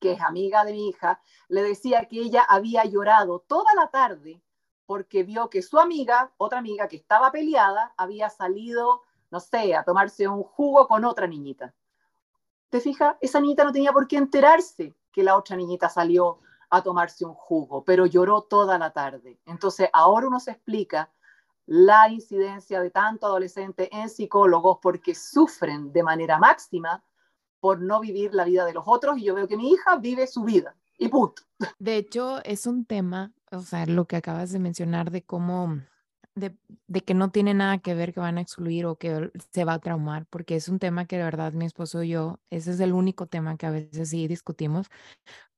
que 0.00 0.12
es 0.12 0.20
amiga 0.20 0.64
de 0.64 0.72
mi 0.72 0.88
hija, 0.88 1.20
le 1.48 1.62
decía 1.62 2.06
que 2.06 2.20
ella 2.20 2.42
había 2.42 2.84
llorado 2.84 3.40
toda 3.40 3.74
la 3.74 3.88
tarde 3.88 4.42
porque 4.86 5.22
vio 5.22 5.48
que 5.48 5.62
su 5.62 5.78
amiga, 5.78 6.32
otra 6.36 6.58
amiga 6.58 6.88
que 6.88 6.96
estaba 6.96 7.32
peleada, 7.32 7.94
había 7.96 8.28
salido, 8.28 9.02
no 9.30 9.40
sé, 9.40 9.74
a 9.74 9.82
tomarse 9.82 10.28
un 10.28 10.42
jugo 10.42 10.86
con 10.86 11.06
otra 11.06 11.26
niñita. 11.26 11.74
¿Te 12.68 12.80
fijas? 12.80 13.16
Esa 13.20 13.40
niñita 13.40 13.64
no 13.64 13.72
tenía 13.72 13.92
por 13.92 14.06
qué 14.06 14.16
enterarse 14.16 14.94
que 15.10 15.22
la 15.22 15.36
otra 15.36 15.56
niñita 15.56 15.88
salió 15.88 16.40
a 16.68 16.82
tomarse 16.82 17.24
un 17.24 17.34
jugo, 17.34 17.84
pero 17.84 18.04
lloró 18.04 18.42
toda 18.42 18.78
la 18.78 18.90
tarde. 18.90 19.38
Entonces, 19.46 19.88
ahora 19.92 20.26
uno 20.26 20.40
se 20.40 20.50
explica 20.50 21.10
la 21.66 22.08
incidencia 22.10 22.80
de 22.80 22.90
tanto 22.90 23.26
adolescente 23.26 23.88
en 23.96 24.08
psicólogos 24.08 24.78
porque 24.82 25.14
sufren 25.14 25.92
de 25.92 26.02
manera 26.02 26.38
máxima 26.38 27.02
por 27.60 27.80
no 27.80 28.00
vivir 28.00 28.34
la 28.34 28.44
vida 28.44 28.64
de 28.64 28.74
los 28.74 28.84
otros 28.86 29.18
y 29.18 29.24
yo 29.24 29.34
veo 29.34 29.48
que 29.48 29.56
mi 29.56 29.70
hija 29.70 29.96
vive 29.96 30.26
su 30.26 30.44
vida 30.44 30.76
y 30.98 31.08
punto. 31.08 31.42
De 31.78 31.96
hecho, 31.96 32.42
es 32.44 32.66
un 32.66 32.84
tema, 32.84 33.32
o 33.50 33.60
sea, 33.60 33.86
lo 33.86 34.06
que 34.06 34.16
acabas 34.16 34.52
de 34.52 34.58
mencionar 34.58 35.10
de 35.10 35.22
cómo 35.22 35.80
de, 36.34 36.56
que 37.02 37.14
no 37.14 37.30
tiene 37.30 37.54
nada 37.54 37.78
que 37.78 37.94
ver 37.94 38.12
que 38.12 38.20
van 38.20 38.38
a 38.38 38.40
excluir 38.40 38.86
o 38.86 38.96
que 38.96 39.30
se 39.52 39.64
va 39.64 39.74
a 39.74 39.78
traumar, 39.78 40.26
porque 40.26 40.56
es 40.56 40.68
un 40.68 40.78
tema 40.78 41.06
que 41.06 41.16
de 41.16 41.24
verdad 41.24 41.52
mi 41.52 41.64
esposo 41.64 42.02
y 42.02 42.10
yo, 42.10 42.40
ese 42.50 42.72
es 42.72 42.80
el 42.80 42.92
único 42.92 43.26
tema 43.26 43.56
que 43.56 43.66
a 43.66 43.70
veces 43.70 44.10
sí 44.10 44.26
discutimos, 44.26 44.88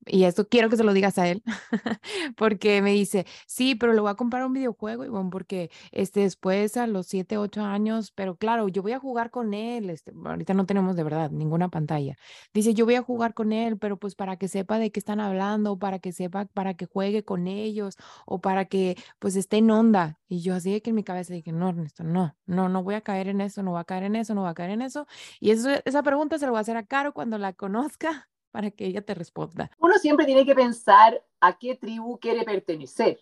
y 0.05 0.25
esto 0.25 0.49
quiero 0.49 0.69
que 0.69 0.77
se 0.77 0.85
lo 0.85 0.93
digas 0.93 1.19
a 1.19 1.29
él, 1.29 1.43
porque 2.37 2.83
me 2.83 2.93
dice, 2.93 3.27
sí, 3.47 3.75
pero 3.75 3.93
le 3.93 4.01
voy 4.01 4.11
a 4.11 4.15
comprar 4.15 4.45
un 4.47 4.53
videojuego, 4.53 5.05
bueno, 5.11 5.31
porque 5.31 5.71
este, 5.93 6.21
después 6.21 6.77
a 6.77 6.87
los 6.87 7.07
7, 7.07 7.39
8 7.39 7.63
años, 7.63 8.13
pero 8.13 8.37
claro, 8.37 8.69
yo 8.69 8.83
voy 8.83 8.93
a 8.93 8.99
jugar 8.99 9.31
con 9.31 9.55
él, 9.55 9.91
este, 9.91 10.13
ahorita 10.25 10.55
no 10.55 10.67
tenemos 10.67 10.97
de 10.97 11.05
verdad 11.05 11.31
ninguna 11.31 11.69
pantalla. 11.69 12.17
Dice, 12.55 12.75
yo 12.75 12.85
voy 12.85 12.95
a 12.95 13.03
jugar 13.03 13.35
con 13.35 13.53
él, 13.53 13.79
pero 13.79 13.99
pues 13.99 14.15
para 14.15 14.37
que 14.37 14.49
sepa 14.49 14.79
de 14.79 14.91
qué 14.93 15.01
están 15.01 15.21
hablando, 15.21 15.79
para 15.79 15.99
que 15.99 16.13
sepa, 16.13 16.47
para 16.47 16.75
que 16.75 16.87
juegue 16.87 17.25
con 17.25 17.47
ellos, 17.47 17.97
o 18.27 18.41
para 18.41 18.67
que 18.67 18.97
pues 19.19 19.37
esté 19.37 19.59
en 19.59 19.71
onda. 19.71 20.19
Y 20.29 20.41
yo 20.41 20.55
así 20.55 20.81
que 20.81 20.91
en 20.91 20.97
mi 20.97 21.05
cabeza 21.05 21.35
dije, 21.35 21.53
no, 21.53 21.69
Ernesto, 21.69 22.05
no, 22.05 22.37
no, 22.47 22.69
no 22.69 22.83
voy 22.83 22.95
a 22.95 23.01
caer 23.01 23.29
en 23.29 23.41
eso, 23.41 23.63
no 23.63 23.73
voy 23.73 23.81
a 23.81 23.85
caer 23.85 24.05
en 24.05 24.17
eso, 24.17 24.35
no 24.35 24.43
voy 24.43 24.51
a 24.51 24.55
caer 24.55 24.71
en 24.71 24.83
eso. 24.83 25.07
Y 25.41 25.51
eso, 25.51 25.71
esa 25.85 26.03
pregunta 26.03 26.39
se 26.39 26.47
lo 26.47 26.53
voy 26.53 26.59
a 26.59 26.63
hacer 26.63 26.77
a 26.77 26.85
Caro 26.87 27.13
cuando 27.13 27.39
la 27.39 27.53
conozca 27.53 28.29
para 28.57 28.71
que 28.71 28.87
ella 28.87 29.03
te 29.03 29.13
responda. 29.13 29.71
Uno 29.79 29.99
siempre 29.99 30.25
tiene 30.25 30.47
que 30.47 30.55
pensar 30.55 31.23
a 31.41 31.59
qué 31.59 31.75
tribu 31.75 32.19
quiere 32.19 32.43
pertenecer. 32.43 33.21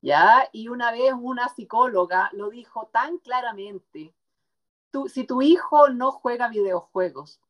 ¿Ya? 0.00 0.48
Y 0.52 0.68
una 0.68 0.90
vez 0.90 1.12
una 1.12 1.50
psicóloga 1.50 2.30
lo 2.32 2.48
dijo 2.48 2.88
tan 2.90 3.18
claramente, 3.18 4.14
tú, 4.90 5.06
si 5.06 5.24
tu 5.24 5.42
hijo 5.42 5.90
no 5.90 6.12
juega 6.12 6.48
videojuegos, 6.48 7.42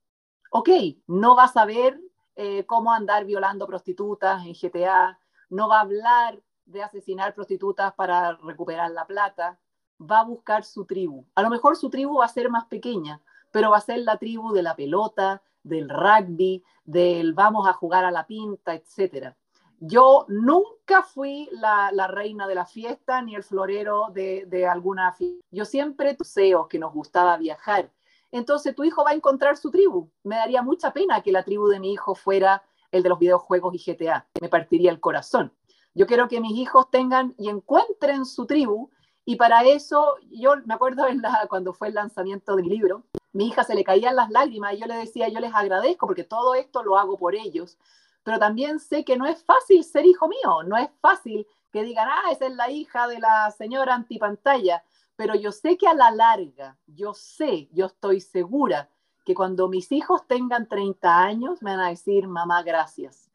ok, 0.50 0.70
no 1.06 1.36
va 1.36 1.44
a 1.44 1.52
saber 1.52 2.00
eh, 2.34 2.66
cómo 2.66 2.92
andar 2.92 3.24
violando 3.26 3.68
prostitutas 3.68 4.44
en 4.44 4.54
GTA, 4.54 5.20
no 5.50 5.68
va 5.68 5.76
a 5.76 5.82
hablar 5.82 6.42
de 6.64 6.82
asesinar 6.82 7.32
prostitutas 7.32 7.94
para 7.94 8.32
recuperar 8.38 8.90
la 8.90 9.06
plata, 9.06 9.60
va 10.00 10.18
a 10.18 10.24
buscar 10.24 10.64
su 10.64 10.84
tribu. 10.84 11.28
A 11.36 11.42
lo 11.42 11.48
mejor 11.48 11.76
su 11.76 11.90
tribu 11.90 12.16
va 12.18 12.24
a 12.24 12.28
ser 12.28 12.50
más 12.50 12.64
pequeña, 12.64 13.22
pero 13.52 13.70
va 13.70 13.76
a 13.76 13.82
ser 13.82 14.00
la 14.00 14.16
tribu 14.16 14.52
de 14.52 14.64
la 14.64 14.74
pelota, 14.74 15.44
del 15.68 15.88
rugby, 15.88 16.62
del 16.84 17.34
vamos 17.34 17.68
a 17.68 17.72
jugar 17.72 18.04
a 18.04 18.10
la 18.10 18.26
pinta, 18.26 18.74
etc. 18.74 19.34
Yo 19.80 20.24
nunca 20.28 21.02
fui 21.02 21.48
la, 21.52 21.90
reina 22.08 22.48
de 22.48 22.54
la 22.54 22.66
fiesta 22.66 23.22
ni 23.22 23.34
el 23.34 23.44
florero 23.44 24.08
de, 24.12 24.66
alguna 24.66 25.12
fiesta. 25.12 25.44
Yo 25.50 25.64
siempre 25.64 26.16
deseo 26.18 26.66
que 26.68 26.78
nos 26.78 26.92
gustaba 26.92 27.36
viajar. 27.36 27.92
Entonces 28.30 28.74
tu 28.74 28.84
hijo 28.84 29.04
va 29.04 29.10
a 29.10 29.14
encontrar 29.14 29.56
su 29.56 29.70
tribu. 29.70 30.10
Me 30.24 30.36
daría 30.36 30.62
mucha 30.62 30.92
pena 30.92 31.22
que 31.22 31.32
la 31.32 31.44
tribu 31.44 31.68
de 31.68 31.80
mi 31.80 31.92
hijo 31.92 32.14
fuera 32.14 32.62
el 32.90 33.02
de 33.02 33.08
los 33.08 33.18
videojuegos 33.18 33.74
y 33.74 33.92
GTA. 33.92 34.26
Me 34.40 34.48
partiría 34.48 34.90
el 34.90 35.00
corazón. 35.00 35.52
Yo 35.94 36.06
quiero 36.06 36.28
que 36.28 36.40
mis 36.40 36.56
hijos 36.56 36.90
tengan 36.90 37.34
y 37.38 37.48
encuentren 37.48 38.26
su 38.26 38.46
tribu 38.46 38.90
y 39.28 39.36
para 39.36 39.62
eso, 39.62 40.16
yo 40.30 40.54
me 40.64 40.72
acuerdo 40.72 41.04
cuando 41.50 41.74
fue 41.74 41.88
el 41.88 41.94
lanzamiento 41.94 42.56
del 42.56 42.66
libro, 42.66 43.04
mi 43.32 43.48
hija 43.48 43.64
se 43.64 43.74
le 43.74 43.84
caían 43.84 44.16
las 44.16 44.30
lágrimas 44.30 44.74
y 44.74 44.78
yo 44.78 44.86
le 44.86 44.96
decía, 44.96 45.28
yo 45.28 45.40
les 45.40 45.54
agradezco 45.54 46.06
porque 46.06 46.24
todo 46.24 46.54
esto 46.54 46.82
lo 46.82 46.98
hago 46.98 47.16
por 47.16 47.34
ellos, 47.34 47.78
pero 48.22 48.38
también 48.38 48.80
sé 48.80 49.04
que 49.04 49.16
no 49.16 49.26
es 49.26 49.42
fácil 49.44 49.84
ser 49.84 50.06
hijo 50.06 50.28
mío, 50.28 50.62
no 50.66 50.76
es 50.76 50.90
fácil 51.00 51.46
que 51.70 51.82
digan, 51.82 52.08
ah, 52.10 52.30
esa 52.32 52.46
es 52.46 52.54
la 52.54 52.70
hija 52.70 53.06
de 53.08 53.18
la 53.20 53.50
señora 53.50 53.94
antipantalla, 53.94 54.82
pero 55.16 55.34
yo 55.34 55.52
sé 55.52 55.76
que 55.76 55.86
a 55.86 55.94
la 55.94 56.10
larga, 56.10 56.76
yo 56.86 57.14
sé, 57.14 57.68
yo 57.72 57.86
estoy 57.86 58.20
segura 58.20 58.88
que 59.24 59.34
cuando 59.34 59.68
mis 59.68 59.92
hijos 59.92 60.26
tengan 60.26 60.68
30 60.68 61.22
años 61.22 61.62
me 61.62 61.76
van 61.76 61.80
a 61.86 61.90
decir, 61.90 62.26
mamá, 62.26 62.62
gracias 62.62 63.27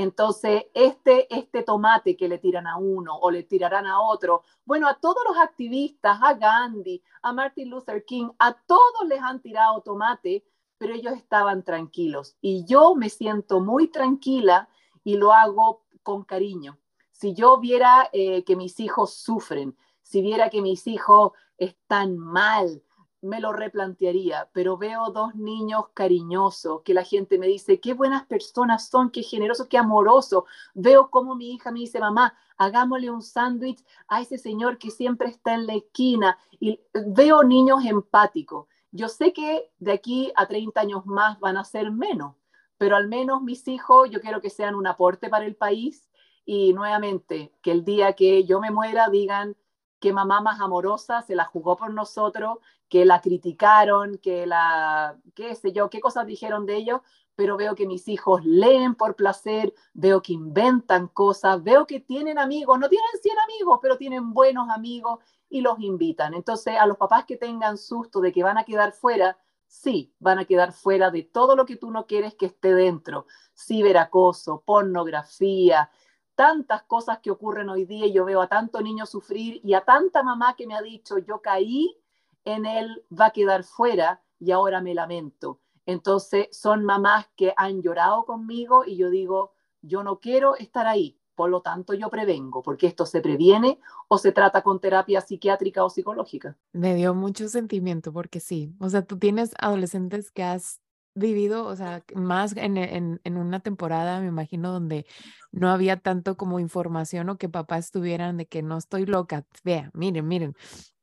entonces, 0.00 0.66
este, 0.74 1.26
este 1.34 1.64
tomate 1.64 2.16
que 2.16 2.28
le 2.28 2.38
tiran 2.38 2.68
a 2.68 2.76
uno 2.76 3.16
o 3.16 3.32
le 3.32 3.42
tirarán 3.42 3.84
a 3.84 4.00
otro, 4.00 4.44
bueno, 4.64 4.86
a 4.86 4.94
todos 4.94 5.24
los 5.26 5.36
activistas, 5.36 6.20
a 6.22 6.34
Gandhi, 6.34 7.02
a 7.22 7.32
Martin 7.32 7.68
Luther 7.68 8.04
King, 8.04 8.28
a 8.38 8.54
todos 8.54 9.08
les 9.08 9.20
han 9.20 9.42
tirado 9.42 9.80
tomate, 9.80 10.44
pero 10.78 10.94
ellos 10.94 11.14
estaban 11.14 11.64
tranquilos. 11.64 12.36
Y 12.40 12.64
yo 12.64 12.94
me 12.94 13.10
siento 13.10 13.58
muy 13.58 13.88
tranquila 13.88 14.68
y 15.02 15.16
lo 15.16 15.32
hago 15.32 15.82
con 16.04 16.22
cariño. 16.22 16.78
Si 17.10 17.34
yo 17.34 17.58
viera 17.58 18.08
eh, 18.12 18.44
que 18.44 18.54
mis 18.54 18.78
hijos 18.78 19.14
sufren, 19.14 19.76
si 20.02 20.22
viera 20.22 20.48
que 20.48 20.62
mis 20.62 20.86
hijos 20.86 21.32
están 21.56 22.16
mal, 22.16 22.84
me 23.20 23.40
lo 23.40 23.52
replantearía, 23.52 24.48
pero 24.52 24.76
veo 24.76 25.10
dos 25.10 25.34
niños 25.34 25.86
cariñosos, 25.94 26.82
que 26.82 26.94
la 26.94 27.02
gente 27.02 27.38
me 27.38 27.46
dice, 27.46 27.80
qué 27.80 27.94
buenas 27.94 28.24
personas 28.26 28.88
son, 28.88 29.10
qué 29.10 29.22
generosos, 29.22 29.66
qué 29.66 29.78
amorosos. 29.78 30.44
Veo 30.74 31.10
como 31.10 31.34
mi 31.34 31.52
hija 31.54 31.70
me 31.72 31.80
dice, 31.80 31.98
mamá, 31.98 32.34
hagámosle 32.56 33.10
un 33.10 33.22
sándwich 33.22 33.84
a 34.06 34.20
ese 34.20 34.38
señor 34.38 34.78
que 34.78 34.90
siempre 34.90 35.28
está 35.28 35.54
en 35.54 35.66
la 35.66 35.74
esquina. 35.74 36.38
Y 36.60 36.80
veo 36.92 37.42
niños 37.42 37.84
empáticos. 37.84 38.66
Yo 38.90 39.08
sé 39.08 39.32
que 39.32 39.70
de 39.78 39.92
aquí 39.92 40.32
a 40.36 40.46
30 40.46 40.80
años 40.80 41.06
más 41.06 41.38
van 41.40 41.56
a 41.56 41.64
ser 41.64 41.90
menos, 41.90 42.36
pero 42.78 42.96
al 42.96 43.08
menos 43.08 43.42
mis 43.42 43.66
hijos 43.68 44.08
yo 44.10 44.20
quiero 44.20 44.40
que 44.40 44.50
sean 44.50 44.74
un 44.74 44.86
aporte 44.86 45.28
para 45.28 45.44
el 45.44 45.56
país 45.56 46.08
y 46.44 46.72
nuevamente 46.72 47.52
que 47.62 47.72
el 47.72 47.84
día 47.84 48.14
que 48.14 48.44
yo 48.44 48.60
me 48.60 48.70
muera 48.70 49.10
digan, 49.10 49.56
qué 50.00 50.12
mamá 50.12 50.40
más 50.40 50.60
amorosa 50.60 51.22
se 51.22 51.34
la 51.34 51.44
jugó 51.44 51.76
por 51.76 51.92
nosotros, 51.92 52.58
que 52.88 53.04
la 53.04 53.20
criticaron, 53.20 54.18
que 54.18 54.46
la, 54.46 55.18
qué 55.34 55.54
sé 55.54 55.72
yo, 55.72 55.90
qué 55.90 56.00
cosas 56.00 56.26
dijeron 56.26 56.66
de 56.66 56.76
ellos, 56.76 57.00
pero 57.34 57.56
veo 57.56 57.74
que 57.76 57.86
mis 57.86 58.08
hijos 58.08 58.44
leen 58.44 58.96
por 58.96 59.14
placer, 59.14 59.72
veo 59.94 60.22
que 60.22 60.32
inventan 60.32 61.06
cosas, 61.06 61.62
veo 61.62 61.86
que 61.86 62.00
tienen 62.00 62.38
amigos, 62.38 62.78
no 62.80 62.88
tienen 62.88 63.06
100 63.22 63.38
amigos, 63.38 63.78
pero 63.80 63.96
tienen 63.96 64.32
buenos 64.32 64.68
amigos 64.70 65.20
y 65.48 65.60
los 65.60 65.78
invitan. 65.78 66.34
Entonces, 66.34 66.76
a 66.76 66.86
los 66.86 66.96
papás 66.96 67.26
que 67.26 67.36
tengan 67.36 67.78
susto 67.78 68.20
de 68.20 68.32
que 68.32 68.42
van 68.42 68.58
a 68.58 68.64
quedar 68.64 68.92
fuera, 68.92 69.38
sí, 69.68 70.12
van 70.18 70.40
a 70.40 70.46
quedar 70.46 70.72
fuera 70.72 71.10
de 71.10 71.22
todo 71.22 71.54
lo 71.54 71.64
que 71.64 71.76
tú 71.76 71.90
no 71.90 72.06
quieres 72.06 72.34
que 72.34 72.46
esté 72.46 72.74
dentro, 72.74 73.26
ciberacoso, 73.54 74.62
pornografía, 74.66 75.90
tantas 76.38 76.84
cosas 76.84 77.18
que 77.18 77.32
ocurren 77.32 77.68
hoy 77.68 77.84
día 77.84 78.06
y 78.06 78.12
yo 78.12 78.24
veo 78.24 78.40
a 78.40 78.46
tanto 78.46 78.80
niño 78.80 79.06
sufrir 79.06 79.60
y 79.64 79.74
a 79.74 79.80
tanta 79.80 80.22
mamá 80.22 80.54
que 80.54 80.68
me 80.68 80.76
ha 80.76 80.80
dicho, 80.80 81.18
yo 81.18 81.42
caí 81.42 81.98
en 82.44 82.64
él, 82.64 83.04
va 83.10 83.26
a 83.26 83.30
quedar 83.32 83.64
fuera 83.64 84.22
y 84.38 84.52
ahora 84.52 84.80
me 84.80 84.94
lamento. 84.94 85.58
Entonces 85.84 86.46
son 86.52 86.84
mamás 86.84 87.26
que 87.34 87.52
han 87.56 87.82
llorado 87.82 88.24
conmigo 88.24 88.84
y 88.86 88.96
yo 88.96 89.10
digo, 89.10 89.52
yo 89.82 90.04
no 90.04 90.20
quiero 90.20 90.54
estar 90.54 90.86
ahí, 90.86 91.18
por 91.34 91.50
lo 91.50 91.60
tanto 91.60 91.92
yo 91.92 92.08
prevengo, 92.08 92.62
porque 92.62 92.86
esto 92.86 93.04
se 93.04 93.20
previene 93.20 93.80
o 94.06 94.16
se 94.16 94.30
trata 94.30 94.62
con 94.62 94.78
terapia 94.78 95.20
psiquiátrica 95.20 95.84
o 95.84 95.90
psicológica. 95.90 96.56
Me 96.72 96.94
dio 96.94 97.14
mucho 97.14 97.48
sentimiento 97.48 98.12
porque 98.12 98.38
sí, 98.38 98.72
o 98.78 98.88
sea, 98.88 99.02
tú 99.02 99.18
tienes 99.18 99.56
adolescentes 99.58 100.30
que 100.30 100.44
has 100.44 100.80
vivido, 101.18 101.64
o 101.66 101.76
sea, 101.76 102.02
más 102.14 102.56
en, 102.56 102.76
en, 102.76 103.20
en, 103.24 103.36
una 103.36 103.60
temporada, 103.60 104.20
me 104.20 104.28
imagino, 104.28 104.72
donde 104.72 105.06
no 105.52 105.70
había 105.70 105.98
tanto 105.98 106.36
como 106.36 106.60
información 106.60 107.28
o 107.30 107.38
que 107.38 107.48
papás 107.48 107.86
estuvieran 107.86 108.36
de 108.36 108.46
que 108.46 108.62
no 108.62 108.78
estoy 108.78 109.06
loca, 109.06 109.44
vea, 109.64 109.90
miren, 109.94 110.26
miren, 110.28 110.54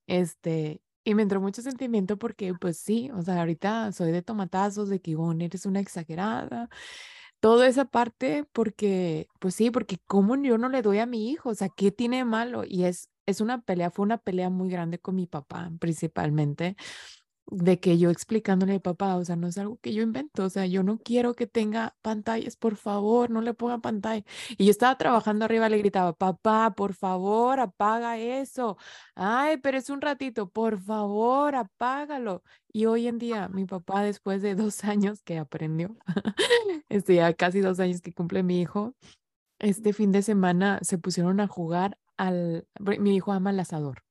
este, 0.07 0.81
y 1.03 1.15
me 1.15 1.23
entró 1.23 1.39
mucho 1.41 1.61
sentimiento 1.61 2.17
porque, 2.17 2.53
pues 2.55 2.77
sí, 2.77 3.11
o 3.13 3.21
sea, 3.21 3.39
ahorita 3.39 3.91
soy 3.91 4.11
de 4.11 4.21
tomatazos, 4.23 4.89
de 4.89 4.99
que, 5.01 5.15
bueno, 5.15 5.43
eres 5.45 5.65
una 5.65 5.79
exagerada, 5.79 6.69
toda 7.39 7.67
esa 7.67 7.85
parte, 7.85 8.45
porque, 8.53 9.27
pues 9.39 9.55
sí, 9.55 9.71
porque 9.71 9.97
cómo 10.07 10.35
yo 10.35 10.57
no 10.57 10.69
le 10.69 10.81
doy 10.81 10.99
a 10.99 11.05
mi 11.05 11.29
hijo, 11.29 11.49
o 11.49 11.55
sea, 11.55 11.69
¿qué 11.69 11.91
tiene 11.91 12.17
de 12.17 12.25
malo? 12.25 12.63
Y 12.65 12.85
es, 12.85 13.09
es 13.27 13.41
una 13.41 13.61
pelea, 13.61 13.91
fue 13.91 14.03
una 14.03 14.17
pelea 14.17 14.49
muy 14.49 14.69
grande 14.69 14.99
con 14.99 15.15
mi 15.15 15.27
papá, 15.27 15.71
principalmente, 15.79 16.75
de 17.47 17.79
que 17.79 17.97
yo 17.97 18.09
explicándole 18.09 18.79
papá, 18.79 19.15
o 19.17 19.25
sea, 19.25 19.35
no 19.35 19.47
es 19.47 19.57
algo 19.57 19.77
que 19.77 19.93
yo 19.93 20.01
invento, 20.01 20.45
o 20.45 20.49
sea, 20.49 20.65
yo 20.65 20.83
no 20.83 20.97
quiero 20.97 21.35
que 21.35 21.47
tenga 21.47 21.95
pantallas, 22.01 22.55
por 22.55 22.75
favor, 22.75 23.29
no 23.29 23.41
le 23.41 23.53
ponga 23.53 23.79
pantalla. 23.79 24.23
Y 24.57 24.65
yo 24.65 24.71
estaba 24.71 24.97
trabajando 24.97 25.45
arriba, 25.45 25.69
le 25.69 25.77
gritaba, 25.77 26.13
papá, 26.13 26.73
por 26.75 26.93
favor, 26.93 27.59
apaga 27.59 28.17
eso. 28.17 28.77
Ay, 29.15 29.57
pero 29.57 29.77
es 29.77 29.89
un 29.89 30.01
ratito, 30.01 30.49
por 30.49 30.79
favor, 30.81 31.55
apágalo. 31.55 32.43
Y 32.73 32.87
hoy 32.87 33.07
en 33.07 33.19
día, 33.19 33.47
mi 33.49 33.65
papá, 33.65 34.01
después 34.03 34.41
de 34.41 34.55
dos 34.55 34.83
años 34.83 35.21
que 35.23 35.37
aprendió, 35.37 35.95
este, 36.89 37.15
ya 37.15 37.33
casi 37.33 37.59
dos 37.61 37.79
años 37.79 38.01
que 38.01 38.13
cumple 38.13 38.43
mi 38.43 38.61
hijo, 38.61 38.95
este 39.59 39.93
fin 39.93 40.11
de 40.11 40.21
semana 40.21 40.79
se 40.81 40.97
pusieron 40.97 41.39
a 41.39 41.47
jugar 41.47 41.97
al, 42.17 42.67
mi 42.79 43.15
hijo 43.15 43.31
ama 43.33 43.51
el 43.51 43.59
asador. 43.59 44.03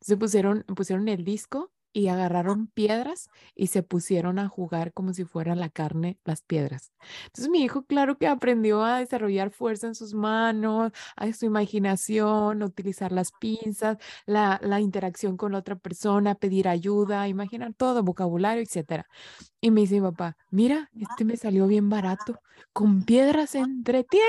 Se 0.00 0.16
pusieron, 0.16 0.64
pusieron 0.64 1.08
el 1.08 1.24
disco 1.24 1.72
y 1.92 2.08
agarraron 2.08 2.68
piedras 2.68 3.28
y 3.54 3.68
se 3.68 3.82
pusieron 3.82 4.38
a 4.38 4.48
jugar 4.48 4.92
como 4.92 5.12
si 5.12 5.24
fuera 5.24 5.54
la 5.54 5.68
carne, 5.68 6.18
las 6.24 6.42
piedras. 6.42 6.92
Entonces 7.26 7.50
mi 7.50 7.62
hijo, 7.62 7.84
claro 7.84 8.18
que 8.18 8.26
aprendió 8.28 8.82
a 8.84 8.98
desarrollar 8.98 9.50
fuerza 9.50 9.86
en 9.86 9.94
sus 9.94 10.14
manos, 10.14 10.92
a 11.16 11.32
su 11.32 11.46
imaginación, 11.46 12.62
a 12.62 12.66
utilizar 12.66 13.12
las 13.12 13.32
pinzas, 13.32 13.98
la, 14.26 14.60
la 14.62 14.80
interacción 14.80 15.36
con 15.36 15.52
la 15.52 15.58
otra 15.58 15.76
persona, 15.76 16.34
pedir 16.34 16.68
ayuda, 16.68 17.28
imaginar 17.28 17.74
todo, 17.74 18.02
vocabulario, 18.02 18.62
etcétera. 18.62 19.06
Y 19.60 19.70
me 19.70 19.82
dice 19.82 19.96
mi 19.96 20.02
papá, 20.02 20.36
mira, 20.50 20.90
este 20.98 21.24
me 21.24 21.36
salió 21.36 21.66
bien 21.66 21.88
barato, 21.90 22.40
con 22.72 23.04
piedras 23.04 23.50
se 23.50 23.58
entretiene. 23.58 24.26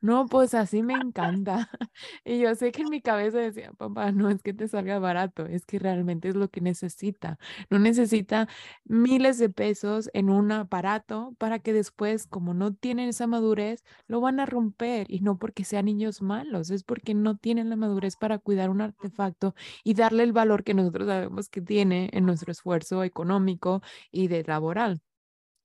No, 0.00 0.26
pues 0.26 0.54
así 0.54 0.82
me 0.82 0.94
encanta. 0.94 1.70
Y 2.24 2.38
yo 2.40 2.54
sé 2.54 2.72
que 2.72 2.82
en 2.82 2.90
mi 2.90 3.00
cabeza 3.00 3.38
decía, 3.38 3.72
papá, 3.76 4.12
no 4.12 4.30
es 4.30 4.42
que 4.42 4.52
te 4.54 4.68
salga 4.68 4.98
barato, 4.98 5.46
es 5.46 5.66
que 5.66 5.78
realmente 5.78 6.28
es 6.28 6.36
lo 6.36 6.48
que 6.48 6.60
necesita. 6.98 7.38
No 7.70 7.78
necesita 7.78 8.48
miles 8.84 9.38
de 9.38 9.48
pesos 9.48 10.10
en 10.12 10.30
un 10.30 10.52
aparato 10.52 11.34
para 11.38 11.58
que 11.58 11.72
después, 11.72 12.26
como 12.26 12.54
no 12.54 12.74
tienen 12.74 13.08
esa 13.08 13.26
madurez, 13.26 13.84
lo 14.06 14.20
van 14.20 14.40
a 14.40 14.46
romper. 14.46 15.06
Y 15.10 15.20
no 15.20 15.38
porque 15.38 15.64
sean 15.64 15.86
niños 15.86 16.22
malos, 16.22 16.70
es 16.70 16.84
porque 16.84 17.14
no 17.14 17.36
tienen 17.36 17.70
la 17.70 17.76
madurez 17.76 18.16
para 18.16 18.38
cuidar 18.38 18.70
un 18.70 18.80
artefacto 18.80 19.54
y 19.84 19.94
darle 19.94 20.24
el 20.24 20.32
valor 20.32 20.64
que 20.64 20.74
nosotros 20.74 21.08
sabemos 21.08 21.48
que 21.48 21.60
tiene 21.60 22.10
en 22.12 22.26
nuestro 22.26 22.52
esfuerzo 22.52 23.04
económico 23.04 23.82
y 24.10 24.28
de 24.28 24.44
labor 24.44 24.78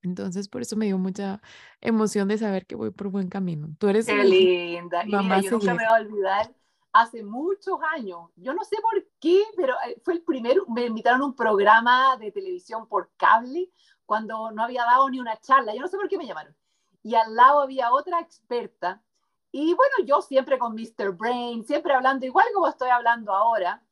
entonces, 0.02 0.48
por 0.48 0.60
eso 0.60 0.76
me 0.76 0.86
dio 0.86 0.98
mucha 0.98 1.40
emoción 1.80 2.28
de 2.28 2.36
saber 2.36 2.66
que 2.66 2.74
voy 2.74 2.90
por 2.90 3.08
buen 3.08 3.28
camino. 3.28 3.68
Tú 3.78 3.88
eres 3.88 4.04
Qué 4.04 4.22
linda. 4.24 5.02
Y 5.04 5.16
mira, 5.16 5.40
yo 5.40 5.52
nunca 5.52 5.74
me 5.74 5.84
voy 5.86 5.98
a 5.98 6.02
olvidar, 6.02 6.52
hace 6.94 7.24
muchos 7.24 7.78
años, 7.92 8.30
yo 8.36 8.54
no 8.54 8.62
sé 8.62 8.76
por 8.80 9.04
qué, 9.20 9.42
pero 9.56 9.74
eh, 9.86 10.00
fue 10.04 10.14
el 10.14 10.22
primero, 10.22 10.64
me 10.68 10.86
invitaron 10.86 11.22
a 11.22 11.24
un 11.26 11.34
programa 11.34 12.16
de 12.16 12.30
televisión 12.30 12.86
por 12.86 13.10
cable 13.16 13.68
cuando 14.06 14.52
no 14.52 14.62
había 14.62 14.84
dado 14.84 15.10
ni 15.10 15.18
una 15.18 15.36
charla, 15.40 15.74
yo 15.74 15.80
no 15.80 15.88
sé 15.88 15.96
por 15.96 16.08
qué 16.08 16.16
me 16.16 16.26
llamaron. 16.26 16.54
Y 17.02 17.16
al 17.16 17.34
lado 17.34 17.60
había 17.60 17.92
otra 17.92 18.20
experta, 18.20 19.02
y 19.50 19.74
bueno, 19.74 19.94
yo 20.06 20.22
siempre 20.22 20.56
con 20.56 20.74
Mr. 20.74 21.12
Brain, 21.12 21.64
siempre 21.64 21.92
hablando 21.92 22.26
igual 22.26 22.46
como 22.54 22.68
estoy 22.68 22.90
hablando 22.90 23.34
ahora, 23.34 23.82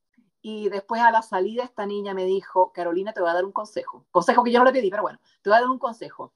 y 0.40 0.68
después 0.68 1.02
a 1.02 1.10
la 1.10 1.22
salida 1.22 1.64
esta 1.64 1.84
niña 1.86 2.14
me 2.14 2.24
dijo, 2.24 2.72
Carolina, 2.72 3.12
te 3.12 3.20
voy 3.20 3.30
a 3.30 3.34
dar 3.34 3.44
un 3.44 3.52
consejo. 3.52 4.06
Consejo 4.12 4.44
que 4.44 4.52
yo 4.52 4.60
no 4.60 4.64
le 4.64 4.72
pedí, 4.72 4.90
pero 4.90 5.02
bueno, 5.02 5.18
te 5.40 5.50
voy 5.50 5.56
a 5.56 5.60
dar 5.60 5.70
un 5.70 5.78
consejo. 5.78 6.32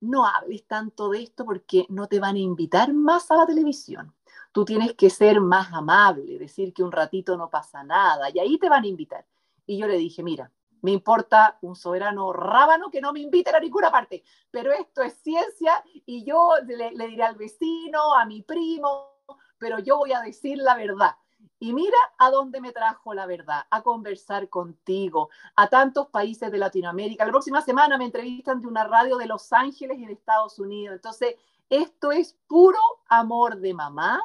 No 0.00 0.26
hables 0.26 0.64
tanto 0.66 1.08
de 1.08 1.22
esto 1.22 1.44
porque 1.44 1.86
no 1.88 2.06
te 2.06 2.20
van 2.20 2.36
a 2.36 2.40
invitar 2.40 2.92
más 2.92 3.30
a 3.30 3.36
la 3.36 3.46
televisión. 3.46 4.12
Tú 4.56 4.64
tienes 4.64 4.94
que 4.94 5.10
ser 5.10 5.38
más 5.38 5.70
amable, 5.74 6.38
decir 6.38 6.72
que 6.72 6.82
un 6.82 6.90
ratito 6.90 7.36
no 7.36 7.50
pasa 7.50 7.84
nada 7.84 8.30
y 8.30 8.38
ahí 8.38 8.56
te 8.56 8.70
van 8.70 8.84
a 8.84 8.86
invitar. 8.86 9.26
Y 9.66 9.76
yo 9.76 9.86
le 9.86 9.98
dije, 9.98 10.22
mira, 10.22 10.50
me 10.80 10.92
importa 10.92 11.58
un 11.60 11.76
soberano 11.76 12.32
rábano 12.32 12.90
que 12.90 13.02
no 13.02 13.12
me 13.12 13.20
invite 13.20 13.54
a 13.54 13.60
ninguna 13.60 13.90
parte, 13.90 14.24
pero 14.50 14.72
esto 14.72 15.02
es 15.02 15.12
ciencia 15.18 15.84
y 16.06 16.24
yo 16.24 16.52
le, 16.66 16.92
le 16.92 17.06
diré 17.06 17.24
al 17.24 17.36
vecino, 17.36 18.14
a 18.14 18.24
mi 18.24 18.40
primo, 18.40 19.18
pero 19.58 19.78
yo 19.78 19.98
voy 19.98 20.14
a 20.14 20.22
decir 20.22 20.56
la 20.56 20.74
verdad 20.74 21.16
y 21.58 21.74
mira 21.74 21.98
a 22.16 22.30
dónde 22.30 22.62
me 22.62 22.72
trajo 22.72 23.12
la 23.12 23.26
verdad, 23.26 23.66
a 23.68 23.82
conversar 23.82 24.48
contigo, 24.48 25.28
a 25.54 25.68
tantos 25.68 26.06
países 26.06 26.50
de 26.50 26.56
Latinoamérica. 26.56 27.26
La 27.26 27.30
próxima 27.30 27.60
semana 27.60 27.98
me 27.98 28.06
entrevistan 28.06 28.62
de 28.62 28.68
una 28.68 28.84
radio 28.84 29.18
de 29.18 29.26
Los 29.26 29.52
Ángeles 29.52 29.98
en 29.98 30.08
Estados 30.08 30.58
Unidos. 30.58 30.96
Entonces, 30.96 31.34
esto 31.68 32.10
es 32.10 32.38
puro 32.48 32.80
amor 33.06 33.58
de 33.58 33.74
mamá 33.74 34.22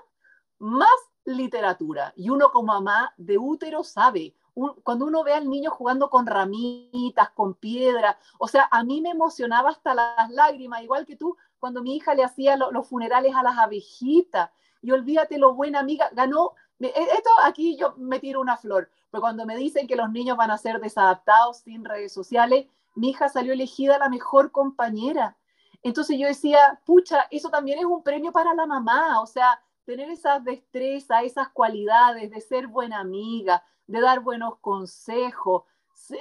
más 0.61 0.89
literatura. 1.25 2.13
Y 2.15 2.29
uno 2.29 2.51
como 2.51 2.73
mamá 2.73 3.13
de 3.17 3.37
útero 3.37 3.83
sabe, 3.83 4.35
cuando 4.83 5.05
uno 5.05 5.23
ve 5.23 5.33
al 5.33 5.49
niño 5.49 5.71
jugando 5.71 6.09
con 6.09 6.27
ramitas, 6.27 7.29
con 7.31 7.53
piedra, 7.55 8.17
o 8.37 8.47
sea, 8.47 8.67
a 8.71 8.83
mí 8.83 9.01
me 9.01 9.09
emocionaba 9.09 9.69
hasta 9.69 9.93
las 9.93 10.29
lágrimas, 10.29 10.83
igual 10.83 11.05
que 11.05 11.15
tú, 11.15 11.37
cuando 11.59 11.81
mi 11.81 11.95
hija 11.95 12.13
le 12.13 12.23
hacía 12.23 12.57
los 12.57 12.87
funerales 12.87 13.33
a 13.35 13.43
las 13.43 13.57
abejitas. 13.57 14.51
Y 14.81 14.91
olvídate 14.91 15.37
lo 15.37 15.53
buena 15.53 15.79
amiga, 15.79 16.09
ganó 16.13 16.53
e, 16.79 16.93
esto 17.13 17.29
aquí 17.43 17.77
yo 17.77 17.93
me 17.97 18.19
tiro 18.19 18.41
una 18.41 18.57
flor, 18.57 18.89
pero 19.09 19.21
cuando 19.21 19.45
me 19.45 19.55
dicen 19.55 19.87
que 19.87 19.95
los 19.95 20.11
niños 20.11 20.37
van 20.37 20.51
a 20.51 20.57
ser 20.57 20.79
desadaptados 20.79 21.57
sin 21.57 21.85
redes 21.85 22.13
sociales, 22.13 22.67
mi 22.95 23.09
hija 23.09 23.29
salió 23.29 23.53
elegida 23.53 23.97
la 23.97 24.09
mejor 24.09 24.51
compañera. 24.51 25.37
Entonces 25.83 26.17
yo 26.19 26.27
decía, 26.27 26.79
pucha, 26.85 27.27
eso 27.31 27.49
también 27.49 27.79
es 27.79 27.85
un 27.85 28.03
premio 28.03 28.31
para 28.31 28.53
la 28.53 28.65
mamá, 28.65 29.21
o 29.21 29.25
sea, 29.25 29.59
tener 29.91 30.09
esas 30.09 30.41
destrezas, 30.45 31.23
esas 31.25 31.49
cualidades 31.49 32.31
de 32.31 32.39
ser 32.39 32.67
buena 32.67 33.01
amiga, 33.01 33.61
de 33.87 33.99
dar 33.99 34.21
buenos 34.21 34.57
consejos. 34.59 35.63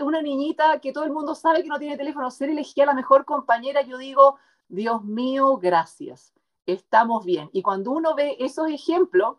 Una 0.01 0.21
niñita 0.21 0.81
que 0.81 0.93
todo 0.93 1.05
el 1.05 1.13
mundo 1.13 1.37
sabe 1.37 1.63
que 1.63 1.69
no 1.69 1.79
tiene 1.79 1.97
teléfono, 1.97 2.33
ser 2.33 2.51
elegida 2.51 2.87
la 2.87 2.95
mejor 2.95 3.25
compañera, 3.25 3.83
yo 3.83 3.97
digo, 3.97 4.39
Dios 4.69 5.05
mío, 5.05 5.57
gracias, 5.59 6.35
estamos 6.67 7.25
bien. 7.25 7.49
Y 7.53 7.63
cuando 7.63 7.93
uno 7.93 8.17
ve 8.17 8.37
esos 8.41 8.69
ejemplos, 8.69 9.37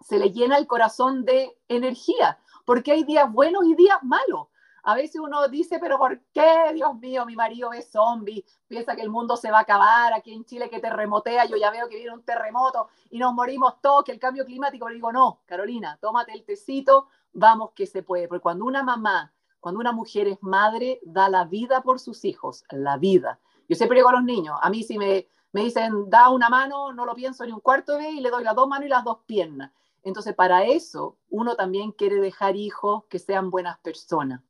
se 0.00 0.18
le 0.18 0.30
llena 0.30 0.58
el 0.58 0.66
corazón 0.66 1.24
de 1.24 1.58
energía, 1.66 2.38
porque 2.66 2.92
hay 2.92 3.04
días 3.04 3.32
buenos 3.32 3.64
y 3.64 3.74
días 3.76 3.98
malos. 4.02 4.48
A 4.82 4.94
veces 4.94 5.20
uno 5.20 5.48
dice, 5.48 5.78
pero 5.78 5.98
¿por 5.98 6.20
qué, 6.32 6.72
Dios 6.74 6.94
mío, 6.98 7.26
mi 7.26 7.36
marido 7.36 7.72
es 7.72 7.90
zombie? 7.90 8.44
Piensa 8.66 8.96
que 8.96 9.02
el 9.02 9.10
mundo 9.10 9.36
se 9.36 9.50
va 9.50 9.58
a 9.58 9.62
acabar, 9.62 10.12
aquí 10.12 10.32
en 10.32 10.44
Chile 10.44 10.70
que 10.70 10.80
terremotea, 10.80 11.44
yo 11.46 11.56
ya 11.56 11.70
veo 11.70 11.88
que 11.88 11.96
viene 11.96 12.12
un 12.12 12.22
terremoto 12.22 12.88
y 13.10 13.18
nos 13.18 13.34
morimos 13.34 13.80
todos, 13.80 14.04
que 14.04 14.12
el 14.12 14.18
cambio 14.18 14.44
climático, 14.44 14.88
le 14.88 14.94
digo, 14.94 15.12
no, 15.12 15.40
Carolina, 15.46 15.98
tómate 16.00 16.32
el 16.32 16.44
tecito, 16.44 17.08
vamos 17.32 17.70
que 17.74 17.86
se 17.86 18.02
puede, 18.02 18.28
porque 18.28 18.42
cuando 18.42 18.64
una 18.64 18.82
mamá, 18.82 19.32
cuando 19.60 19.80
una 19.80 19.92
mujer 19.92 20.26
es 20.26 20.42
madre, 20.42 21.00
da 21.02 21.28
la 21.28 21.44
vida 21.44 21.82
por 21.82 22.00
sus 22.00 22.24
hijos, 22.24 22.64
la 22.70 22.96
vida. 22.96 23.38
Yo 23.68 23.76
siempre 23.76 23.98
digo 23.98 24.08
a 24.08 24.12
los 24.12 24.24
niños, 24.24 24.58
a 24.60 24.70
mí 24.70 24.82
si 24.82 24.98
me, 24.98 25.28
me 25.52 25.62
dicen, 25.62 26.08
da 26.08 26.30
una 26.30 26.48
mano, 26.48 26.92
no 26.92 27.04
lo 27.04 27.14
pienso 27.14 27.44
ni 27.44 27.52
un 27.52 27.60
cuarto 27.60 27.92
de 27.92 27.98
vez 27.98 28.14
y 28.14 28.20
le 28.20 28.30
doy 28.30 28.44
las 28.44 28.54
dos 28.54 28.68
manos 28.68 28.86
y 28.86 28.88
las 28.88 29.04
dos 29.04 29.18
piernas. 29.26 29.70
Entonces, 30.02 30.34
para 30.34 30.64
eso, 30.64 31.18
uno 31.28 31.56
también 31.56 31.92
quiere 31.92 32.16
dejar 32.16 32.56
hijos 32.56 33.04
que 33.10 33.18
sean 33.18 33.50
buenas 33.50 33.78
personas. 33.80 34.40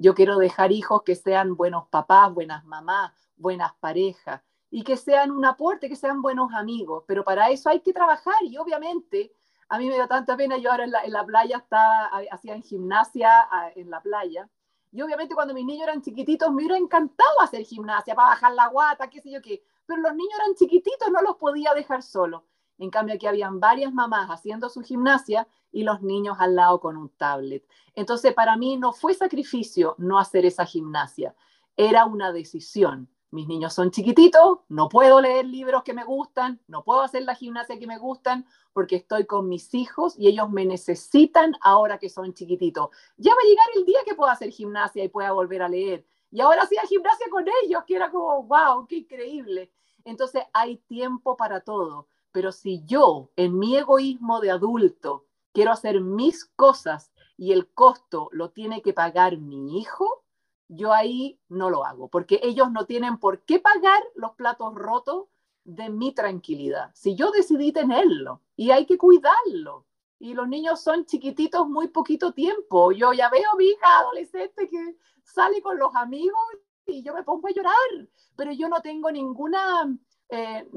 Yo 0.00 0.14
quiero 0.14 0.38
dejar 0.38 0.70
hijos 0.70 1.02
que 1.02 1.16
sean 1.16 1.56
buenos 1.56 1.88
papás, 1.88 2.32
buenas 2.32 2.64
mamás, 2.64 3.12
buenas 3.36 3.74
parejas 3.80 4.40
y 4.70 4.84
que 4.84 4.96
sean 4.96 5.32
un 5.32 5.44
aporte, 5.44 5.88
que 5.88 5.96
sean 5.96 6.22
buenos 6.22 6.52
amigos. 6.54 7.02
Pero 7.08 7.24
para 7.24 7.50
eso 7.50 7.68
hay 7.68 7.80
que 7.80 7.92
trabajar 7.92 8.36
y 8.42 8.56
obviamente 8.58 9.32
a 9.68 9.76
mí 9.76 9.88
me 9.88 9.98
da 9.98 10.06
tanta 10.06 10.36
pena, 10.36 10.56
yo 10.56 10.70
ahora 10.70 10.84
en 10.84 11.12
la, 11.12 11.26
playa 11.26 11.56
estaba, 11.58 12.10
hacía 12.30 12.60
gimnasia 12.60 13.28
en 13.74 13.90
la 13.90 14.00
playa 14.00 14.48
y 14.92 15.02
obviamente 15.02 15.34
cuando 15.34 15.52
mis 15.52 15.66
niños 15.66 15.88
eran 15.88 16.00
chiquititos 16.00 16.48
me 16.50 16.56
hubiera 16.58 16.78
encantado 16.78 17.40
hacer 17.40 17.64
gimnasia 17.64 18.14
para 18.14 18.30
bajar 18.30 18.54
la 18.54 18.68
guata, 18.68 19.10
qué 19.10 19.20
sé 19.20 19.30
yo 19.30 19.42
qué, 19.42 19.62
pero 19.84 20.00
los 20.00 20.14
niños 20.14 20.38
eran 20.38 20.54
chiquititos, 20.54 21.10
no 21.10 21.20
los 21.22 21.36
podía 21.36 21.74
dejar 21.74 22.04
solos. 22.04 22.42
En 22.78 22.90
cambio, 22.90 23.16
aquí 23.16 23.26
habían 23.26 23.58
varias 23.58 23.92
mamás 23.92 24.28
haciendo 24.30 24.68
su 24.68 24.82
gimnasia 24.82 25.48
y 25.72 25.82
los 25.82 26.00
niños 26.00 26.36
al 26.38 26.54
lado 26.54 26.80
con 26.80 26.96
un 26.96 27.08
tablet. 27.10 27.66
Entonces, 27.94 28.32
para 28.34 28.56
mí 28.56 28.76
no 28.76 28.92
fue 28.92 29.14
sacrificio 29.14 29.96
no 29.98 30.18
hacer 30.18 30.46
esa 30.46 30.64
gimnasia, 30.64 31.34
era 31.76 32.04
una 32.06 32.32
decisión. 32.32 33.08
Mis 33.30 33.46
niños 33.46 33.74
son 33.74 33.90
chiquititos, 33.90 34.60
no 34.68 34.88
puedo 34.88 35.20
leer 35.20 35.44
libros 35.44 35.82
que 35.82 35.92
me 35.92 36.02
gustan, 36.02 36.62
no 36.66 36.82
puedo 36.82 37.02
hacer 37.02 37.24
la 37.24 37.34
gimnasia 37.34 37.78
que 37.78 37.86
me 37.86 37.98
gustan 37.98 38.46
porque 38.72 38.96
estoy 38.96 39.26
con 39.26 39.50
mis 39.50 39.74
hijos 39.74 40.14
y 40.16 40.28
ellos 40.28 40.48
me 40.48 40.64
necesitan 40.64 41.54
ahora 41.60 41.98
que 41.98 42.08
son 42.08 42.32
chiquititos. 42.32 42.88
Ya 43.18 43.32
va 43.32 43.40
a 43.44 43.48
llegar 43.48 43.66
el 43.76 43.84
día 43.84 43.98
que 44.06 44.14
pueda 44.14 44.32
hacer 44.32 44.50
gimnasia 44.50 45.04
y 45.04 45.08
pueda 45.08 45.32
volver 45.32 45.60
a 45.60 45.68
leer. 45.68 46.06
Y 46.30 46.40
ahora 46.40 46.62
hacía 46.62 46.80
gimnasia 46.88 47.26
con 47.30 47.44
ellos, 47.64 47.82
que 47.86 47.96
era 47.96 48.10
como, 48.10 48.44
wow, 48.44 48.86
qué 48.86 48.96
increíble. 48.96 49.70
Entonces 50.04 50.44
hay 50.54 50.78
tiempo 50.78 51.36
para 51.36 51.60
todo 51.60 52.08
pero 52.38 52.52
si 52.52 52.84
yo, 52.84 53.32
en 53.34 53.58
mi 53.58 53.76
egoísmo 53.76 54.38
de 54.38 54.52
adulto, 54.52 55.26
quiero 55.52 55.72
hacer 55.72 56.00
mis 56.00 56.44
cosas 56.44 57.10
y 57.36 57.50
el 57.50 57.68
costo 57.72 58.28
lo 58.30 58.50
tiene 58.50 58.80
que 58.80 58.92
pagar 58.92 59.38
mi 59.38 59.80
hijo, 59.80 60.22
yo 60.68 60.92
ahí 60.92 61.40
no 61.48 61.68
lo 61.68 61.84
hago, 61.84 62.06
porque 62.06 62.38
ellos 62.44 62.70
no 62.70 62.86
tienen 62.86 63.18
por 63.18 63.40
qué 63.40 63.58
pagar 63.58 64.00
los 64.14 64.36
platos 64.36 64.72
rotos 64.76 65.24
de 65.64 65.90
mi 65.90 66.14
tranquilidad. 66.14 66.92
Si 66.94 67.16
yo 67.16 67.32
decidí 67.32 67.72
tenerlo 67.72 68.40
y 68.54 68.70
hay 68.70 68.86
que 68.86 68.98
cuidarlo, 68.98 69.86
y 70.20 70.32
los 70.32 70.46
niños 70.46 70.80
son 70.80 71.06
chiquititos 71.06 71.68
muy 71.68 71.88
poquito 71.88 72.30
tiempo. 72.32 72.92
Yo 72.92 73.12
ya 73.14 73.30
veo 73.30 73.50
a 73.52 73.56
mi 73.56 73.64
hija 73.64 73.98
adolescente 73.98 74.68
que 74.68 74.96
sale 75.24 75.60
con 75.60 75.76
los 75.76 75.92
amigos 75.96 76.38
y 76.86 77.02
yo 77.02 77.14
me 77.14 77.24
pongo 77.24 77.48
a 77.48 77.50
llorar, 77.50 78.08
pero 78.36 78.52
yo 78.52 78.68
no 78.68 78.80
tengo 78.80 79.10
ninguna, 79.10 79.92
eh, 80.30 80.68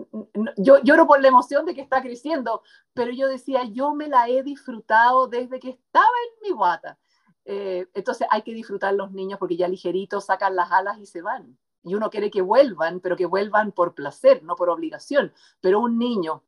yo 0.57 0.79
lloro 0.83 1.05
por 1.05 1.21
la 1.21 1.27
emoción 1.27 1.65
de 1.65 1.73
que 1.73 1.81
está 1.81 2.01
creciendo, 2.01 2.63
pero 2.93 3.11
yo 3.11 3.27
decía, 3.27 3.63
yo 3.65 3.93
me 3.93 4.07
la 4.07 4.29
he 4.29 4.43
disfrutado 4.43 5.27
desde 5.27 5.59
que 5.59 5.69
estaba 5.69 6.05
en 6.05 6.49
mi 6.49 6.55
guata. 6.55 6.97
Eh, 7.45 7.87
entonces 7.93 8.27
hay 8.29 8.43
que 8.43 8.53
disfrutar 8.53 8.93
los 8.93 9.11
niños 9.11 9.39
porque 9.39 9.57
ya 9.57 9.67
ligeritos 9.67 10.25
sacan 10.25 10.55
las 10.55 10.71
alas 10.71 10.99
y 10.99 11.05
se 11.05 11.21
van. 11.21 11.57
Y 11.83 11.95
uno 11.95 12.09
quiere 12.09 12.29
que 12.29 12.41
vuelvan, 12.41 12.99
pero 12.99 13.15
que 13.15 13.25
vuelvan 13.25 13.71
por 13.71 13.95
placer, 13.95 14.43
no 14.43 14.55
por 14.55 14.69
obligación. 14.69 15.33
Pero 15.59 15.79
un 15.79 15.97
niño 15.97 16.43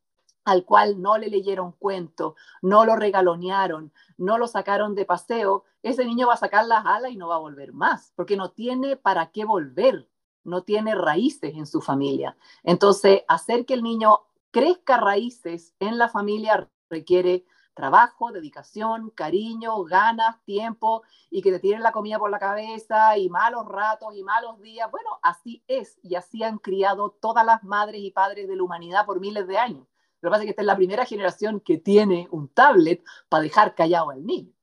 al 0.46 0.66
cual 0.66 1.02
no 1.02 1.18
le 1.18 1.28
leyeron 1.28 1.72
cuento, 1.74 2.36
no 2.62 2.86
lo 2.86 2.96
regalonearon, 2.96 3.94
no 4.18 4.38
lo 4.38 4.48
sacaron 4.48 4.94
de 4.94 5.06
paseo, 5.06 5.64
ese 5.82 6.06
niño 6.06 6.28
va 6.28 6.34
a 6.34 6.38
sacar 6.38 6.66
las 6.66 6.86
alas 6.86 7.12
y 7.12 7.18
no 7.18 7.30
va 7.30 7.36
a 7.36 7.40
volver 7.40 7.72
más, 7.72 8.12
porque 8.16 8.36
no 8.36 8.52
tiene 8.52 8.98
para 8.98 9.32
qué 9.32 9.46
volver, 9.46 10.10
no 10.44 10.64
tiene 10.64 10.95
raíces 10.95 11.53
en 11.56 11.65
su 11.65 11.82
familia. 11.82 12.38
Entonces, 12.64 13.24
hacer 13.28 13.65
que 13.65 13.74
el 13.74 13.84
niño 13.84 14.20
crezca 14.52 14.98
raíces 14.98 15.74
en 15.80 15.98
la 15.98 16.10
familia 16.10 16.70
requiere 16.90 17.45
trabajo, 17.74 18.32
dedicación, 18.32 19.10
cariño, 19.10 19.84
ganas, 19.84 20.44
tiempo 20.45 21.03
y 21.30 21.41
que 21.41 21.52
te 21.52 21.60
tiren 21.60 21.82
la 21.82 21.91
comida 21.91 22.20
por 22.20 22.30
la 22.30 22.40
cabeza 22.40 23.18
y 23.18 23.30
malos 23.30 23.68
ratos 23.68 24.15
y 24.15 24.24
malos 24.24 24.61
días. 24.61 24.90
Bueno, 24.91 25.20
así 25.22 25.64
es 25.68 25.98
y 26.03 26.15
así 26.15 26.44
han 26.44 26.60
criado 26.60 27.10
todas 27.10 27.45
las 27.45 27.64
madres 27.64 28.02
y 28.02 28.11
padres 28.11 28.48
de 28.48 28.56
la 28.56 28.64
humanidad 28.64 29.06
por 29.06 29.20
miles 29.20 29.48
de 29.48 29.57
años. 29.57 29.88
Lo 30.22 30.30
que 30.30 30.32
pasa 30.32 30.44
es 30.44 30.45
que 30.45 30.49
esta 30.52 30.61
es 30.61 30.68
la 30.68 30.78
primera 30.78 31.06
generación 31.06 31.60
que 31.60 31.78
tiene 31.78 32.28
un 32.32 32.48
tablet 32.48 33.03
para 33.28 33.44
dejar 33.44 33.76
callado 33.76 34.11
al 34.11 34.26
niño. 34.26 34.53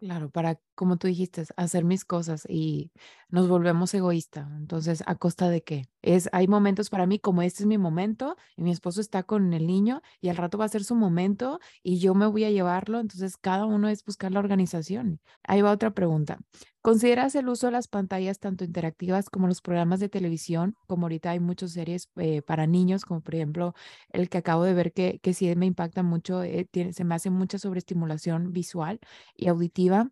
Claro, 0.00 0.30
para, 0.30 0.58
como 0.74 0.96
tú 0.96 1.06
dijiste, 1.06 1.44
hacer 1.56 1.84
mis 1.84 2.04
cosas 2.04 2.44
y 2.48 2.92
nos 3.28 3.48
volvemos 3.48 3.94
egoístas. 3.94 4.48
Entonces, 4.56 5.02
¿a 5.06 5.14
costa 5.14 5.48
de 5.48 5.62
qué? 5.62 5.88
Es, 6.02 6.28
hay 6.32 6.48
momentos 6.48 6.90
para 6.90 7.06
mí 7.06 7.18
como 7.18 7.42
este 7.42 7.62
es 7.62 7.66
mi 7.66 7.78
momento 7.78 8.36
y 8.56 8.62
mi 8.62 8.70
esposo 8.70 9.00
está 9.00 9.22
con 9.22 9.52
el 9.54 9.66
niño 9.66 10.02
y 10.20 10.28
al 10.28 10.36
rato 10.36 10.58
va 10.58 10.64
a 10.66 10.68
ser 10.68 10.84
su 10.84 10.94
momento 10.94 11.60
y 11.82 11.98
yo 11.98 12.14
me 12.14 12.26
voy 12.26 12.44
a 12.44 12.50
llevarlo. 12.50 13.00
Entonces, 13.00 13.36
cada 13.36 13.66
uno 13.66 13.88
es 13.88 14.04
buscar 14.04 14.32
la 14.32 14.40
organización. 14.40 15.20
Ahí 15.44 15.62
va 15.62 15.72
otra 15.72 15.92
pregunta. 15.92 16.38
¿Consideras 16.82 17.34
el 17.36 17.48
uso 17.48 17.66
de 17.68 17.72
las 17.72 17.86
pantallas 17.86 18.40
tanto 18.40 18.64
interactivas 18.64 19.30
como 19.30 19.46
los 19.46 19.60
programas 19.62 20.00
de 20.00 20.08
televisión? 20.08 20.74
Como 20.88 21.04
ahorita 21.06 21.30
hay 21.30 21.38
muchas 21.40 21.72
series 21.72 22.08
eh, 22.16 22.42
para 22.42 22.66
niños, 22.66 23.04
como 23.04 23.20
por 23.20 23.36
ejemplo 23.36 23.74
el 24.10 24.28
que 24.28 24.38
acabo 24.38 24.64
de 24.64 24.74
ver 24.74 24.92
que, 24.92 25.20
que 25.22 25.32
sí 25.32 25.54
me 25.54 25.66
impacta 25.66 26.02
mucho, 26.02 26.42
eh, 26.42 26.66
tiene, 26.70 26.92
se 26.92 27.04
me 27.04 27.14
hace 27.14 27.30
mucha 27.30 27.58
sobreestimulación 27.58 28.52
visual 28.52 28.98
y 29.36 29.48
auditiva 29.48 30.10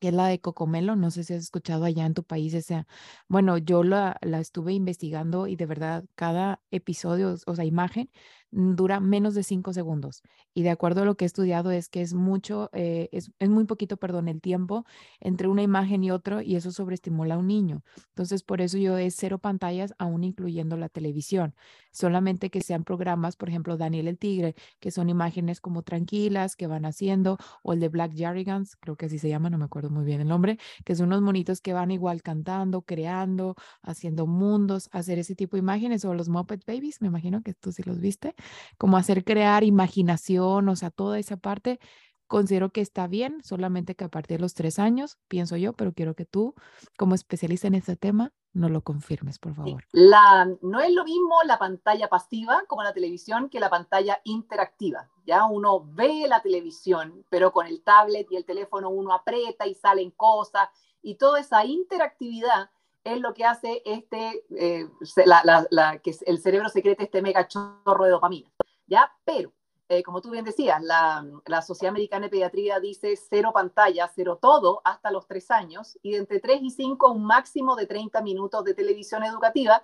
que 0.00 0.08
es 0.08 0.14
la 0.14 0.26
de 0.28 0.40
Cocomelo, 0.40 0.96
no 0.96 1.10
sé 1.10 1.24
si 1.24 1.34
has 1.34 1.40
escuchado 1.44 1.84
allá 1.84 2.06
en 2.06 2.14
tu 2.14 2.24
país 2.24 2.54
esa. 2.54 2.86
Bueno, 3.28 3.58
yo 3.58 3.82
la, 3.84 4.16
la 4.22 4.40
estuve 4.40 4.72
investigando 4.74 5.46
y 5.46 5.56
de 5.56 5.66
verdad 5.66 6.04
cada 6.14 6.60
episodio, 6.70 7.36
o 7.46 7.54
sea, 7.56 7.64
imagen, 7.64 8.10
dura 8.50 9.00
menos 9.00 9.34
de 9.34 9.42
cinco 9.42 9.72
segundos. 9.72 10.22
Y 10.54 10.62
de 10.62 10.70
acuerdo 10.70 11.02
a 11.02 11.04
lo 11.04 11.16
que 11.16 11.24
he 11.24 11.26
estudiado 11.26 11.70
es 11.70 11.88
que 11.88 12.02
es 12.02 12.14
mucho, 12.14 12.70
eh, 12.72 13.08
es, 13.12 13.30
es, 13.38 13.48
muy 13.48 13.64
poquito, 13.64 13.96
perdón, 13.96 14.28
el 14.28 14.40
tiempo 14.40 14.84
entre 15.20 15.48
una 15.48 15.62
imagen 15.62 16.02
y 16.04 16.10
otro 16.10 16.40
y 16.40 16.56
eso 16.56 16.72
sobreestimula 16.72 17.34
a 17.34 17.38
un 17.38 17.46
niño. 17.46 17.82
Entonces, 18.08 18.42
por 18.42 18.60
eso 18.60 18.78
yo 18.78 18.96
es 18.98 19.14
cero 19.16 19.38
pantallas, 19.38 19.94
aún 19.98 20.24
incluyendo 20.24 20.76
la 20.76 20.88
televisión. 20.88 21.54
Solamente 21.92 22.50
que 22.50 22.60
sean 22.60 22.84
programas, 22.84 23.36
por 23.36 23.48
ejemplo, 23.48 23.76
Daniel 23.76 24.08
el 24.08 24.18
Tigre, 24.18 24.54
que 24.80 24.90
son 24.90 25.08
imágenes 25.10 25.60
como 25.60 25.82
tranquilas 25.82 26.56
que 26.56 26.66
van 26.66 26.84
haciendo, 26.84 27.38
o 27.62 27.72
el 27.72 27.80
de 27.80 27.88
Black 27.88 28.12
Jarrigans, 28.16 28.76
creo 28.76 28.96
que 28.96 29.06
así 29.06 29.18
se 29.18 29.28
llama, 29.28 29.50
no 29.50 29.58
me 29.58 29.64
acuerdo 29.64 29.90
muy 29.90 30.04
bien 30.04 30.20
el 30.20 30.28
nombre, 30.28 30.58
que 30.84 30.94
son 30.94 31.08
unos 31.08 31.22
monitos 31.22 31.60
que 31.60 31.72
van 31.72 31.90
igual 31.90 32.22
cantando, 32.22 32.82
creando, 32.82 33.56
haciendo 33.82 34.26
mundos, 34.26 34.88
hacer 34.92 35.18
ese 35.18 35.34
tipo 35.34 35.56
de 35.56 35.60
imágenes, 35.60 36.04
o 36.04 36.14
los 36.14 36.28
Muppet 36.28 36.64
Babies, 36.66 37.00
me 37.02 37.08
imagino 37.08 37.42
que 37.42 37.54
tú 37.54 37.72
sí 37.72 37.82
los 37.84 38.00
viste 38.00 38.34
como 38.76 38.96
hacer 38.96 39.24
crear 39.24 39.64
imaginación, 39.64 40.68
o 40.68 40.76
sea, 40.76 40.90
toda 40.90 41.18
esa 41.18 41.36
parte, 41.36 41.78
considero 42.26 42.70
que 42.70 42.80
está 42.80 43.06
bien, 43.06 43.42
solamente 43.42 43.94
que 43.94 44.04
a 44.04 44.08
partir 44.08 44.36
de 44.36 44.42
los 44.42 44.54
tres 44.54 44.78
años, 44.78 45.18
pienso 45.28 45.56
yo, 45.56 45.72
pero 45.72 45.92
quiero 45.92 46.14
que 46.14 46.26
tú, 46.26 46.54
como 46.96 47.14
especialista 47.14 47.66
en 47.66 47.74
este 47.74 47.96
tema, 47.96 48.32
no 48.52 48.68
lo 48.68 48.82
confirmes, 48.82 49.38
por 49.38 49.54
favor. 49.54 49.84
La, 49.92 50.48
no 50.62 50.80
es 50.80 50.92
lo 50.92 51.04
mismo 51.04 51.36
la 51.44 51.58
pantalla 51.58 52.08
pasiva 52.08 52.64
como 52.66 52.82
la 52.82 52.92
televisión 52.92 53.48
que 53.48 53.60
la 53.60 53.70
pantalla 53.70 54.20
interactiva. 54.24 55.08
Ya 55.26 55.44
uno 55.44 55.84
ve 55.84 56.26
la 56.28 56.42
televisión, 56.42 57.24
pero 57.30 57.52
con 57.52 57.66
el 57.66 57.82
tablet 57.82 58.26
y 58.30 58.36
el 58.36 58.44
teléfono 58.44 58.90
uno 58.90 59.12
aprieta 59.12 59.66
y 59.66 59.74
salen 59.74 60.10
cosas 60.10 60.68
y 61.02 61.16
toda 61.16 61.40
esa 61.40 61.64
interactividad 61.64 62.70
es 63.14 63.20
lo 63.20 63.34
que 63.34 63.44
hace 63.44 63.82
este, 63.84 64.44
eh, 64.56 64.88
la, 65.24 66.00
que 66.02 66.14
el 66.26 66.38
cerebro 66.38 66.68
secrete 66.68 67.04
este 67.04 67.22
mega 67.22 67.48
chorro 67.48 68.04
de 68.04 68.10
dopamina. 68.10 68.50
¿ya? 68.86 69.12
Pero, 69.24 69.52
eh, 69.88 70.02
como 70.02 70.20
tú 70.20 70.30
bien 70.30 70.44
decías, 70.44 70.82
la, 70.82 71.62
Sociedad 71.62 71.90
Americana 71.90 72.26
de 72.26 72.30
Pediatría 72.30 72.80
dice 72.80 73.16
cero 73.16 73.52
pantalla, 73.54 74.10
cero 74.14 74.38
todo 74.40 74.82
hasta 74.84 75.10
los 75.10 75.26
tres 75.26 75.50
años, 75.50 75.98
y 76.02 76.16
entre 76.16 76.40
tres 76.40 76.60
y 76.62 76.70
cinco 76.70 77.12
un 77.12 77.24
máximo 77.24 77.76
de 77.76 77.86
30 77.86 78.20
minutos 78.22 78.64
de 78.64 78.74
televisión 78.74 79.24
educativa, 79.24 79.82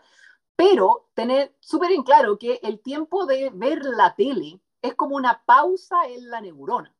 pero 0.56 1.08
tener 1.14 1.54
súper 1.60 1.92
en 1.92 2.02
claro 2.02 2.38
que 2.38 2.60
el 2.62 2.80
tiempo 2.80 3.26
de 3.26 3.50
ver 3.54 3.84
la 3.84 4.14
tele 4.14 4.60
es 4.82 4.94
como 4.94 5.16
una 5.16 5.42
pausa 5.44 6.06
en 6.08 6.28
la 6.28 6.40
neurona. 6.40 6.94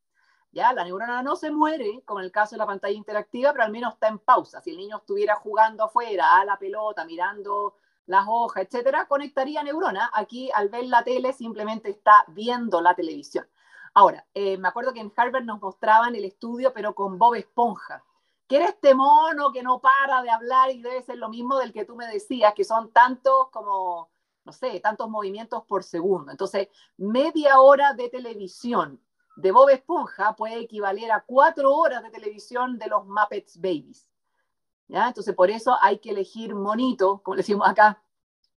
¿Ya? 0.55 0.72
La 0.72 0.85
neurona 0.85 1.22
no 1.22 1.36
se 1.36 1.51
muere, 1.51 2.02
como 2.06 2.20
en 2.20 2.26
el 2.26 2.32
caso 2.32 2.55
de 2.55 2.59
la 2.59 2.66
pantalla 2.66 2.97
interactiva, 2.97 3.52
pero 3.52 3.64
al 3.64 3.72
menos 3.72 3.94
está 3.94 4.09
en 4.09 4.20
pausa. 4.20 4.60
Si 4.62 4.70
el 4.70 4.76
niño 4.78 4.98
estuviera 4.98 5.35
jugando 5.35 5.85
afuera 5.85 6.39
a 6.39 6.44
la 6.44 6.56
pelota, 6.56 7.05
mirando 7.05 7.74
las 8.06 8.24
hojas, 8.28 8.64
etcétera, 8.64 9.06
conectaría 9.06 9.62
neurona. 9.62 10.10
Aquí, 10.14 10.51
al 10.55 10.68
ver 10.68 10.85
la 10.85 11.02
tele, 11.02 11.32
simplemente 11.32 11.90
está 11.90 12.24
viendo 12.28 12.81
la 12.81 12.94
televisión. 12.94 13.47
Ahora, 13.94 14.26
eh, 14.32 14.56
me 14.56 14.68
acuerdo 14.68 14.93
que 14.93 15.01
en 15.01 15.12
Harvard 15.14 15.44
nos 15.44 15.60
mostraban 15.60 16.14
el 16.14 16.24
estudio, 16.24 16.72
pero 16.72 16.94
con 16.94 17.18
Bob 17.18 17.35
Esponja, 17.35 18.05
que 18.47 18.56
era 18.56 18.66
este 18.66 18.94
mono 18.94 19.52
que 19.52 19.62
no 19.62 19.81
para 19.81 20.22
de 20.22 20.31
hablar 20.31 20.70
y 20.70 20.82
debe 20.82 21.02
ser 21.02 21.18
lo 21.18 21.28
mismo 21.28 21.59
del 21.59 21.72
que 21.72 21.85
tú 21.85 21.97
me 21.97 22.06
decías, 22.06 22.55
que 22.55 22.64
son 22.64 22.93
tantos 22.93 23.48
como, 23.51 24.10
no 24.44 24.52
sé, 24.52 24.81
tantos 24.81 25.09
movimientos 25.09 25.64
por 25.64 25.82
segundo. 25.82 26.31
Entonces, 26.31 26.68
media 26.97 27.60
hora 27.60 27.94
de 27.94 28.09
televisión 28.09 29.01
de 29.36 29.52
Bob 29.52 29.69
Esponja 29.70 30.35
puede 30.36 30.61
equivaler 30.61 31.11
a 31.11 31.20
cuatro 31.20 31.74
horas 31.74 32.02
de 32.02 32.11
televisión 32.11 32.78
de 32.78 32.86
los 32.89 33.06
Muppets 33.06 33.61
Babies. 33.61 34.09
¿ya? 34.89 35.09
Entonces, 35.09 35.35
por 35.35 35.51
eso 35.51 35.77
hay 35.81 35.98
que 35.98 36.11
elegir 36.11 36.55
monitos, 36.55 37.20
como 37.23 37.36
decimos 37.36 37.69
acá, 37.69 38.02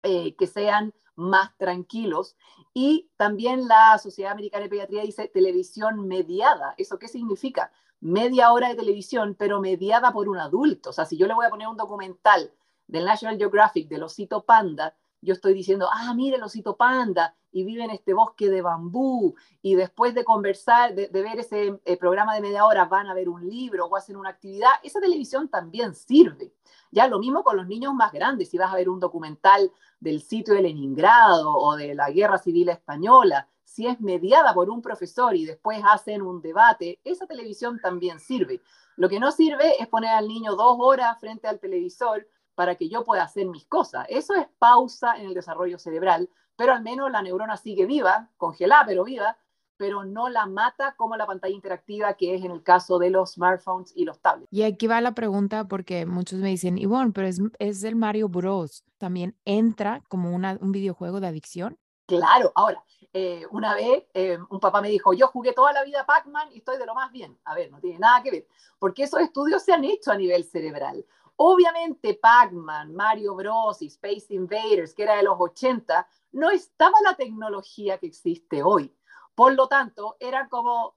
eh, 0.03 0.35
que 0.37 0.47
sean 0.47 0.93
más 1.15 1.57
tranquilos. 1.57 2.37
Y 2.75 3.11
también 3.17 3.67
la 3.67 3.99
Sociedad 3.99 4.33
Americana 4.33 4.65
de 4.65 4.69
Pediatría 4.69 5.03
dice 5.03 5.29
televisión 5.29 6.07
mediada. 6.07 6.75
¿Eso 6.77 6.99
qué 6.99 7.09
significa? 7.09 7.73
Media 8.01 8.53
hora 8.53 8.69
de 8.69 8.75
televisión, 8.75 9.35
pero 9.39 9.61
mediada 9.61 10.13
por 10.13 10.29
un 10.29 10.39
adulto. 10.39 10.91
O 10.91 10.93
sea, 10.93 11.07
si 11.07 11.17
yo 11.17 11.27
le 11.27 11.35
voy 11.35 11.47
a 11.47 11.51
poner 11.51 11.69
un 11.69 11.77
documental 11.77 12.53
del 12.87 13.07
National 13.07 13.39
Geographic 13.39 13.89
del 13.89 14.03
osito 14.03 14.45
panda, 14.45 14.95
yo 15.23 15.33
estoy 15.33 15.55
diciendo, 15.55 15.89
ah, 15.91 16.13
mire 16.15 16.37
el 16.37 16.43
osito 16.43 16.77
panda, 16.77 17.35
y 17.57 17.65
vive 17.65 17.85
en 17.85 17.91
este 17.91 18.13
bosque 18.13 18.51
de 18.51 18.61
bambú, 18.61 19.35
y 19.63 19.77
después 19.77 20.15
de 20.15 20.25
conversar, 20.25 20.95
de, 20.95 21.09
ver 21.09 21.39
ese 21.39 21.81
eh, 21.87 21.97
programa 21.97 22.35
de 22.35 22.43
media 22.43 22.67
hora, 22.67 22.85
van 22.85 23.07
a 23.07 23.15
ver 23.15 23.31
un 23.31 23.49
libro 23.49 23.87
o 23.87 23.97
hacen 23.97 24.17
una 24.17 24.29
actividad, 24.29 24.73
esa 24.83 25.01
televisión 25.01 25.49
también 25.49 25.95
sirve. 25.95 26.53
Ya 26.91 27.09
lo 27.09 27.19
mismo 27.19 27.43
con 27.43 27.57
los 27.57 27.67
niños 27.67 27.95
más 27.95 28.13
grandes, 28.13 28.51
si 28.51 28.59
vas 28.59 28.71
a 28.71 28.77
ver 28.77 28.91
un 28.91 29.01
documental 29.01 29.73
del 29.99 30.21
sitio 30.21 30.53
de 30.53 30.61
Leningrado 30.61 31.57
o 31.57 31.77
de 31.77 31.95
la 31.95 32.11
Guerra 32.11 32.37
Civil 32.37 32.69
Española, 32.69 33.49
si 33.65 33.87
es 33.87 33.99
mediada 34.03 34.53
por 34.53 34.69
un 34.69 34.83
profesor 34.83 35.35
y 35.35 35.47
después 35.47 35.81
hacen 35.91 36.21
un 36.21 36.43
debate, 36.43 37.01
esa 37.05 37.27
televisión 37.27 37.81
también 37.81 38.21
sirve. 38.21 38.61
Lo 38.97 39.09
que 39.09 39.19
no 39.19 39.33
sirve 39.33 39.81
es 39.81 39.89
poner 39.89 40.11
al 40.11 40.29
niño 40.29 40.57
dos 40.57 40.77
horas 40.79 41.19
frente 41.19 41.49
al 41.49 41.59
televisor 41.59 42.29
para 42.55 42.75
que 42.75 42.89
yo 42.89 43.05
pueda 43.05 43.23
hacer 43.23 43.47
mis 43.47 43.65
cosas. 43.67 44.07
Eso 44.09 44.35
es 44.35 44.47
pausa 44.59 45.17
en 45.17 45.29
el 45.29 45.35
desarrollo 45.35 45.79
cerebral, 45.79 46.29
pero 46.57 46.73
al 46.73 46.83
menos 46.83 47.11
la 47.11 47.23
neurona 47.23 47.57
sigue 47.57 47.87
viva, 47.87 48.31
congelada 48.37 48.87
pero 48.87 49.05
viva, 49.05 49.37
pero 49.77 50.05
no 50.05 50.29
la 50.29 50.47
mata 50.47 50.95
como 50.97 51.17
la 51.17 51.27
pantalla 51.27 51.55
interactiva 51.55 52.15
que 52.15 52.35
es 52.35 52.45
en 52.45 52.51
el 52.51 52.63
caso 52.63 52.99
de 52.99 53.11
los 53.11 53.33
smartphones 53.33 53.93
y 53.95 54.05
los 54.05 54.21
tablets. 54.21 54.49
Y 54.51 54.63
aquí 54.63 54.87
va 54.87 55.01
la 55.01 55.13
pregunta 55.13 55.69
porque 55.69 56.07
muchos 56.07 56.39
me 56.39 56.49
dicen, 56.49 56.79
Ivonne, 56.79 57.13
pero 57.13 57.27
es, 57.27 57.41
es 57.59 57.85
el 57.85 57.97
Mario 57.97 58.29
Bros. 58.29 58.85
¿También 58.99 59.37
entra 59.45 60.03
como 60.09 60.35
una, 60.35 60.59
un 60.61 60.73
videojuego 60.73 61.21
de 61.21 61.27
adicción? 61.27 61.79
Claro, 62.07 62.53
ahora, 62.55 62.85
eh, 63.13 63.45
una 63.51 63.75
vez 63.75 64.05
eh, 64.15 64.39
un 64.49 64.61
papá 64.61 64.81
me 64.81 64.89
dijo, 64.89 65.13
yo 65.13 65.27
jugué 65.29 65.53
toda 65.53 65.73
la 65.73 65.83
vida 65.83 66.07
Pac-Man 66.07 66.51
y 66.53 66.59
estoy 66.59 66.79
de 66.79 66.87
lo 66.87 66.95
más 66.95 67.11
bien. 67.11 67.37
A 67.45 67.55
ver, 67.55 67.71
no 67.71 67.81
tiene 67.81 67.99
nada 67.99 68.23
que 68.23 68.31
ver, 68.31 68.47
porque 68.79 69.03
esos 69.03 69.21
estudios 69.21 69.63
se 69.63 69.73
han 69.73 69.85
hecho 69.85 70.13
a 70.13 70.17
nivel 70.17 70.45
cerebral. 70.45 71.05
Obviamente 71.37 72.15
Pac-Man, 72.15 72.95
Mario 72.95 73.35
Bros. 73.35 73.83
y 73.83 73.87
Space 73.87 74.27
Invaders, 74.31 74.95
que 74.95 75.03
era 75.03 75.17
de 75.17 75.25
los 75.25 75.35
80, 75.39 76.07
no 76.33 76.51
estaba 76.51 76.95
la 77.05 77.15
tecnología 77.15 77.99
que 77.99 78.07
existe 78.07 78.63
hoy. 78.63 78.95
Por 79.35 79.55
lo 79.55 79.69
tanto, 79.69 80.17
era 80.21 80.49
como 80.49 80.97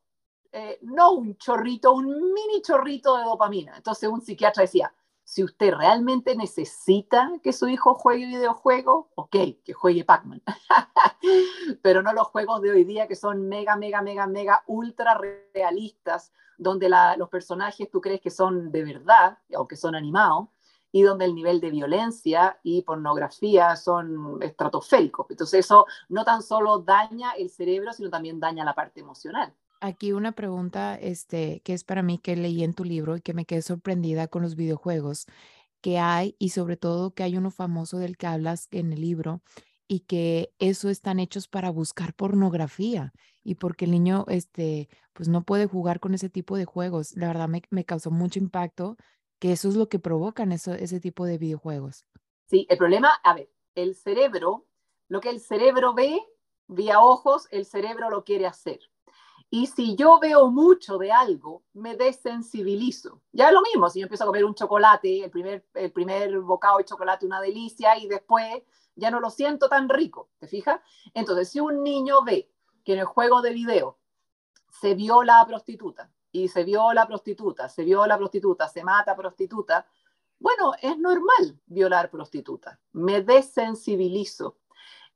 eh, 0.52 0.80
no 0.82 1.12
un 1.12 1.38
chorrito, 1.38 1.94
un 1.94 2.34
mini 2.34 2.62
chorrito 2.62 3.18
de 3.18 3.24
dopamina. 3.24 3.78
Entonces 3.78 4.10
un 4.10 4.22
psiquiatra 4.22 4.62
decía, 4.62 4.94
si 5.24 5.44
usted 5.44 5.76
realmente 5.76 6.36
necesita 6.36 7.32
que 7.44 7.54
su 7.54 7.68
hijo 7.68 7.94
juegue 7.94 8.26
videojuegos, 8.26 9.06
ok, 9.14 9.36
que 9.64 9.74
juegue 9.74 10.04
Pac-Man. 10.04 10.42
Pero 11.84 12.02
no 12.02 12.14
los 12.14 12.28
juegos 12.28 12.62
de 12.64 12.72
hoy 12.72 12.84
día 12.84 13.08
que 13.08 13.16
son 13.16 13.48
mega, 13.48 13.76
mega, 13.76 14.02
mega, 14.02 14.26
mega, 14.26 14.64
ultra 14.66 15.20
realistas, 15.54 16.34
donde 16.58 16.90
los 17.18 17.30
personajes 17.30 17.92
tú 17.92 18.02
crees 18.02 18.22
que 18.22 18.32
son 18.32 18.72
de 18.72 18.84
verdad, 18.84 19.38
aunque 19.56 19.76
son 19.76 19.94
animados, 19.94 20.50
y 20.91 21.03
donde 21.03 21.26
el 21.26 21.36
nivel 21.36 21.60
de 21.61 21.70
violencia 21.70 22.60
y 22.64 22.82
pornografía 22.82 23.76
son 23.76 24.41
estratosféricos. 24.41 25.28
Entonces 25.30 25.66
eso 25.66 25.86
no 26.07 26.26
tan 26.26 26.41
solo 26.41 26.80
daña 26.80 27.32
el 27.32 27.49
cerebro, 27.49 27.94
sino 27.94 28.10
también 28.10 28.40
daña 28.40 28.66
la 28.66 28.74
parte 28.74 28.99
emocional. 28.99 29.53
Aquí 29.82 30.11
una 30.11 30.34
pregunta 30.34 30.95
este, 30.95 31.61
que 31.61 31.74
es 31.74 31.84
para 31.84 32.03
mí 32.03 32.18
que 32.18 32.36
leí 32.36 32.64
en 32.64 32.74
tu 32.74 32.84
libro 32.84 33.16
y 33.16 33.22
que 33.22 33.34
me 33.34 33.45
quedé 33.45 33.61
sorprendida 33.61 34.28
con 34.28 34.41
los 34.41 34.56
videojuegos 34.56 35.26
que 35.82 35.98
hay 35.98 36.36
y 36.40 36.49
sobre 36.49 36.76
todo 36.76 37.11
que 37.11 37.24
hay 37.24 37.38
uno 37.38 37.52
famoso 37.52 37.98
del 37.98 38.18
que 38.18 38.28
hablas 38.28 38.68
en 38.72 38.91
el 38.91 39.02
libro 39.02 39.41
y 39.88 40.02
que 40.02 40.53
eso 40.60 40.90
están 40.90 41.20
hechos 41.20 41.48
para 41.48 41.70
buscar 41.70 42.14
pornografía 42.14 43.14
y 43.44 43.56
porque 43.56 43.86
el 43.86 43.91
niño 43.91 44.26
este 44.28 44.90
pues 45.14 45.30
no 45.30 45.44
puede 45.44 45.66
jugar 45.66 45.99
con 45.99 46.14
ese 46.14 46.30
tipo 46.30 46.57
de 46.57 46.66
juegos. 46.66 47.16
La 47.16 47.28
verdad 47.28 47.48
me, 47.48 47.61
me 47.70 47.86
causó 47.86 48.11
mucho 48.11 48.40
impacto 48.40 48.98
que 49.40 49.52
eso 49.52 49.70
es 49.70 49.76
lo 49.76 49.90
que 49.90 49.99
provocan 49.99 50.52
eso, 50.52 50.74
ese 50.74 50.99
tipo 50.99 51.26
de 51.26 51.38
videojuegos. 51.38 52.06
Sí, 52.48 52.68
el 52.70 52.78
problema, 52.78 53.10
a 53.24 53.34
ver, 53.34 53.49
el 53.76 53.95
cerebro, 53.95 54.66
lo 55.07 55.22
que 55.22 55.30
el 55.30 55.40
cerebro 55.40 55.94
ve 55.94 56.22
vía 56.68 56.99
ojos, 56.99 57.48
el 57.52 57.66
cerebro 57.66 58.10
lo 58.10 58.24
quiere 58.24 58.45
hacer. 58.45 58.80
Y 59.49 59.66
si 59.66 59.95
yo 59.95 60.20
veo 60.20 60.52
mucho 60.52 60.99
de 60.99 61.11
algo, 61.11 61.64
me 61.74 61.95
desensibilizo. 61.95 63.22
Ya 63.32 63.48
es 63.48 63.53
lo 63.53 63.64
mismo, 63.64 63.90
si 63.90 63.99
yo 63.99 64.06
empiezo 64.06 64.26
a 64.26 64.28
comer 64.28 64.45
un 64.45 64.53
chocolate, 64.53 65.24
el 65.24 65.32
primer, 65.32 65.66
el 65.74 65.91
primer 65.91 66.40
bocado 66.41 66.78
de 66.78 66.86
chocolate, 66.86 67.26
una 67.26 67.41
delicia, 67.41 67.98
y 67.98 68.07
después 68.07 68.61
ya 68.95 69.10
no 69.10 69.20
lo 69.20 69.32
siento 69.32 69.68
tan 69.68 69.90
rico, 69.90 70.30
¿te 70.38 70.48
fijas? 70.48 70.80
Entonces, 71.16 71.49
si 71.49 71.60
un 71.60 71.82
niño 71.82 72.24
ve 72.24 72.52
que 72.84 72.94
en 72.94 72.99
el 72.99 73.06
juego 73.06 73.41
de 73.41 73.53
video 73.53 73.98
se 74.70 74.94
viola 74.94 75.41
a 75.41 75.48
prostituta, 75.48 76.11
y 76.32 76.48
se 76.48 76.64
viola 76.64 77.08
prostituta, 77.08 77.70
se 77.70 77.84
viola 77.84 78.18
prostituta, 78.18 78.68
se 78.68 78.84
mata 78.84 79.16
prostituta, 79.16 79.86
bueno, 80.40 80.74
es 80.82 80.98
normal 80.98 81.60
violar 81.66 82.10
prostituta. 82.10 82.80
Me 82.94 83.22
desensibilizo. 83.22 84.58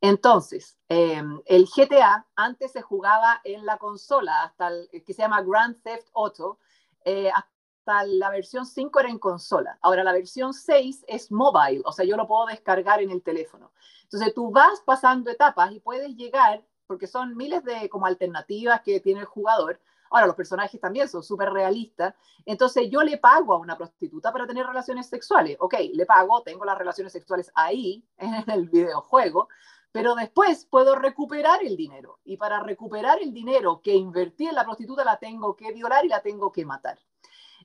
Entonces, 0.02 0.78
em, 0.90 1.42
el 1.46 1.66
GTA 1.66 2.28
antes 2.36 2.74
se 2.74 2.82
jugaba 2.82 3.40
en 3.46 3.66
la 3.66 3.78
consola, 3.78 4.44
hasta 4.44 4.68
el 4.68 4.90
que 5.06 5.14
se 5.14 5.22
llama 5.22 5.42
Grand 5.42 5.82
Theft 5.82 6.10
Auto, 6.14 6.60
eh, 7.06 7.32
hasta 7.34 8.06
la 8.06 8.30
versión 8.30 8.66
5 8.66 9.00
era 9.00 9.10
en 9.10 9.18
consola. 9.18 9.78
Ahora 9.82 10.04
la 10.04 10.12
versión 10.12 10.54
6 10.54 11.06
es 11.08 11.32
mobile, 11.32 11.82
o 11.86 11.94
sea, 11.94 12.06
yo 12.06 12.18
lo 12.18 12.28
puedo 12.28 12.48
descargar 12.48 13.02
en 13.02 13.12
el 13.12 13.24
teléfono. 13.24 13.72
Entonces 14.04 14.34
tú 14.34 14.52
vas 14.52 14.82
pasando 14.86 15.32
etapas 15.32 15.72
y 15.72 15.80
puedes 15.80 16.16
llegar, 16.18 16.66
porque 16.86 17.08
son 17.08 17.38
miles 17.38 17.64
de 17.64 17.88
como 17.90 18.06
alternativas 18.06 18.82
que 18.82 19.00
tiene 19.00 19.22
el 19.22 19.26
jugador. 19.26 19.80
Ahora, 20.14 20.28
los 20.28 20.36
personajes 20.36 20.80
también 20.80 21.10
son 21.10 21.24
súper 21.24 21.50
realistas. 21.50 22.14
Entonces, 22.46 22.88
yo 22.92 23.02
le 23.02 23.18
pago 23.18 23.54
a 23.54 23.58
una 23.58 23.76
prostituta 23.76 24.32
para 24.32 24.46
tener 24.46 24.64
relaciones 24.64 25.08
sexuales. 25.08 25.58
Ok, 25.60 25.74
le 25.92 26.06
pago, 26.06 26.44
tengo 26.44 26.64
las 26.66 26.78
relaciones 26.78 27.12
sexuales 27.12 27.52
ahí, 27.56 28.06
en 28.18 28.50
el 28.52 28.70
videojuego, 28.70 29.50
pero 29.92 30.14
después 30.14 30.66
puedo 30.66 30.94
recuperar 30.96 31.64
el 31.64 31.76
dinero. 31.76 32.20
Y 32.24 32.38
para 32.38 32.60
recuperar 32.60 33.24
el 33.24 33.34
dinero 33.34 33.82
que 33.84 33.96
invertí 33.96 34.46
en 34.46 34.54
la 34.54 34.64
prostituta 34.64 35.04
la 35.04 35.18
tengo 35.18 35.56
que 35.56 35.72
violar 35.72 36.06
y 36.06 36.10
la 36.10 36.22
tengo 36.22 36.52
que 36.52 36.64
matar. 36.64 37.00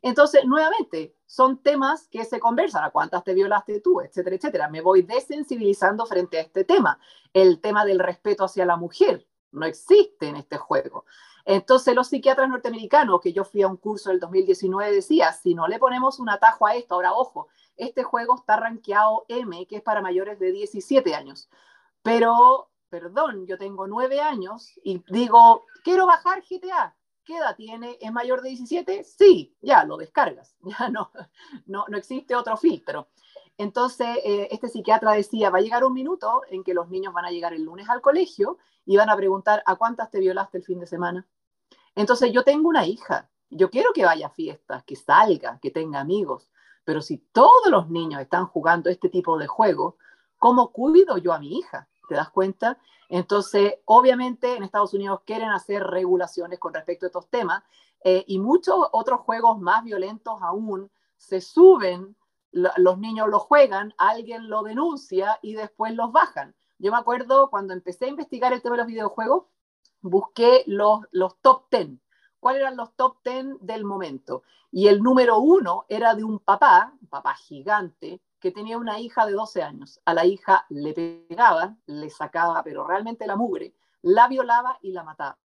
Entonces, 0.00 0.44
nuevamente, 0.46 1.14
son 1.26 1.58
temas 1.62 2.08
que 2.08 2.24
se 2.24 2.40
conversan. 2.40 2.82
¿A 2.82 2.90
cuántas 2.90 3.24
te 3.24 3.34
violaste 3.34 3.80
tú? 3.80 4.00
Etcétera, 4.00 4.36
etcétera. 4.36 4.68
Me 4.68 4.80
voy 4.80 5.02
desensibilizando 5.02 6.06
frente 6.06 6.38
a 6.38 6.42
este 6.42 6.64
tema. 6.64 6.98
El 7.34 7.60
tema 7.60 7.84
del 7.84 7.98
respeto 7.98 8.44
hacia 8.44 8.64
la 8.64 8.76
mujer 8.76 9.26
no 9.52 9.66
existe 9.66 10.28
en 10.28 10.36
este 10.36 10.56
juego. 10.56 11.04
Entonces, 11.50 11.94
los 11.94 12.08
psiquiatras 12.08 12.46
norteamericanos, 12.46 13.22
que 13.22 13.32
yo 13.32 13.42
fui 13.42 13.62
a 13.62 13.68
un 13.68 13.78
curso 13.78 14.10
del 14.10 14.20
2019, 14.20 14.92
decía, 14.92 15.32
si 15.32 15.54
no 15.54 15.66
le 15.66 15.78
ponemos 15.78 16.20
un 16.20 16.28
atajo 16.28 16.66
a 16.66 16.74
esto, 16.74 16.94
ahora 16.94 17.14
ojo, 17.14 17.48
este 17.78 18.02
juego 18.02 18.36
está 18.36 18.56
rankeado 18.56 19.24
M, 19.28 19.66
que 19.66 19.76
es 19.76 19.82
para 19.82 20.02
mayores 20.02 20.38
de 20.38 20.52
17 20.52 21.14
años. 21.14 21.48
Pero, 22.02 22.68
perdón, 22.90 23.46
yo 23.46 23.56
tengo 23.56 23.86
nueve 23.86 24.20
años 24.20 24.78
y 24.84 25.02
digo, 25.08 25.64
quiero 25.82 26.06
bajar 26.06 26.42
GTA. 26.42 26.94
¿Qué 27.24 27.38
edad 27.38 27.56
tiene? 27.56 27.96
¿Es 27.98 28.12
mayor 28.12 28.42
de 28.42 28.50
17? 28.50 29.04
Sí, 29.04 29.56
ya 29.62 29.84
lo 29.84 29.96
descargas. 29.96 30.54
Ya 30.78 30.90
no, 30.90 31.10
no, 31.64 31.86
no 31.88 31.96
existe 31.96 32.36
otro 32.36 32.58
filtro. 32.58 33.08
Entonces, 33.56 34.18
eh, 34.22 34.48
este 34.50 34.68
psiquiatra 34.68 35.12
decía, 35.12 35.48
va 35.48 35.58
a 35.58 35.62
llegar 35.62 35.82
un 35.82 35.94
minuto 35.94 36.42
en 36.50 36.62
que 36.62 36.74
los 36.74 36.90
niños 36.90 37.14
van 37.14 37.24
a 37.24 37.30
llegar 37.30 37.54
el 37.54 37.62
lunes 37.62 37.88
al 37.88 38.02
colegio 38.02 38.58
y 38.84 38.98
van 38.98 39.08
a 39.08 39.16
preguntar, 39.16 39.62
¿a 39.64 39.76
cuántas 39.76 40.10
te 40.10 40.20
violaste 40.20 40.58
el 40.58 40.64
fin 40.64 40.78
de 40.78 40.86
semana? 40.86 41.26
Entonces, 41.98 42.30
yo 42.32 42.44
tengo 42.44 42.68
una 42.68 42.86
hija, 42.86 43.28
yo 43.50 43.70
quiero 43.70 43.92
que 43.92 44.04
vaya 44.04 44.28
a 44.28 44.30
fiestas, 44.30 44.84
que 44.84 44.94
salga, 44.94 45.58
que 45.60 45.72
tenga 45.72 45.98
amigos, 45.98 46.48
pero 46.84 47.02
si 47.02 47.18
todos 47.18 47.66
los 47.68 47.90
niños 47.90 48.20
están 48.20 48.46
jugando 48.46 48.88
este 48.88 49.08
tipo 49.08 49.36
de 49.36 49.48
juegos, 49.48 49.96
¿cómo 50.38 50.70
cuido 50.70 51.18
yo 51.18 51.32
a 51.32 51.40
mi 51.40 51.58
hija? 51.58 51.88
¿Te 52.08 52.14
das 52.14 52.30
cuenta? 52.30 52.78
Entonces, 53.08 53.74
obviamente 53.84 54.54
en 54.54 54.62
Estados 54.62 54.94
Unidos 54.94 55.22
quieren 55.26 55.48
hacer 55.48 55.82
regulaciones 55.82 56.60
con 56.60 56.72
respecto 56.72 57.04
a 57.04 57.08
estos 57.08 57.28
temas 57.30 57.64
eh, 58.04 58.24
y 58.28 58.38
muchos 58.38 58.76
otros 58.92 59.22
juegos 59.22 59.58
más 59.58 59.82
violentos 59.82 60.40
aún 60.40 60.92
se 61.16 61.40
suben, 61.40 62.14
los 62.52 62.98
niños 62.98 63.28
lo 63.28 63.40
juegan, 63.40 63.92
alguien 63.98 64.48
lo 64.48 64.62
denuncia 64.62 65.40
y 65.42 65.54
después 65.54 65.96
los 65.96 66.12
bajan. 66.12 66.54
Yo 66.78 66.92
me 66.92 66.98
acuerdo 66.98 67.50
cuando 67.50 67.72
empecé 67.72 68.04
a 68.04 68.10
investigar 68.10 68.52
el 68.52 68.62
tema 68.62 68.76
de 68.76 68.82
los 68.82 68.86
videojuegos, 68.86 69.46
busqué 70.00 70.64
los, 70.66 71.00
los 71.10 71.36
top 71.40 71.64
10. 71.70 71.90
¿Cuáles 72.40 72.60
eran 72.60 72.76
los 72.76 72.94
top 72.94 73.18
10 73.24 73.58
del 73.60 73.84
momento? 73.84 74.42
Y 74.70 74.88
el 74.88 75.02
número 75.02 75.38
uno 75.38 75.86
era 75.88 76.14
de 76.14 76.24
un 76.24 76.38
papá, 76.38 76.92
un 77.00 77.08
papá 77.08 77.34
gigante, 77.34 78.20
que 78.40 78.52
tenía 78.52 78.78
una 78.78 79.00
hija 79.00 79.26
de 79.26 79.32
12 79.32 79.62
años. 79.62 80.00
A 80.04 80.14
la 80.14 80.24
hija 80.24 80.64
le 80.68 80.92
pegaba, 80.94 81.76
le 81.86 82.10
sacaba, 82.10 82.62
pero 82.62 82.86
realmente 82.86 83.26
la 83.26 83.36
mugre, 83.36 83.74
la 84.02 84.28
violaba 84.28 84.78
y 84.82 84.92
la 84.92 85.02
mataba. 85.02 85.38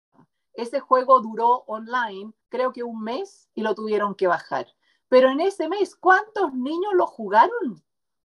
Ese 0.53 0.81
juego 0.81 1.21
duró 1.21 1.65
online, 1.67 2.33
creo 2.49 2.73
que 2.73 2.83
un 2.83 3.03
mes, 3.03 3.49
y 3.55 3.63
lo 3.63 3.75
tuvieron 3.75 4.15
que 4.15 4.27
bajar. 4.27 4.67
Pero 5.09 5.31
en 5.31 5.41
ese 5.41 5.69
mes, 5.69 5.95
¿cuántos 5.95 6.53
niños 6.55 6.93
lo 6.95 7.07
jugaron? 7.07 7.83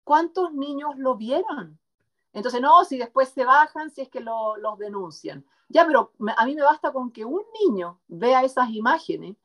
¿Cuántos 0.04 0.52
niños 0.52 0.96
lo 0.96 1.16
vieron? 1.16 1.78
Entonces, 2.32 2.60
no, 2.60 2.84
si 2.84 2.98
después 2.98 3.28
se 3.28 3.44
bajan, 3.44 3.90
si 3.90 4.02
es 4.02 4.08
que 4.08 4.20
lo, 4.20 4.56
los 4.56 4.78
denuncian. 4.78 5.44
Ya, 5.68 5.86
pero 5.86 6.12
a 6.36 6.46
mí 6.46 6.54
me 6.54 6.62
basta 6.62 6.92
con 6.92 7.10
que 7.10 7.24
un 7.24 7.42
niño 7.62 8.00
vea 8.08 8.42
esas 8.42 8.70
imágenes 8.70 9.36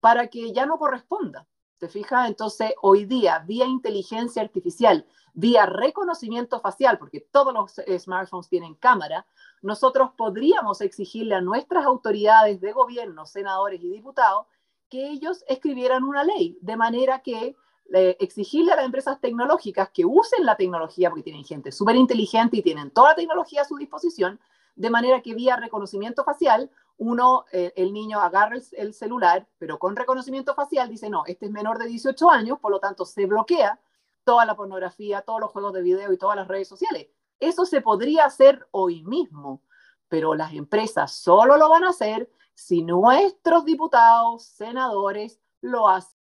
para 0.00 0.28
que 0.28 0.52
ya 0.52 0.66
no 0.66 0.78
corresponda. 0.78 1.46
¿Te 1.78 1.88
fijas? 1.88 2.28
Entonces, 2.28 2.72
hoy 2.82 3.04
día, 3.04 3.38
vía 3.46 3.64
inteligencia 3.64 4.42
artificial, 4.42 5.06
vía 5.32 5.64
reconocimiento 5.64 6.58
facial, 6.58 6.98
porque 6.98 7.20
todos 7.20 7.54
los 7.54 8.02
smartphones 8.02 8.48
tienen 8.48 8.74
cámara, 8.74 9.26
nosotros 9.62 10.10
podríamos 10.16 10.80
exigirle 10.80 11.36
a 11.36 11.40
nuestras 11.40 11.84
autoridades 11.84 12.60
de 12.60 12.72
gobierno, 12.72 13.26
senadores 13.26 13.80
y 13.80 13.88
diputados, 13.88 14.46
que 14.88 15.08
ellos 15.08 15.44
escribieran 15.46 16.02
una 16.02 16.24
ley, 16.24 16.58
de 16.60 16.76
manera 16.76 17.20
que 17.20 17.46
eh, 17.46 17.56
exigirle 17.90 18.72
a 18.72 18.76
las 18.76 18.84
empresas 18.84 19.20
tecnológicas 19.20 19.90
que 19.90 20.04
usen 20.04 20.44
la 20.44 20.56
tecnología, 20.56 21.08
porque 21.10 21.22
tienen 21.22 21.44
gente 21.44 21.72
súper 21.72 21.96
inteligente 21.96 22.58
y 22.58 22.62
tienen 22.62 22.90
toda 22.90 23.10
la 23.10 23.16
tecnología 23.16 23.62
a 23.62 23.64
su 23.64 23.76
disposición, 23.76 24.38
de 24.76 24.90
manera 24.90 25.22
que 25.22 25.34
vía 25.34 25.56
reconocimiento 25.56 26.22
facial 26.22 26.70
uno, 26.98 27.44
eh, 27.52 27.72
el 27.76 27.92
niño 27.92 28.20
agarra 28.20 28.56
el, 28.72 28.92
celular, 28.92 29.46
pero 29.56 29.78
con 29.78 29.94
reconocimiento 29.94 30.54
facial 30.54 30.88
dice, 30.88 31.08
no, 31.08 31.22
este 31.26 31.46
es 31.46 31.52
menor 31.52 31.78
de 31.78 31.86
18 31.86 32.28
años, 32.28 32.58
por 32.58 32.72
lo 32.72 32.80
tanto 32.80 33.04
se 33.04 33.24
bloquea 33.24 33.80
toda 34.24 34.44
la 34.44 34.56
pornografía, 34.56 35.22
todos 35.22 35.40
los 35.40 35.50
juegos 35.52 35.72
de 35.72 35.82
video 35.82 36.12
y 36.12 36.18
todas 36.18 36.36
las 36.36 36.48
redes 36.48 36.66
sociales. 36.66 37.06
Eso 37.38 37.64
se 37.64 37.80
podría 37.80 38.24
hacer 38.24 38.66
hoy 38.72 39.04
mismo, 39.04 39.62
pero 40.08 40.34
las 40.34 40.52
empresas 40.54 41.12
solo 41.12 41.56
lo 41.56 41.68
van 41.68 41.84
a 41.84 41.90
hacer 41.90 42.28
si 42.52 42.82
nuestros 42.82 43.64
diputados, 43.64 44.44
senadores 44.44 45.40
lo 45.60 45.88
hacen 45.88 46.17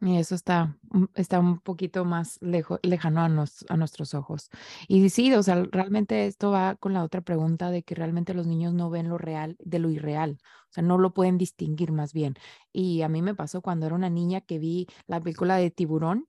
y 0.00 0.18
eso 0.18 0.34
está, 0.34 0.76
mm, 0.90 1.04
está 1.14 1.40
un 1.40 1.58
poquito 1.60 2.04
más 2.04 2.38
lejano 2.42 3.20
a, 3.22 3.24
a 3.68 3.76
nuestros 3.76 4.14
ojos. 4.14 4.50
Y 4.88 5.08
sí, 5.10 5.32
o 5.34 5.42
sea, 5.42 5.64
realmente 5.70 6.26
esto 6.26 6.50
va 6.50 6.76
con 6.76 6.92
la 6.92 7.02
otra 7.02 7.22
pregunta 7.22 7.70
de 7.70 7.82
que 7.82 7.94
realmente 7.94 8.34
los 8.34 8.46
niños 8.46 8.74
no 8.74 8.90
ven 8.90 9.08
lo 9.08 9.18
real 9.18 9.56
de 9.58 9.78
lo 9.78 9.90
irreal, 9.90 10.38
o 10.70 10.72
sea, 10.72 10.82
no 10.82 10.98
lo 10.98 11.14
pueden 11.14 11.38
distinguir 11.38 11.92
más 11.92 12.12
bien. 12.12 12.34
Y 12.72 13.02
a 13.02 13.08
mí 13.08 13.22
me 13.22 13.34
pasó 13.34 13.62
cuando 13.62 13.86
era 13.86 13.94
una 13.94 14.10
niña 14.10 14.40
que 14.42 14.58
vi 14.58 14.86
la 15.06 15.20
película 15.20 15.56
de 15.56 15.70
Tiburón, 15.70 16.26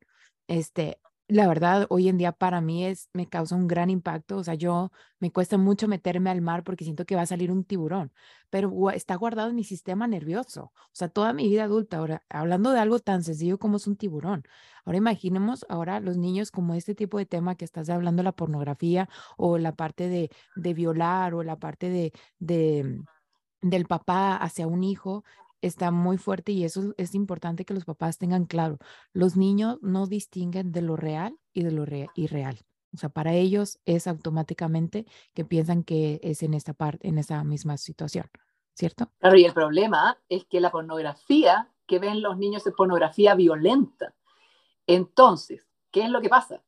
este, 0.48 1.00
la 1.30 1.48
verdad, 1.48 1.88
hoy 1.90 2.08
en 2.08 2.18
día 2.18 2.32
para 2.32 2.62
mí 2.62 2.86
es, 2.86 3.10
me 3.14 3.28
causa 3.28 3.56
un 3.56 3.68
gran 3.68 3.90
impacto. 3.90 4.38
O 4.38 4.44
sea, 4.44 4.54
yo 4.56 4.92
me 5.20 5.32
cuesta 5.32 5.58
mucho 5.58 5.88
meterme 5.88 6.30
al 6.30 6.42
mar 6.42 6.64
porque 6.64 6.86
siento 6.86 7.06
que 7.06 7.16
va 7.16 7.24
a 7.24 7.26
salir 7.26 7.52
un 7.52 7.66
tiburón, 7.66 8.14
pero 8.50 8.92
está 8.92 9.16
guardado 9.16 9.50
en 9.50 9.56
mi 9.56 9.64
sistema 9.66 10.08
nervioso. 10.08 10.72
O 10.76 10.90
sea, 10.94 11.10
toda 11.10 11.34
mi 11.34 11.48
vida 11.50 11.66
adulta, 11.66 11.98
ahora, 11.98 12.24
hablando 12.30 12.72
de 12.72 12.80
algo 12.80 13.00
tan 13.00 13.24
sencillo 13.24 13.60
como 13.60 13.78
es 13.78 13.88
un 13.88 13.98
tiburón. 13.98 14.44
Ahora 14.86 14.98
imaginemos 14.98 15.66
ahora 15.70 16.00
los 16.00 16.18
niños 16.18 16.50
como 16.52 16.74
este 16.76 16.96
tipo 16.96 17.18
de 17.18 17.26
tema 17.26 17.56
que 17.56 17.66
estás 17.66 17.90
hablando, 17.90 18.24
la 18.24 18.32
pornografía 18.32 19.10
o 19.38 19.58
la 19.58 19.76
parte 19.76 20.08
de, 20.08 20.30
de 20.56 20.74
violar 20.74 21.34
o 21.34 21.44
la 21.44 21.58
parte 21.58 21.90
de, 21.90 22.14
de 22.40 23.02
del 23.62 23.86
papá 23.86 24.36
hacia 24.38 24.68
un 24.68 24.84
hijo 24.84 25.24
está 25.62 25.92
muy 25.92 26.18
fuerte 26.18 26.52
y 26.52 26.64
eso 26.64 26.94
es 26.98 27.16
importante 27.16 27.66
que 27.66 27.74
los 27.74 27.86
papás 27.86 28.18
tengan 28.18 28.46
claro. 28.46 28.78
Los 29.14 29.36
niños 29.36 29.78
no 29.82 30.08
distinguen 30.08 30.72
de 30.72 30.82
lo 30.82 30.96
real 30.96 31.38
y 31.54 31.64
de 31.64 31.72
lo 31.72 31.86
irreal. 32.16 32.60
O 32.94 32.98
sea, 32.98 33.10
para 33.10 33.34
ellos 33.34 33.80
es 33.86 34.08
automáticamente 34.08 35.06
que 35.34 35.46
piensan 35.46 35.84
que 35.84 36.20
es 36.24 36.44
en 36.44 36.54
esta 36.54 36.74
parte, 36.74 37.08
en 37.08 37.18
esa 37.18 37.44
misma 37.44 37.78
situación, 37.78 38.26
¿cierto? 38.74 39.12
Claro, 39.20 39.38
y 39.38 39.46
el 39.46 39.54
problema 39.54 40.18
es 40.30 40.46
que 40.46 40.62
la 40.62 40.72
pornografía 40.72 41.72
que 41.86 42.00
ven 42.00 42.22
los 42.22 42.38
niños 42.38 42.66
es 42.66 42.74
pornografía 42.74 43.36
violenta. 43.36 44.14
Entonces, 44.86 45.68
¿qué 45.92 46.04
es 46.04 46.10
lo 46.10 46.22
que 46.22 46.30
pasa? 46.30 46.64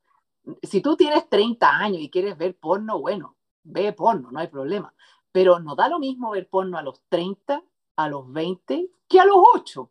Si 0.63 0.81
tú 0.81 0.95
tienes 0.95 1.29
30 1.29 1.69
años 1.69 2.01
y 2.01 2.09
quieres 2.09 2.37
ver 2.37 2.57
porno, 2.57 2.99
bueno, 2.99 3.37
ve 3.63 3.93
porno, 3.93 4.31
no 4.31 4.39
hay 4.39 4.47
problema. 4.47 4.93
Pero 5.31 5.59
no 5.59 5.75
da 5.75 5.87
lo 5.89 5.99
mismo 5.99 6.31
ver 6.31 6.49
porno 6.49 6.77
a 6.77 6.81
los 6.81 7.03
30 7.09 7.63
a 7.99 8.07
los 8.07 8.31
20 8.31 8.89
que 9.09 9.19
a 9.19 9.25
los 9.25 9.39
8. 9.55 9.89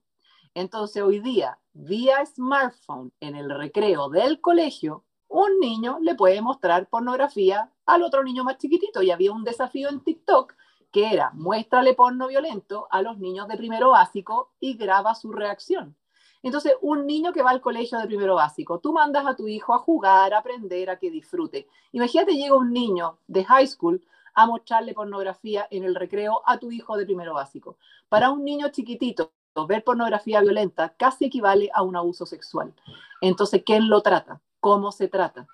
Entonces 0.55 1.03
hoy 1.03 1.21
día, 1.21 1.59
vía 1.75 2.25
smartphone 2.25 3.13
en 3.21 3.37
el 3.37 3.51
recreo 3.51 4.09
del 4.09 4.41
colegio, 4.41 5.05
un 5.29 5.61
niño 5.61 5.99
le 6.01 6.15
puede 6.15 6.41
mostrar 6.41 6.89
pornografía 6.89 7.71
al 7.85 8.03
otro 8.03 8.25
niño 8.25 8.45
más 8.45 8.57
chiquitito. 8.57 9.03
Y 9.03 9.11
había 9.11 9.31
un 9.31 9.45
desafío 9.45 9.91
en 9.91 10.01
TikTok 10.01 10.55
que 10.91 11.13
era 11.13 11.33
muéstrale 11.35 11.93
porno 11.93 12.29
violento 12.29 12.89
a 12.91 13.03
los 13.03 13.19
niños 13.19 13.47
de 13.47 13.59
primero 13.59 13.91
básico 13.91 14.53
y 14.59 14.79
graba 14.79 15.15
su 15.15 15.31
reacción. 15.31 15.95
Entonces, 16.43 16.73
un 16.81 17.07
niño 17.07 17.35
que 17.35 17.43
va 17.43 17.51
al 17.51 17.61
colegio 17.61 17.99
de 17.99 18.07
primero 18.07 18.37
básico, 18.37 18.79
tú 18.79 18.95
mandas 18.95 19.27
a 19.27 19.37
tu 19.37 19.49
hijo 19.49 19.75
a 19.75 19.81
jugar, 19.81 20.33
a 20.33 20.39
aprender, 20.39 20.89
a 20.89 20.99
que 20.99 21.11
disfrute. 21.11 21.69
Imagínate, 21.93 22.37
llega 22.37 22.55
un 22.55 22.73
niño 22.73 23.19
de 23.27 23.45
high 23.45 23.67
school 23.67 24.03
a 24.35 24.47
mostrarle 24.47 24.95
pornografía 24.95 25.67
en 25.71 25.85
el 25.85 25.95
recreo 25.95 26.43
a 26.47 26.59
tu 26.59 26.71
hijo 26.71 26.97
de 26.97 27.05
primero 27.05 27.35
básico. 27.35 27.79
Para 28.09 28.31
un 28.31 28.45
niño 28.45 28.69
chiquitito, 28.71 29.33
ver 29.67 29.85
pornografía 29.85 30.41
violenta 30.41 30.95
casi 30.97 31.27
equivale 31.27 31.71
a 31.75 31.83
un 31.83 31.97
abuso 31.97 32.27
sexual. 32.27 32.75
Entonces, 33.21 33.63
¿quién 33.65 33.89
lo 33.89 34.03
trata? 34.03 34.41
¿Cómo 34.61 34.93
se 34.93 35.09
trata? 35.09 35.49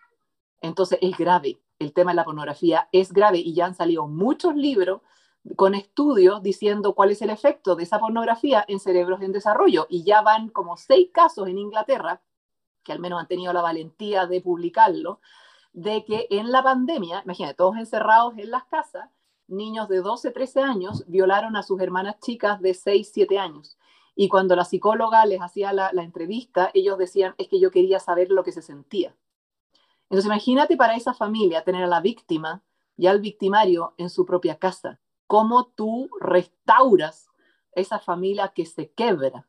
Entonces, 0.61 0.99
es 1.01 1.17
grave. 1.17 1.59
El 1.79 1.93
tema 1.93 2.13
de 2.13 2.17
la 2.17 2.25
pornografía 2.25 2.89
es 2.93 3.13
grave 3.13 3.39
y 3.39 3.55
ya 3.55 3.67
han 3.67 3.75
salido 3.75 4.07
muchos 4.07 4.55
libros 4.55 5.01
con 5.57 5.75
estudios 5.75 6.43
diciendo 6.43 6.95
cuál 6.95 7.11
es 7.11 7.21
el 7.21 7.31
efecto 7.31 7.77
de 7.77 7.83
esa 7.83 7.99
pornografía 7.99 8.65
en 8.67 8.81
cerebros 8.81 9.21
en 9.23 9.33
desarrollo. 9.33 9.87
Y 9.89 10.05
ya 10.05 10.23
van 10.23 10.49
como 10.49 10.77
seis 10.77 11.11
casos 11.13 11.49
en 11.49 11.59
Inglaterra, 11.59 12.23
que 12.83 12.93
al 12.93 12.99
menos 12.99 13.21
han 13.21 13.29
tenido 13.29 13.53
la 13.53 13.63
valentía 13.63 14.27
de 14.27 14.41
publicarlo, 14.41 15.21
de 15.75 16.05
que 16.05 16.29
en 16.31 16.53
la 16.53 16.63
pandemia, 16.63 17.23
imagínate, 17.25 17.55
todos 17.55 17.77
encerrados 17.77 18.39
en 18.39 18.51
las 18.51 18.65
casas, 18.65 19.11
niños 19.49 19.89
de 19.89 20.01
12, 20.01 20.31
13 20.31 20.61
años 20.61 21.05
violaron 21.09 21.57
a 21.57 21.63
sus 21.63 21.81
hermanas 21.81 22.19
chicas 22.21 22.61
de 22.61 22.73
6, 22.75 23.11
7 23.13 23.39
años. 23.39 23.77
Y 24.15 24.29
cuando 24.29 24.55
la 24.55 24.65
psicóloga 24.65 25.27
les 25.27 25.43
hacía 25.43 25.73
la, 25.73 25.91
entrevista, 25.97 26.71
ellos 26.73 26.97
decían, 26.97 27.35
es 27.39 27.49
que 27.49 27.59
yo 27.59 27.73
quería 27.73 27.99
saber 27.99 28.31
lo 28.31 28.45
que 28.45 28.53
se 28.53 28.63
sentía. 28.63 29.15
Entonces 30.05 30.27
imagínate 30.27 30.77
para 30.77 30.95
esa 30.95 31.13
familia 31.13 31.65
tener 31.65 31.83
a 31.83 31.89
la 31.89 32.01
víctima 32.01 32.63
y 32.97 33.09
al 33.09 33.21
victimario 33.21 33.95
en 33.99 34.11
su 34.11 34.25
propia 34.25 34.57
casa. 34.59 35.01
¿Cómo 35.27 35.67
tú 35.67 36.09
restauras 36.21 37.29
esa 37.73 37.99
familia 37.99 38.53
que 38.55 38.65
se 38.65 38.93
quebra? 38.93 39.49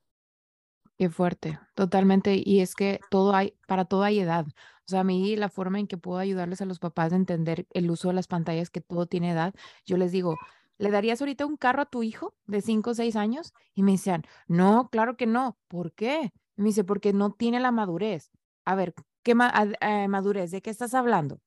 Qué 0.98 1.10
fuerte, 1.10 1.60
totalmente. 1.74 2.42
Y 2.44 2.62
es 2.62 2.74
que 2.74 3.00
todo 3.10 3.36
hay, 3.36 3.54
para 3.68 3.86
todo 3.86 4.04
hay 4.04 4.20
edad. 4.20 4.46
O 4.48 4.88
sea, 4.88 5.02
a 5.02 5.04
mí 5.04 5.36
la 5.36 5.50
forma 5.50 5.80
en 5.80 5.88
que 5.88 5.98
puedo 5.98 6.20
ayudarles 6.20 6.62
a 6.62 6.66
los 6.66 6.80
papás 6.80 7.12
a 7.12 7.18
entender 7.18 7.68
el 7.72 7.90
uso 7.92 8.10
de 8.10 8.14
las 8.14 8.28
pantallas, 8.28 8.70
que 8.70 8.82
todo 8.82 9.06
tiene 9.06 9.32
edad, 9.32 9.54
yo 9.86 9.98
les 9.98 10.12
digo, 10.12 10.38
¿le 10.78 10.92
darías 10.92 11.22
ahorita 11.22 11.46
un 11.46 11.58
carro 11.58 11.82
a 11.82 11.86
tu 11.86 12.04
hijo 12.04 12.34
de 12.46 12.62
5 12.62 12.92
o 12.92 12.94
6 12.94 13.16
años? 13.16 13.54
Y 13.74 13.84
me 13.84 13.94
decían, 13.94 14.24
no, 14.48 14.90
claro 14.90 15.18
que 15.18 15.26
no. 15.26 15.58
¿Por 15.68 15.94
qué? 15.94 16.32
me 16.56 16.66
dice, 16.66 16.86
porque 16.86 17.12
no 17.12 17.32
tiene 17.34 17.60
la 17.60 17.72
madurez. 17.72 18.32
A 18.64 18.76
ver, 18.76 18.94
¿qué 19.24 19.36
eh, 19.82 20.08
madurez? 20.08 20.52
¿De 20.52 20.62
qué 20.62 20.70
estás 20.70 20.94
hablando? 20.94 21.42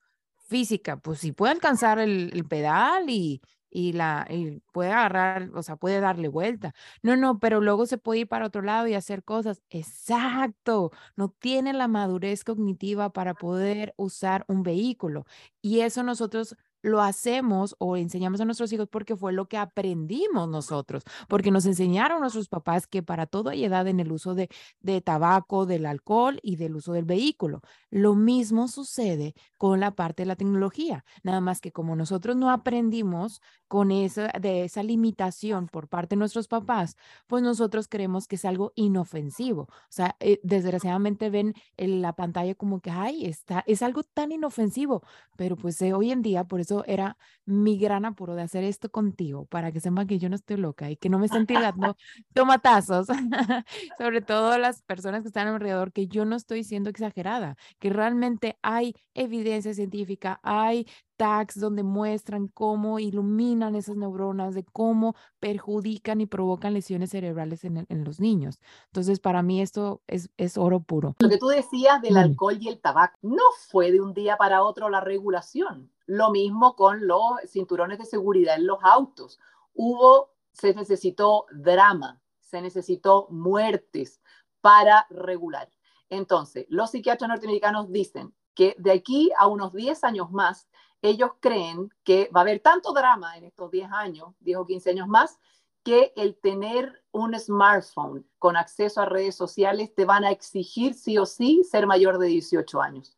Física, 0.48 0.98
pues 0.98 1.20
si 1.20 1.32
puede 1.32 1.52
alcanzar 1.52 1.98
el 1.98 2.44
pedal 2.46 3.08
y, 3.08 3.40
y 3.70 3.92
la 3.92 4.26
y 4.30 4.60
puede 4.72 4.90
agarrar, 4.92 5.50
o 5.54 5.62
sea, 5.62 5.76
puede 5.76 6.00
darle 6.00 6.28
vuelta. 6.28 6.74
No, 7.02 7.16
no, 7.16 7.38
pero 7.38 7.60
luego 7.60 7.86
se 7.86 7.98
puede 7.98 8.20
ir 8.20 8.28
para 8.28 8.46
otro 8.46 8.62
lado 8.62 8.86
y 8.86 8.94
hacer 8.94 9.24
cosas. 9.24 9.62
Exacto, 9.70 10.90
no 11.16 11.30
tiene 11.38 11.72
la 11.72 11.88
madurez 11.88 12.44
cognitiva 12.44 13.10
para 13.12 13.34
poder 13.34 13.94
usar 13.96 14.44
un 14.48 14.62
vehículo. 14.62 15.24
Y 15.62 15.80
eso 15.80 16.02
nosotros 16.02 16.56
lo 16.82 17.00
hacemos 17.00 17.74
o 17.78 17.96
enseñamos 17.96 18.40
a 18.40 18.44
nuestros 18.44 18.72
hijos 18.72 18.88
porque 18.88 19.16
fue 19.16 19.32
lo 19.32 19.46
que 19.48 19.56
aprendimos 19.56 20.48
nosotros, 20.48 21.02
porque 21.28 21.50
nos 21.50 21.66
enseñaron 21.66 22.20
nuestros 22.20 22.48
papás 22.48 22.86
que 22.86 23.02
para 23.02 23.26
todo 23.26 23.50
hay 23.50 23.64
edad 23.64 23.86
en 23.88 24.00
el 24.00 24.12
uso 24.12 24.34
de, 24.34 24.48
de 24.80 25.00
tabaco, 25.00 25.66
del 25.66 25.86
alcohol 25.86 26.38
y 26.42 26.56
del 26.56 26.76
uso 26.76 26.92
del 26.92 27.05
vehículo. 27.05 27.62
Lo 27.90 28.14
mismo 28.14 28.68
sucede 28.68 29.34
con 29.56 29.80
la 29.80 29.92
parte 29.92 30.22
de 30.22 30.26
la 30.26 30.36
tecnología, 30.36 31.05
nada 31.22 31.40
más 31.40 31.60
que 31.60 31.72
como 31.72 31.96
nosotros 31.96 32.36
no 32.36 32.50
aprendimos 32.50 33.40
con 33.68 33.90
esa, 33.90 34.28
de 34.40 34.64
esa 34.64 34.82
limitación 34.82 35.68
por 35.68 35.88
parte 35.88 36.14
de 36.14 36.20
nuestros 36.20 36.48
papás, 36.48 36.96
pues 37.26 37.42
nosotros 37.42 37.86
creemos 37.88 38.26
que 38.26 38.36
es 38.36 38.44
algo 38.44 38.72
inofensivo. 38.76 39.62
O 39.62 39.90
sea, 39.90 40.16
eh, 40.20 40.40
desgraciadamente 40.42 41.30
ven 41.30 41.55
en 41.76 42.02
la 42.02 42.14
pantalla 42.14 42.55
como 42.55 42.80
que, 42.80 42.90
ay, 42.90 43.26
está, 43.26 43.62
es 43.66 43.82
algo 43.82 44.02
tan 44.02 44.32
inofensivo, 44.32 45.02
pero 45.36 45.56
pues 45.56 45.80
eh, 45.82 45.92
hoy 45.92 46.10
en 46.10 46.22
día, 46.22 46.44
por 46.44 46.60
era 46.86 47.16
mi 47.44 47.78
gran 47.78 48.04
apuro 48.04 48.34
de 48.34 48.42
hacer 48.42 48.64
esto 48.64 48.90
contigo, 48.90 49.46
para 49.46 49.72
que 49.72 49.80
sepan 49.80 50.06
que 50.06 50.18
yo 50.18 50.28
no 50.28 50.36
estoy 50.36 50.58
loca 50.58 50.90
y 50.90 50.96
que 50.96 51.08
no 51.08 51.18
me 51.18 51.26
estén 51.26 51.46
tirando 51.46 51.96
tomatazos, 52.34 53.06
sobre 53.98 54.20
todo 54.20 54.58
las 54.58 54.82
personas 54.82 55.22
que 55.22 55.28
están 55.28 55.48
alrededor, 55.48 55.92
que 55.92 56.06
yo 56.06 56.24
no 56.24 56.36
estoy 56.36 56.64
siendo 56.64 56.90
exagerada, 56.90 57.56
que 57.78 57.90
realmente 57.90 58.58
hay 58.62 58.94
evidencia 59.14 59.72
científica, 59.72 60.40
hay 60.42 60.86
tags 61.18 61.58
donde 61.58 61.82
muestran 61.82 62.48
cómo 62.48 62.98
iluminan 62.98 63.74
esas 63.74 63.96
neuronas, 63.96 64.54
de 64.54 64.64
cómo 64.64 65.14
perjudican 65.40 66.20
y 66.20 66.26
provocan 66.26 66.72
lesiones 66.72 67.10
cerebrales 67.10 67.64
en, 67.64 67.86
los 68.04 68.20
niños. 68.20 68.60
Entonces, 68.86 69.18
para 69.20 69.42
mí 69.42 69.60
esto 69.60 70.00
es, 70.06 70.30
es, 70.36 70.56
oro 70.56 70.80
puro. 70.80 71.16
Lo 71.18 71.28
que 71.28 71.38
tú 71.38 71.48
decías 71.48 72.00
del 72.00 72.16
alcohol 72.16 72.56
y 72.60 72.68
el 72.68 72.80
tabaco, 72.80 73.18
no 73.20 73.42
fue 73.68 73.90
de 73.90 74.00
un 74.00 74.14
día 74.14 74.36
para 74.36 74.62
otro 74.62 74.88
la 74.88 75.00
regulación. 75.00 75.90
Lo 76.09 76.30
mismo 76.30 76.74
con 76.74 77.06
los 77.06 77.20
cinturones 77.47 77.98
de 77.98 78.06
seguridad 78.06 78.56
en 78.56 78.66
los 78.66 78.78
autos. 78.82 79.39
Hubo, 79.74 80.30
se 80.52 80.72
necesitó 80.72 81.44
drama, 81.52 82.18
se 82.40 82.62
necesitó 82.62 83.26
muertes 83.28 84.22
para 84.62 85.06
regular. 85.10 85.70
Entonces, 86.09 86.64
los 86.70 86.93
psiquiatras 86.93 87.28
norteamericanos 87.28 87.93
dicen 87.93 88.35
que 88.55 88.74
de 88.78 88.93
aquí 88.93 89.30
a 89.36 89.48
unos 89.48 89.74
10 89.74 90.02
años 90.05 90.30
más, 90.30 90.66
ellos 91.02 91.32
creen 91.40 91.93
que 92.05 92.30
va 92.35 92.40
a 92.40 92.44
haber 92.44 92.60
tanto 92.60 92.94
drama 92.94 93.36
en 93.36 93.44
estos 93.44 93.70
10 93.70 93.93
años, 93.93 94.35
10 94.40 94.56
o 94.56 94.66
15 94.66 94.90
años 94.90 95.09
más, 95.09 95.39
que 95.85 96.14
el 96.16 96.36
tener 96.36 97.05
un 97.12 97.39
smartphone 97.39 98.26
con 98.39 98.56
acceso 98.56 99.02
a 99.02 99.05
redes 99.05 99.36
sociales 99.36 99.94
te 99.94 100.06
van 100.06 100.24
a 100.24 100.30
exigir 100.30 100.94
sí 100.94 101.18
o 101.18 101.26
sí 101.26 101.64
ser 101.64 101.86
mayor 101.86 102.16
de 102.16 102.28
18 102.28 102.80
años. 102.80 103.14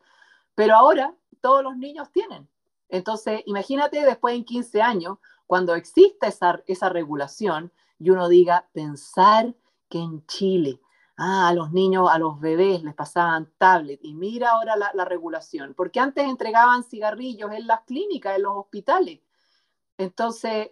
Pero 0.57 0.75
ahora 0.75 1.15
todos 1.41 1.63
los 1.63 1.77
niños 1.77 2.11
tienen. 2.11 2.49
Entonces, 2.91 3.43
imagínate 3.47 4.05
después 4.05 4.35
en 4.35 4.45
15 4.45 4.83
años, 4.83 5.19
cuando 5.47 5.75
exista 5.75 6.27
esa, 6.27 6.63
esa 6.67 6.89
regulación 6.89 7.73
y 7.99 8.11
uno 8.11 8.29
diga, 8.29 8.69
pensar 8.73 9.55
que 9.89 9.99
en 9.99 10.25
Chile, 10.27 10.81
ah, 11.17 11.49
a 11.49 11.55
los 11.55 11.73
niños, 11.73 12.09
a 12.11 12.19
los 12.19 12.41
bebés 12.41 12.83
les 12.83 12.95
pasaban 12.95 13.53
tablet 13.59 14.01
y 14.03 14.15
mira 14.15 14.51
ahora 14.51 14.77
la, 14.77 14.91
la 14.95 15.05
regulación, 15.05 15.75
porque 15.75 16.01
antes 16.01 16.25
entregaban 16.25 16.85
cigarrillos 16.85 17.53
en 17.53 17.67
las 17.67 17.81
clínicas, 17.83 18.37
en 18.37 18.43
los 18.43 18.57
hospitales. 18.57 19.21
Entonces, 19.99 20.71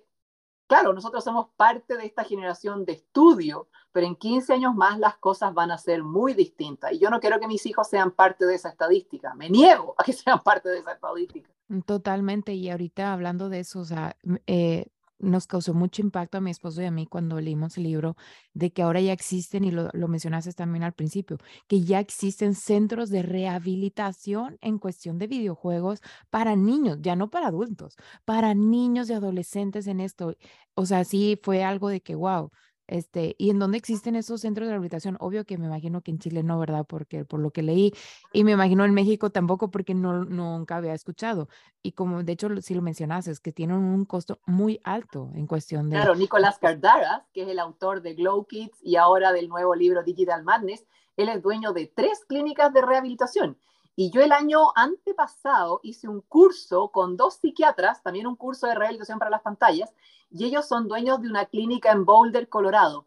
claro, 0.67 0.93
nosotros 0.93 1.25
somos 1.25 1.49
parte 1.57 1.97
de 1.97 2.07
esta 2.07 2.25
generación 2.25 2.85
de 2.85 2.93
estudio, 2.93 3.69
pero 3.91 4.07
en 4.07 4.17
15 4.17 4.53
años 4.53 4.75
más 4.75 4.99
las 4.99 5.17
cosas 5.19 5.53
van 5.55 5.71
a 5.71 5.79
ser 5.79 6.03
muy 6.03 6.35
distintas. 6.35 6.93
Y 6.93 6.99
yo 6.99 7.11
no 7.11 7.21
quiero 7.21 7.41
que 7.41 7.49
mis 7.49 7.67
hijos 7.67 7.89
sean 7.89 8.13
parte 8.13 8.47
de 8.47 8.55
esa 8.55 8.69
estadística, 8.69 9.35
me 9.35 9.51
niego 9.51 9.95
a 9.99 10.05
que 10.05 10.13
sean 10.13 10.41
parte 10.45 10.69
de 10.69 10.79
esa 10.79 10.93
estadística. 10.93 11.51
Mm, 11.69 11.81
totalmente, 11.83 12.55
y 12.55 12.71
ahorita 12.71 13.13
hablando 13.13 13.49
de 13.49 13.61
eso, 13.61 13.81
o 13.81 13.85
sea, 13.85 14.17
eh, 14.47 14.87
nos 15.21 15.47
causó 15.49 15.75
mucho 15.75 16.01
impacto 16.01 16.39
a 16.39 16.41
mi 16.41 16.51
esposo 16.51 16.81
y 16.81 16.85
a 16.87 16.91
mí 16.93 17.07
cuando 17.07 17.41
leímos 17.41 17.77
el 17.77 17.83
libro 17.85 18.17
de 18.55 18.71
que 18.73 18.83
ahora 18.83 19.01
ya 19.01 19.13
existen, 19.13 19.65
y 19.65 19.71
lo, 19.73 19.91
lo 19.93 20.09
mencionaste 20.09 20.53
también 20.53 20.85
al 20.85 20.93
principio, 20.95 21.39
que 21.67 21.83
ya 21.83 21.99
existen 22.01 22.55
centros 22.55 23.11
de 23.11 23.23
rehabilitación 23.23 24.59
en 24.61 24.79
cuestión 24.79 25.19
de 25.19 25.27
videojuegos 25.27 26.01
para 26.31 26.55
niños, 26.57 26.99
ya 27.03 27.17
no 27.17 27.31
para 27.31 27.49
adultos, 27.49 27.97
para 28.25 28.55
niños 28.55 29.11
y 29.11 29.15
adolescentes 29.15 29.87
en 29.89 30.01
esto. 30.01 30.35
O 30.75 30.87
sea, 30.87 31.05
sí 31.05 31.39
fue 31.43 31.65
algo 31.65 31.89
de 31.89 32.01
que, 32.01 32.15
wow, 32.15 32.51
este, 32.89 33.37
¿y 33.39 33.51
en 33.51 33.59
dónde 33.59 33.79
existen 33.79 34.17
esos 34.17 34.41
centros 34.41 34.67
de 34.67 34.73
rehabilitación? 34.73 35.17
Obvio 35.21 35.45
que 35.45 35.59
me 35.59 35.67
imagino 35.67 36.01
que 36.01 36.11
en 36.11 36.19
Chile 36.19 36.43
no, 36.43 36.59
¿verdad? 36.59 36.85
Porque 36.89 37.25
por 37.25 37.39
lo 37.39 37.51
que 37.51 37.63
leí, 37.63 37.93
y 38.33 38.45
me 38.45 38.53
imagino 38.53 38.85
en 38.85 38.95
México 38.95 39.31
tampoco 39.31 39.71
porque 39.71 39.95
no 39.95 40.25
nunca 40.25 40.77
había 40.77 40.95
escuchado. 40.95 41.49
Y 41.83 41.93
como 41.93 42.23
de 42.23 42.33
hecho 42.33 42.49
si 42.63 42.75
lo 42.75 42.83
mencionaste, 42.83 43.31
es 43.31 43.41
que 43.41 43.53
tienen 43.53 43.77
un 43.77 44.05
costo 44.05 44.41
muy 44.47 44.81
alto 44.83 45.31
en 45.35 45.47
cuestión 45.47 45.91
de... 45.91 45.97
Claro, 45.97 46.15
Nicolás 46.15 46.59
Cardaras, 46.59 47.23
que 47.33 47.43
es 47.43 47.49
el 47.49 47.59
autor 47.59 48.03
de 48.03 48.15
Glow 48.15 48.47
Kids 48.47 48.79
y 48.83 48.97
ahora 48.97 49.33
del 49.33 49.49
nuevo 49.49 49.75
libro 49.75 50.03
Digital 50.03 50.43
Madness, 50.43 50.87
él 51.17 51.29
es 51.29 51.43
dueño 51.43 51.73
de 51.73 51.93
tres 51.95 52.25
clínicas 52.27 52.73
de 52.73 52.81
rehabilitación. 52.81 53.59
Y 54.01 54.13
yo 54.13 54.23
el 54.23 54.31
año 54.31 54.71
antepasado 54.77 55.81
hice 55.83 56.07
un 56.07 56.21
curso 56.21 56.93
con 56.93 57.17
dos 57.17 57.35
psiquiatras, 57.35 58.01
también 58.01 58.29
un 58.29 58.37
curso 58.37 58.69
de 58.69 58.77
rehabilitación 58.77 59.19
para 59.19 59.29
las 59.29 59.43
pantallas, 59.43 59.93
y 60.31 60.45
ellos 60.45 60.69
son 60.69 60.87
dueños 60.87 61.21
de 61.21 61.29
una 61.29 61.47
clínica 61.47 61.91
en 61.91 62.05
Boulder, 62.05 62.49
Colorado. 62.49 63.07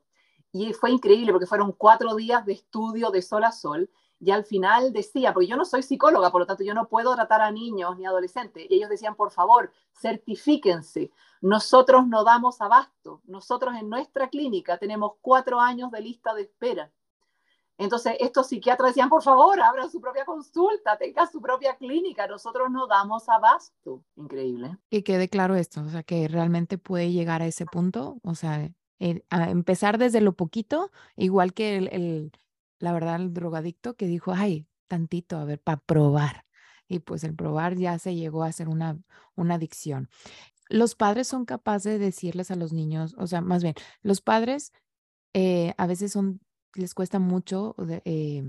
Y 0.51 0.73
fue 0.73 0.91
increíble 0.91 1.31
porque 1.31 1.45
fueron 1.45 1.71
cuatro 1.71 2.13
días 2.15 2.45
de 2.45 2.51
estudio 2.51 3.09
de 3.09 3.21
sol 3.21 3.45
a 3.45 3.53
sol. 3.53 3.89
Y 4.19 4.31
al 4.31 4.43
final 4.43 4.91
decía, 4.91 5.33
porque 5.33 5.47
yo 5.47 5.55
no 5.55 5.63
soy 5.63 5.81
psicóloga, 5.81 6.29
por 6.29 6.41
lo 6.41 6.45
tanto 6.45 6.65
yo 6.65 6.73
no 6.73 6.89
puedo 6.89 7.15
tratar 7.15 7.39
a 7.39 7.51
niños 7.51 7.97
ni 7.97 8.05
adolescentes. 8.05 8.67
Y 8.69 8.75
ellos 8.75 8.89
decían, 8.89 9.15
por 9.15 9.31
favor, 9.31 9.71
certifíquense. 9.93 11.09
Nosotros 11.39 12.05
no 12.05 12.25
damos 12.25 12.59
abasto. 12.59 13.21
Nosotros 13.27 13.75
en 13.79 13.87
nuestra 13.87 14.27
clínica 14.27 14.77
tenemos 14.77 15.13
cuatro 15.21 15.61
años 15.61 15.89
de 15.89 16.01
lista 16.01 16.33
de 16.33 16.41
espera. 16.41 16.91
Entonces, 17.81 18.13
estos 18.19 18.47
psiquiatras 18.47 18.91
decían, 18.91 19.09
por 19.09 19.23
favor, 19.23 19.59
abran 19.59 19.89
su 19.89 19.99
propia 19.99 20.23
consulta, 20.23 20.97
tengan 20.99 21.29
su 21.31 21.41
propia 21.41 21.75
clínica, 21.77 22.27
nosotros 22.27 22.69
no 22.69 22.85
damos 22.85 23.27
abasto. 23.27 24.03
Increíble. 24.15 24.77
Que 24.91 25.03
quede 25.03 25.29
claro 25.29 25.55
esto, 25.55 25.81
o 25.81 25.89
sea, 25.89 26.03
que 26.03 26.27
realmente 26.27 26.77
puede 26.77 27.11
llegar 27.11 27.41
a 27.41 27.47
ese 27.47 27.65
punto, 27.65 28.19
o 28.21 28.35
sea, 28.35 28.69
empezar 28.99 29.97
desde 29.97 30.21
lo 30.21 30.33
poquito, 30.33 30.91
igual 31.15 31.53
que 31.53 31.77
el, 31.77 32.31
la 32.77 32.93
verdad, 32.93 33.15
el 33.15 33.33
drogadicto 33.33 33.95
que 33.95 34.05
dijo, 34.05 34.31
ay, 34.31 34.67
tantito, 34.87 35.37
a 35.37 35.45
ver, 35.45 35.59
para 35.59 35.79
probar. 35.79 36.45
Y 36.87 36.99
pues 36.99 37.23
el 37.23 37.35
probar 37.35 37.77
ya 37.77 37.97
se 37.97 38.13
llegó 38.13 38.43
a 38.43 38.51
ser 38.51 38.69
una, 38.69 38.99
una 39.35 39.55
adicción. 39.55 40.07
Los 40.69 40.93
padres 40.93 41.27
son 41.27 41.45
capaces 41.45 41.93
de 41.93 42.05
decirles 42.05 42.51
a 42.51 42.55
los 42.55 42.73
niños, 42.73 43.15
o 43.17 43.25
sea, 43.25 43.41
más 43.41 43.63
bien, 43.63 43.73
los 44.03 44.21
padres 44.21 44.71
eh, 45.33 45.73
a 45.77 45.87
veces 45.87 46.11
son 46.11 46.41
les 46.75 46.93
cuesta 46.93 47.19
mucho, 47.19 47.75
eh, 48.05 48.43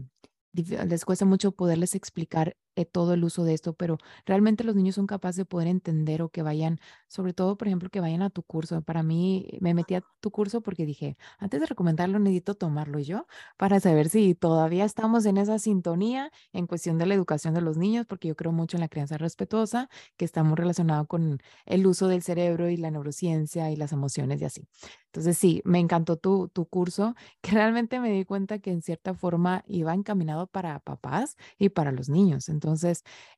les 0.53 1.05
cuesta 1.05 1.25
mucho 1.25 1.53
poderles 1.53 1.95
explicar 1.95 2.57
eh, 2.77 2.85
todo 2.87 3.13
el 3.15 3.25
uso 3.25 3.45
de 3.45 3.55
esto, 3.55 3.75
pero 3.75 3.99
realmente 4.27 4.65
los 4.65 4.75
niños 4.75 4.95
son 4.95 5.07
capaces 5.07 5.37
de 5.37 5.45
poder 5.45 5.69
entender 5.69 6.23
o 6.23 6.31
que 6.31 6.43
vayan, 6.43 6.79
sobre 7.09 7.35
todo, 7.35 7.57
por 7.57 7.69
ejemplo, 7.69 7.91
que 7.91 8.01
vayan 8.01 8.23
a 8.23 8.31
tu 8.31 8.43
curso. 8.43 8.81
Para 8.83 9.03
mí, 9.03 9.47
me 9.61 9.75
metí 9.75 9.95
a 9.95 10.03
tu 10.21 10.31
curso 10.31 10.63
porque 10.63 10.87
dije, 10.87 11.17
antes 11.39 11.61
de 11.61 11.67
recomendarlo, 11.67 12.19
necesito 12.19 12.55
tomarlo 12.55 12.99
yo 12.99 13.27
para 13.59 13.79
saber 13.81 14.09
si 14.09 14.35
todavía 14.35 14.85
estamos 14.85 15.27
en 15.27 15.37
esa 15.37 15.59
sintonía 15.59 16.31
en 16.53 16.67
cuestión 16.67 16.99
de 16.99 17.07
la 17.07 17.15
educación 17.15 17.55
de 17.55 17.61
los 17.61 17.77
niños, 17.77 18.07
porque 18.07 18.29
yo 18.29 18.37
creo 18.37 18.53
mucho 18.53 18.77
en 18.77 18.81
la 18.81 18.89
crianza 18.89 19.19
respetuosa, 19.19 19.89
que 20.17 20.25
está 20.25 20.43
muy 20.43 20.57
relacionado 20.57 21.07
con 21.07 21.41
el 21.67 21.87
uso 21.87 22.09
del 22.09 22.23
cerebro 22.23 22.69
y 22.71 22.77
la 22.77 22.91
neurociencia 22.91 23.71
y 23.71 23.77
las 23.77 23.93
emociones 23.93 24.41
y 24.41 24.45
así. 24.45 24.67
Entonces, 25.07 25.37
sí, 25.37 25.61
me 25.65 25.79
encantó 25.79 26.17
tu, 26.17 26.49
tu 26.49 26.67
curso, 26.67 27.15
que 27.43 27.53
realmente 27.53 28.01
me 28.01 28.11
di 28.11 28.25
cuenta 28.25 28.59
que 28.61 28.71
en 28.71 28.83
cierta 28.83 29.15
forma 29.15 29.63
iba 29.67 29.93
encaminado 29.95 30.47
para 30.47 30.79
papás 30.81 31.37
y 31.59 31.69
para 31.69 31.93
los 31.93 32.09
niños. 32.09 32.49
Entonces, 32.49 32.62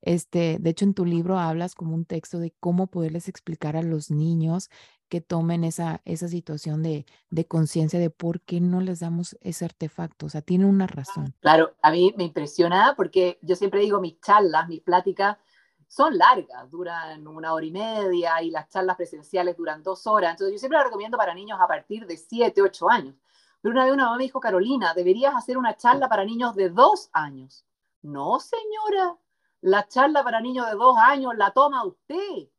este, 0.03 0.59
de 0.61 0.71
hecho, 0.71 0.85
en 0.85 0.95
tu 0.95 1.05
libro 1.05 1.39
hablas 1.39 1.75
como 1.75 1.95
un 1.95 2.05
texto 2.05 2.39
de 2.39 2.53
cómo 2.61 2.87
poderles 2.87 3.29
explicar 3.29 3.77
a 3.77 3.83
los 3.83 4.11
niños 4.11 4.71
que 5.09 5.21
tomen 5.21 5.65
esa, 5.65 6.01
esa 6.05 6.29
situación 6.29 6.83
de, 6.83 7.07
de 7.31 7.47
conciencia 7.47 7.99
de 8.01 8.11
por 8.11 8.41
qué 8.41 8.61
no 8.61 8.81
les 8.81 9.01
damos 9.01 9.37
ese 9.41 9.65
artefacto. 9.65 10.27
O 10.27 10.29
sea, 10.29 10.43
tiene 10.43 10.67
una 10.67 10.87
razón. 10.87 11.35
Claro, 11.41 11.75
a 11.83 11.91
mí 11.91 12.15
me 12.17 12.25
impresiona 12.25 12.95
porque 12.97 13.39
yo 13.43 13.55
siempre 13.55 13.81
digo 13.81 14.01
mis 14.01 14.21
charlas, 14.21 14.69
mis 14.69 14.81
pláticas 14.81 15.37
son 15.87 16.19
largas, 16.19 16.71
duran 16.71 17.27
una 17.29 17.53
hora 17.53 17.65
y 17.65 17.71
media 17.71 18.43
y 18.43 18.51
las 18.51 18.69
charlas 18.69 18.97
presenciales 18.97 19.57
duran 19.57 19.83
dos 19.83 20.07
horas. 20.07 20.33
Entonces 20.33 20.55
yo 20.55 20.59
siempre 20.59 20.79
la 20.79 20.85
recomiendo 20.85 21.17
para 21.17 21.35
niños 21.35 21.59
a 21.61 21.69
partir 21.69 22.07
de 22.07 22.17
7, 22.17 22.63
8 22.63 22.91
años. 22.91 23.15
Pero 23.61 23.73
una 23.73 23.85
vez 23.85 23.95
una 23.95 24.05
mamá 24.05 24.17
me 24.17 24.25
dijo, 24.25 24.41
Carolina, 24.41 24.93
deberías 24.95 25.35
hacer 25.35 25.57
una 25.57 25.77
charla 25.77 26.09
para 26.09 26.25
niños 26.25 26.55
de 26.55 26.71
dos 26.71 27.09
años. 27.13 27.65
No, 28.05 28.39
señora, 28.39 29.19
la 29.63 29.89
charla 29.89 30.23
para 30.23 30.39
niños 30.43 30.67
de 30.67 30.75
dos 30.75 30.95
años 30.99 31.33
la 31.39 31.53
toma 31.53 31.87
usted, 31.87 32.51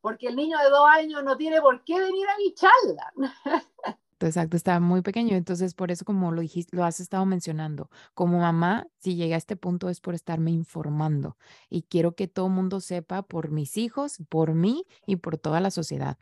porque 0.00 0.26
el 0.26 0.34
niño 0.34 0.58
de 0.58 0.70
dos 0.70 0.88
años 0.88 1.22
no 1.22 1.36
tiene 1.36 1.60
por 1.60 1.84
qué 1.84 2.00
venir 2.00 2.26
a 2.28 2.36
mi 2.36 2.52
charla. 2.52 3.12
Exacto, 4.20 4.56
está 4.56 4.80
muy 4.80 5.02
pequeño, 5.02 5.36
entonces 5.36 5.74
por 5.74 5.92
eso 5.92 6.04
como 6.04 6.32
lo 6.32 6.40
dijiste, 6.40 6.76
lo 6.76 6.84
has 6.84 6.98
estado 6.98 7.24
mencionando, 7.26 7.88
como 8.14 8.40
mamá, 8.40 8.88
si 8.98 9.14
llegué 9.14 9.34
a 9.34 9.36
este 9.36 9.54
punto 9.54 9.88
es 9.88 10.00
por 10.00 10.16
estarme 10.16 10.50
informando 10.50 11.36
y 11.70 11.82
quiero 11.82 12.16
que 12.16 12.26
todo 12.26 12.46
el 12.46 12.52
mundo 12.52 12.80
sepa 12.80 13.22
por 13.22 13.52
mis 13.52 13.76
hijos, 13.76 14.18
por 14.28 14.54
mí 14.54 14.84
y 15.06 15.14
por 15.14 15.38
toda 15.38 15.60
la 15.60 15.70
sociedad. 15.70 16.18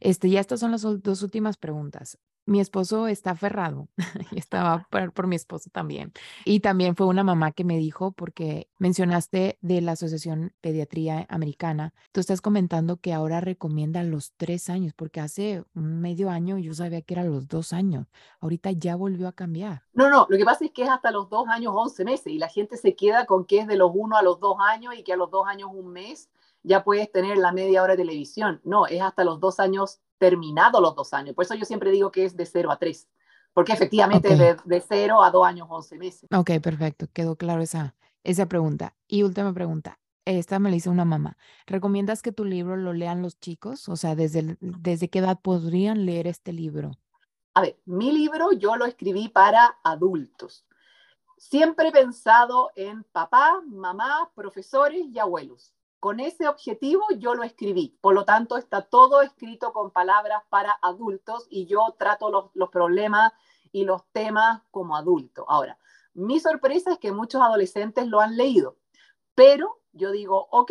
Este, 0.00 0.28
ya 0.30 0.40
estas 0.40 0.58
son 0.58 0.72
las 0.72 0.82
dos 0.82 1.22
últimas 1.22 1.58
preguntas 1.58 2.18
mi 2.46 2.60
esposo 2.60 3.08
está 3.08 3.32
aferrado 3.32 3.88
y 4.30 4.38
estaba 4.38 4.86
por, 4.90 5.26
mi 5.26 5.36
esposo 5.36 5.68
también. 5.70 6.12
Y 6.44 6.60
también 6.60 6.96
fue 6.96 7.06
una 7.06 7.24
mamá 7.24 7.52
que 7.52 7.64
me 7.64 7.76
dijo, 7.76 8.12
porque 8.12 8.68
mencionaste 8.78 9.58
de 9.60 9.80
la 9.80 9.92
Asociación 9.92 10.54
Pediatría 10.60 11.26
Americana, 11.28 11.92
tú 12.12 12.20
estás 12.20 12.40
comentando 12.40 12.96
que 12.98 13.12
ahora 13.12 13.40
recomienda 13.40 14.02
los 14.04 14.32
tres 14.36 14.70
años, 14.70 14.94
porque 14.94 15.20
hace 15.20 15.64
medio 15.74 16.30
año 16.30 16.58
yo 16.58 16.72
sabía 16.72 17.02
que 17.02 17.14
era 17.14 17.24
los 17.24 17.48
dos 17.48 17.72
años. 17.72 18.06
Ahorita 18.40 18.70
ya 18.70 18.96
volvió 18.96 19.28
a 19.28 19.32
cambiar. 19.32 19.82
No, 19.92 20.08
no, 20.08 20.26
lo 20.28 20.38
que 20.38 20.44
pasa 20.44 20.64
es 20.64 20.70
que 20.70 20.84
es 20.84 20.88
hasta 20.88 21.10
los 21.10 21.28
dos 21.28 21.48
años, 21.48 21.72
once 21.76 22.04
meses, 22.04 22.28
y 22.28 22.38
la 22.38 22.48
gente 22.48 22.76
se 22.76 22.94
queda 22.94 23.26
con 23.26 23.44
que 23.44 23.58
es 23.58 23.66
de 23.66 23.76
los 23.76 23.90
uno 23.92 24.16
a 24.16 24.22
los 24.22 24.38
dos 24.38 24.56
años 24.60 24.94
y 24.96 25.02
que 25.02 25.12
a 25.12 25.16
los 25.16 25.30
dos 25.30 25.46
años, 25.48 25.70
un 25.72 25.92
mes, 25.92 26.30
ya 26.62 26.84
puedes 26.84 27.10
tener 27.10 27.38
la 27.38 27.52
media 27.52 27.82
hora 27.82 27.94
de 27.94 28.02
televisión. 28.02 28.60
No, 28.64 28.86
es 28.86 29.00
hasta 29.00 29.24
los 29.24 29.40
dos 29.40 29.60
años 29.60 30.00
terminado 30.18 30.80
los 30.80 30.94
dos 30.94 31.12
años. 31.12 31.34
Por 31.34 31.44
eso 31.44 31.54
yo 31.54 31.64
siempre 31.64 31.90
digo 31.90 32.10
que 32.10 32.24
es 32.24 32.36
de 32.36 32.46
cero 32.46 32.70
a 32.70 32.78
tres, 32.78 33.08
porque 33.52 33.72
efectivamente 33.72 34.36
de, 34.36 34.56
de, 34.64 34.80
cero 34.80 35.22
a 35.22 35.30
dos 35.30 35.46
años, 35.46 35.66
once 35.70 35.96
meses. 35.98 36.28
Ok, 36.34 36.52
perfecto, 36.62 37.06
quedó 37.12 37.36
claro 37.36 37.62
esa, 37.62 37.94
esa 38.24 38.46
pregunta. 38.46 38.94
Y 39.06 39.22
última 39.22 39.52
pregunta, 39.52 39.98
esta 40.26 40.58
me 40.58 40.70
la 40.70 40.76
hizo 40.76 40.90
una 40.90 41.04
mamá. 41.04 41.36
¿Recomiendas 41.66 42.20
que 42.20 42.32
tu 42.32 42.44
libro 42.44 42.76
lo 42.76 42.92
lean 42.92 43.22
los 43.22 43.38
chicos? 43.38 43.88
O 43.88 43.96
sea, 43.96 44.14
¿desde, 44.16 44.56
¿desde 44.60 45.08
qué 45.08 45.20
edad 45.20 45.40
podrían 45.40 46.04
leer 46.04 46.26
este 46.26 46.52
libro? 46.52 46.98
A 47.54 47.62
ver, 47.62 47.78
mi 47.86 48.12
libro 48.12 48.52
yo 48.52 48.76
lo 48.76 48.84
escribí 48.84 49.28
para 49.28 49.78
adultos. 49.84 50.66
Siempre 51.38 51.88
he 51.88 51.92
pensado 51.92 52.70
en 52.74 53.04
papá, 53.04 53.62
mamá, 53.66 54.30
profesores 54.34 55.06
y 55.06 55.18
abuelos. 55.18 55.72
Con 56.06 56.20
ese 56.20 56.46
objetivo 56.46 57.02
yo 57.18 57.34
lo 57.34 57.42
escribí. 57.42 57.98
Por 58.00 58.14
lo 58.14 58.24
tanto, 58.24 58.56
está 58.56 58.82
todo 58.82 59.22
escrito 59.22 59.72
con 59.72 59.90
palabras 59.90 60.40
para 60.48 60.78
adultos 60.80 61.48
y 61.50 61.66
yo 61.66 61.96
trato 61.98 62.30
los, 62.30 62.52
los 62.54 62.68
problemas 62.70 63.32
y 63.72 63.84
los 63.84 64.04
temas 64.12 64.62
como 64.70 64.96
adulto. 64.96 65.44
Ahora, 65.48 65.80
mi 66.14 66.38
sorpresa 66.38 66.92
es 66.92 67.00
que 67.00 67.10
muchos 67.10 67.42
adolescentes 67.42 68.06
lo 68.06 68.20
han 68.20 68.36
leído, 68.36 68.76
pero 69.34 69.80
yo 69.90 70.12
digo, 70.12 70.46
ok, 70.52 70.70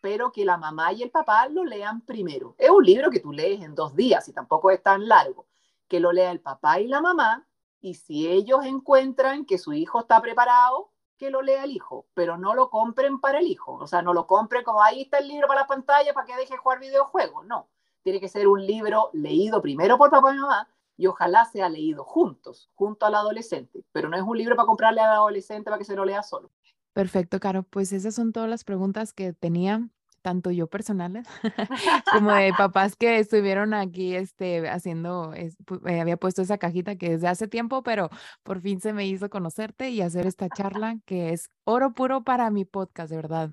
pero 0.00 0.32
que 0.32 0.46
la 0.46 0.56
mamá 0.56 0.94
y 0.94 1.02
el 1.02 1.10
papá 1.10 1.46
lo 1.50 1.62
lean 1.62 2.00
primero. 2.00 2.54
Es 2.56 2.70
un 2.70 2.82
libro 2.82 3.10
que 3.10 3.20
tú 3.20 3.32
lees 3.34 3.60
en 3.60 3.74
dos 3.74 3.94
días 3.94 4.30
y 4.30 4.32
tampoco 4.32 4.70
es 4.70 4.82
tan 4.82 5.06
largo. 5.06 5.46
Que 5.88 6.00
lo 6.00 6.10
lea 6.10 6.30
el 6.30 6.40
papá 6.40 6.80
y 6.80 6.86
la 6.86 7.02
mamá 7.02 7.46
y 7.82 7.96
si 7.96 8.26
ellos 8.28 8.64
encuentran 8.64 9.44
que 9.44 9.58
su 9.58 9.74
hijo 9.74 10.00
está 10.00 10.22
preparado, 10.22 10.90
que 11.20 11.30
lo 11.30 11.42
lea 11.42 11.64
el 11.64 11.72
hijo, 11.72 12.06
pero 12.14 12.38
no 12.38 12.54
lo 12.54 12.70
compren 12.70 13.20
para 13.20 13.40
el 13.40 13.46
hijo. 13.46 13.74
O 13.74 13.86
sea, 13.86 14.00
no 14.00 14.14
lo 14.14 14.26
compren 14.26 14.64
como 14.64 14.82
ahí 14.82 15.02
está 15.02 15.18
el 15.18 15.28
libro 15.28 15.46
para 15.46 15.60
la 15.60 15.66
pantalla 15.66 16.14
para 16.14 16.26
que 16.26 16.34
deje 16.34 16.56
jugar 16.56 16.80
videojuegos. 16.80 17.46
No, 17.46 17.68
tiene 18.02 18.20
que 18.20 18.28
ser 18.28 18.48
un 18.48 18.66
libro 18.66 19.10
leído 19.12 19.60
primero 19.60 19.98
por 19.98 20.08
papá 20.08 20.34
y 20.34 20.38
mamá 20.38 20.66
y 20.96 21.06
ojalá 21.06 21.44
sea 21.44 21.68
leído 21.68 22.04
juntos, 22.04 22.70
junto 22.74 23.04
al 23.04 23.14
adolescente, 23.14 23.84
pero 23.92 24.08
no 24.08 24.16
es 24.16 24.22
un 24.22 24.36
libro 24.36 24.56
para 24.56 24.66
comprarle 24.66 25.02
al 25.02 25.10
adolescente 25.10 25.64
para 25.64 25.76
que 25.76 25.84
se 25.84 25.94
lo 25.94 26.06
lea 26.06 26.22
solo. 26.22 26.50
Perfecto, 26.94 27.38
Caro. 27.38 27.64
Pues 27.64 27.92
esas 27.92 28.14
son 28.14 28.32
todas 28.32 28.48
las 28.48 28.64
preguntas 28.64 29.12
que 29.12 29.34
tenía 29.34 29.88
tanto 30.22 30.50
yo 30.50 30.66
personales 30.66 31.26
como 32.12 32.32
de 32.32 32.52
papás 32.52 32.96
que 32.96 33.18
estuvieron 33.18 33.74
aquí 33.74 34.14
este, 34.14 34.68
haciendo, 34.68 35.32
eh, 35.34 35.52
había 36.00 36.16
puesto 36.16 36.42
esa 36.42 36.58
cajita 36.58 36.96
que 36.96 37.10
desde 37.10 37.28
hace 37.28 37.48
tiempo, 37.48 37.82
pero 37.82 38.10
por 38.42 38.60
fin 38.60 38.80
se 38.80 38.92
me 38.92 39.06
hizo 39.06 39.30
conocerte 39.30 39.90
y 39.90 40.00
hacer 40.02 40.26
esta 40.26 40.48
charla 40.56 40.98
que 41.04 41.32
es 41.32 41.50
oro 41.64 41.92
puro 41.92 42.22
para 42.22 42.50
mi 42.50 42.64
podcast, 42.64 43.10
de 43.10 43.16
verdad. 43.16 43.50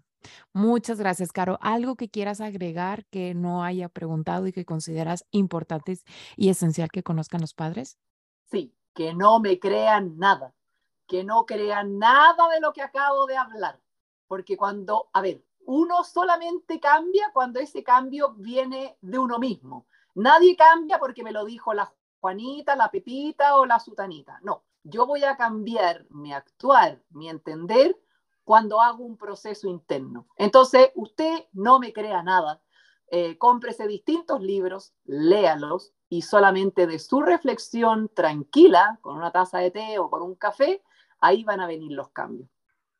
Muchas 0.53 0.99
gracias, 0.99 1.31
Caro. 1.31 1.57
¿Algo 1.61 1.95
que 1.95 2.09
quieras 2.09 2.41
agregar 2.41 3.05
que 3.05 3.33
no 3.33 3.63
haya 3.63 3.89
preguntado 3.89 4.47
y 4.47 4.51
que 4.51 4.65
consideras 4.65 5.25
importante 5.31 5.99
y 6.35 6.49
esencial 6.49 6.89
que 6.89 7.03
conozcan 7.03 7.41
los 7.41 7.53
padres? 7.53 7.97
Sí, 8.49 8.73
que 8.93 9.13
no 9.13 9.39
me 9.39 9.59
crean 9.59 10.17
nada, 10.17 10.53
que 11.07 11.23
no 11.23 11.45
crean 11.45 11.99
nada 11.99 12.49
de 12.53 12.59
lo 12.59 12.73
que 12.73 12.81
acabo 12.81 13.27
de 13.27 13.37
hablar, 13.37 13.79
porque 14.27 14.57
cuando, 14.57 15.09
a 15.13 15.21
ver, 15.21 15.43
uno 15.67 16.03
solamente 16.05 16.79
cambia 16.79 17.29
cuando 17.33 17.59
ese 17.59 17.83
cambio 17.83 18.33
viene 18.37 18.97
de 19.01 19.19
uno 19.19 19.37
mismo. 19.37 19.85
Nadie 20.15 20.55
cambia 20.55 20.97
porque 20.97 21.23
me 21.23 21.33
lo 21.33 21.43
dijo 21.43 21.73
la 21.73 21.93
Juanita, 22.21 22.75
la 22.77 22.89
Pepita 22.89 23.57
o 23.57 23.65
la 23.65 23.77
Sutanita. 23.77 24.39
No, 24.43 24.63
yo 24.83 25.05
voy 25.05 25.25
a 25.25 25.35
cambiar 25.35 26.05
mi 26.09 26.33
actuar, 26.33 27.03
mi 27.09 27.27
entender 27.29 27.99
cuando 28.45 28.81
hago 28.81 29.03
un 29.03 29.17
proceso 29.17 29.67
interno. 29.67 30.27
Entonces, 30.37 30.91
usted 30.95 31.45
no 31.51 31.79
me 31.79 31.91
crea 31.91 32.23
nada. 32.23 32.61
Eh, 33.11 33.37
cómprese 33.37 33.87
distintos 33.87 34.41
libros, 34.41 34.93
léalos 35.03 35.93
y 36.07 36.21
solamente 36.21 36.87
de 36.87 36.97
su 36.97 37.21
reflexión 37.21 38.09
tranquila, 38.13 38.99
con 39.01 39.17
una 39.17 39.31
taza 39.31 39.57
de 39.57 39.71
té 39.71 39.99
o 39.99 40.09
con 40.09 40.21
un 40.21 40.35
café, 40.35 40.81
ahí 41.19 41.43
van 41.43 41.59
a 41.59 41.67
venir 41.67 41.91
los 41.91 42.09
cambios. 42.11 42.49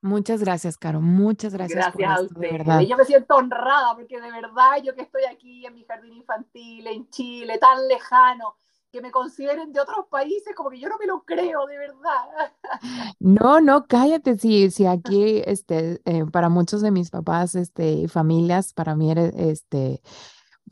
Muchas 0.02 0.42
gracias, 0.42 0.78
Caro. 0.78 1.02
Muchas 1.02 1.54
gracias. 1.54 1.94
Gracias 1.96 2.20
a 2.20 2.22
usted. 2.22 2.82
Yo 2.88 2.98
me 2.98 3.06
siento 3.06 3.36
honrada 3.36 3.96
porque 3.96 4.22
de 4.22 4.32
verdad 4.32 4.82
yo 4.84 4.94
que 4.94 5.02
estoy 5.02 5.24
aquí 5.26 5.66
en 5.66 5.74
mi 5.74 5.84
jardín 5.86 6.14
infantil, 6.14 6.88
en 6.88 7.10
Chile, 7.10 7.58
tan 7.58 7.88
lejano, 7.88 8.56
que 8.92 9.02
me 9.02 9.12
consideren 9.12 9.74
de 9.74 9.80
otros 9.80 10.06
países, 10.10 10.56
como 10.56 10.70
que 10.70 10.80
yo 10.80 10.88
no 10.88 10.98
me 10.98 11.08
lo 11.08 11.24
creo, 11.24 11.66
de 11.66 11.78
verdad. 11.78 12.54
No, 13.20 13.60
no, 13.60 13.88
cállate, 13.88 14.38
si, 14.38 14.72
si 14.72 14.86
aquí, 14.86 15.42
este, 15.46 16.02
eh, 16.06 16.26
para 16.32 16.50
muchos 16.50 16.82
de 16.82 16.92
mis 16.92 17.10
papás, 17.10 17.56
este, 17.56 18.08
familias, 18.08 18.74
para 18.74 18.96
mí, 18.96 19.12
eres, 19.12 19.34
este, 19.36 20.02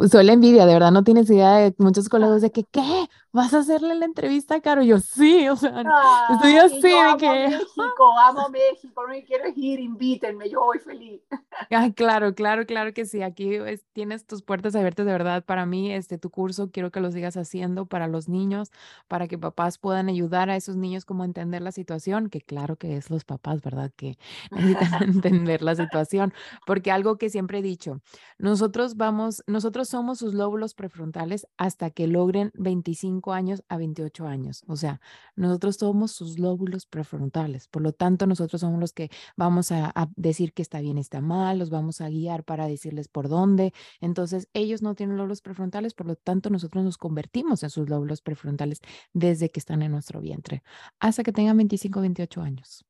soy 0.10 0.26
la 0.26 0.34
envidia, 0.34 0.66
de 0.66 0.74
verdad, 0.74 0.92
no 0.92 1.04
tienes 1.04 1.30
idea 1.30 1.56
de 1.58 1.76
muchos 1.78 2.10
colegas 2.10 2.42
de 2.42 2.52
que, 2.52 2.64
¿qué? 2.72 3.08
¿Vas 3.36 3.54
a 3.54 3.58
hacerle 3.60 3.96
la 3.96 4.06
entrevista, 4.06 4.62
Caro? 4.62 4.82
Yo, 4.82 5.02
sí, 5.02 5.46
o 5.50 5.58
sea, 5.58 5.84
estoy 6.32 6.56
así 6.56 6.82
de 6.82 6.98
amo 6.98 7.18
que... 7.18 7.28
México, 7.50 8.18
amo 8.18 8.48
México, 8.48 9.02
no 9.02 9.10
me 9.10 9.26
quiero 9.26 9.44
ir, 9.54 9.82
invítenme, 9.82 10.50
yo 10.50 10.64
voy 10.64 10.80
feliz. 10.80 11.22
Ay, 11.70 11.92
claro, 11.92 12.34
claro, 12.34 12.66
claro 12.66 12.94
que 12.94 13.04
sí, 13.04 13.22
aquí 13.22 13.58
tienes 13.92 14.26
tus 14.26 14.42
puertas 14.42 14.74
abiertas 14.74 15.06
de 15.06 15.12
verdad 15.12 15.44
para 15.44 15.66
mí, 15.66 15.92
este, 15.92 16.18
tu 16.18 16.30
curso, 16.30 16.72
quiero 16.72 16.92
que 16.92 17.02
lo 17.02 17.12
sigas 17.12 17.36
haciendo 17.36 17.88
para 17.88 18.08
los 18.08 18.30
niños, 18.30 18.72
para 19.10 19.28
que 19.28 19.38
papás 19.38 19.80
puedan 19.80 20.08
ayudar 20.08 20.50
a 20.50 20.56
esos 20.56 20.78
niños 20.78 21.04
como 21.04 21.24
a 21.24 21.26
entender 21.26 21.62
la 21.62 21.74
situación, 21.74 22.30
que 22.30 22.40
claro 22.40 22.78
que 22.78 22.96
es 22.96 23.10
los 23.10 23.26
papás, 23.26 23.62
¿verdad? 23.62 23.92
Que 23.98 24.18
necesitan 24.52 25.04
entender 25.04 25.62
la 25.62 25.76
situación, 25.76 26.34
porque 26.66 26.90
algo 26.90 27.18
que 27.18 27.30
siempre 27.30 27.60
he 27.60 27.62
dicho, 27.62 28.00
nosotros 28.38 28.96
vamos, 28.96 29.44
nosotros 29.46 29.90
somos 29.90 30.20
sus 30.20 30.34
lóbulos 30.34 30.74
prefrontales 30.74 31.48
hasta 31.58 31.90
que 31.90 32.08
logren 32.08 32.52
25 32.54 33.25
años 33.34 33.64
a 33.70 33.78
28 33.78 34.28
años. 34.28 34.64
O 34.68 34.76
sea, 34.76 35.02
nosotros 35.36 35.78
somos 35.78 36.12
sus 36.12 36.40
lóbulos 36.40 36.86
prefrontales. 36.86 37.68
Por 37.68 37.82
lo 37.82 37.94
tanto, 37.94 38.28
nosotros 38.28 38.62
somos 38.62 38.80
los 38.80 38.94
que 38.94 39.10
vamos 39.36 39.72
a, 39.72 39.94
decir 40.16 40.54
que 40.54 40.62
está 40.62 40.82
bien, 40.82 40.98
está 40.98 41.22
mal, 41.22 41.60
los 41.60 41.70
vamos 41.70 42.02
a 42.02 42.10
guiar 42.10 42.44
para 42.44 42.68
decirles 42.68 43.08
por 43.08 43.30
dónde. 43.30 43.74
Entonces, 44.02 44.50
ellos 44.54 44.82
no 44.82 44.96
tienen 44.96 45.18
lóbulos 45.18 45.42
prefrontales, 45.42 45.94
por 45.94 46.08
lo 46.08 46.16
tanto, 46.16 46.50
nosotros 46.50 46.84
nos 46.84 46.98
convertimos 46.98 47.64
en 47.64 47.70
sus 47.70 47.90
lóbulos 47.90 48.22
prefrontales 48.22 48.82
desde 49.14 49.50
que 49.52 49.60
están 49.60 49.82
en 49.82 49.92
nuestro 49.92 50.22
vientre, 50.22 50.64
hasta 51.00 51.24
que 51.24 51.32
tengan 51.32 51.58
25, 51.58 52.02
28 52.02 52.42
años. 52.42 52.86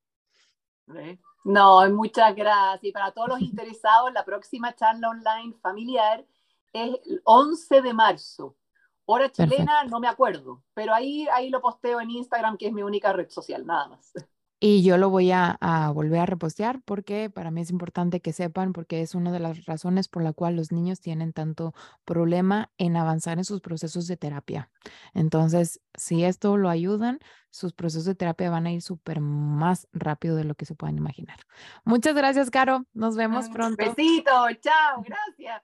No, 1.44 1.88
muchas 1.92 2.36
gracias. 2.36 2.84
Y 2.84 2.92
para 2.92 3.12
todos 3.12 3.30
los 3.30 3.42
interesados, 3.42 4.12
la 4.14 4.26
próxima 4.26 4.76
charla 4.76 5.10
online 5.10 5.54
familiar 5.62 6.26
es 6.74 7.00
el 7.06 7.22
11 7.24 7.82
de 7.82 7.94
marzo. 7.94 8.56
Hora 9.06 9.32
chilena, 9.32 9.84
no 9.84 10.00
me 10.00 10.08
acuerdo, 10.08 10.64
pero 10.74 10.94
ahí, 10.94 11.28
ahí 11.34 11.50
lo 11.50 11.62
posteo 11.62 12.02
en 12.02 12.10
Instagram, 12.10 12.58
que 12.58 12.68
es 12.68 12.74
mi 12.74 12.82
única 12.82 13.14
red 13.14 13.30
social, 13.30 13.66
nada 13.66 13.88
más. 13.88 14.12
Y 14.60 14.84
yo 14.84 14.98
lo 14.98 15.10
voy 15.10 15.32
a, 15.32 15.60
volver 15.94 16.22
a 16.22 16.26
repostear 16.26 16.82
porque 16.86 17.30
para 17.30 17.52
mí 17.52 17.62
es 17.62 17.70
importante 17.70 18.22
que 18.22 18.34
sepan, 18.34 18.74
porque 18.74 19.02
es 19.02 19.14
una 19.14 19.32
de 19.32 19.40
las 19.40 19.66
razones 19.66 20.08
por 20.08 20.24
la 20.24 20.34
cual 20.34 20.56
los 20.56 20.72
niños 20.72 21.02
tienen 21.02 21.34
tanto 21.34 21.74
problema 22.06 22.72
en 22.78 22.96
avanzar 22.96 23.38
en 23.38 23.44
sus 23.44 23.62
procesos 23.62 24.08
de 24.08 24.18
terapia. 24.18 24.72
Entonces, 25.14 25.82
si 25.94 26.24
esto 26.24 26.58
lo 26.58 26.70
ayudan, 26.70 27.20
sus 27.52 27.74
procesos 27.74 28.06
de 28.06 28.16
terapia 28.16 28.50
van 28.50 28.66
a 28.66 28.72
ir 28.72 28.82
súper 28.82 29.20
más 29.20 29.88
rápido 29.92 30.36
de 30.36 30.46
lo 30.46 30.56
que 30.56 30.66
se 30.66 30.74
puedan 30.74 30.98
imaginar. 30.98 31.38
Muchas 31.84 32.16
gracias, 32.16 32.50
Caro. 32.50 32.86
Nos 32.94 33.16
vemos 33.16 33.50
pronto. 33.50 33.78
Besito, 33.78 34.32
chao, 34.62 35.04
gracias. 35.04 35.62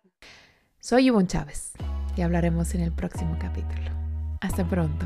Soy 0.79 1.07
Ivonne 1.07 1.27
Chávez 1.27 1.73
y 2.15 2.21
hablaremos 2.21 2.73
en 2.75 2.81
el 2.81 2.91
próximo 2.91 3.37
capítulo. 3.39 3.91
Hasta 4.41 4.63
pronto. 4.65 5.05